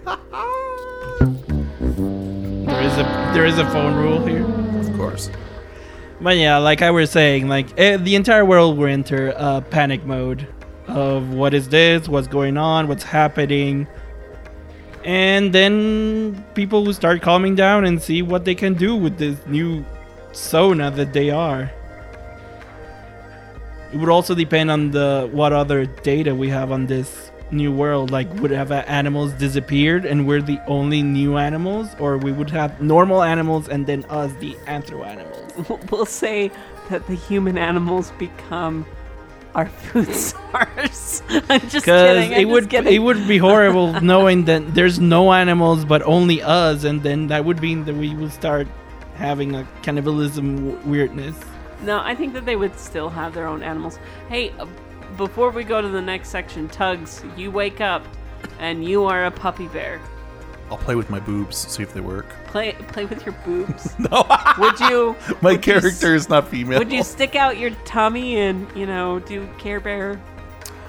There 2.70 2.82
is 2.84 2.98
a 2.98 3.03
there 3.34 3.45
is 3.45 3.57
a 3.57 3.66
phone 3.72 3.95
rule 3.95 4.26
here. 4.26 4.45
Of 4.80 4.95
course. 4.95 5.30
But 6.22 6.38
yeah, 6.38 6.57
like 6.57 6.82
I 6.82 6.91
was 6.91 7.10
saying, 7.10 7.48
like 7.48 7.68
eh, 7.80 7.98
the 7.98 8.16
entire 8.16 8.45
world 8.45 8.78
will 8.78 8.88
enter 8.88 9.34
uh, 9.36 9.61
panic 9.61 10.06
mode 10.06 10.48
of 10.90 11.34
what 11.34 11.53
is 11.53 11.70
this, 11.70 12.07
what's 12.07 12.28
going 12.28 12.57
on, 12.57 12.88
what's 12.88 13.03
happening, 13.03 13.88
and 15.03 15.53
then 15.53 16.45
people 16.53 16.84
will 16.84 16.94
start 16.94 17.22
calming 17.22 17.56
down 17.56 17.86
and 17.86 18.02
see 18.02 18.22
what 18.22 18.45
they 18.45 18.56
can 18.56 18.74
do 18.74 18.95
with 18.95 19.18
this 19.18 19.38
new 19.48 19.86
Sona 20.32 20.91
that 20.91 21.14
they 21.14 21.30
are. 21.30 21.72
It 23.91 23.98
would 23.98 24.10
also 24.10 24.36
depend 24.36 24.70
on 24.70 24.91
the 24.91 25.28
what 25.32 25.52
other 25.52 25.86
data 25.86 26.36
we 26.36 26.49
have 26.49 26.72
on 26.72 26.86
this 26.86 27.32
new 27.52 27.72
world. 27.72 28.11
Like, 28.11 28.32
would 28.36 28.52
have 28.52 28.72
animals 28.72 29.34
disappeared 29.34 30.06
and 30.06 30.28
we're 30.28 30.41
the 30.41 30.60
only 30.68 31.02
new 31.02 31.38
animals, 31.38 31.95
or 31.99 32.18
we 32.18 32.32
would 32.32 32.49
have 32.52 32.80
normal 32.82 33.24
animals 33.24 33.68
and 33.68 33.88
then 33.88 34.06
us, 34.10 34.32
the 34.40 34.53
anthro 34.68 35.06
animals. 35.06 35.80
We'll 35.91 36.06
say 36.06 36.52
that 36.90 37.07
the 37.07 37.16
human 37.16 37.57
animals 37.57 38.11
become 38.20 38.86
our 39.56 39.68
food 39.68 40.14
source. 40.26 41.22
I'm 41.50 41.62
just 41.70 41.86
kidding. 41.86 42.34
I'm 42.34 42.40
it 42.42 42.46
would 42.46 42.70
kidding. 42.70 42.94
it 42.94 43.00
would 43.00 43.28
be 43.28 43.38
horrible 43.38 44.00
knowing 44.02 44.46
that 44.46 44.74
there's 44.76 45.00
no 45.00 45.32
animals 45.34 45.86
but 45.86 46.02
only 46.04 46.42
us, 46.42 46.84
and 46.84 47.02
then 47.04 47.28
that 47.28 47.46
would 47.46 47.62
mean 47.62 47.86
that 47.86 47.96
we 47.96 48.14
would 48.16 48.32
start 48.32 48.68
having 49.16 49.56
a 49.56 49.68
cannibalism 49.82 50.56
w- 50.72 50.78
weirdness. 50.90 51.36
No, 51.84 52.00
I 52.00 52.16
think 52.16 52.34
that 52.34 52.46
they 52.46 52.56
would 52.56 52.78
still 52.78 53.10
have 53.10 53.34
their 53.34 53.48
own 53.48 53.64
animals. 53.64 54.00
Hey, 54.30 54.52
uh, 54.60 54.66
before 55.18 55.50
we 55.52 55.64
go 55.64 55.82
to 55.82 55.88
the 55.88 56.02
next 56.02 56.30
section, 56.30 56.68
Tugs, 56.70 57.24
you 57.36 57.52
wake 57.52 57.82
up 57.82 58.04
and 58.60 58.84
you 58.86 59.06
are 59.06 59.26
a 59.26 59.32
puppy 59.32 59.68
bear. 59.68 60.00
I'll 60.72 60.78
play 60.78 60.96
with 60.96 61.10
my 61.10 61.20
boobs, 61.20 61.58
see 61.58 61.84
if 61.84 61.94
they 61.94 62.02
work. 62.02 62.28
Play 62.50 62.72
play 62.74 63.06
with 63.06 63.26
your 63.26 63.36
boobs. 63.46 63.94
No. 64.00 64.26
would 64.58 64.80
you? 64.80 65.16
My 65.41 65.52
would 65.52 65.66
you 65.66 65.74
character 65.74 66.16
is 66.16 66.30
not 66.30 66.48
female. 66.48 66.80
Would 66.80 66.91
you 66.91 67.04
stick 67.04 67.36
out 67.36 67.58
your 67.58 67.72
tummy 67.86 68.38
and 68.40 68.68
you 68.76 68.86
know 68.86 69.20
do 69.20 69.48
Care 69.60 69.80
Bear 69.80 70.20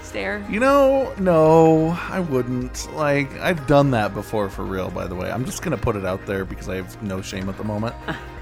stare? 0.01 0.43
You 0.49 0.59
know, 0.59 1.13
no, 1.19 1.97
I 2.09 2.19
wouldn't. 2.19 2.91
Like, 2.93 3.31
I've 3.39 3.67
done 3.67 3.91
that 3.91 4.13
before 4.13 4.49
for 4.49 4.63
real, 4.63 4.89
by 4.89 5.05
the 5.07 5.15
way. 5.15 5.31
I'm 5.31 5.45
just 5.45 5.61
going 5.61 5.77
to 5.77 5.81
put 5.81 5.95
it 5.95 6.05
out 6.05 6.25
there 6.25 6.45
because 6.45 6.67
I 6.67 6.75
have 6.77 7.01
no 7.03 7.21
shame 7.21 7.47
at 7.49 7.57
the 7.57 7.63
moment. 7.63 7.95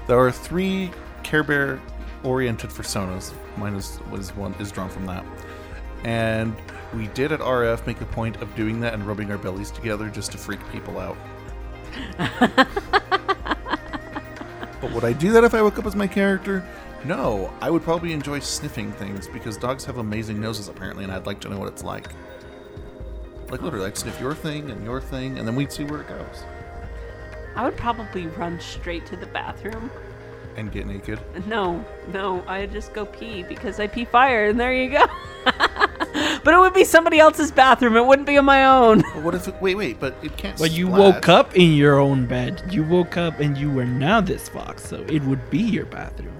there 0.06 0.18
are 0.18 0.32
three 0.32 0.90
Care 1.22 1.42
Bear 1.42 1.80
oriented 2.22 2.70
personas. 2.70 3.32
Mine 3.56 3.74
is, 3.74 3.98
was 4.10 4.34
one 4.34 4.54
is 4.54 4.70
drawn 4.72 4.88
from 4.88 5.06
that. 5.06 5.24
And 6.04 6.54
we 6.94 7.06
did 7.08 7.32
at 7.32 7.40
RF 7.40 7.86
make 7.86 8.00
a 8.00 8.06
point 8.06 8.36
of 8.42 8.54
doing 8.54 8.80
that 8.80 8.94
and 8.94 9.06
rubbing 9.06 9.30
our 9.30 9.38
bellies 9.38 9.70
together 9.70 10.08
just 10.08 10.32
to 10.32 10.38
freak 10.38 10.60
people 10.70 10.98
out. 10.98 11.16
but 14.80 14.92
would 14.92 15.04
I 15.04 15.12
do 15.12 15.32
that 15.32 15.44
if 15.44 15.54
I 15.54 15.62
woke 15.62 15.78
up 15.78 15.86
as 15.86 15.94
my 15.94 16.06
character? 16.06 16.66
No, 17.04 17.52
I 17.60 17.70
would 17.70 17.82
probably 17.82 18.12
enjoy 18.12 18.40
sniffing 18.40 18.92
things 18.92 19.26
because 19.28 19.56
dogs 19.56 19.84
have 19.84 19.98
amazing 19.98 20.40
noses 20.40 20.68
apparently, 20.68 21.04
and 21.04 21.12
I'd 21.12 21.26
like 21.26 21.40
to 21.40 21.48
know 21.48 21.58
what 21.58 21.68
it's 21.68 21.82
like. 21.82 22.08
Like 23.50 23.62
literally, 23.62 23.86
I'd 23.86 23.96
sniff 23.96 24.20
your 24.20 24.34
thing 24.34 24.70
and 24.70 24.84
your 24.84 25.00
thing, 25.00 25.38
and 25.38 25.48
then 25.48 25.56
we'd 25.56 25.72
see 25.72 25.84
where 25.84 26.02
it 26.02 26.08
goes. 26.08 26.44
I 27.56 27.64
would 27.64 27.76
probably 27.76 28.26
run 28.26 28.60
straight 28.60 29.06
to 29.06 29.16
the 29.16 29.26
bathroom. 29.26 29.90
And 30.60 30.70
get 30.70 30.86
naked. 30.86 31.18
No, 31.46 31.82
no, 32.12 32.44
I'd 32.46 32.70
just 32.70 32.92
go 32.92 33.06
pee 33.06 33.42
because 33.42 33.80
I 33.80 33.86
pee 33.86 34.04
fire, 34.04 34.44
and 34.44 34.60
there 34.60 34.74
you 34.74 34.90
go. 34.90 35.06
but 35.46 36.52
it 36.52 36.58
would 36.58 36.74
be 36.74 36.84
somebody 36.84 37.18
else's 37.18 37.50
bathroom. 37.50 37.96
It 37.96 38.04
wouldn't 38.04 38.26
be 38.26 38.36
on 38.36 38.44
my 38.44 38.66
own. 38.66 39.00
But 39.14 39.22
what 39.22 39.34
if? 39.34 39.48
It, 39.48 39.54
wait, 39.62 39.74
wait, 39.76 39.98
but 39.98 40.14
it 40.22 40.36
can't. 40.36 40.58
But 40.58 40.72
you 40.72 40.88
splash. 40.88 40.98
woke 41.14 41.28
up 41.30 41.56
in 41.56 41.72
your 41.72 41.98
own 41.98 42.26
bed. 42.26 42.62
You 42.70 42.84
woke 42.84 43.16
up 43.16 43.40
and 43.40 43.56
you 43.56 43.70
were 43.70 43.86
now 43.86 44.20
this 44.20 44.50
fox, 44.50 44.84
so 44.86 44.96
it 45.08 45.22
would 45.22 45.48
be 45.48 45.60
your 45.60 45.86
bathroom. 45.86 46.36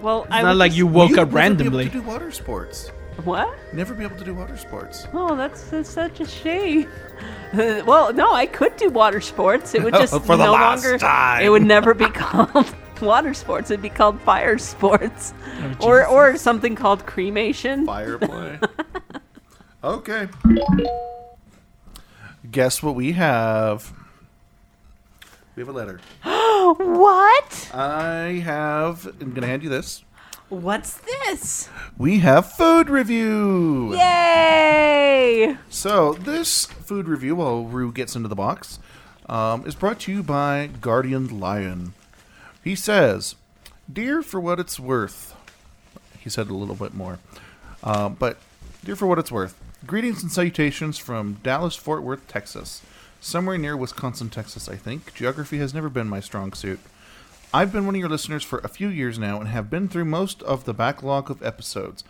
Well, 0.00 0.22
It's 0.24 0.32
I 0.32 0.40
not 0.40 0.56
like 0.56 0.70
just- 0.70 0.78
you 0.78 0.86
woke 0.86 1.10
You'd 1.10 1.18
up 1.18 1.34
randomly. 1.34 1.84
Be 1.84 1.90
able 1.90 2.00
to 2.00 2.06
do 2.06 2.10
water 2.10 2.30
sports. 2.30 2.88
What? 3.24 3.54
Never 3.74 3.92
be 3.92 4.04
able 4.04 4.16
to 4.16 4.24
do 4.24 4.34
water 4.34 4.56
sports. 4.56 5.06
Oh, 5.12 5.36
that's, 5.36 5.64
that's 5.64 5.90
such 5.90 6.20
a 6.20 6.26
shame. 6.26 6.88
well, 7.52 8.10
no, 8.14 8.32
I 8.32 8.46
could 8.46 8.74
do 8.78 8.88
water 8.88 9.20
sports. 9.20 9.74
It 9.74 9.82
would 9.84 9.92
just 10.00 10.14
For 10.24 10.38
the 10.38 10.46
no 10.46 10.52
last 10.52 10.82
longer. 10.82 10.96
time. 10.98 11.42
It 11.44 11.50
would 11.50 11.62
never 11.62 11.92
be 11.92 12.06
called 12.06 12.74
water 13.02 13.34
sports. 13.34 13.70
It'd 13.70 13.82
be 13.82 13.90
called 13.90 14.20
fire 14.22 14.56
sports, 14.58 15.34
Oh, 15.60 15.74
or 15.86 16.06
or 16.06 16.36
something 16.36 16.74
called 16.74 17.04
cremation. 17.04 17.84
Fire 17.84 18.16
play. 18.18 18.58
okay. 19.84 20.28
Guess 22.50 22.82
what 22.82 22.94
we 22.94 23.12
have? 23.12 23.92
We 25.54 25.60
have 25.60 25.68
a 25.68 25.72
letter. 25.72 26.00
what? 26.22 27.70
I 27.74 28.40
have. 28.44 29.06
I'm 29.20 29.34
gonna 29.34 29.46
hand 29.46 29.62
you 29.62 29.68
this. 29.68 30.02
What's 30.48 30.98
this? 30.98 31.68
We 31.96 32.18
have 32.18 32.52
food 32.52 32.90
review. 32.90 33.94
Yay! 33.94 35.56
So 35.70 36.12
this 36.12 36.66
food 36.66 37.08
review, 37.08 37.36
while 37.36 37.64
Rue 37.64 37.90
gets 37.90 38.14
into 38.14 38.28
the 38.28 38.34
box, 38.34 38.78
um, 39.30 39.66
is 39.66 39.74
brought 39.74 40.00
to 40.00 40.12
you 40.12 40.22
by 40.22 40.68
Guardian 40.82 41.40
Lion. 41.40 41.94
He 42.62 42.74
says, 42.74 43.34
"Dear, 43.92 44.22
for 44.22 44.40
what 44.40 44.60
it's 44.60 44.78
worth," 44.78 45.34
he 46.18 46.30
said 46.30 46.48
a 46.48 46.54
little 46.54 46.76
bit 46.76 46.94
more, 46.94 47.18
uh, 47.82 48.08
but 48.08 48.38
dear, 48.84 48.96
for 48.96 49.06
what 49.06 49.18
it's 49.18 49.32
worth, 49.32 49.58
greetings 49.86 50.22
and 50.22 50.30
salutations 50.30 50.98
from 50.98 51.38
Dallas, 51.42 51.74
Fort 51.74 52.02
Worth, 52.02 52.26
Texas, 52.28 52.82
somewhere 53.20 53.58
near 53.58 53.76
Wisconsin, 53.76 54.30
Texas. 54.30 54.68
I 54.68 54.76
think 54.76 55.12
geography 55.14 55.58
has 55.58 55.74
never 55.74 55.88
been 55.88 56.08
my 56.08 56.20
strong 56.20 56.52
suit. 56.52 56.80
I've 57.54 57.72
been 57.72 57.84
one 57.84 57.94
of 57.94 58.00
your 58.00 58.08
listeners 58.08 58.42
for 58.44 58.58
a 58.60 58.68
few 58.68 58.88
years 58.88 59.18
now 59.18 59.38
and 59.38 59.48
have 59.48 59.68
been 59.68 59.88
through 59.88 60.06
most 60.06 60.42
of 60.44 60.64
the 60.64 60.72
backlog 60.72 61.30
of 61.30 61.42
episodes. 61.42 62.02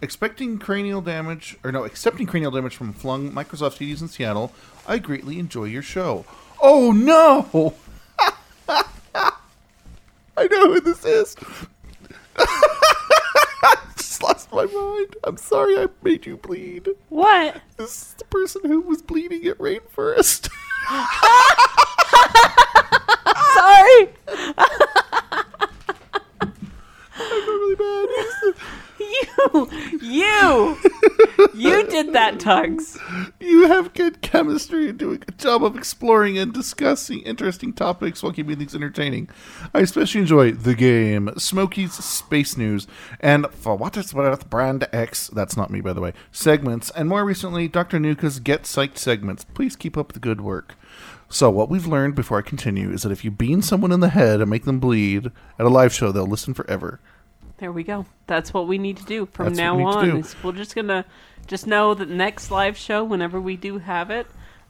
Expecting 0.00 0.58
cranial 0.58 1.00
damage, 1.00 1.56
or 1.62 1.70
no, 1.70 1.84
accepting 1.84 2.26
cranial 2.26 2.50
damage 2.50 2.74
from 2.74 2.92
flung 2.92 3.30
Microsoft 3.30 3.78
CDs 3.78 4.00
in 4.00 4.08
Seattle, 4.08 4.52
I 4.86 4.98
greatly 4.98 5.38
enjoy 5.38 5.64
your 5.64 5.82
show. 5.82 6.24
Oh 6.60 6.92
no! 6.92 7.74
I 10.38 10.46
know 10.46 10.72
who 10.72 10.80
this 10.80 11.04
is. 11.04 11.34
I 12.36 13.76
just 13.96 14.22
lost 14.22 14.52
my 14.52 14.66
mind. 14.66 15.16
I'm 15.24 15.36
sorry 15.36 15.76
I 15.76 15.88
made 16.04 16.26
you 16.26 16.36
bleed. 16.36 16.90
What? 17.08 17.60
This 17.76 17.90
is 17.90 18.14
the 18.18 18.24
person 18.26 18.62
who 18.64 18.80
was 18.80 19.02
bleeding 19.02 19.44
at 19.46 19.58
RainFurrest. 19.58 20.48
Sorry. 23.54 24.08
I 27.08 27.16
feel 27.16 27.34
really 27.46 27.74
bad. 27.74 28.54
You, 29.54 29.68
you, 30.02 30.76
you 31.54 31.86
did 31.88 32.12
that, 32.12 32.38
Tugs. 32.38 32.98
You 33.40 33.66
have 33.68 33.94
good 33.94 34.20
chemistry 34.20 34.90
and 34.90 34.98
do 34.98 35.12
a 35.12 35.18
good 35.18 35.38
job 35.38 35.64
of 35.64 35.76
exploring 35.76 36.36
and 36.36 36.52
discussing 36.52 37.20
interesting 37.20 37.72
topics 37.72 38.22
while 38.22 38.32
keeping 38.32 38.58
things 38.58 38.74
entertaining. 38.74 39.28
I 39.72 39.80
especially 39.80 40.20
enjoy 40.22 40.52
the 40.52 40.74
game, 40.74 41.30
Smokey's 41.36 41.94
Space 41.94 42.56
News, 42.56 42.86
and 43.20 43.46
for 43.50 43.76
what 43.76 43.96
it's 43.96 44.12
worth, 44.12 44.50
Brand 44.50 44.86
X, 44.92 45.28
that's 45.28 45.56
not 45.56 45.70
me 45.70 45.80
by 45.80 45.92
the 45.92 46.00
way, 46.00 46.12
segments, 46.30 46.90
and 46.90 47.08
more 47.08 47.24
recently, 47.24 47.68
Dr. 47.68 47.98
Nuka's 47.98 48.40
Get 48.40 48.64
Psyched 48.64 48.98
segments. 48.98 49.44
Please 49.44 49.76
keep 49.76 49.96
up 49.96 50.12
the 50.12 50.20
good 50.20 50.40
work. 50.40 50.74
So, 51.30 51.50
what 51.50 51.68
we've 51.68 51.86
learned 51.86 52.14
before 52.14 52.38
I 52.38 52.42
continue 52.42 52.90
is 52.90 53.02
that 53.02 53.12
if 53.12 53.24
you 53.24 53.30
bean 53.30 53.60
someone 53.62 53.92
in 53.92 54.00
the 54.00 54.08
head 54.08 54.40
and 54.40 54.48
make 54.48 54.64
them 54.64 54.80
bleed 54.80 55.30
at 55.58 55.66
a 55.66 55.68
live 55.68 55.92
show, 55.92 56.10
they'll 56.10 56.26
listen 56.26 56.54
forever. 56.54 57.00
There 57.58 57.72
we 57.72 57.82
go. 57.82 58.06
That's 58.26 58.54
what 58.54 58.66
we 58.68 58.78
need 58.78 58.96
to 58.98 59.04
do 59.04 59.26
from 59.26 59.46
That's 59.46 59.58
now 59.58 59.76
we 59.76 59.82
on. 59.84 60.04
do. 60.10 60.16
is 60.18 60.34
we're 60.42 60.52
just 60.52 60.74
gonna 60.74 61.04
just 61.46 61.66
know 61.66 61.94
that 61.94 62.08
next 62.08 62.50
live 62.50 62.76
show, 62.76 63.02
whenever 63.04 63.40
we 63.40 63.56
do 63.56 63.78
have 63.78 64.10
it, 64.10 64.26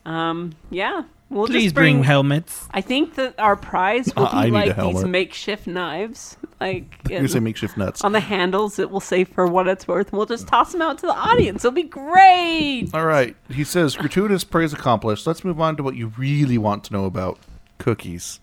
um, 0.07 0.53
yeah, 0.71 1.03
we'll 1.29 1.47
Please 1.47 1.65
just 1.65 1.75
bring 1.75 1.97
bring. 1.97 2.05
helmets. 2.05 2.67
I 2.71 2.81
think 2.81 3.17
that 3.17 3.39
our 3.39 3.57
prize 3.57 4.11
will 4.17 4.27
Uh, 4.33 4.43
be 4.45 4.51
need 4.51 4.53
like 4.53 4.77
these 4.77 5.05
makeshift 5.05 5.67
knives, 5.67 6.39
like 6.61 6.99
You're 7.11 7.19
in- 7.21 7.29
saying 7.29 7.45
makeshift 7.45 7.77
nuts. 7.77 8.03
on 8.05 8.13
the 8.13 8.21
handles. 8.21 8.79
It 8.79 8.91
will 8.91 9.01
say 9.01 9.25
for 9.25 9.47
what 9.47 9.69
it's 9.69 9.87
worth. 9.87 10.11
We'll 10.13 10.25
just 10.25 10.47
toss 10.49 10.73
them 10.73 10.81
out 10.81 10.97
to 10.99 11.07
the 11.07 11.15
audience. 11.15 11.65
It'll 11.65 11.75
be 11.75 11.83
great. 11.83 12.89
All 12.95 13.05
right. 13.05 13.37
He 13.51 13.65
says, 13.65 13.97
gratuitous 13.97 14.45
praise 14.45 14.73
accomplished. 14.73 15.27
Let's 15.27 15.45
move 15.45 15.61
on 15.61 15.77
to 15.77 15.83
what 15.83 15.95
you 15.97 16.13
really 16.17 16.57
want 16.57 16.85
to 16.85 16.93
know 16.95 17.05
about 17.05 17.39
cookies. 17.77 18.41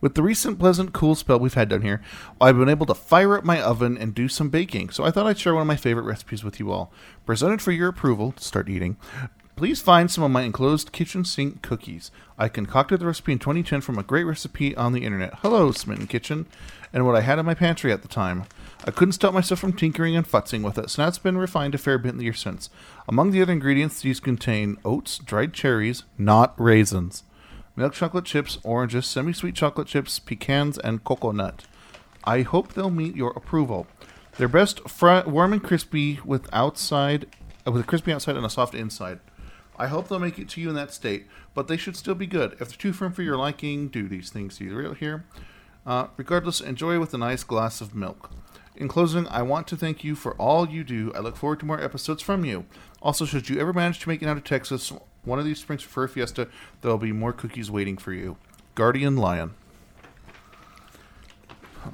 With 0.00 0.14
the 0.14 0.22
recent 0.22 0.60
pleasant 0.60 0.92
cool 0.92 1.16
spell 1.16 1.40
we've 1.40 1.54
had 1.54 1.68
down 1.68 1.82
here, 1.82 2.00
I've 2.40 2.56
been 2.56 2.68
able 2.68 2.86
to 2.86 2.94
fire 2.94 3.36
up 3.36 3.44
my 3.44 3.60
oven 3.60 3.98
and 3.98 4.14
do 4.14 4.28
some 4.28 4.48
baking, 4.48 4.90
so 4.90 5.02
I 5.02 5.10
thought 5.10 5.26
I'd 5.26 5.38
share 5.38 5.54
one 5.54 5.62
of 5.62 5.66
my 5.66 5.74
favorite 5.74 6.04
recipes 6.04 6.44
with 6.44 6.60
you 6.60 6.70
all. 6.70 6.92
Presented 7.26 7.60
for 7.60 7.72
your 7.72 7.88
approval 7.88 8.30
to 8.32 8.44
start 8.44 8.68
eating, 8.68 8.96
please 9.56 9.80
find 9.80 10.08
some 10.08 10.22
of 10.22 10.30
my 10.30 10.42
enclosed 10.42 10.92
kitchen 10.92 11.24
sink 11.24 11.62
cookies. 11.62 12.12
I 12.38 12.48
concocted 12.48 13.00
the 13.00 13.06
recipe 13.06 13.32
in 13.32 13.40
2010 13.40 13.80
from 13.80 13.98
a 13.98 14.04
great 14.04 14.22
recipe 14.22 14.76
on 14.76 14.92
the 14.92 15.04
internet. 15.04 15.34
Hello, 15.42 15.72
Smitten 15.72 16.06
Kitchen, 16.06 16.46
and 16.92 17.04
what 17.04 17.16
I 17.16 17.22
had 17.22 17.40
in 17.40 17.46
my 17.46 17.54
pantry 17.54 17.92
at 17.92 18.02
the 18.02 18.08
time. 18.08 18.44
I 18.84 18.92
couldn't 18.92 19.14
stop 19.14 19.34
myself 19.34 19.58
from 19.58 19.72
tinkering 19.72 20.14
and 20.14 20.24
futzing 20.24 20.62
with 20.62 20.78
it, 20.78 20.90
so 20.90 21.02
now 21.02 21.08
it's 21.08 21.18
been 21.18 21.36
refined 21.36 21.74
a 21.74 21.78
fair 21.78 21.98
bit 21.98 22.10
in 22.10 22.18
the 22.18 22.24
years 22.24 22.38
since. 22.38 22.70
Among 23.08 23.32
the 23.32 23.42
other 23.42 23.52
ingredients, 23.52 24.00
these 24.00 24.20
contain 24.20 24.76
oats, 24.84 25.18
dried 25.18 25.52
cherries, 25.54 26.04
not 26.16 26.54
raisins, 26.56 27.24
milk 27.78 27.92
chocolate 27.92 28.24
chips, 28.24 28.58
oranges, 28.64 29.06
semi 29.06 29.32
sweet 29.32 29.54
chocolate 29.54 29.86
chips, 29.86 30.18
pecans, 30.18 30.78
and 30.78 31.04
coconut. 31.04 31.64
I 32.24 32.42
hope 32.42 32.72
they'll 32.72 32.90
meet 32.90 33.14
your 33.14 33.30
approval. 33.30 33.86
They're 34.36 34.48
best 34.48 34.88
fr- 34.88 35.22
warm 35.24 35.52
and 35.52 35.62
crispy 35.62 36.18
with 36.24 36.52
outside, 36.52 37.26
uh, 37.64 37.70
with 37.70 37.82
a 37.82 37.86
crispy 37.86 38.12
outside 38.12 38.36
and 38.36 38.44
a 38.44 38.50
soft 38.50 38.74
inside. 38.74 39.20
I 39.78 39.86
hope 39.86 40.08
they'll 40.08 40.18
make 40.18 40.40
it 40.40 40.48
to 40.50 40.60
you 40.60 40.68
in 40.70 40.74
that 40.74 40.92
state, 40.92 41.28
but 41.54 41.68
they 41.68 41.76
should 41.76 41.96
still 41.96 42.16
be 42.16 42.26
good. 42.26 42.54
If 42.54 42.68
they're 42.68 42.76
too 42.76 42.92
firm 42.92 43.12
for 43.12 43.22
your 43.22 43.36
liking, 43.36 43.86
do 43.86 44.08
these 44.08 44.30
things 44.30 44.58
to 44.58 44.64
you 44.64 44.92
here. 44.94 45.24
Uh, 45.86 46.08
regardless, 46.16 46.60
enjoy 46.60 46.98
with 46.98 47.14
a 47.14 47.18
nice 47.18 47.44
glass 47.44 47.80
of 47.80 47.94
milk. 47.94 48.32
In 48.74 48.88
closing, 48.88 49.28
I 49.28 49.42
want 49.42 49.68
to 49.68 49.76
thank 49.76 50.02
you 50.02 50.16
for 50.16 50.34
all 50.34 50.68
you 50.68 50.82
do. 50.82 51.12
I 51.14 51.20
look 51.20 51.36
forward 51.36 51.60
to 51.60 51.66
more 51.66 51.80
episodes 51.80 52.22
from 52.22 52.44
you. 52.44 52.64
Also, 53.00 53.24
should 53.24 53.48
you 53.48 53.60
ever 53.60 53.72
manage 53.72 54.00
to 54.00 54.08
make 54.08 54.20
it 54.20 54.28
out 54.28 54.36
of 54.36 54.42
Texas 54.42 54.92
one 55.28 55.38
of 55.38 55.44
these 55.44 55.60
springs 55.60 55.82
for 55.82 55.90
Fur 55.90 56.08
Fiesta, 56.08 56.48
there'll 56.80 56.98
be 56.98 57.12
more 57.12 57.32
cookies 57.32 57.70
waiting 57.70 57.96
for 57.96 58.12
you. 58.12 58.36
Guardian 58.74 59.16
Lion. 59.16 59.54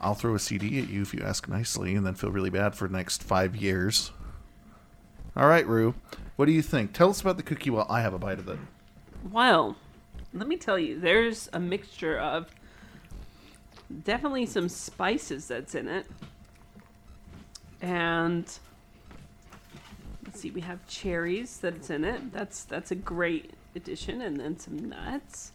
I'll 0.00 0.14
throw 0.14 0.34
a 0.34 0.38
CD 0.38 0.78
at 0.80 0.88
you 0.88 1.02
if 1.02 1.12
you 1.12 1.22
ask 1.22 1.48
nicely 1.48 1.94
and 1.94 2.06
then 2.06 2.14
feel 2.14 2.30
really 2.30 2.50
bad 2.50 2.74
for 2.74 2.88
the 2.88 2.96
next 2.96 3.22
five 3.22 3.54
years. 3.54 4.12
All 5.36 5.46
right, 5.46 5.66
Rue. 5.66 5.94
What 6.36 6.46
do 6.46 6.52
you 6.52 6.62
think? 6.62 6.92
Tell 6.92 7.10
us 7.10 7.20
about 7.20 7.36
the 7.36 7.42
cookie 7.42 7.70
while 7.70 7.86
I 7.88 8.00
have 8.00 8.14
a 8.14 8.18
bite 8.18 8.38
of 8.38 8.48
it. 8.48 8.58
Well, 9.30 9.76
let 10.32 10.48
me 10.48 10.56
tell 10.56 10.78
you, 10.78 10.98
there's 10.98 11.48
a 11.52 11.60
mixture 11.60 12.18
of 12.18 12.48
definitely 14.04 14.46
some 14.46 14.68
spices 14.68 15.46
that's 15.48 15.74
in 15.74 15.88
it. 15.88 16.06
And 17.80 18.46
see, 20.44 20.50
we 20.50 20.60
have 20.60 20.86
cherries 20.86 21.56
that's 21.56 21.88
in 21.88 22.04
it. 22.04 22.30
That's 22.32 22.64
that's 22.64 22.90
a 22.90 22.94
great 22.94 23.54
addition 23.74 24.20
and 24.20 24.38
then 24.38 24.58
some 24.58 24.90
nuts. 24.90 25.52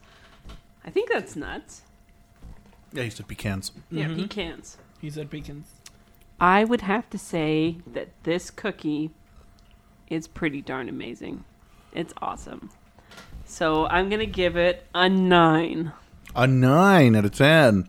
I 0.84 0.90
think 0.90 1.12
that's 1.12 1.36
nuts. 1.36 1.84
Yeah, 2.92 3.04
you 3.04 3.12
said 3.12 3.28
pecans. 3.28 3.72
Yeah, 3.92 4.06
Mhm. 4.08 4.16
pecans. 4.16 4.78
He 5.00 5.12
said 5.12 5.30
pecans. 5.30 5.68
I 6.40 6.64
would 6.64 6.82
have 6.82 7.08
to 7.12 7.18
say 7.20 7.78
that 7.86 8.08
this 8.24 8.50
cookie 8.50 9.12
is 10.10 10.28
pretty 10.28 10.62
darn 10.62 10.90
amazing. 10.90 11.44
It's 11.94 12.14
awesome. 12.20 12.72
So 13.46 13.86
I'm 13.88 14.10
gonna 14.10 14.26
give 14.26 14.58
it 14.58 14.88
a 14.96 15.08
nine. 15.08 15.92
A 16.36 16.48
nine 16.48 17.16
out 17.16 17.26
of 17.26 17.32
ten. 17.32 17.88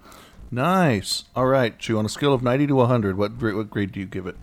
Nice. 0.50 1.24
All 1.34 1.46
right, 1.46 1.78
Chew. 1.78 1.96
On 1.98 2.04
a 2.04 2.10
scale 2.10 2.34
of 2.34 2.42
ninety 2.42 2.66
to 2.66 2.74
one 2.74 2.88
hundred, 2.88 3.16
what 3.16 3.38
grade, 3.38 3.54
what 3.54 3.70
grade 3.70 3.92
do 3.92 4.00
you 4.00 4.06
give 4.06 4.26
it? 4.26 4.36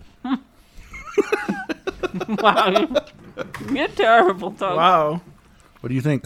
wow, 2.40 3.04
you're 3.70 3.88
terrible, 3.88 4.52
Tom. 4.52 4.76
Wow. 4.76 5.20
What 5.80 5.88
do 5.88 5.94
you 5.94 6.00
think? 6.00 6.24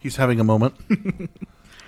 He's 0.00 0.16
having 0.16 0.40
a 0.40 0.44
moment. 0.44 0.74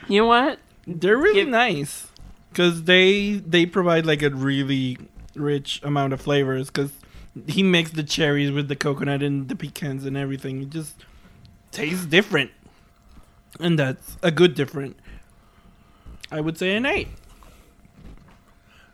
You 0.08 0.22
know 0.22 0.26
what? 0.26 0.58
They're 0.86 1.18
really 1.18 1.44
nice 1.44 2.08
because 2.48 2.84
they 2.84 3.34
they 3.34 3.66
provide 3.66 4.06
like 4.06 4.22
a 4.22 4.30
really 4.30 4.96
rich 5.34 5.82
amount 5.84 6.14
of 6.14 6.20
flavors. 6.22 6.70
Because 6.70 6.92
he 7.46 7.62
mixed 7.62 7.94
the 7.94 8.02
cherries 8.02 8.50
with 8.50 8.68
the 8.68 8.76
coconut 8.76 9.22
and 9.22 9.48
the 9.48 9.54
pecans 9.54 10.06
and 10.06 10.16
everything. 10.16 10.62
It 10.62 10.70
just 10.70 11.04
tastes 11.72 12.06
different, 12.06 12.52
and 13.60 13.78
that's 13.78 14.16
a 14.22 14.30
good 14.30 14.54
different. 14.54 14.96
I 16.32 16.40
would 16.40 16.56
say 16.56 16.74
an 16.74 16.86
eight. 16.86 17.08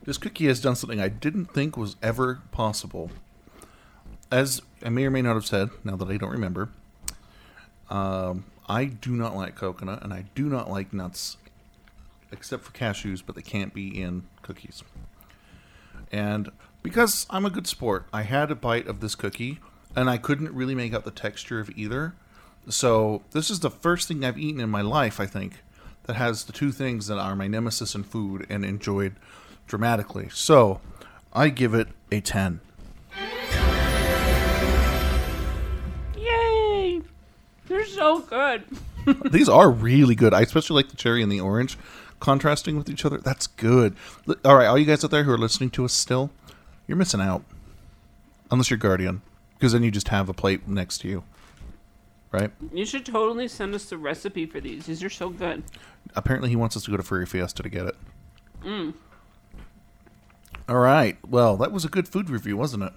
This 0.05 0.19
cookie 0.19 0.47
has 0.49 0.61
done 0.61 0.77
something 0.77 1.01
I 1.01 1.09
didn't 1.09 1.47
think 1.47 1.77
was 1.77 1.97
ever 2.03 2.43
possible. 2.53 3.11
As 4.31 4.61
I 4.85 4.91
may 4.91 5.07
or 5.07 5.11
may 5.11 5.23
not 5.23 5.35
have 5.35 5.47
said, 5.47 5.71
now 5.83 5.97
that 5.97 6.09
I 6.09 6.19
don't 6.19 6.31
remember, 6.31 6.69
um, 7.89 8.45
I 8.69 8.85
do 8.85 9.13
not 9.13 9.35
like 9.35 9.55
coconut 9.55 10.03
and 10.03 10.13
I 10.13 10.27
do 10.35 10.47
not 10.47 10.71
like 10.71 10.93
nuts, 10.93 11.39
except 12.31 12.65
for 12.65 12.73
cashews, 12.73 13.23
but 13.25 13.35
they 13.35 13.43
can't 13.43 13.73
be 13.73 14.01
in 14.01 14.25
cookies. 14.43 14.83
And 16.13 16.51
because 16.83 17.27
I'm 17.31 17.47
a 17.47 17.51
good 17.51 17.67
sport, 17.67 18.07
I 18.13 18.23
had 18.23 18.51
a 18.51 18.55
bite 18.55 18.87
of 18.87 19.01
this 19.01 19.15
cookie 19.15 19.59
and 19.97 20.11
I 20.11 20.19
couldn't 20.19 20.53
really 20.53 20.75
make 20.75 20.93
out 20.93 21.05
the 21.05 21.11
texture 21.11 21.61
of 21.61 21.71
either. 21.77 22.15
So 22.69 23.23
this 23.31 23.51
is 23.51 23.61
the 23.61 23.71
first 23.71 24.09
thing 24.09 24.23
I've 24.23 24.39
eaten 24.39 24.61
in 24.61 24.69
my 24.69 24.83
life, 24.83 25.19
I 25.19 25.27
think, 25.27 25.63
that 26.05 26.17
has 26.17 26.45
the 26.45 26.53
two 26.53 26.73
things 26.73 27.07
that 27.07 27.19
are 27.19 27.35
my 27.35 27.47
nemesis 27.47 27.95
in 27.95 28.03
food 28.03 28.47
and 28.51 28.67
enjoyed 28.67 29.15
dramatically. 29.67 30.29
So 30.33 30.81
I 31.33 31.49
give 31.49 31.75
it 31.75 31.89
a 32.11 32.21
10. 32.21 32.61
Yay! 36.17 37.03
They're 37.67 37.87
so 37.87 38.21
good. 38.21 38.65
These 39.31 39.49
are 39.49 39.71
really 39.71 40.15
good. 40.15 40.33
I 40.33 40.43
especially 40.43 40.77
like 40.77 40.91
the 40.91 40.97
cherry 40.97 41.23
and 41.23 41.31
the 41.31 41.41
orange 41.41 41.77
contrasting 42.21 42.77
with 42.77 42.89
each 42.89 43.05
other. 43.05 43.19
That's 43.19 43.47
good. 43.47 43.95
All 44.45 44.57
right, 44.57 44.67
all 44.67 44.79
you 44.79 44.87
guys 44.87 45.05
out 45.05 45.11
there 45.11 45.25
who 45.25 45.33
are 45.33 45.39
listening 45.39 45.71
to 45.71 45.85
us 45.85 45.93
still, 45.93 46.31
you're 46.87 46.97
missing 46.97 47.21
out. 47.21 47.45
Unless 48.51 48.71
you're 48.71 48.79
Guardian, 48.79 49.23
because 49.55 49.73
then 49.73 49.83
you 49.83 49.91
just 49.91 50.09
have 50.09 50.29
a 50.29 50.35
plate 50.35 50.69
next 50.69 50.99
to 50.99 51.09
you. 51.09 51.25
Right? 52.31 52.51
You 52.73 52.85
should 52.85 53.07
totally 53.07 53.47
send 53.47 53.75
us 53.75 53.85
the 53.87 53.97
recipe 53.97 54.47
for 54.47 54.61
these. 54.61 54.87
These 54.87 55.03
are 55.05 55.11
so 55.11 55.31
good. 55.31 55.63
Apparently, 56.17 56.51
he 56.51 56.57
wants 56.57 56.77
us 56.77 56.85
to 56.85 56.91
go 56.91 56.97
to 56.97 57.03
Furry 57.03 57.27
Fiesta 57.27 57.63
to 57.63 57.69
get 57.69 57.87
it. 57.87 57.97
Mm. 58.65 58.95
All 60.69 60.77
right. 60.79 61.19
Well, 61.29 61.57
that 61.59 61.73
was 61.73 61.85
a 61.85 61.89
good 61.89 62.09
food 62.09 62.31
review, 62.31 62.57
wasn't 62.57 62.85
it? 62.85 62.93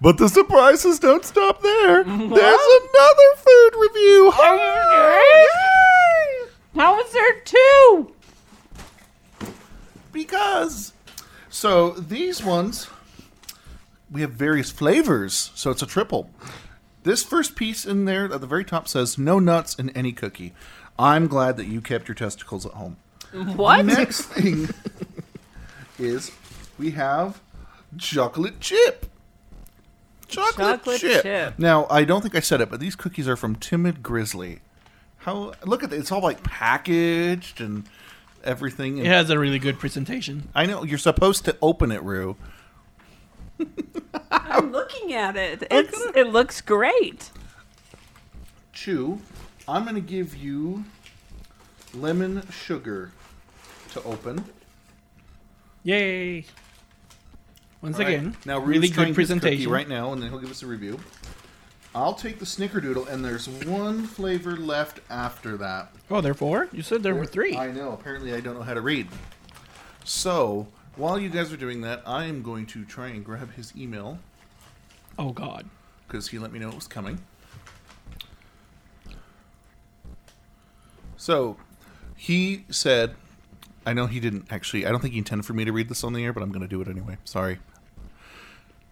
But 0.00 0.18
the 0.18 0.28
surprises 0.28 0.98
don't 1.00 1.24
stop 1.24 1.60
there. 1.62 2.04
There's 2.04 2.20
another 2.28 3.30
food 3.36 3.70
review. 3.76 4.32
Are 4.40 4.56
you 4.56 5.50
serious? 5.50 6.54
How 6.76 7.00
is 7.00 7.12
there 7.12 7.40
two? 7.40 8.12
Because. 10.12 10.92
So 11.50 11.90
these 11.90 12.42
ones, 12.44 12.88
we 14.10 14.20
have 14.20 14.32
various 14.32 14.70
flavors, 14.70 15.50
so 15.54 15.70
it's 15.70 15.82
a 15.82 15.86
triple. 15.86 16.30
This 17.02 17.22
first 17.22 17.54
piece 17.56 17.84
in 17.84 18.04
there 18.06 18.32
at 18.32 18.40
the 18.40 18.46
very 18.46 18.64
top 18.64 18.88
says 18.88 19.18
no 19.18 19.38
nuts 19.38 19.74
in 19.74 19.90
any 19.90 20.12
cookie. 20.12 20.54
I'm 20.98 21.26
glad 21.26 21.56
that 21.56 21.66
you 21.66 21.80
kept 21.80 22.06
your 22.08 22.14
testicles 22.14 22.64
at 22.64 22.72
home. 22.72 22.96
What? 23.32 23.84
Next 23.84 24.22
thing 24.22 24.68
is 25.98 26.30
we 26.78 26.92
have 26.92 27.40
chocolate 27.96 28.60
chip. 28.60 29.06
Chocolate, 30.26 30.78
Chocolate 30.78 31.00
chip. 31.00 31.22
chip. 31.22 31.58
Now, 31.58 31.86
I 31.90 32.04
don't 32.04 32.22
think 32.22 32.34
I 32.34 32.40
said 32.40 32.60
it, 32.60 32.70
but 32.70 32.80
these 32.80 32.96
cookies 32.96 33.28
are 33.28 33.36
from 33.36 33.56
Timid 33.56 34.02
Grizzly. 34.02 34.60
How 35.18 35.52
look 35.64 35.82
at 35.82 35.92
it, 35.92 35.96
it's 35.96 36.10
all 36.12 36.20
like 36.20 36.42
packaged 36.42 37.60
and 37.60 37.84
everything. 38.42 38.98
It 38.98 39.06
has 39.06 39.30
a 39.30 39.38
really 39.38 39.58
good 39.58 39.78
presentation. 39.78 40.48
I 40.54 40.66
know 40.66 40.82
you're 40.84 40.98
supposed 40.98 41.44
to 41.46 41.56
open 41.62 41.92
it, 41.92 42.02
Rue. 42.02 42.36
I'm 44.30 44.72
looking 44.72 45.12
at 45.14 45.36
it. 45.36 45.66
It's 45.70 45.98
it 46.16 46.28
looks 46.28 46.60
great. 46.60 47.30
Chew. 48.72 49.20
I'm 49.66 49.84
going 49.84 49.94
to 49.94 50.00
give 50.00 50.36
you 50.36 50.84
lemon 51.94 52.46
sugar 52.50 53.12
to 53.92 54.02
open. 54.02 54.44
Yay! 55.84 56.44
Once 57.82 57.98
right. 57.98 58.08
again, 58.08 58.36
now 58.46 58.58
really 58.58 58.88
good 58.88 59.14
presentation. 59.14 59.70
right 59.70 59.88
now, 59.88 60.12
and 60.12 60.22
then 60.22 60.30
he'll 60.30 60.38
give 60.38 60.50
us 60.50 60.62
a 60.62 60.66
review. 60.66 60.98
I'll 61.94 62.14
take 62.14 62.38
the 62.40 62.44
Snickerdoodle, 62.46 63.08
and 63.08 63.24
there's 63.24 63.48
one 63.48 64.04
flavor 64.06 64.56
left 64.56 64.98
after 65.10 65.56
that. 65.58 65.92
Oh, 66.10 66.20
there 66.20 66.32
are 66.32 66.34
four? 66.34 66.68
You 66.72 66.82
said 66.82 67.02
there 67.02 67.14
were 67.14 67.26
three. 67.26 67.54
I 67.56 67.70
know. 67.70 67.92
Apparently, 67.92 68.34
I 68.34 68.40
don't 68.40 68.54
know 68.54 68.62
how 68.62 68.74
to 68.74 68.80
read. 68.80 69.06
So 70.02 70.66
while 70.96 71.18
you 71.20 71.28
guys 71.28 71.52
are 71.52 71.56
doing 71.56 71.82
that, 71.82 72.02
I 72.06 72.24
am 72.24 72.42
going 72.42 72.66
to 72.66 72.84
try 72.84 73.08
and 73.08 73.24
grab 73.24 73.52
his 73.54 73.72
email 73.76 74.18
Oh 75.18 75.30
God. 75.30 75.66
because 76.08 76.28
he 76.28 76.38
let 76.38 76.50
me 76.52 76.58
know 76.58 76.68
it 76.68 76.74
was 76.74 76.88
coming. 76.88 77.20
So 81.16 81.56
he 82.16 82.64
said, 82.70 83.14
I 83.86 83.92
know 83.92 84.06
he 84.06 84.20
didn't 84.20 84.46
actually, 84.50 84.86
I 84.86 84.90
don't 84.90 85.00
think 85.00 85.12
he 85.12 85.18
intended 85.18 85.44
for 85.44 85.52
me 85.52 85.64
to 85.64 85.72
read 85.72 85.88
this 85.88 86.04
on 86.04 86.12
the 86.12 86.24
air, 86.24 86.32
but 86.32 86.42
I'm 86.42 86.50
going 86.50 86.62
to 86.62 86.68
do 86.68 86.80
it 86.80 86.88
anyway. 86.88 87.18
Sorry. 87.24 87.58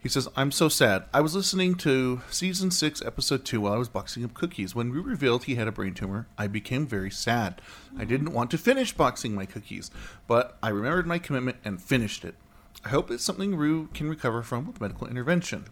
He 0.03 0.09
says, 0.09 0.29
I'm 0.35 0.51
so 0.51 0.69
sad. 0.69 1.05
I 1.15 1.21
was 1.21 1.37
listening 1.37 1.77
to 1.77 2.23
season 2.29 2.73
6, 2.73 3.03
episode 3.03 3.45
2 3.45 3.61
while 3.61 3.73
I 3.73 3.77
was 3.77 3.89
boxing 3.89 4.25
up 4.25 4.35
cookies. 4.35 4.75
When 4.75 4.91
we 4.91 4.99
revealed 4.99 5.45
he 5.45 5.55
had 5.55 5.69
a 5.69 5.73
brain 5.73 5.95
tumor, 5.95 6.27
I 6.37 6.49
became 6.49 6.89
very 6.89 7.11
sad. 7.11 7.63
I 7.97 8.05
didn't 8.05 8.33
want 8.33 8.51
to 8.51 8.59
finish 8.59 8.93
boxing 8.93 9.33
my 9.33 9.47
cookies, 9.47 9.93
but 10.27 10.59
I 10.61 10.71
remembered 10.71 11.07
my 11.07 11.19
commitment 11.21 11.59
and 11.65 11.81
finished 11.81 12.25
it. 12.25 12.35
I 12.85 12.89
hope 12.89 13.13
it's 13.13 13.23
something 13.23 13.55
Rue 13.55 13.89
can 13.95 14.09
recover 14.09 14.43
from 14.43 14.67
with 14.67 14.81
medical 14.81 15.07
intervention. 15.07 15.67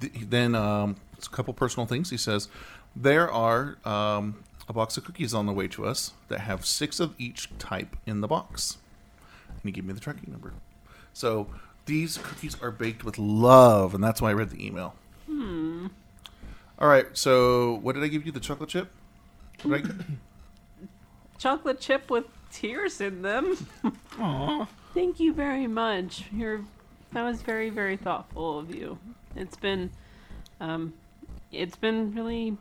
Th- 0.00 0.12
Then, 0.28 0.54
um, 0.54 0.96
a 1.18 1.28
couple 1.28 1.52
personal 1.52 1.86
things. 1.86 2.08
He 2.08 2.16
says, 2.16 2.48
There 2.96 3.30
are 3.30 3.76
um, 3.84 4.42
a 4.68 4.72
box 4.72 4.96
of 4.96 5.04
cookies 5.04 5.34
on 5.34 5.46
the 5.46 5.52
way 5.52 5.68
to 5.68 5.84
us 5.86 6.12
that 6.28 6.40
have 6.40 6.64
six 6.64 7.00
of 7.00 7.14
each 7.18 7.48
type 7.58 7.96
in 8.06 8.20
the 8.20 8.28
box. 8.28 8.78
And 9.48 9.60
he 9.64 9.72
gave 9.72 9.84
me 9.84 9.92
the 9.92 10.00
tracking 10.00 10.30
number. 10.32 10.52
So 11.12 11.48
these 11.86 12.18
cookies 12.18 12.56
are 12.62 12.70
baked 12.70 13.04
with 13.04 13.18
love, 13.18 13.94
and 13.94 14.02
that's 14.02 14.22
why 14.22 14.30
I 14.30 14.34
read 14.34 14.50
the 14.50 14.64
email. 14.64 14.94
Hmm. 15.26 15.88
All 16.78 16.88
right, 16.88 17.06
so 17.12 17.74
what 17.82 17.94
did 17.94 18.04
I 18.04 18.08
give 18.08 18.24
you? 18.26 18.32
The 18.32 18.40
chocolate 18.40 18.70
chip? 18.70 18.90
What 19.62 19.82
did 19.82 19.90
I- 20.00 20.04
Chocolate 21.38 21.80
chip 21.80 22.08
with 22.10 22.24
tears 22.52 23.00
in 23.00 23.22
them. 23.22 23.56
Aw. 24.20 24.66
Thank 24.94 25.18
you 25.18 25.32
very 25.32 25.66
much. 25.66 26.24
You're 26.32 26.60
that 27.12 27.22
was 27.24 27.42
very 27.42 27.68
very 27.70 27.96
thoughtful 27.96 28.58
of 28.60 28.74
you. 28.74 28.98
It's 29.34 29.56
been 29.56 29.90
um 30.60 30.92
it's 31.50 31.76
been 31.76 32.14
really 32.14 32.56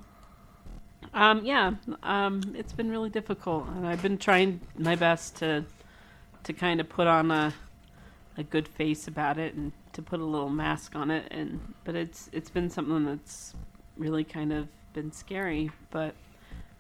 um 1.13 1.43
yeah, 1.45 1.73
um 2.03 2.41
it's 2.55 2.73
been 2.73 2.89
really 2.89 3.09
difficult 3.09 3.67
and 3.67 3.87
I've 3.87 4.01
been 4.01 4.17
trying 4.17 4.59
my 4.77 4.95
best 4.95 5.35
to 5.37 5.65
to 6.43 6.53
kind 6.53 6.79
of 6.79 6.89
put 6.89 7.07
on 7.07 7.31
a 7.31 7.53
a 8.37 8.43
good 8.43 8.67
face 8.67 9.07
about 9.07 9.37
it 9.37 9.53
and 9.55 9.71
to 9.93 10.01
put 10.01 10.19
a 10.21 10.23
little 10.25 10.49
mask 10.49 10.95
on 10.95 11.11
it 11.11 11.27
and 11.31 11.73
but 11.83 11.95
it's 11.95 12.29
it's 12.31 12.49
been 12.49 12.69
something 12.69 13.05
that's 13.05 13.53
really 13.97 14.23
kind 14.23 14.51
of 14.53 14.67
been 14.93 15.11
scary, 15.11 15.71
but 15.89 16.13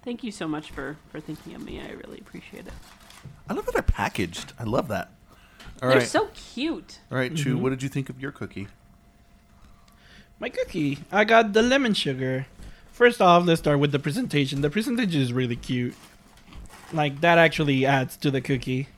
thank 0.03 0.23
you 0.23 0.31
so 0.31 0.47
much 0.47 0.71
for 0.71 0.97
for 1.11 1.19
thinking 1.19 1.53
of 1.55 1.63
me. 1.63 1.79
I 1.81 1.91
really 1.91 2.19
appreciate 2.19 2.67
it. 2.67 2.73
I 3.49 3.53
love 3.53 3.65
that 3.65 3.73
they're 3.73 3.81
packaged. 3.83 4.53
I 4.59 4.63
love 4.63 4.87
that. 4.87 5.09
All 5.81 5.89
They're 5.89 5.99
right. 5.99 6.07
so 6.07 6.29
cute. 6.33 6.99
All 7.11 7.17
right, 7.17 7.35
Chu, 7.35 7.57
Mhm. 7.57 7.61
what 7.61 7.69
did 7.69 7.83
you 7.83 7.89
think 7.89 8.09
of 8.09 8.19
your 8.19 8.31
cookie? 8.31 8.67
My 10.39 10.49
cookie. 10.49 10.99
I 11.11 11.23
got 11.23 11.53
the 11.53 11.61
lemon 11.61 11.93
sugar. 11.93 12.47
First 13.01 13.19
off, 13.19 13.47
let's 13.47 13.59
start 13.59 13.79
with 13.79 13.91
the 13.91 13.97
presentation. 13.97 14.61
The 14.61 14.69
presentation 14.69 15.19
is 15.21 15.33
really 15.33 15.55
cute. 15.55 15.95
Like 16.93 17.21
that 17.21 17.39
actually 17.39 17.83
adds 17.83 18.15
to 18.17 18.29
the 18.29 18.41
cookie. 18.41 18.89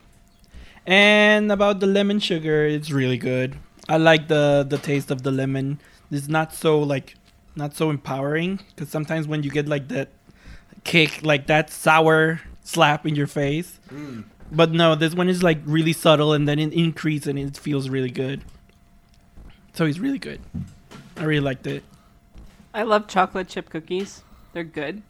And 0.86 1.50
about 1.50 1.80
the 1.80 1.88
lemon 1.88 2.20
sugar, 2.20 2.66
it's 2.66 2.92
really 2.92 3.18
good. 3.18 3.56
I 3.88 3.96
like 3.96 4.28
the 4.28 4.66
the 4.68 4.78
taste 4.78 5.10
of 5.10 5.24
the 5.24 5.32
lemon. 5.32 5.80
It's 6.12 6.28
not 6.28 6.54
so 6.54 6.80
like 6.80 7.16
not 7.56 7.78
so 7.78 7.90
empowering 7.90 8.60
because 8.76 8.90
sometimes 8.90 9.26
when 9.26 9.42
you 9.42 9.50
get 9.50 9.70
like 9.70 9.88
that 9.88 10.10
kick, 10.84 11.24
like 11.24 11.48
that 11.48 11.70
sour 11.70 12.42
slap 12.62 13.08
in 13.08 13.16
your 13.16 13.28
face. 13.28 13.80
Mm. 13.88 14.26
But 14.52 14.74
no, 14.74 14.96
this 14.96 15.14
one 15.14 15.30
is 15.30 15.44
like 15.44 15.60
really 15.64 15.94
subtle 15.94 16.34
and 16.34 16.46
then 16.46 16.60
it 16.60 16.74
increases 16.74 17.28
and 17.28 17.40
it 17.40 17.56
feels 17.56 17.88
really 17.88 18.12
good. 18.12 18.42
So 19.72 19.86
it's 19.86 20.00
really 20.00 20.20
good. 20.20 20.42
I 21.16 21.24
really 21.24 21.40
liked 21.40 21.68
it. 21.68 21.86
I 22.74 22.84
love 22.84 23.08
chocolate 23.08 23.48
chip 23.48 23.70
cookies. 23.70 24.24
They're 24.54 24.64
good. 24.64 25.04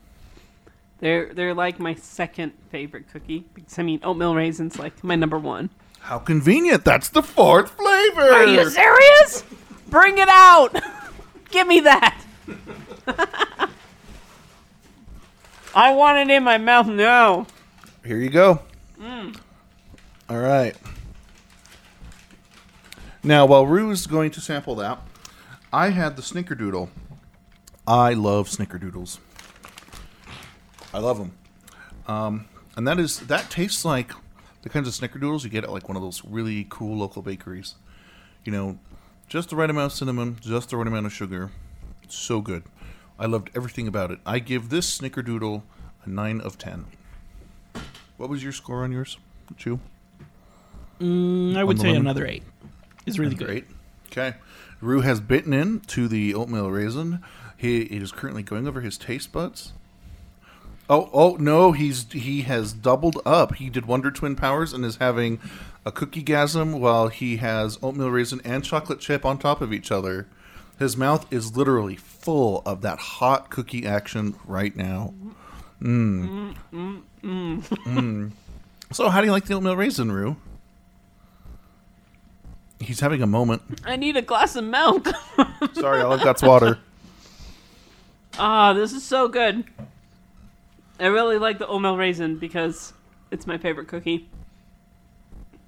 They're 0.99 1.33
they're 1.33 1.53
like 1.53 1.79
my 1.79 1.95
second 1.95 2.53
favorite 2.69 3.11
cookie 3.11 3.45
because 3.53 3.77
I 3.77 3.83
mean 3.83 3.99
oatmeal 4.03 4.35
raisins 4.35 4.79
like 4.79 5.03
my 5.03 5.15
number 5.15 5.37
one. 5.37 5.69
How 5.99 6.19
convenient! 6.19 6.83
That's 6.83 7.09
the 7.09 7.23
fourth 7.23 7.71
flavor. 7.71 8.21
Are 8.21 8.45
you 8.45 8.69
serious? 8.69 9.43
Bring 9.87 10.17
it 10.17 10.29
out. 10.29 10.81
Give 11.51 11.67
me 11.67 11.79
that. 11.81 12.21
I 15.75 15.93
want 15.93 16.17
it 16.17 16.29
in 16.33 16.43
my 16.43 16.57
mouth 16.57 16.87
now. 16.87 17.47
Here 18.05 18.17
you 18.17 18.29
go. 18.29 18.61
Mm. 18.99 19.37
All 20.29 20.39
right. 20.39 20.75
Now, 23.23 23.45
while 23.45 23.65
Rue 23.65 23.89
is 23.89 24.05
going 24.05 24.31
to 24.31 24.41
sample 24.41 24.75
that, 24.75 24.99
I 25.71 25.89
had 25.89 26.15
the 26.15 26.21
Snickerdoodle. 26.21 26.89
I 27.87 28.13
love 28.13 28.47
Snickerdoodles. 28.47 29.19
I 30.93 30.99
love 30.99 31.17
them. 31.17 31.33
Um, 32.07 32.45
and 32.75 32.87
that 32.87 32.99
is 32.99 33.19
that 33.21 33.49
tastes 33.49 33.83
like 33.83 34.11
the 34.61 34.69
kinds 34.69 34.87
of 34.87 34.93
Snickerdoodles 34.93 35.43
you 35.43 35.49
get 35.49 35.63
at 35.63 35.71
like 35.71 35.87
one 35.89 35.95
of 35.97 36.03
those 36.03 36.23
really 36.25 36.65
cool 36.69 36.97
local 36.97 37.21
bakeries. 37.21 37.75
You 38.45 38.51
know, 38.51 38.77
just 39.27 39.49
the 39.49 39.55
right 39.55 39.69
amount 39.69 39.91
of 39.91 39.97
cinnamon, 39.97 40.37
just 40.41 40.69
the 40.69 40.77
right 40.77 40.87
amount 40.87 41.05
of 41.05 41.13
sugar. 41.13 41.51
So 42.07 42.41
good. 42.41 42.63
I 43.19 43.25
loved 43.25 43.49
everything 43.55 43.87
about 43.87 44.11
it. 44.11 44.19
I 44.25 44.39
give 44.39 44.69
this 44.69 44.97
Snickerdoodle 44.99 45.63
a 46.05 46.09
nine 46.09 46.41
of 46.41 46.57
ten. 46.57 46.85
What 48.17 48.29
was 48.29 48.43
your 48.43 48.51
score 48.51 48.83
on 48.83 48.91
yours, 48.91 49.17
Chew? 49.57 49.79
Mm, 50.99 51.57
I 51.57 51.63
would 51.63 51.79
say 51.79 51.87
lemon? 51.87 52.01
another 52.03 52.25
eight. 52.25 52.43
It's 53.05 53.17
really 53.19 53.35
Another 53.35 53.53
good. 53.53 53.57
eight. 53.57 53.65
Okay. 54.11 54.37
Rue 54.79 55.01
has 55.01 55.19
bitten 55.19 55.53
in 55.53 55.79
to 55.81 56.07
the 56.07 56.33
oatmeal 56.33 56.69
raisin. 56.69 57.23
He 57.63 57.83
is 57.83 58.11
currently 58.11 58.43
going 58.43 58.67
over 58.67 58.81
his 58.81 58.97
taste 58.97 59.31
buds. 59.31 59.71
Oh, 60.89 61.09
oh 61.13 61.37
no! 61.39 61.71
He's 61.71 62.11
he 62.11 62.41
has 62.41 62.73
doubled 62.73 63.21
up. 63.25 63.55
He 63.55 63.69
did 63.69 63.85
Wonder 63.85 64.11
Twin 64.11 64.35
powers 64.35 64.73
and 64.73 64.83
is 64.83 64.97
having 64.97 65.39
a 65.85 65.91
cookie 65.93 66.25
gasm 66.25 66.81
while 66.81 67.07
he 67.07 67.37
has 67.37 67.79
oatmeal 67.81 68.11
raisin 68.11 68.41
and 68.43 68.65
chocolate 68.65 68.99
chip 68.99 69.23
on 69.23 69.37
top 69.37 69.61
of 69.61 69.71
each 69.71 69.93
other. 69.93 70.27
His 70.77 70.97
mouth 70.97 71.25
is 71.31 71.55
literally 71.55 71.95
full 71.95 72.63
of 72.65 72.81
that 72.81 72.99
hot 72.99 73.49
cookie 73.49 73.87
action 73.87 74.35
right 74.45 74.75
now. 74.75 75.13
Mmm. 75.81 76.57
Mm, 76.73 77.01
mm. 77.23 77.61
Mm. 77.61 78.31
So, 78.91 79.07
how 79.07 79.21
do 79.21 79.27
you 79.27 79.31
like 79.31 79.45
the 79.45 79.53
oatmeal 79.53 79.77
raisin, 79.77 80.11
Rue? 80.11 80.35
He's 82.81 82.99
having 82.99 83.21
a 83.21 83.27
moment. 83.27 83.61
I 83.85 83.95
need 83.95 84.17
a 84.17 84.21
glass 84.21 84.57
of 84.57 84.65
milk. 84.65 85.07
Sorry, 85.75 86.01
all 86.01 86.11
I've 86.11 86.23
got's 86.25 86.43
water. 86.43 86.79
Ah, 88.37 88.73
this 88.73 88.93
is 88.93 89.03
so 89.03 89.27
good. 89.27 89.63
I 90.99 91.07
really 91.07 91.37
like 91.37 91.59
the 91.59 91.67
oatmeal 91.67 91.97
raisin 91.97 92.37
because 92.37 92.93
it's 93.31 93.45
my 93.45 93.57
favorite 93.57 93.87
cookie. 93.87 94.29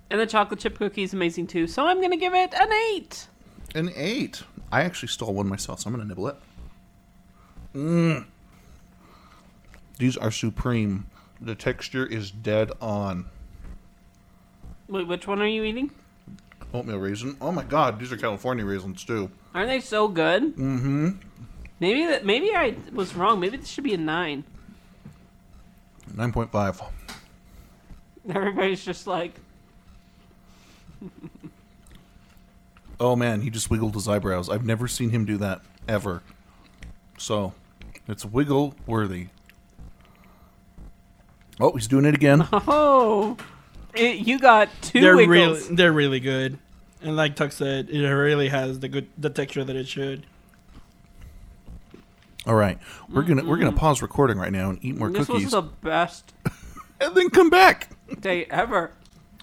And 0.09 0.19
the 0.19 0.25
chocolate 0.25 0.59
chip 0.59 0.77
cookie 0.77 1.03
is 1.03 1.13
amazing 1.13 1.47
too. 1.47 1.67
So 1.67 1.85
I'm 1.85 1.97
going 1.97 2.11
to 2.11 2.17
give 2.17 2.33
it 2.33 2.53
an 2.53 2.71
8. 2.71 3.27
An 3.75 3.91
eight. 3.97 4.41
I 4.71 4.83
actually 4.83 5.09
stole 5.09 5.33
one 5.33 5.49
myself, 5.49 5.81
so 5.81 5.89
I'm 5.89 5.93
gonna 5.93 6.05
nibble 6.05 6.29
it. 6.29 6.37
Mmm. 7.75 8.25
These 9.99 10.15
are 10.15 10.31
supreme. 10.31 11.07
The 11.41 11.55
texture 11.55 12.05
is 12.05 12.31
dead 12.31 12.71
on. 12.79 13.25
Wait, 14.87 15.07
which 15.07 15.27
one 15.27 15.41
are 15.41 15.47
you 15.47 15.63
eating? 15.63 15.91
Oatmeal 16.73 16.99
raisin. 16.99 17.35
Oh 17.41 17.51
my 17.51 17.63
god, 17.63 17.99
these 17.99 18.13
are 18.13 18.17
California 18.17 18.65
raisins 18.65 19.03
too. 19.03 19.29
Aren't 19.53 19.67
they 19.67 19.81
so 19.81 20.07
good? 20.07 20.55
Mm-hmm. 20.55 21.09
Maybe 21.79 22.05
that 22.05 22.25
maybe 22.25 22.55
I 22.55 22.75
was 22.93 23.15
wrong. 23.15 23.39
Maybe 23.39 23.57
this 23.57 23.67
should 23.69 23.83
be 23.83 23.93
a 23.93 23.97
9. 23.97 24.43
Nine 26.15 26.31
point 26.31 26.51
five. 26.51 26.81
Everybody's 28.29 28.83
just 28.83 29.05
like 29.07 29.33
Oh 32.99 33.15
man, 33.15 33.41
he 33.41 33.49
just 33.49 33.69
wiggled 33.69 33.93
his 33.93 34.07
eyebrows. 34.07 34.49
I've 34.49 34.65
never 34.65 34.87
seen 34.87 35.09
him 35.09 35.25
do 35.25 35.37
that 35.37 35.61
ever. 35.87 36.21
So, 37.17 37.53
it's 38.07 38.23
wiggle 38.25 38.75
worthy. 38.87 39.27
Oh, 41.59 41.71
he's 41.73 41.87
doing 41.87 42.05
it 42.05 42.15
again. 42.15 42.47
Oh, 42.67 43.37
it, 43.93 44.27
you 44.27 44.39
got 44.39 44.69
2 44.81 44.99
they're 45.01 45.15
wiggles. 45.15 45.63
really 45.63 45.75
they're 45.75 45.93
really 45.93 46.19
good, 46.19 46.57
and 47.01 47.15
like 47.15 47.35
Tuck 47.35 47.51
said, 47.51 47.89
it 47.89 47.99
really 48.07 48.49
has 48.49 48.79
the 48.79 48.87
good 48.89 49.07
the 49.17 49.29
texture 49.29 49.63
that 49.63 49.75
it 49.75 49.87
should. 49.87 50.25
All 52.47 52.55
right, 52.55 52.77
we're 53.09 53.23
gonna 53.23 53.43
we're 53.43 53.57
gonna 53.57 53.71
mm-hmm. 53.71 53.79
pause 53.79 54.01
recording 54.03 54.37
right 54.37 54.51
now 54.51 54.69
and 54.69 54.77
eat 54.83 54.95
more 54.95 55.09
cookies. 55.09 55.27
this 55.27 55.27
cookies, 55.27 55.45
was 55.45 55.53
the 55.53 55.61
best 55.81 56.33
and 57.01 57.15
then 57.15 57.29
come 57.29 57.49
back. 57.49 57.89
day 58.19 58.45
ever. 58.45 58.91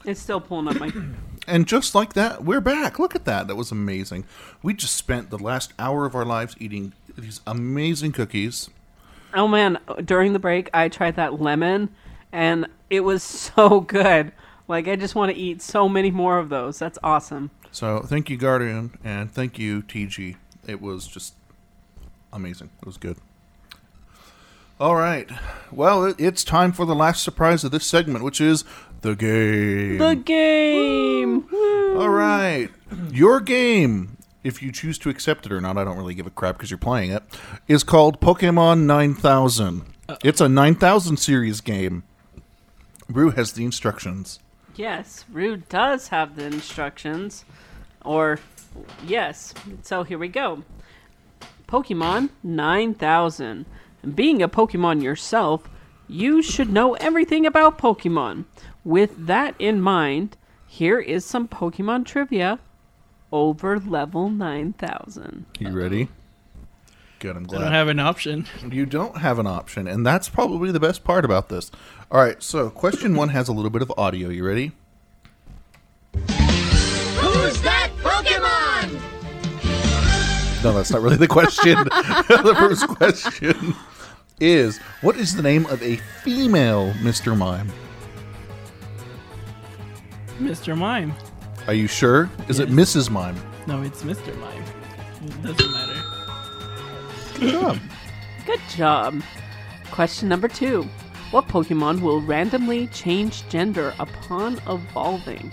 It's 0.04 0.20
still 0.20 0.40
pulling 0.40 0.68
up 0.68 0.80
my. 0.80 0.92
And 1.44 1.66
just 1.66 1.92
like 1.92 2.12
that, 2.12 2.44
we're 2.44 2.60
back. 2.60 3.00
Look 3.00 3.16
at 3.16 3.24
that. 3.24 3.48
That 3.48 3.56
was 3.56 3.72
amazing. 3.72 4.26
We 4.62 4.74
just 4.74 4.94
spent 4.94 5.30
the 5.30 5.38
last 5.38 5.72
hour 5.76 6.06
of 6.06 6.14
our 6.14 6.24
lives 6.24 6.54
eating 6.60 6.92
these 7.18 7.40
amazing 7.48 8.12
cookies. 8.12 8.70
Oh 9.34 9.48
man, 9.48 9.78
during 10.04 10.34
the 10.34 10.38
break, 10.38 10.70
I 10.72 10.88
tried 10.88 11.16
that 11.16 11.40
lemon, 11.40 11.88
and 12.30 12.68
it 12.90 13.00
was 13.00 13.22
so 13.56 13.80
good. 13.80 14.30
Like 14.68 14.86
I 14.86 14.94
just 14.94 15.16
want 15.16 15.32
to 15.32 15.36
eat 15.36 15.60
so 15.60 15.88
many 15.88 16.12
more 16.12 16.38
of 16.38 16.48
those. 16.48 16.78
That's 16.78 16.98
awesome. 17.02 17.50
So 17.72 18.00
thank 18.00 18.30
you, 18.30 18.36
Guardian, 18.36 18.96
and 19.02 19.28
thank 19.28 19.58
you, 19.58 19.82
TG. 19.82 20.36
It 20.68 20.80
was 20.80 21.08
just 21.08 21.34
amazing. 22.32 22.70
It 22.80 22.86
was 22.86 22.96
good. 22.96 23.16
All 24.80 24.96
right. 24.96 25.30
Well, 25.70 26.04
it- 26.06 26.16
it's 26.18 26.42
time 26.44 26.72
for 26.72 26.84
the 26.84 26.94
last 26.94 27.22
surprise 27.22 27.62
of 27.64 27.70
this 27.70 27.86
segment, 27.86 28.24
which 28.24 28.40
is 28.40 28.64
the 29.02 29.14
game. 29.14 29.98
The 29.98 30.14
game. 30.16 31.44
All 31.96 32.08
right. 32.08 32.68
Your 33.10 33.40
game, 33.40 34.16
if 34.42 34.62
you 34.62 34.72
choose 34.72 34.98
to 34.98 35.10
accept 35.10 35.46
it 35.46 35.52
or 35.52 35.60
not, 35.60 35.78
I 35.78 35.84
don't 35.84 35.96
really 35.96 36.14
give 36.14 36.26
a 36.26 36.30
crap 36.30 36.56
because 36.56 36.70
you're 36.70 36.78
playing 36.78 37.12
it, 37.12 37.22
is 37.68 37.84
called 37.84 38.20
Pokemon 38.20 38.80
9000. 38.84 39.84
It's 40.24 40.40
a 40.40 40.48
9000 40.48 41.16
series 41.16 41.60
game. 41.60 42.02
Brew 43.08 43.30
has 43.30 43.52
the 43.52 43.64
instructions. 43.64 44.40
Yes, 44.74 45.24
Rude 45.30 45.68
does 45.68 46.08
have 46.08 46.34
the 46.34 46.46
instructions. 46.46 47.44
Or, 48.04 48.40
yes. 49.06 49.54
So 49.82 50.02
here 50.02 50.18
we 50.18 50.28
go. 50.28 50.64
Pokemon 51.72 52.28
9000. 52.42 53.64
And 54.02 54.14
being 54.14 54.42
a 54.42 54.48
Pokemon 54.48 55.02
yourself, 55.02 55.70
you 56.06 56.42
should 56.42 56.70
know 56.70 56.92
everything 56.96 57.46
about 57.46 57.78
Pokemon. 57.78 58.44
With 58.84 59.26
that 59.26 59.54
in 59.58 59.80
mind, 59.80 60.36
here 60.66 61.00
is 61.00 61.24
some 61.24 61.48
Pokemon 61.48 62.04
trivia 62.04 62.58
over 63.32 63.78
level 63.78 64.28
9000. 64.28 65.46
You 65.58 65.70
ready? 65.70 66.08
Good, 67.20 67.36
I'm 67.36 67.44
glad. 67.44 67.56
I 67.56 67.60
glad. 67.60 67.64
don't 67.64 67.72
have 67.72 67.88
an 67.88 68.00
option. 68.00 68.46
You 68.70 68.84
don't 68.84 69.16
have 69.16 69.38
an 69.38 69.46
option, 69.46 69.88
and 69.88 70.04
that's 70.04 70.28
probably 70.28 70.72
the 70.72 70.80
best 70.80 71.04
part 71.04 71.24
about 71.24 71.48
this. 71.48 71.70
All 72.10 72.20
right, 72.20 72.42
so 72.42 72.68
question 72.68 73.14
one 73.16 73.30
has 73.30 73.48
a 73.48 73.52
little 73.52 73.70
bit 73.70 73.80
of 73.80 73.90
audio. 73.96 74.28
You 74.28 74.44
ready? 74.46 74.72
No, 80.62 80.72
that's 80.72 80.92
not 80.92 81.02
really 81.02 81.16
the 81.16 81.26
question. 81.26 81.74
the 81.84 82.54
first 82.56 82.86
question 82.86 83.74
is 84.38 84.78
What 85.00 85.16
is 85.16 85.34
the 85.34 85.42
name 85.42 85.66
of 85.66 85.82
a 85.82 85.96
female 85.96 86.92
Mr. 87.00 87.36
Mime? 87.36 87.72
Mr. 90.38 90.76
Mime. 90.76 91.14
Are 91.66 91.74
you 91.74 91.88
sure? 91.88 92.30
Is 92.48 92.60
it 92.60 92.68
Mrs. 92.68 93.10
Mime? 93.10 93.36
No, 93.66 93.82
it's 93.82 94.02
Mr. 94.02 94.36
Mime. 94.38 94.64
It 95.24 95.42
doesn't 95.42 95.72
matter. 95.72 96.02
Good 97.38 97.50
job. 97.50 97.78
Good 98.46 98.60
job. 98.76 99.22
Question 99.90 100.28
number 100.28 100.48
two. 100.48 100.82
What 101.32 101.48
Pokemon 101.48 102.02
will 102.02 102.20
randomly 102.20 102.86
change 102.88 103.48
gender 103.48 103.94
upon 103.98 104.60
evolving? 104.68 105.50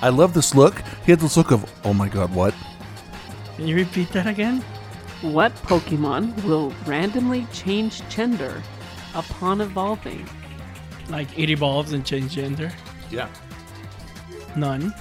I 0.00 0.10
love 0.10 0.32
this 0.32 0.54
look. 0.54 0.80
He 1.04 1.12
had 1.12 1.20
this 1.20 1.36
look 1.36 1.50
of, 1.50 1.70
oh 1.84 1.92
my 1.92 2.08
god, 2.08 2.32
what? 2.32 2.54
Can 3.56 3.66
you 3.66 3.76
repeat 3.76 4.10
that 4.12 4.26
again? 4.26 4.60
What 5.22 5.52
Pokemon 5.56 6.44
will 6.44 6.72
randomly 6.86 7.46
change 7.52 8.08
gender 8.08 8.62
upon 9.14 9.60
evolving? 9.60 10.28
Like 11.08 11.36
it 11.36 11.50
evolves 11.50 11.92
and 11.92 12.06
change 12.06 12.34
gender? 12.34 12.70
Yeah. 13.10 13.28
None. 14.56 14.94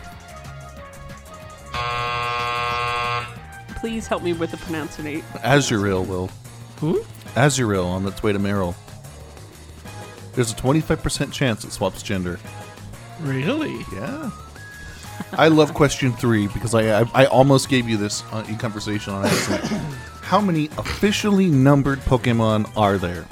Please 3.76 4.07
help 4.07 4.24
me 4.24 4.34
with 4.34 4.49
the 4.49 4.57
pronunciation. 4.57 5.24
Azurill 5.36 6.07
will. 6.07 6.32
Who? 6.80 7.03
Azurill 7.36 7.86
on 7.86 8.07
its 8.07 8.24
way 8.24 8.34
to 8.34 8.40
Marill. 8.40 8.74
There's 10.34 10.52
a 10.52 10.56
25% 10.56 11.32
chance 11.32 11.64
it 11.64 11.72
swaps 11.72 12.02
gender. 12.02 12.40
Really? 13.22 13.86
Yeah. 13.94 14.32
I 15.34 15.48
love 15.48 15.73
question 15.73 16.11
three 16.14 16.48
because 16.48 16.73
I 16.73 17.02
I, 17.02 17.06
I 17.14 17.26
almost 17.26 17.69
gave 17.69 17.88
you 17.88 17.98
this 17.98 18.23
uh, 18.31 18.44
in 18.48 18.57
conversation 18.57 19.14
on 19.14 19.26
accident. 19.26 19.65
How 20.22 20.41
many 20.41 20.68
officially 20.77 21.48
numbered 21.48 21.99
Pokemon 21.99 22.69
are 22.76 22.98
there? 22.98 23.26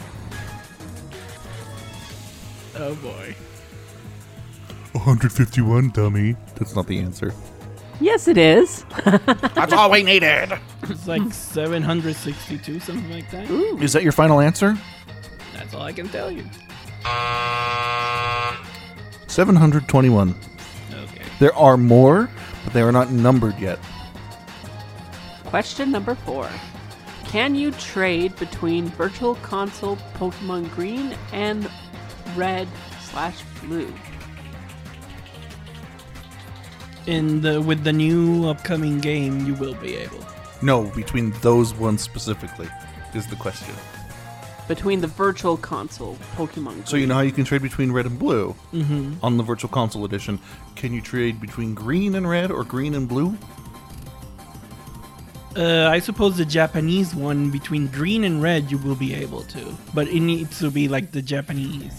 Oh 2.78 2.96
boy. 2.96 3.36
151, 4.94 5.90
dummy. 5.90 6.36
That's 6.56 6.76
not 6.76 6.88
the 6.88 7.00
answer. 7.00 7.34
Yes, 8.00 8.28
it 8.28 8.38
is. 8.38 8.86
That's 9.06 9.74
all 9.74 9.92
we 9.92 10.04
needed. 10.04 10.54
It's 10.84 11.08
like 11.08 11.34
762, 11.34 12.80
something 12.80 13.12
like 13.12 13.30
that. 13.32 13.50
Is 13.82 13.94
that 13.94 14.04
your 14.04 14.12
final 14.12 14.40
answer? 14.40 14.78
That's 15.54 15.74
all 15.74 15.82
I 15.82 15.92
can 15.94 16.08
tell 16.10 16.32
you. 16.32 16.44
721. 19.28 20.36
Okay. 21.36 21.40
There 21.40 21.56
are 21.56 21.78
more, 21.78 22.30
but 22.64 22.74
they 22.74 22.82
are 22.82 22.92
not 22.92 23.12
numbered 23.12 23.58
yet. 23.60 23.80
Question 25.46 25.92
number 25.92 26.16
four. 26.16 26.50
Can 27.26 27.56
you 27.56 27.72
trade 27.72 28.36
between 28.38 28.88
Virtual 28.90 29.36
Console 29.36 29.98
Pokemon 30.16 30.72
Green 30.74 31.18
and 31.34 31.70
Red 32.36 32.68
slash 33.02 33.42
Blue? 33.62 33.94
In 37.08 37.42
the 37.42 37.62
with 37.62 37.84
the 37.84 37.94
new 37.94 38.48
upcoming 38.48 39.00
game, 39.00 39.46
you 39.46 39.54
will 39.56 39.76
be 39.76 39.96
able. 39.96 40.26
No, 40.62 40.86
between 40.92 41.32
those 41.42 41.74
ones 41.74 42.02
specifically 42.02 42.70
is 43.14 43.28
the 43.28 43.36
question. 43.36 43.76
Between 44.68 45.00
the 45.02 45.08
Virtual 45.08 45.58
Console 45.58 46.18
Pokemon 46.36 46.74
Green. 46.74 46.86
So 46.86 46.98
you 46.98 47.06
know 47.06 47.14
how 47.16 47.22
you 47.22 47.32
can 47.32 47.46
trade 47.46 47.62
between 47.62 47.92
red 47.92 48.06
and 48.08 48.18
blue 48.18 48.56
Mhm. 48.74 49.18
on 49.22 49.38
the 49.38 49.44
Virtual 49.44 49.70
Console 49.70 50.06
edition. 50.06 50.40
Can 50.76 50.92
you 50.92 51.02
trade 51.02 51.40
between 51.40 51.76
green 51.76 52.16
and 52.16 52.28
red 52.28 52.50
or 52.52 52.64
green 52.64 52.96
and 52.96 53.08
blue? 53.08 53.38
Uh, 55.56 55.88
I 55.90 56.00
suppose 56.00 56.36
the 56.36 56.46
Japanese 56.46 57.16
one 57.16 57.50
between 57.52 57.88
green 57.88 58.24
and 58.26 58.42
red 58.42 58.70
you 58.72 58.78
will 58.80 58.96
be 58.96 59.14
able 59.14 59.44
to, 59.44 59.78
but 59.94 60.08
it 60.10 60.20
needs 60.20 60.60
to 60.60 60.70
be 60.72 60.88
like 60.90 61.12
the 61.12 61.22
Japanese 61.22 61.94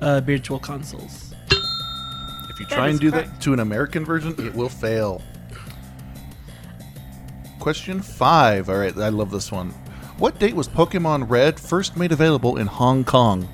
uh, 0.00 0.20
virtual 0.20 0.58
consoles. 0.58 1.34
If 1.50 2.60
you 2.60 2.66
try 2.66 2.88
and 2.88 2.98
do 2.98 3.10
correct. 3.10 3.32
that 3.32 3.40
to 3.42 3.52
an 3.52 3.60
American 3.60 4.04
version, 4.04 4.34
it 4.38 4.54
will 4.54 4.70
fail. 4.70 5.20
Question 7.58 8.00
five. 8.00 8.70
All 8.70 8.76
right, 8.78 8.96
I 8.96 9.08
love 9.10 9.30
this 9.30 9.50
one. 9.52 9.74
What 10.18 10.38
date 10.38 10.54
was 10.56 10.66
Pokemon 10.68 11.28
Red 11.28 11.60
first 11.60 11.96
made 11.96 12.10
available 12.12 12.56
in 12.56 12.66
Hong 12.66 13.04
Kong? 13.04 13.46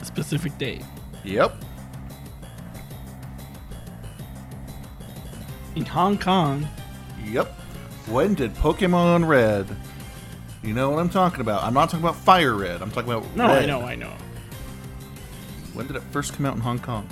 A 0.00 0.04
Specific 0.04 0.56
date 0.58 0.82
Yep. 1.24 1.54
in 5.76 5.84
Hong 5.84 6.18
Kong. 6.18 6.66
Yep. 7.24 7.46
When 8.06 8.34
did 8.34 8.54
Pokemon 8.54 9.28
Red? 9.28 9.68
You 10.62 10.74
know 10.74 10.90
what 10.90 10.98
I'm 10.98 11.08
talking 11.10 11.40
about. 11.40 11.62
I'm 11.62 11.74
not 11.74 11.88
talking 11.90 12.00
about 12.04 12.16
Fire 12.16 12.54
Red. 12.54 12.82
I'm 12.82 12.90
talking 12.90 13.12
about 13.12 13.36
No, 13.36 13.44
I 13.46 13.64
know, 13.64 13.82
I 13.82 13.94
know. 13.94 14.12
When 15.74 15.86
did 15.86 15.94
it 15.94 16.02
first 16.10 16.32
come 16.32 16.46
out 16.46 16.56
in 16.56 16.60
Hong 16.60 16.80
Kong? 16.80 17.08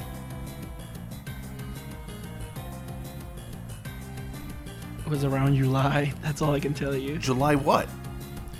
It 5.04 5.08
was 5.08 5.22
around 5.22 5.54
July. 5.54 6.12
That's 6.22 6.42
all 6.42 6.52
I 6.52 6.58
can 6.58 6.74
tell 6.74 6.96
you. 6.96 7.18
July 7.18 7.54
what? 7.54 7.88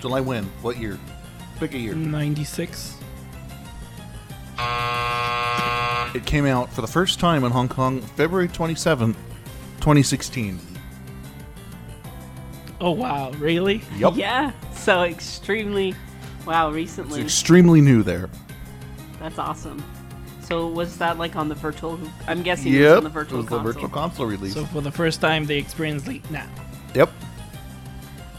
July 0.01 0.21
when? 0.21 0.43
What 0.61 0.77
year? 0.77 0.97
Pick 1.59 1.73
a 1.73 1.77
year. 1.77 1.95
Ninety 1.95 2.43
six. 2.43 2.95
It 6.15 6.25
came 6.25 6.45
out 6.45 6.71
for 6.73 6.81
the 6.81 6.87
first 6.87 7.19
time 7.19 7.43
in 7.43 7.51
Hong 7.51 7.67
Kong 7.67 8.01
February 8.01 8.47
27th, 8.47 9.13
2016. 9.79 10.59
Oh 12.79 12.91
wow, 12.91 13.31
really? 13.31 13.81
Yup. 13.97 14.15
Yeah. 14.15 14.51
So 14.73 15.03
extremely. 15.03 15.95
Wow, 16.45 16.69
It's 16.69 16.75
recently. 16.75 17.21
extremely 17.21 17.81
new 17.81 18.03
there. 18.03 18.29
That's 19.19 19.37
awesome. 19.37 19.83
So 20.41 20.67
was 20.67 20.97
that 20.99 21.17
like 21.17 21.35
on 21.35 21.49
the 21.49 21.55
virtual? 21.55 21.99
I'm 22.27 22.41
guessing 22.41 22.73
it 22.73 22.81
was 22.81 22.91
on 22.97 23.03
the 23.03 23.09
it 23.09 23.13
virtual 23.13 23.37
was 23.39 23.45
the 23.47 23.49
console. 23.57 23.73
virtual 23.73 23.89
console 23.89 24.25
release. 24.27 24.53
So 24.53 24.65
for 24.65 24.81
the 24.81 24.91
first 24.91 25.19
time, 25.21 25.45
they 25.45 25.57
experienced 25.57 26.07
like 26.07 26.29
now. 26.31 26.47
Yep. 26.95 27.11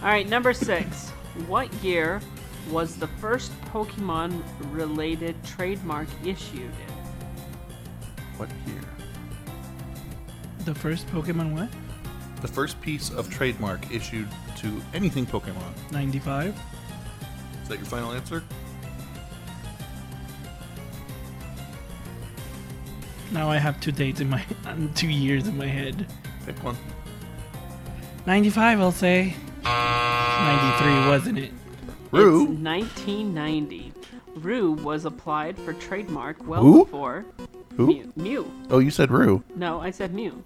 All 0.02 0.08
right, 0.08 0.26
number 0.28 0.52
six. 0.54 1.12
What 1.46 1.72
year 1.74 2.20
was 2.70 2.96
the 2.96 3.06
first 3.06 3.52
Pokemon-related 3.72 5.36
trademark 5.44 6.08
issued? 6.24 6.72
What 8.36 8.50
year? 8.66 8.80
The 10.64 10.74
first 10.74 11.06
Pokemon 11.08 11.54
what? 11.54 11.70
The 12.42 12.48
first 12.48 12.80
piece 12.80 13.10
of 13.10 13.30
trademark 13.30 13.90
issued 13.92 14.28
to 14.58 14.82
anything 14.92 15.26
Pokemon. 15.26 15.72
95. 15.90 16.60
Is 17.62 17.68
that 17.68 17.76
your 17.78 17.86
final 17.86 18.12
answer? 18.12 18.42
Now 23.32 23.50
I 23.50 23.58
have 23.58 23.80
two 23.80 23.92
dates 23.92 24.20
in 24.20 24.28
my 24.28 24.44
um, 24.66 24.92
two 24.94 25.08
years 25.08 25.46
in 25.48 25.56
my 25.56 25.66
head. 25.66 26.06
Pick 26.46 26.62
one. 26.62 26.76
95, 28.26 28.80
I'll 28.80 28.92
say. 28.92 29.34
93, 30.42 31.08
wasn't 31.08 31.38
it? 31.38 31.52
Rue? 32.10 32.42
It's 32.42 32.60
1990. 32.60 33.92
Rue 34.36 34.72
was 34.72 35.04
applied 35.04 35.58
for 35.58 35.72
trademark 35.74 36.46
well 36.46 36.62
Who? 36.62 36.84
before 36.84 37.24
Who? 37.76 37.86
Mew. 37.88 38.12
Mew. 38.16 38.52
Oh, 38.70 38.78
you 38.78 38.90
said 38.90 39.10
Rue. 39.10 39.42
No, 39.56 39.80
I 39.80 39.90
said 39.90 40.14
Mew. 40.14 40.42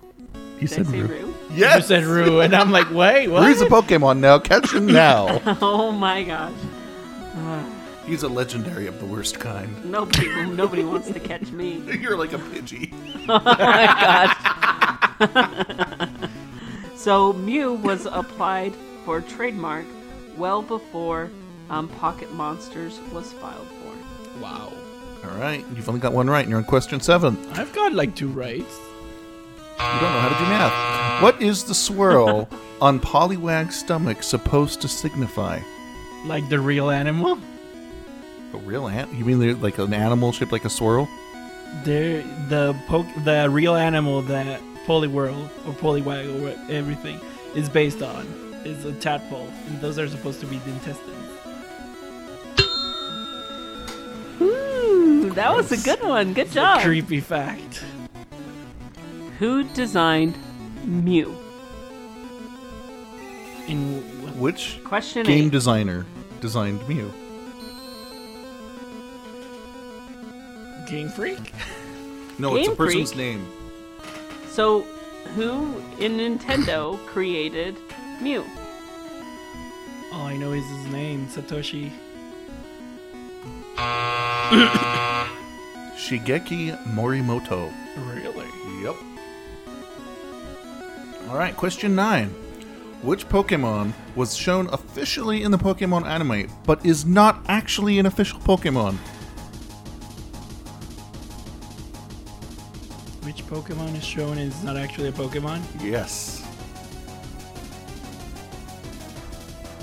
You 0.60 0.69
Did 0.69 0.70
said 0.70 0.86
I 0.86 0.90
say 0.90 1.01
Rue. 1.01 1.06
Rue? 1.09 1.35
Yes. 1.52 1.77
You 1.77 1.82
said 1.89 2.05
Rue, 2.05 2.40
and 2.40 2.55
I'm 2.55 2.70
like, 2.70 2.90
wait, 2.90 3.28
what? 3.31 3.47
Rue's 3.47 3.60
a 3.60 3.66
Pokemon 3.66 4.19
now. 4.20 4.39
Catch 4.39 4.73
him 4.73 4.86
now. 5.05 5.40
oh 5.60 5.93
my 5.93 6.23
gosh. 6.23 6.52
Uh, 7.36 7.64
He's 8.06 8.23
a 8.24 8.28
legendary 8.28 8.86
of 8.89 8.98
the 8.98 9.06
worst 9.06 9.39
kind. 9.39 9.85
nobody, 9.85 10.28
nobody 10.47 10.82
wants 10.85 11.10
to 11.10 11.20
catch 11.20 11.51
me. 11.52 11.82
You're 12.01 12.16
like 12.16 12.32
a 12.32 12.39
Pidgey. 12.39 12.93
oh 13.28 13.40
my 13.44 13.86
gosh. 16.01 16.31
so 16.97 17.32
Mew 17.35 17.74
was 17.74 18.06
applied 18.06 18.73
for 19.05 19.19
a 19.19 19.23
trademark 19.23 19.85
well 20.37 20.62
before 20.62 21.31
um, 21.70 21.89
Pocket 21.89 22.33
Monsters 22.35 23.01
was 23.12 23.33
filed 23.33 23.66
for. 23.66 24.41
Wow. 24.41 24.73
All 25.24 25.39
right, 25.39 25.65
you've 25.74 25.89
only 25.89 26.01
got 26.01 26.12
one 26.12 26.29
right, 26.29 26.41
and 26.41 26.51
you're 26.51 26.59
on 26.59 26.65
question 26.65 27.01
seven. 27.01 27.37
I've 27.53 27.73
got 27.73 27.93
like 27.93 28.15
two 28.16 28.29
rights. 28.29 28.79
You 29.79 30.01
don't 30.01 30.12
know 30.12 30.20
how 30.20 30.29
to 30.29 30.45
do 30.45 30.51
math. 30.51 31.23
What 31.23 31.41
is 31.41 31.65
the 31.65 31.74
swirl 31.74 32.49
on 32.81 33.01
Poliwag's 33.01 33.77
stomach 33.77 34.23
supposed 34.23 34.81
to 34.83 34.89
signify? 34.89 35.61
Like 36.24 36.49
the 36.49 36.61
real 36.61 36.91
animal? 36.91 37.39
A 38.53 38.59
real 38.59 38.89
ant? 38.89 39.12
You 39.12 39.24
mean 39.24 39.39
they're 39.39 39.55
like 39.55 39.79
an 39.79 39.95
animal 39.95 40.33
shaped 40.33 40.53
like 40.53 40.65
a 40.65 40.70
swirl? 40.70 41.09
They're 41.85 42.23
the 42.49 42.77
poke, 42.87 43.07
the 43.24 43.49
real 43.51 43.77
animal 43.77 44.23
that 44.23 44.61
Poliwhirl 44.87 45.45
or 45.66 45.73
Poliwag 45.74 46.43
or 46.43 46.73
everything 46.73 47.19
is 47.55 47.69
based 47.69 48.03
on 48.03 48.52
is 48.64 48.84
a 48.84 48.93
tadpole, 48.93 49.48
and 49.66 49.80
those 49.80 49.98
are 49.98 50.09
supposed 50.09 50.40
to 50.40 50.47
be 50.47 50.59
the 50.59 50.70
intestines. 50.70 51.09
Ooh, 54.40 55.30
that 55.34 55.55
was 55.55 55.72
a 55.72 55.76
good 55.78 56.02
one. 56.06 56.32
Good 56.34 56.51
job. 56.51 56.82
Creepy 56.82 57.20
fact. 57.20 57.82
Who 59.39 59.64
designed 59.74 60.36
Mew? 60.84 61.36
In 63.68 64.01
Which 64.39 64.80
Question 64.84 65.24
game 65.24 65.47
eight. 65.47 65.52
designer 65.52 66.05
designed 66.40 66.86
Mew? 66.89 67.12
Game 70.89 71.09
Freak? 71.09 71.52
No, 72.39 72.56
it's 72.56 72.68
a 72.68 72.72
person's 72.74 73.12
Freak? 73.12 73.36
name. 73.36 73.47
So, 74.51 74.82
who 75.36 75.78
in 75.98 76.18
Nintendo 76.18 76.98
created 77.06 77.76
Mew? 78.23 78.44
All 80.12 80.27
I 80.27 80.36
know 80.36 80.53
is 80.53 80.65
his 80.65 80.86
name, 80.93 81.27
Satoshi. 81.27 81.90
Shigeki 85.97 86.77
Morimoto. 86.94 87.73
Really? 88.15 88.47
Yep. 88.82 88.94
All 91.28 91.36
right, 91.36 91.57
question 91.57 91.97
nine. 91.97 92.28
Which 93.03 93.28
Pokemon 93.28 93.93
was 94.15 94.36
shown 94.36 94.69
officially 94.69 95.43
in 95.43 95.51
the 95.51 95.59
Pokemon 95.59 96.05
anime, 96.05 96.49
but 96.65 96.86
is 96.86 97.05
not 97.05 97.43
actually 97.49 97.99
an 97.99 98.07
official 98.07 98.39
Pokemon? 98.39 98.94
Which 103.24 103.44
Pokemon 103.47 103.97
is 103.97 104.05
shown 104.05 104.39
is 104.39 104.62
not 104.62 104.77
actually 104.77 105.09
a 105.09 105.12
Pokemon? 105.12 105.61
Yes. 105.82 106.41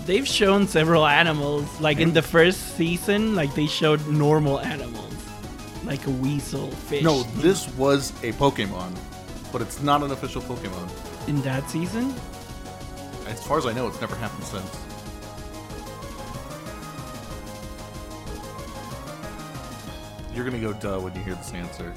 They've 0.10 0.28
shown 0.28 0.68
several 0.68 1.06
animals. 1.06 1.80
Like 1.80 2.00
in 2.00 2.14
the 2.14 2.24
first 2.24 2.76
season, 2.76 3.36
like 3.36 3.54
they 3.54 3.68
showed 3.68 4.08
normal 4.08 4.60
animals. 4.60 5.14
Like 5.84 6.08
a 6.08 6.10
weasel, 6.10 6.72
fish. 6.72 7.04
No, 7.04 7.22
this 7.38 7.70
was 7.76 8.10
a 8.24 8.32
Pokemon, 8.32 8.98
but 9.52 9.62
it's 9.62 9.84
not 9.84 10.02
an 10.02 10.10
official 10.10 10.42
Pokemon. 10.42 10.90
In 11.28 11.40
that 11.44 11.70
season? 11.70 12.16
As 13.28 13.46
far 13.46 13.60
as 13.60 13.68
I 13.68 13.74
know, 13.74 13.88
it's 13.88 14.02
never 14.02 14.16
happened 14.16 14.46
since. 14.46 14.80
You're 20.34 20.44
gonna 20.44 20.58
go 20.58 20.74
duh 20.74 21.00
when 21.00 21.14
you 21.14 21.22
hear 21.22 21.36
this 21.36 21.54
answer. 21.54 21.94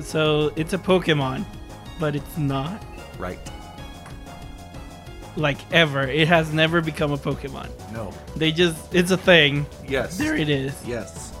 So 0.00 0.52
it's 0.54 0.74
a 0.74 0.78
Pokemon, 0.78 1.44
but 1.98 2.14
it's 2.14 2.38
not. 2.38 2.80
Right. 3.18 3.40
Like 5.40 5.58
ever. 5.72 6.02
It 6.02 6.28
has 6.28 6.52
never 6.52 6.82
become 6.82 7.12
a 7.12 7.16
Pokemon. 7.16 7.70
No. 7.92 8.12
They 8.36 8.52
just, 8.52 8.94
it's 8.94 9.10
a 9.10 9.16
thing. 9.16 9.64
Yes. 9.88 10.18
There 10.18 10.36
it 10.36 10.50
is. 10.50 10.74
Yes. 10.86 11.32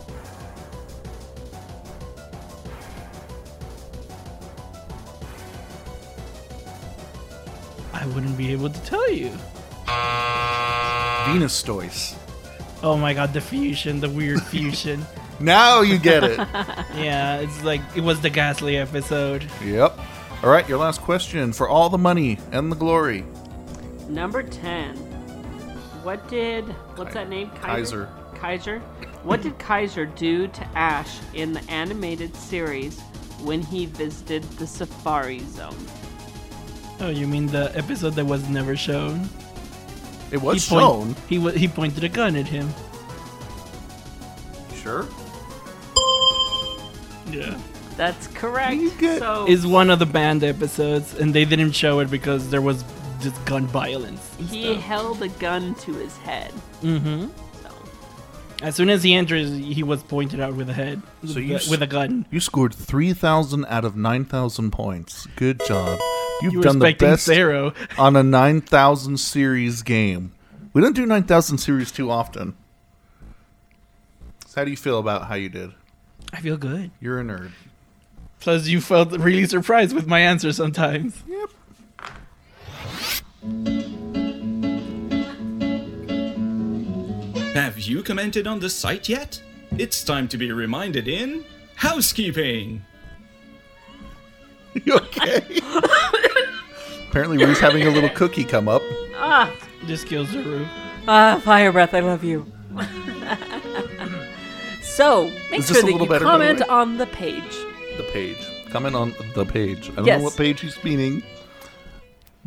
I 7.92 8.06
wouldn't 8.06 8.38
be 8.38 8.52
able 8.52 8.70
to 8.70 8.80
tell 8.84 9.10
you. 9.10 9.30
Venustoise. 11.26 12.16
Oh 12.82 12.96
my 12.96 13.12
god, 13.12 13.34
the 13.34 13.40
fusion, 13.42 14.00
the 14.00 14.08
weird 14.08 14.40
fusion. 14.46 15.04
Now 15.38 15.82
you 15.82 15.98
get 15.98 16.24
it. 16.24 16.38
yeah, 16.96 17.40
it's 17.40 17.62
like, 17.62 17.82
it 17.94 18.00
was 18.00 18.20
the 18.22 18.30
Gastly 18.30 18.78
episode. 18.78 19.46
Yep. 19.62 19.98
All 20.42 20.48
right, 20.48 20.66
your 20.66 20.78
last 20.78 21.02
question 21.02 21.52
for 21.52 21.68
all 21.68 21.90
the 21.90 21.98
money 21.98 22.38
and 22.52 22.72
the 22.72 22.76
glory. 22.76 23.26
Number 24.10 24.42
10. 24.42 24.96
What 26.02 26.26
did. 26.28 26.64
What's 26.96 27.14
that 27.14 27.28
name? 27.28 27.50
Kaiser. 27.50 28.08
Kaiser? 28.34 28.80
What 29.22 29.42
did 29.42 29.58
Kaiser 29.58 30.06
do 30.06 30.48
to 30.48 30.64
Ash 30.76 31.18
in 31.34 31.52
the 31.52 31.62
animated 31.70 32.34
series 32.34 32.98
when 33.44 33.62
he 33.62 33.86
visited 33.86 34.42
the 34.58 34.66
Safari 34.66 35.40
Zone? 35.40 35.76
Oh, 37.00 37.08
you 37.08 37.26
mean 37.26 37.46
the 37.46 37.70
episode 37.76 38.14
that 38.14 38.24
was 38.26 38.48
never 38.48 38.76
shown? 38.76 39.28
It 40.32 40.40
was 40.42 40.64
He 40.64 40.70
point- 40.70 40.82
shown. 40.82 41.16
He 41.28 41.38
wa 41.38 41.50
he 41.50 41.68
pointed 41.68 42.02
a 42.04 42.08
gun 42.08 42.34
at 42.36 42.46
him. 42.46 42.68
Sure. 44.82 45.06
Yeah. 47.30 47.56
That's 47.96 48.26
correct. 48.28 48.80
So 49.00 49.46
Is 49.48 49.66
one 49.66 49.90
of 49.90 49.98
the 49.98 50.06
banned 50.06 50.42
episodes, 50.42 51.14
and 51.14 51.34
they 51.34 51.44
didn't 51.44 51.72
show 51.72 52.00
it 52.00 52.10
because 52.10 52.48
there 52.50 52.62
was 52.62 52.82
just 53.20 53.42
gun 53.44 53.66
violence. 53.66 54.34
he 54.50 54.74
held 54.74 55.22
a 55.22 55.28
gun 55.28 55.74
to 55.76 55.92
his 55.94 56.16
head. 56.18 56.52
Mm-hmm. 56.82 57.28
As 58.62 58.74
soon 58.74 58.90
as 58.90 59.02
he 59.02 59.14
enters, 59.14 59.50
he 59.56 59.82
was 59.82 60.02
pointed 60.02 60.38
out 60.38 60.54
with 60.54 60.68
a 60.68 60.74
head, 60.74 61.00
So 61.24 61.34
with, 61.36 61.44
you 61.44 61.52
a, 61.54 61.56
s- 61.56 61.70
with 61.70 61.82
a 61.82 61.86
gun. 61.86 62.26
You 62.30 62.40
scored 62.40 62.74
3,000 62.74 63.64
out 63.66 63.86
of 63.86 63.96
9,000 63.96 64.70
points. 64.70 65.26
Good 65.36 65.62
job. 65.66 65.98
You've 66.42 66.52
You 66.52 66.62
done 66.62 66.78
the 66.78 66.92
best 66.92 67.24
Zero. 67.24 67.72
on 67.96 68.16
a 68.16 68.22
9,000 68.22 69.16
series 69.18 69.82
game. 69.82 70.32
We 70.74 70.82
don't 70.82 70.94
do 70.94 71.06
9,000 71.06 71.56
series 71.56 71.90
too 71.90 72.10
often. 72.10 72.54
So 74.46 74.60
how 74.60 74.64
do 74.64 74.70
you 74.70 74.76
feel 74.76 74.98
about 74.98 75.26
how 75.28 75.36
you 75.36 75.48
did? 75.48 75.70
I 76.32 76.40
feel 76.40 76.56
good. 76.58 76.90
You're 77.00 77.18
a 77.20 77.24
nerd. 77.24 77.52
Plus, 78.40 78.66
you 78.68 78.80
felt 78.82 79.12
really 79.12 79.46
surprised 79.46 79.94
with 79.94 80.06
my 80.06 80.20
answer 80.20 80.52
sometimes. 80.52 81.22
Yep. 81.26 81.50
Have 87.54 87.78
you 87.78 88.02
commented 88.02 88.46
on 88.46 88.60
the 88.60 88.70
site 88.70 89.08
yet? 89.08 89.42
It's 89.76 90.02
time 90.04 90.28
to 90.28 90.38
be 90.38 90.52
reminded 90.52 91.08
in 91.08 91.44
housekeeping. 91.74 92.82
You 94.84 94.94
okay? 94.96 95.44
Apparently, 97.08 97.44
Rue's 97.44 97.58
having 97.60 97.86
a 97.86 97.90
little 97.90 98.10
cookie 98.10 98.44
come 98.44 98.68
up. 98.68 98.82
Ah, 99.16 99.52
This 99.84 100.04
kills 100.04 100.28
Zuru. 100.28 100.66
ah, 101.08 101.40
fire 101.44 101.72
breath. 101.72 101.94
I 101.94 102.00
love 102.00 102.24
you. 102.24 102.46
So 104.82 105.30
make 105.50 105.60
Is 105.60 105.68
this 105.68 105.78
sure 105.78 105.78
a 105.78 105.82
that 105.82 105.92
little 105.92 106.00
you 106.02 106.06
better, 106.12 106.24
by 106.26 106.32
the 106.32 106.44
comment 106.44 106.60
way? 106.60 106.66
on 106.68 106.96
the 106.98 107.06
page. 107.06 107.56
The 107.96 108.02
page. 108.12 108.36
Comment 108.70 108.94
on 108.94 109.14
the 109.34 109.46
page. 109.46 109.88
I 109.90 109.94
don't 109.94 110.04
Yes. 110.06 110.18
know 110.18 110.24
what 110.24 110.36
page 110.36 110.60
he's 110.60 110.82
meaning, 110.84 111.22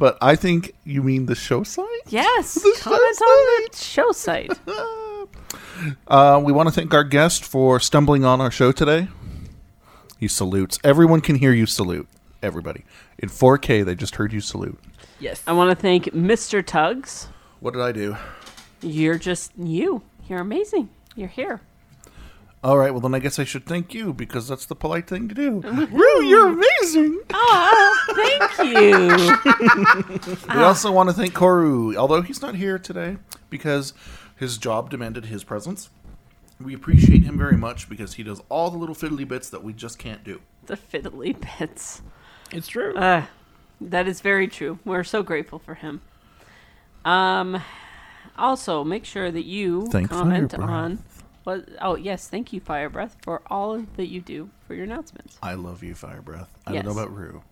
but 0.04 0.18
I 0.20 0.36
think 0.36 0.76
you 0.84 1.02
mean 1.02 1.28
the 1.28 1.34
show 1.34 1.64
site. 1.64 1.88
Yes, 2.10 2.62
comment 2.82 3.22
on 3.22 3.70
the 3.72 3.78
show 3.78 4.12
site. 4.12 4.52
Uh, 6.08 6.42
we 6.44 6.52
want 6.54 6.68
to 6.68 6.74
thank 6.74 6.94
our 6.94 7.04
guest 7.04 7.44
for 7.44 7.80
stumbling 7.80 8.24
on 8.24 8.40
our 8.40 8.52
show 8.52 8.72
today. 8.72 9.08
He 10.18 10.28
salutes. 10.28 10.80
Everyone 10.84 11.20
can 11.20 11.36
hear 11.36 11.52
you 11.52 11.66
salute. 11.66 12.08
Everybody. 12.42 12.86
In 13.18 13.28
4K, 13.28 13.84
they 13.84 13.96
just 13.96 14.16
heard 14.16 14.32
you 14.32 14.40
salute. 14.40 14.80
Yes. 15.20 15.44
I 15.46 15.52
want 15.52 15.72
to 15.72 15.76
thank 15.76 16.06
Mr. 16.06 16.66
Tugs. 16.66 17.28
What 17.60 17.74
did 17.74 17.82
I 17.82 17.92
do? 17.92 18.16
You're 18.82 19.18
just 19.18 19.52
you. 19.58 20.04
You're 20.30 20.40
amazing. 20.40 20.90
You're 21.16 21.28
here. 21.28 21.60
All 22.64 22.78
right, 22.78 22.92
well, 22.92 23.02
then 23.02 23.14
I 23.14 23.20
guess 23.20 23.40
I 23.40 23.44
should 23.44 23.66
thank 23.66 23.94
you 23.94 24.14
because 24.14 24.48
that's 24.48 24.66
the 24.66 24.76
polite 24.76 25.06
thing 25.08 25.28
to 25.28 25.36
do. 25.36 25.60
Rue, 25.60 26.24
you're 26.24 26.48
amazing. 26.48 27.20
Oh, 27.36 27.98
thank 28.16 28.58
you. 30.48 30.56
We 30.56 30.62
also 30.64 30.92
want 30.92 31.10
to 31.10 31.14
thank 31.14 31.34
Koru, 31.34 31.96
although 31.96 32.22
he's 32.22 32.42
not 32.42 32.56
here 32.56 32.78
today 32.80 33.18
because 33.50 33.94
his 34.36 34.58
job 34.58 34.90
demanded 34.90 35.26
his 35.26 35.44
presence. 35.44 35.90
We 36.62 36.74
appreciate 36.74 37.24
him 37.24 37.38
very 37.38 37.58
much 37.58 37.90
because 37.90 38.14
he 38.14 38.24
does 38.24 38.42
all 38.50 38.70
the 38.72 38.78
little 38.78 38.96
fiddly 38.96 39.28
bits 39.28 39.50
that 39.50 39.64
we 39.64 39.74
just 39.74 39.98
can't 40.00 40.24
do. 40.24 40.42
the 40.68 40.78
fiddly 40.78 41.36
bits. 41.60 42.02
It's 42.52 42.68
true. 42.68 42.96
Uh, 42.96 43.26
that 43.82 44.08
is 44.08 44.22
very 44.22 44.48
true. 44.48 44.80
We're 44.86 45.04
so 45.04 45.22
grateful 45.24 45.60
for 45.60 45.76
him. 45.76 46.02
Um, 47.04 47.62
also, 48.38 48.84
make 48.84 49.06
sure 49.06 49.32
that 49.32 49.46
you 49.46 49.88
Thank 49.88 50.10
comment 50.10 50.52
Firebreath. 50.52 50.68
on 50.68 50.98
what. 51.44 51.68
Oh 51.82 51.96
yes, 51.96 52.28
thank 52.28 52.54
you, 52.54 52.60
Fire 52.60 52.90
Breath, 52.90 53.16
for 53.22 53.42
all 53.48 53.84
that 53.98 54.08
you 54.08 54.22
do 54.22 54.50
for 54.68 54.74
your 54.76 54.86
announcements. 54.86 55.38
I 55.42 55.54
love 55.56 55.84
you, 55.84 55.96
Fire 55.96 56.22
Breath. 56.22 56.50
I 56.66 56.74
Yes. 56.74 56.84
don't 56.84 56.96
know 56.96 57.02
about 57.02 57.16
Rue, 57.16 57.44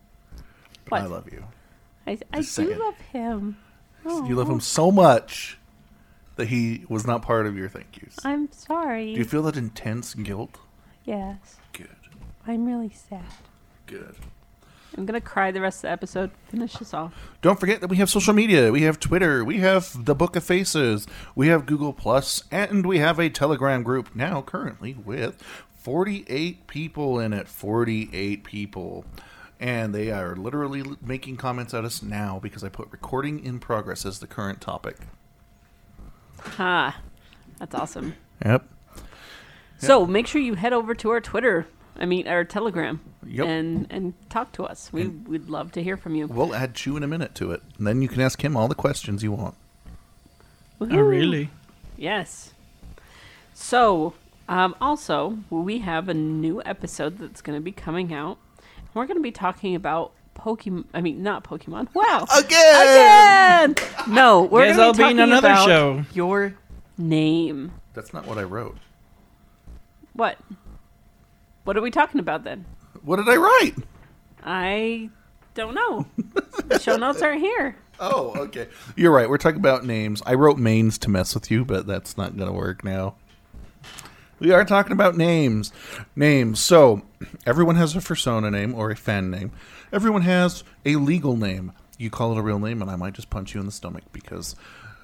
but 0.85 0.91
What? 0.91 1.01
I 1.01 1.05
love 1.05 1.31
you. 1.31 1.43
I, 2.07 2.17
I 2.33 2.37
do 2.37 2.43
saying. 2.43 2.79
love 2.79 2.97
him. 3.11 3.57
You 4.03 4.35
love 4.35 4.49
oh. 4.49 4.53
him 4.53 4.59
so 4.59 4.91
much 4.91 5.59
that 6.35 6.47
he 6.47 6.85
was 6.89 7.05
not 7.05 7.21
part 7.21 7.45
of 7.45 7.55
your 7.55 7.69
thank 7.69 8.01
yous. 8.01 8.17
I'm 8.25 8.51
sorry. 8.51 9.13
Do 9.13 9.19
you 9.19 9.25
feel 9.25 9.43
that 9.43 9.57
intense 9.57 10.15
guilt? 10.15 10.57
Yes. 11.05 11.57
Good. 11.73 11.87
I'm 12.47 12.65
really 12.65 12.89
sad. 12.89 13.23
Good. 13.85 14.15
I'm 14.97 15.05
gonna 15.05 15.21
cry 15.21 15.51
the 15.51 15.61
rest 15.61 15.79
of 15.79 15.81
the 15.83 15.91
episode. 15.91 16.31
Finish 16.49 16.73
this 16.73 16.93
off. 16.93 17.13
Don't 17.41 17.59
forget 17.59 17.81
that 17.81 17.87
we 17.87 17.97
have 17.97 18.09
social 18.09 18.33
media. 18.33 18.71
We 18.71 18.81
have 18.81 18.99
Twitter. 18.99 19.45
We 19.45 19.59
have 19.59 20.05
the 20.05 20.15
Book 20.15 20.35
of 20.35 20.43
Faces. 20.43 21.07
We 21.33 21.47
have 21.47 21.65
Google 21.65 21.93
Plus, 21.93 22.43
and 22.51 22.85
we 22.85 22.99
have 22.99 23.19
a 23.19 23.29
Telegram 23.29 23.83
group 23.83 24.15
now 24.15 24.41
currently 24.41 24.93
with 24.93 25.41
48 25.77 26.67
people 26.67 27.19
in 27.19 27.31
it. 27.33 27.47
48 27.47 28.43
people. 28.43 29.05
And 29.59 29.93
they 29.93 30.11
are 30.11 30.35
literally 30.35 30.83
making 31.01 31.37
comments 31.37 31.73
at 31.73 31.85
us 31.85 32.01
now 32.01 32.39
because 32.41 32.63
I 32.63 32.69
put 32.69 32.91
recording 32.91 33.43
in 33.45 33.59
progress 33.59 34.05
as 34.05 34.19
the 34.19 34.27
current 34.27 34.59
topic. 34.59 34.97
Ha, 36.39 36.99
that's 37.59 37.75
awesome. 37.75 38.15
Yep. 38.43 38.67
So 39.77 40.05
make 40.05 40.27
sure 40.27 40.41
you 40.41 40.55
head 40.55 40.73
over 40.73 40.93
to 40.95 41.09
our 41.11 41.21
Twitter. 41.21 41.67
I 41.97 42.05
mean, 42.05 42.27
our 42.27 42.43
Telegram, 42.43 42.99
Yep. 43.25 43.45
and 43.47 43.87
and 43.89 44.13
talk 44.29 44.51
to 44.53 44.63
us. 44.63 44.91
We 44.91 45.07
would 45.07 45.49
love 45.49 45.71
to 45.73 45.83
hear 45.83 45.97
from 45.97 46.15
you. 46.15 46.27
We'll 46.27 46.55
add 46.55 46.73
Chew 46.73 46.97
in 46.97 47.03
a 47.03 47.07
minute 47.07 47.35
to 47.35 47.51
it. 47.51 47.61
And 47.77 47.85
then 47.85 48.01
you 48.01 48.07
can 48.07 48.21
ask 48.21 48.43
him 48.43 48.55
all 48.57 48.67
the 48.67 48.75
questions 48.75 49.23
you 49.23 49.31
want. 49.31 49.55
Oh, 50.79 50.85
really? 50.87 51.49
Yes. 51.97 52.53
So, 53.53 54.13
um, 54.49 54.75
also, 54.81 55.37
we 55.51 55.79
have 55.79 56.09
a 56.09 56.13
new 56.15 56.61
episode 56.65 57.19
that's 57.19 57.41
going 57.41 57.57
to 57.57 57.61
be 57.63 57.71
coming 57.71 58.11
out. 58.13 58.39
We're 58.95 59.05
going 59.05 59.17
to 59.17 59.23
be 59.23 59.31
talking 59.31 59.75
about 59.75 60.11
Pokemon. 60.35 60.85
I 60.93 61.01
mean, 61.01 61.21
not 61.21 61.43
Pokemon. 61.43 61.89
Wow. 61.93 62.25
Again! 62.35 63.71
Again! 63.71 63.75
No, 64.07 64.41
we're 64.43 64.65
Guess 64.65 64.77
going 64.77 64.93
to 64.93 64.97
be 64.97 64.97
be 64.97 65.03
talking 65.03 65.19
another 65.19 65.47
about 65.49 65.67
show. 65.67 66.03
your 66.13 66.55
name. 66.97 67.73
That's 67.93 68.11
not 68.13 68.25
what 68.25 68.39
I 68.39 68.43
wrote. 68.43 68.77
What? 70.13 70.37
What 71.63 71.77
are 71.77 71.81
we 71.81 71.91
talking 71.91 72.19
about 72.19 72.43
then? 72.43 72.65
What 73.03 73.17
did 73.17 73.29
I 73.29 73.35
write? 73.35 73.75
I 74.43 75.09
don't 75.53 75.75
know. 75.75 76.05
the 76.67 76.79
show 76.79 76.97
notes 76.97 77.21
aren't 77.21 77.41
here. 77.41 77.75
Oh, 77.99 78.33
okay. 78.35 78.67
You're 78.95 79.11
right. 79.11 79.29
We're 79.29 79.37
talking 79.37 79.59
about 79.59 79.85
names. 79.85 80.23
I 80.25 80.33
wrote 80.33 80.57
mains 80.57 80.97
to 80.99 81.09
mess 81.09 81.35
with 81.35 81.51
you, 81.51 81.63
but 81.63 81.85
that's 81.85 82.17
not 82.17 82.35
going 82.35 82.47
to 82.47 82.53
work 82.53 82.83
now. 82.83 83.15
We 84.39 84.51
are 84.51 84.65
talking 84.65 84.91
about 84.91 85.15
names. 85.15 85.71
Names. 86.15 86.59
So, 86.59 87.03
everyone 87.45 87.75
has 87.75 87.95
a 87.95 88.01
persona 88.01 88.49
name 88.49 88.73
or 88.73 88.89
a 88.89 88.95
fan 88.95 89.29
name. 89.29 89.51
Everyone 89.93 90.23
has 90.23 90.63
a 90.83 90.95
legal 90.95 91.37
name. 91.37 91.73
You 91.99 92.09
call 92.09 92.31
it 92.31 92.39
a 92.39 92.41
real 92.41 92.57
name, 92.57 92.81
and 92.81 92.89
I 92.89 92.95
might 92.95 93.13
just 93.13 93.29
punch 93.29 93.53
you 93.53 93.59
in 93.59 93.67
the 93.67 93.71
stomach 93.71 94.03
because 94.11 94.55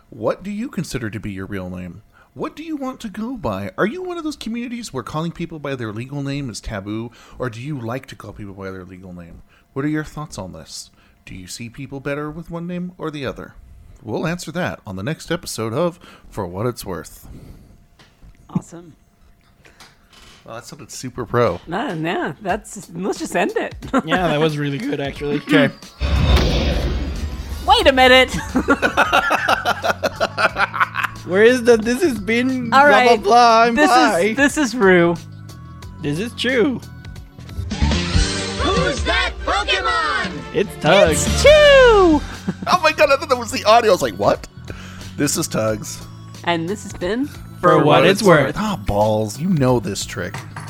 what 0.09 0.41
do 0.41 0.49
you 0.49 0.69
consider 0.69 1.11
to 1.11 1.19
be 1.19 1.31
your 1.31 1.45
real 1.45 1.69
name? 1.69 2.01
What 2.38 2.55
do 2.55 2.61
you 2.61 2.76
want 2.76 2.99
to 2.99 3.09
go 3.09 3.35
by? 3.35 3.72
Are 3.80 3.88
you 3.88 4.03
one 4.03 4.19
of 4.19 4.23
those 4.23 4.35
communities 4.35 4.93
where 4.93 5.01
calling 5.01 5.31
people 5.31 5.57
by 5.57 5.73
their 5.73 5.91
legal 5.91 6.22
name 6.22 6.51
is 6.51 6.61
taboo, 6.61 7.11
or 7.39 7.49
do 7.49 7.59
you 7.59 7.80
like 7.80 8.05
to 8.05 8.15
call 8.15 8.31
people 8.31 8.53
by 8.53 8.69
their 8.69 8.85
legal 8.85 9.11
name? 9.11 9.41
What 9.73 9.84
are 9.84 9.88
your 9.88 10.03
thoughts 10.03 10.38
on 10.38 10.53
this? 10.53 10.91
Do 11.26 11.34
you 11.34 11.47
see 11.47 11.68
people 11.68 11.99
better 11.99 12.30
with 12.30 12.51
one 12.51 12.68
name 12.68 12.91
or 12.99 13.09
the 13.09 13.26
other? 13.26 13.55
We'll 14.03 14.27
answer 14.27 14.51
that 14.51 14.81
on 14.85 14.97
the 14.97 15.01
next 15.01 15.31
episode 15.31 15.73
of 15.73 15.97
For 16.30 16.45
What 16.45 16.68
It's 16.68 16.85
Worth. 16.85 17.27
Awesome. 18.51 18.95
Well, 20.45 20.57
that 20.57 20.65
sounded 20.65 20.91
super 20.91 21.26
pro. 21.26 21.59
Nah, 21.65 21.95
nah. 21.95 22.35
That's 22.43 22.88
let's 22.91 23.18
just 23.18 23.35
end 23.35 23.57
it. 23.57 23.73
Yeah, 24.05 24.27
that 24.27 24.39
was 24.39 24.59
really 24.59 24.77
good, 24.77 24.99
actually. 24.99 25.38
Okay. 25.47 25.73
Wait 27.65 27.88
a 27.88 27.91
minute. 27.91 28.31
Where 31.27 31.43
is 31.43 31.63
the 31.63 31.77
this 31.77 32.01
has 32.03 32.19
been 32.19 32.71
All 32.73 32.81
blah 32.81 32.83
right. 32.83 33.05
blah 33.21 33.23
blah 33.23 33.63
and 33.67 33.77
this 33.77 33.87
bye. 33.89 34.19
is 34.21 34.37
this 34.37 34.57
is 34.57 34.75
Rue. 34.75 35.15
This 36.01 36.19
is 36.19 36.33
true. 36.33 36.79
Who's 37.69 39.03
that 39.05 39.33
Pokemon? 39.45 40.55
It's 40.55 40.73
Tugs. 40.81 41.25
It's 41.25 41.43
Chew. 41.43 42.21
Oh 42.69 42.79
my 42.81 42.93
god, 42.93 43.09
I 43.11 43.17
thought 43.17 43.27
that 43.29 43.37
was 43.37 43.51
the 43.51 43.63
audio. 43.65 43.91
I 43.91 43.93
was 43.93 44.01
like, 44.01 44.13
what? 44.15 44.47
This 45.17 45.35
is 45.37 45.47
Tugs. 45.49 46.05
And 46.45 46.67
this 46.69 46.83
has 46.83 46.93
been 46.93 47.27
For 47.59 47.83
what 47.83 48.05
it's 48.05 48.23
worth. 48.23 48.55
Ah, 48.57 48.81
balls. 48.85 49.37
You 49.39 49.49
know 49.49 49.79
this 49.81 50.05
trick. 50.05 50.35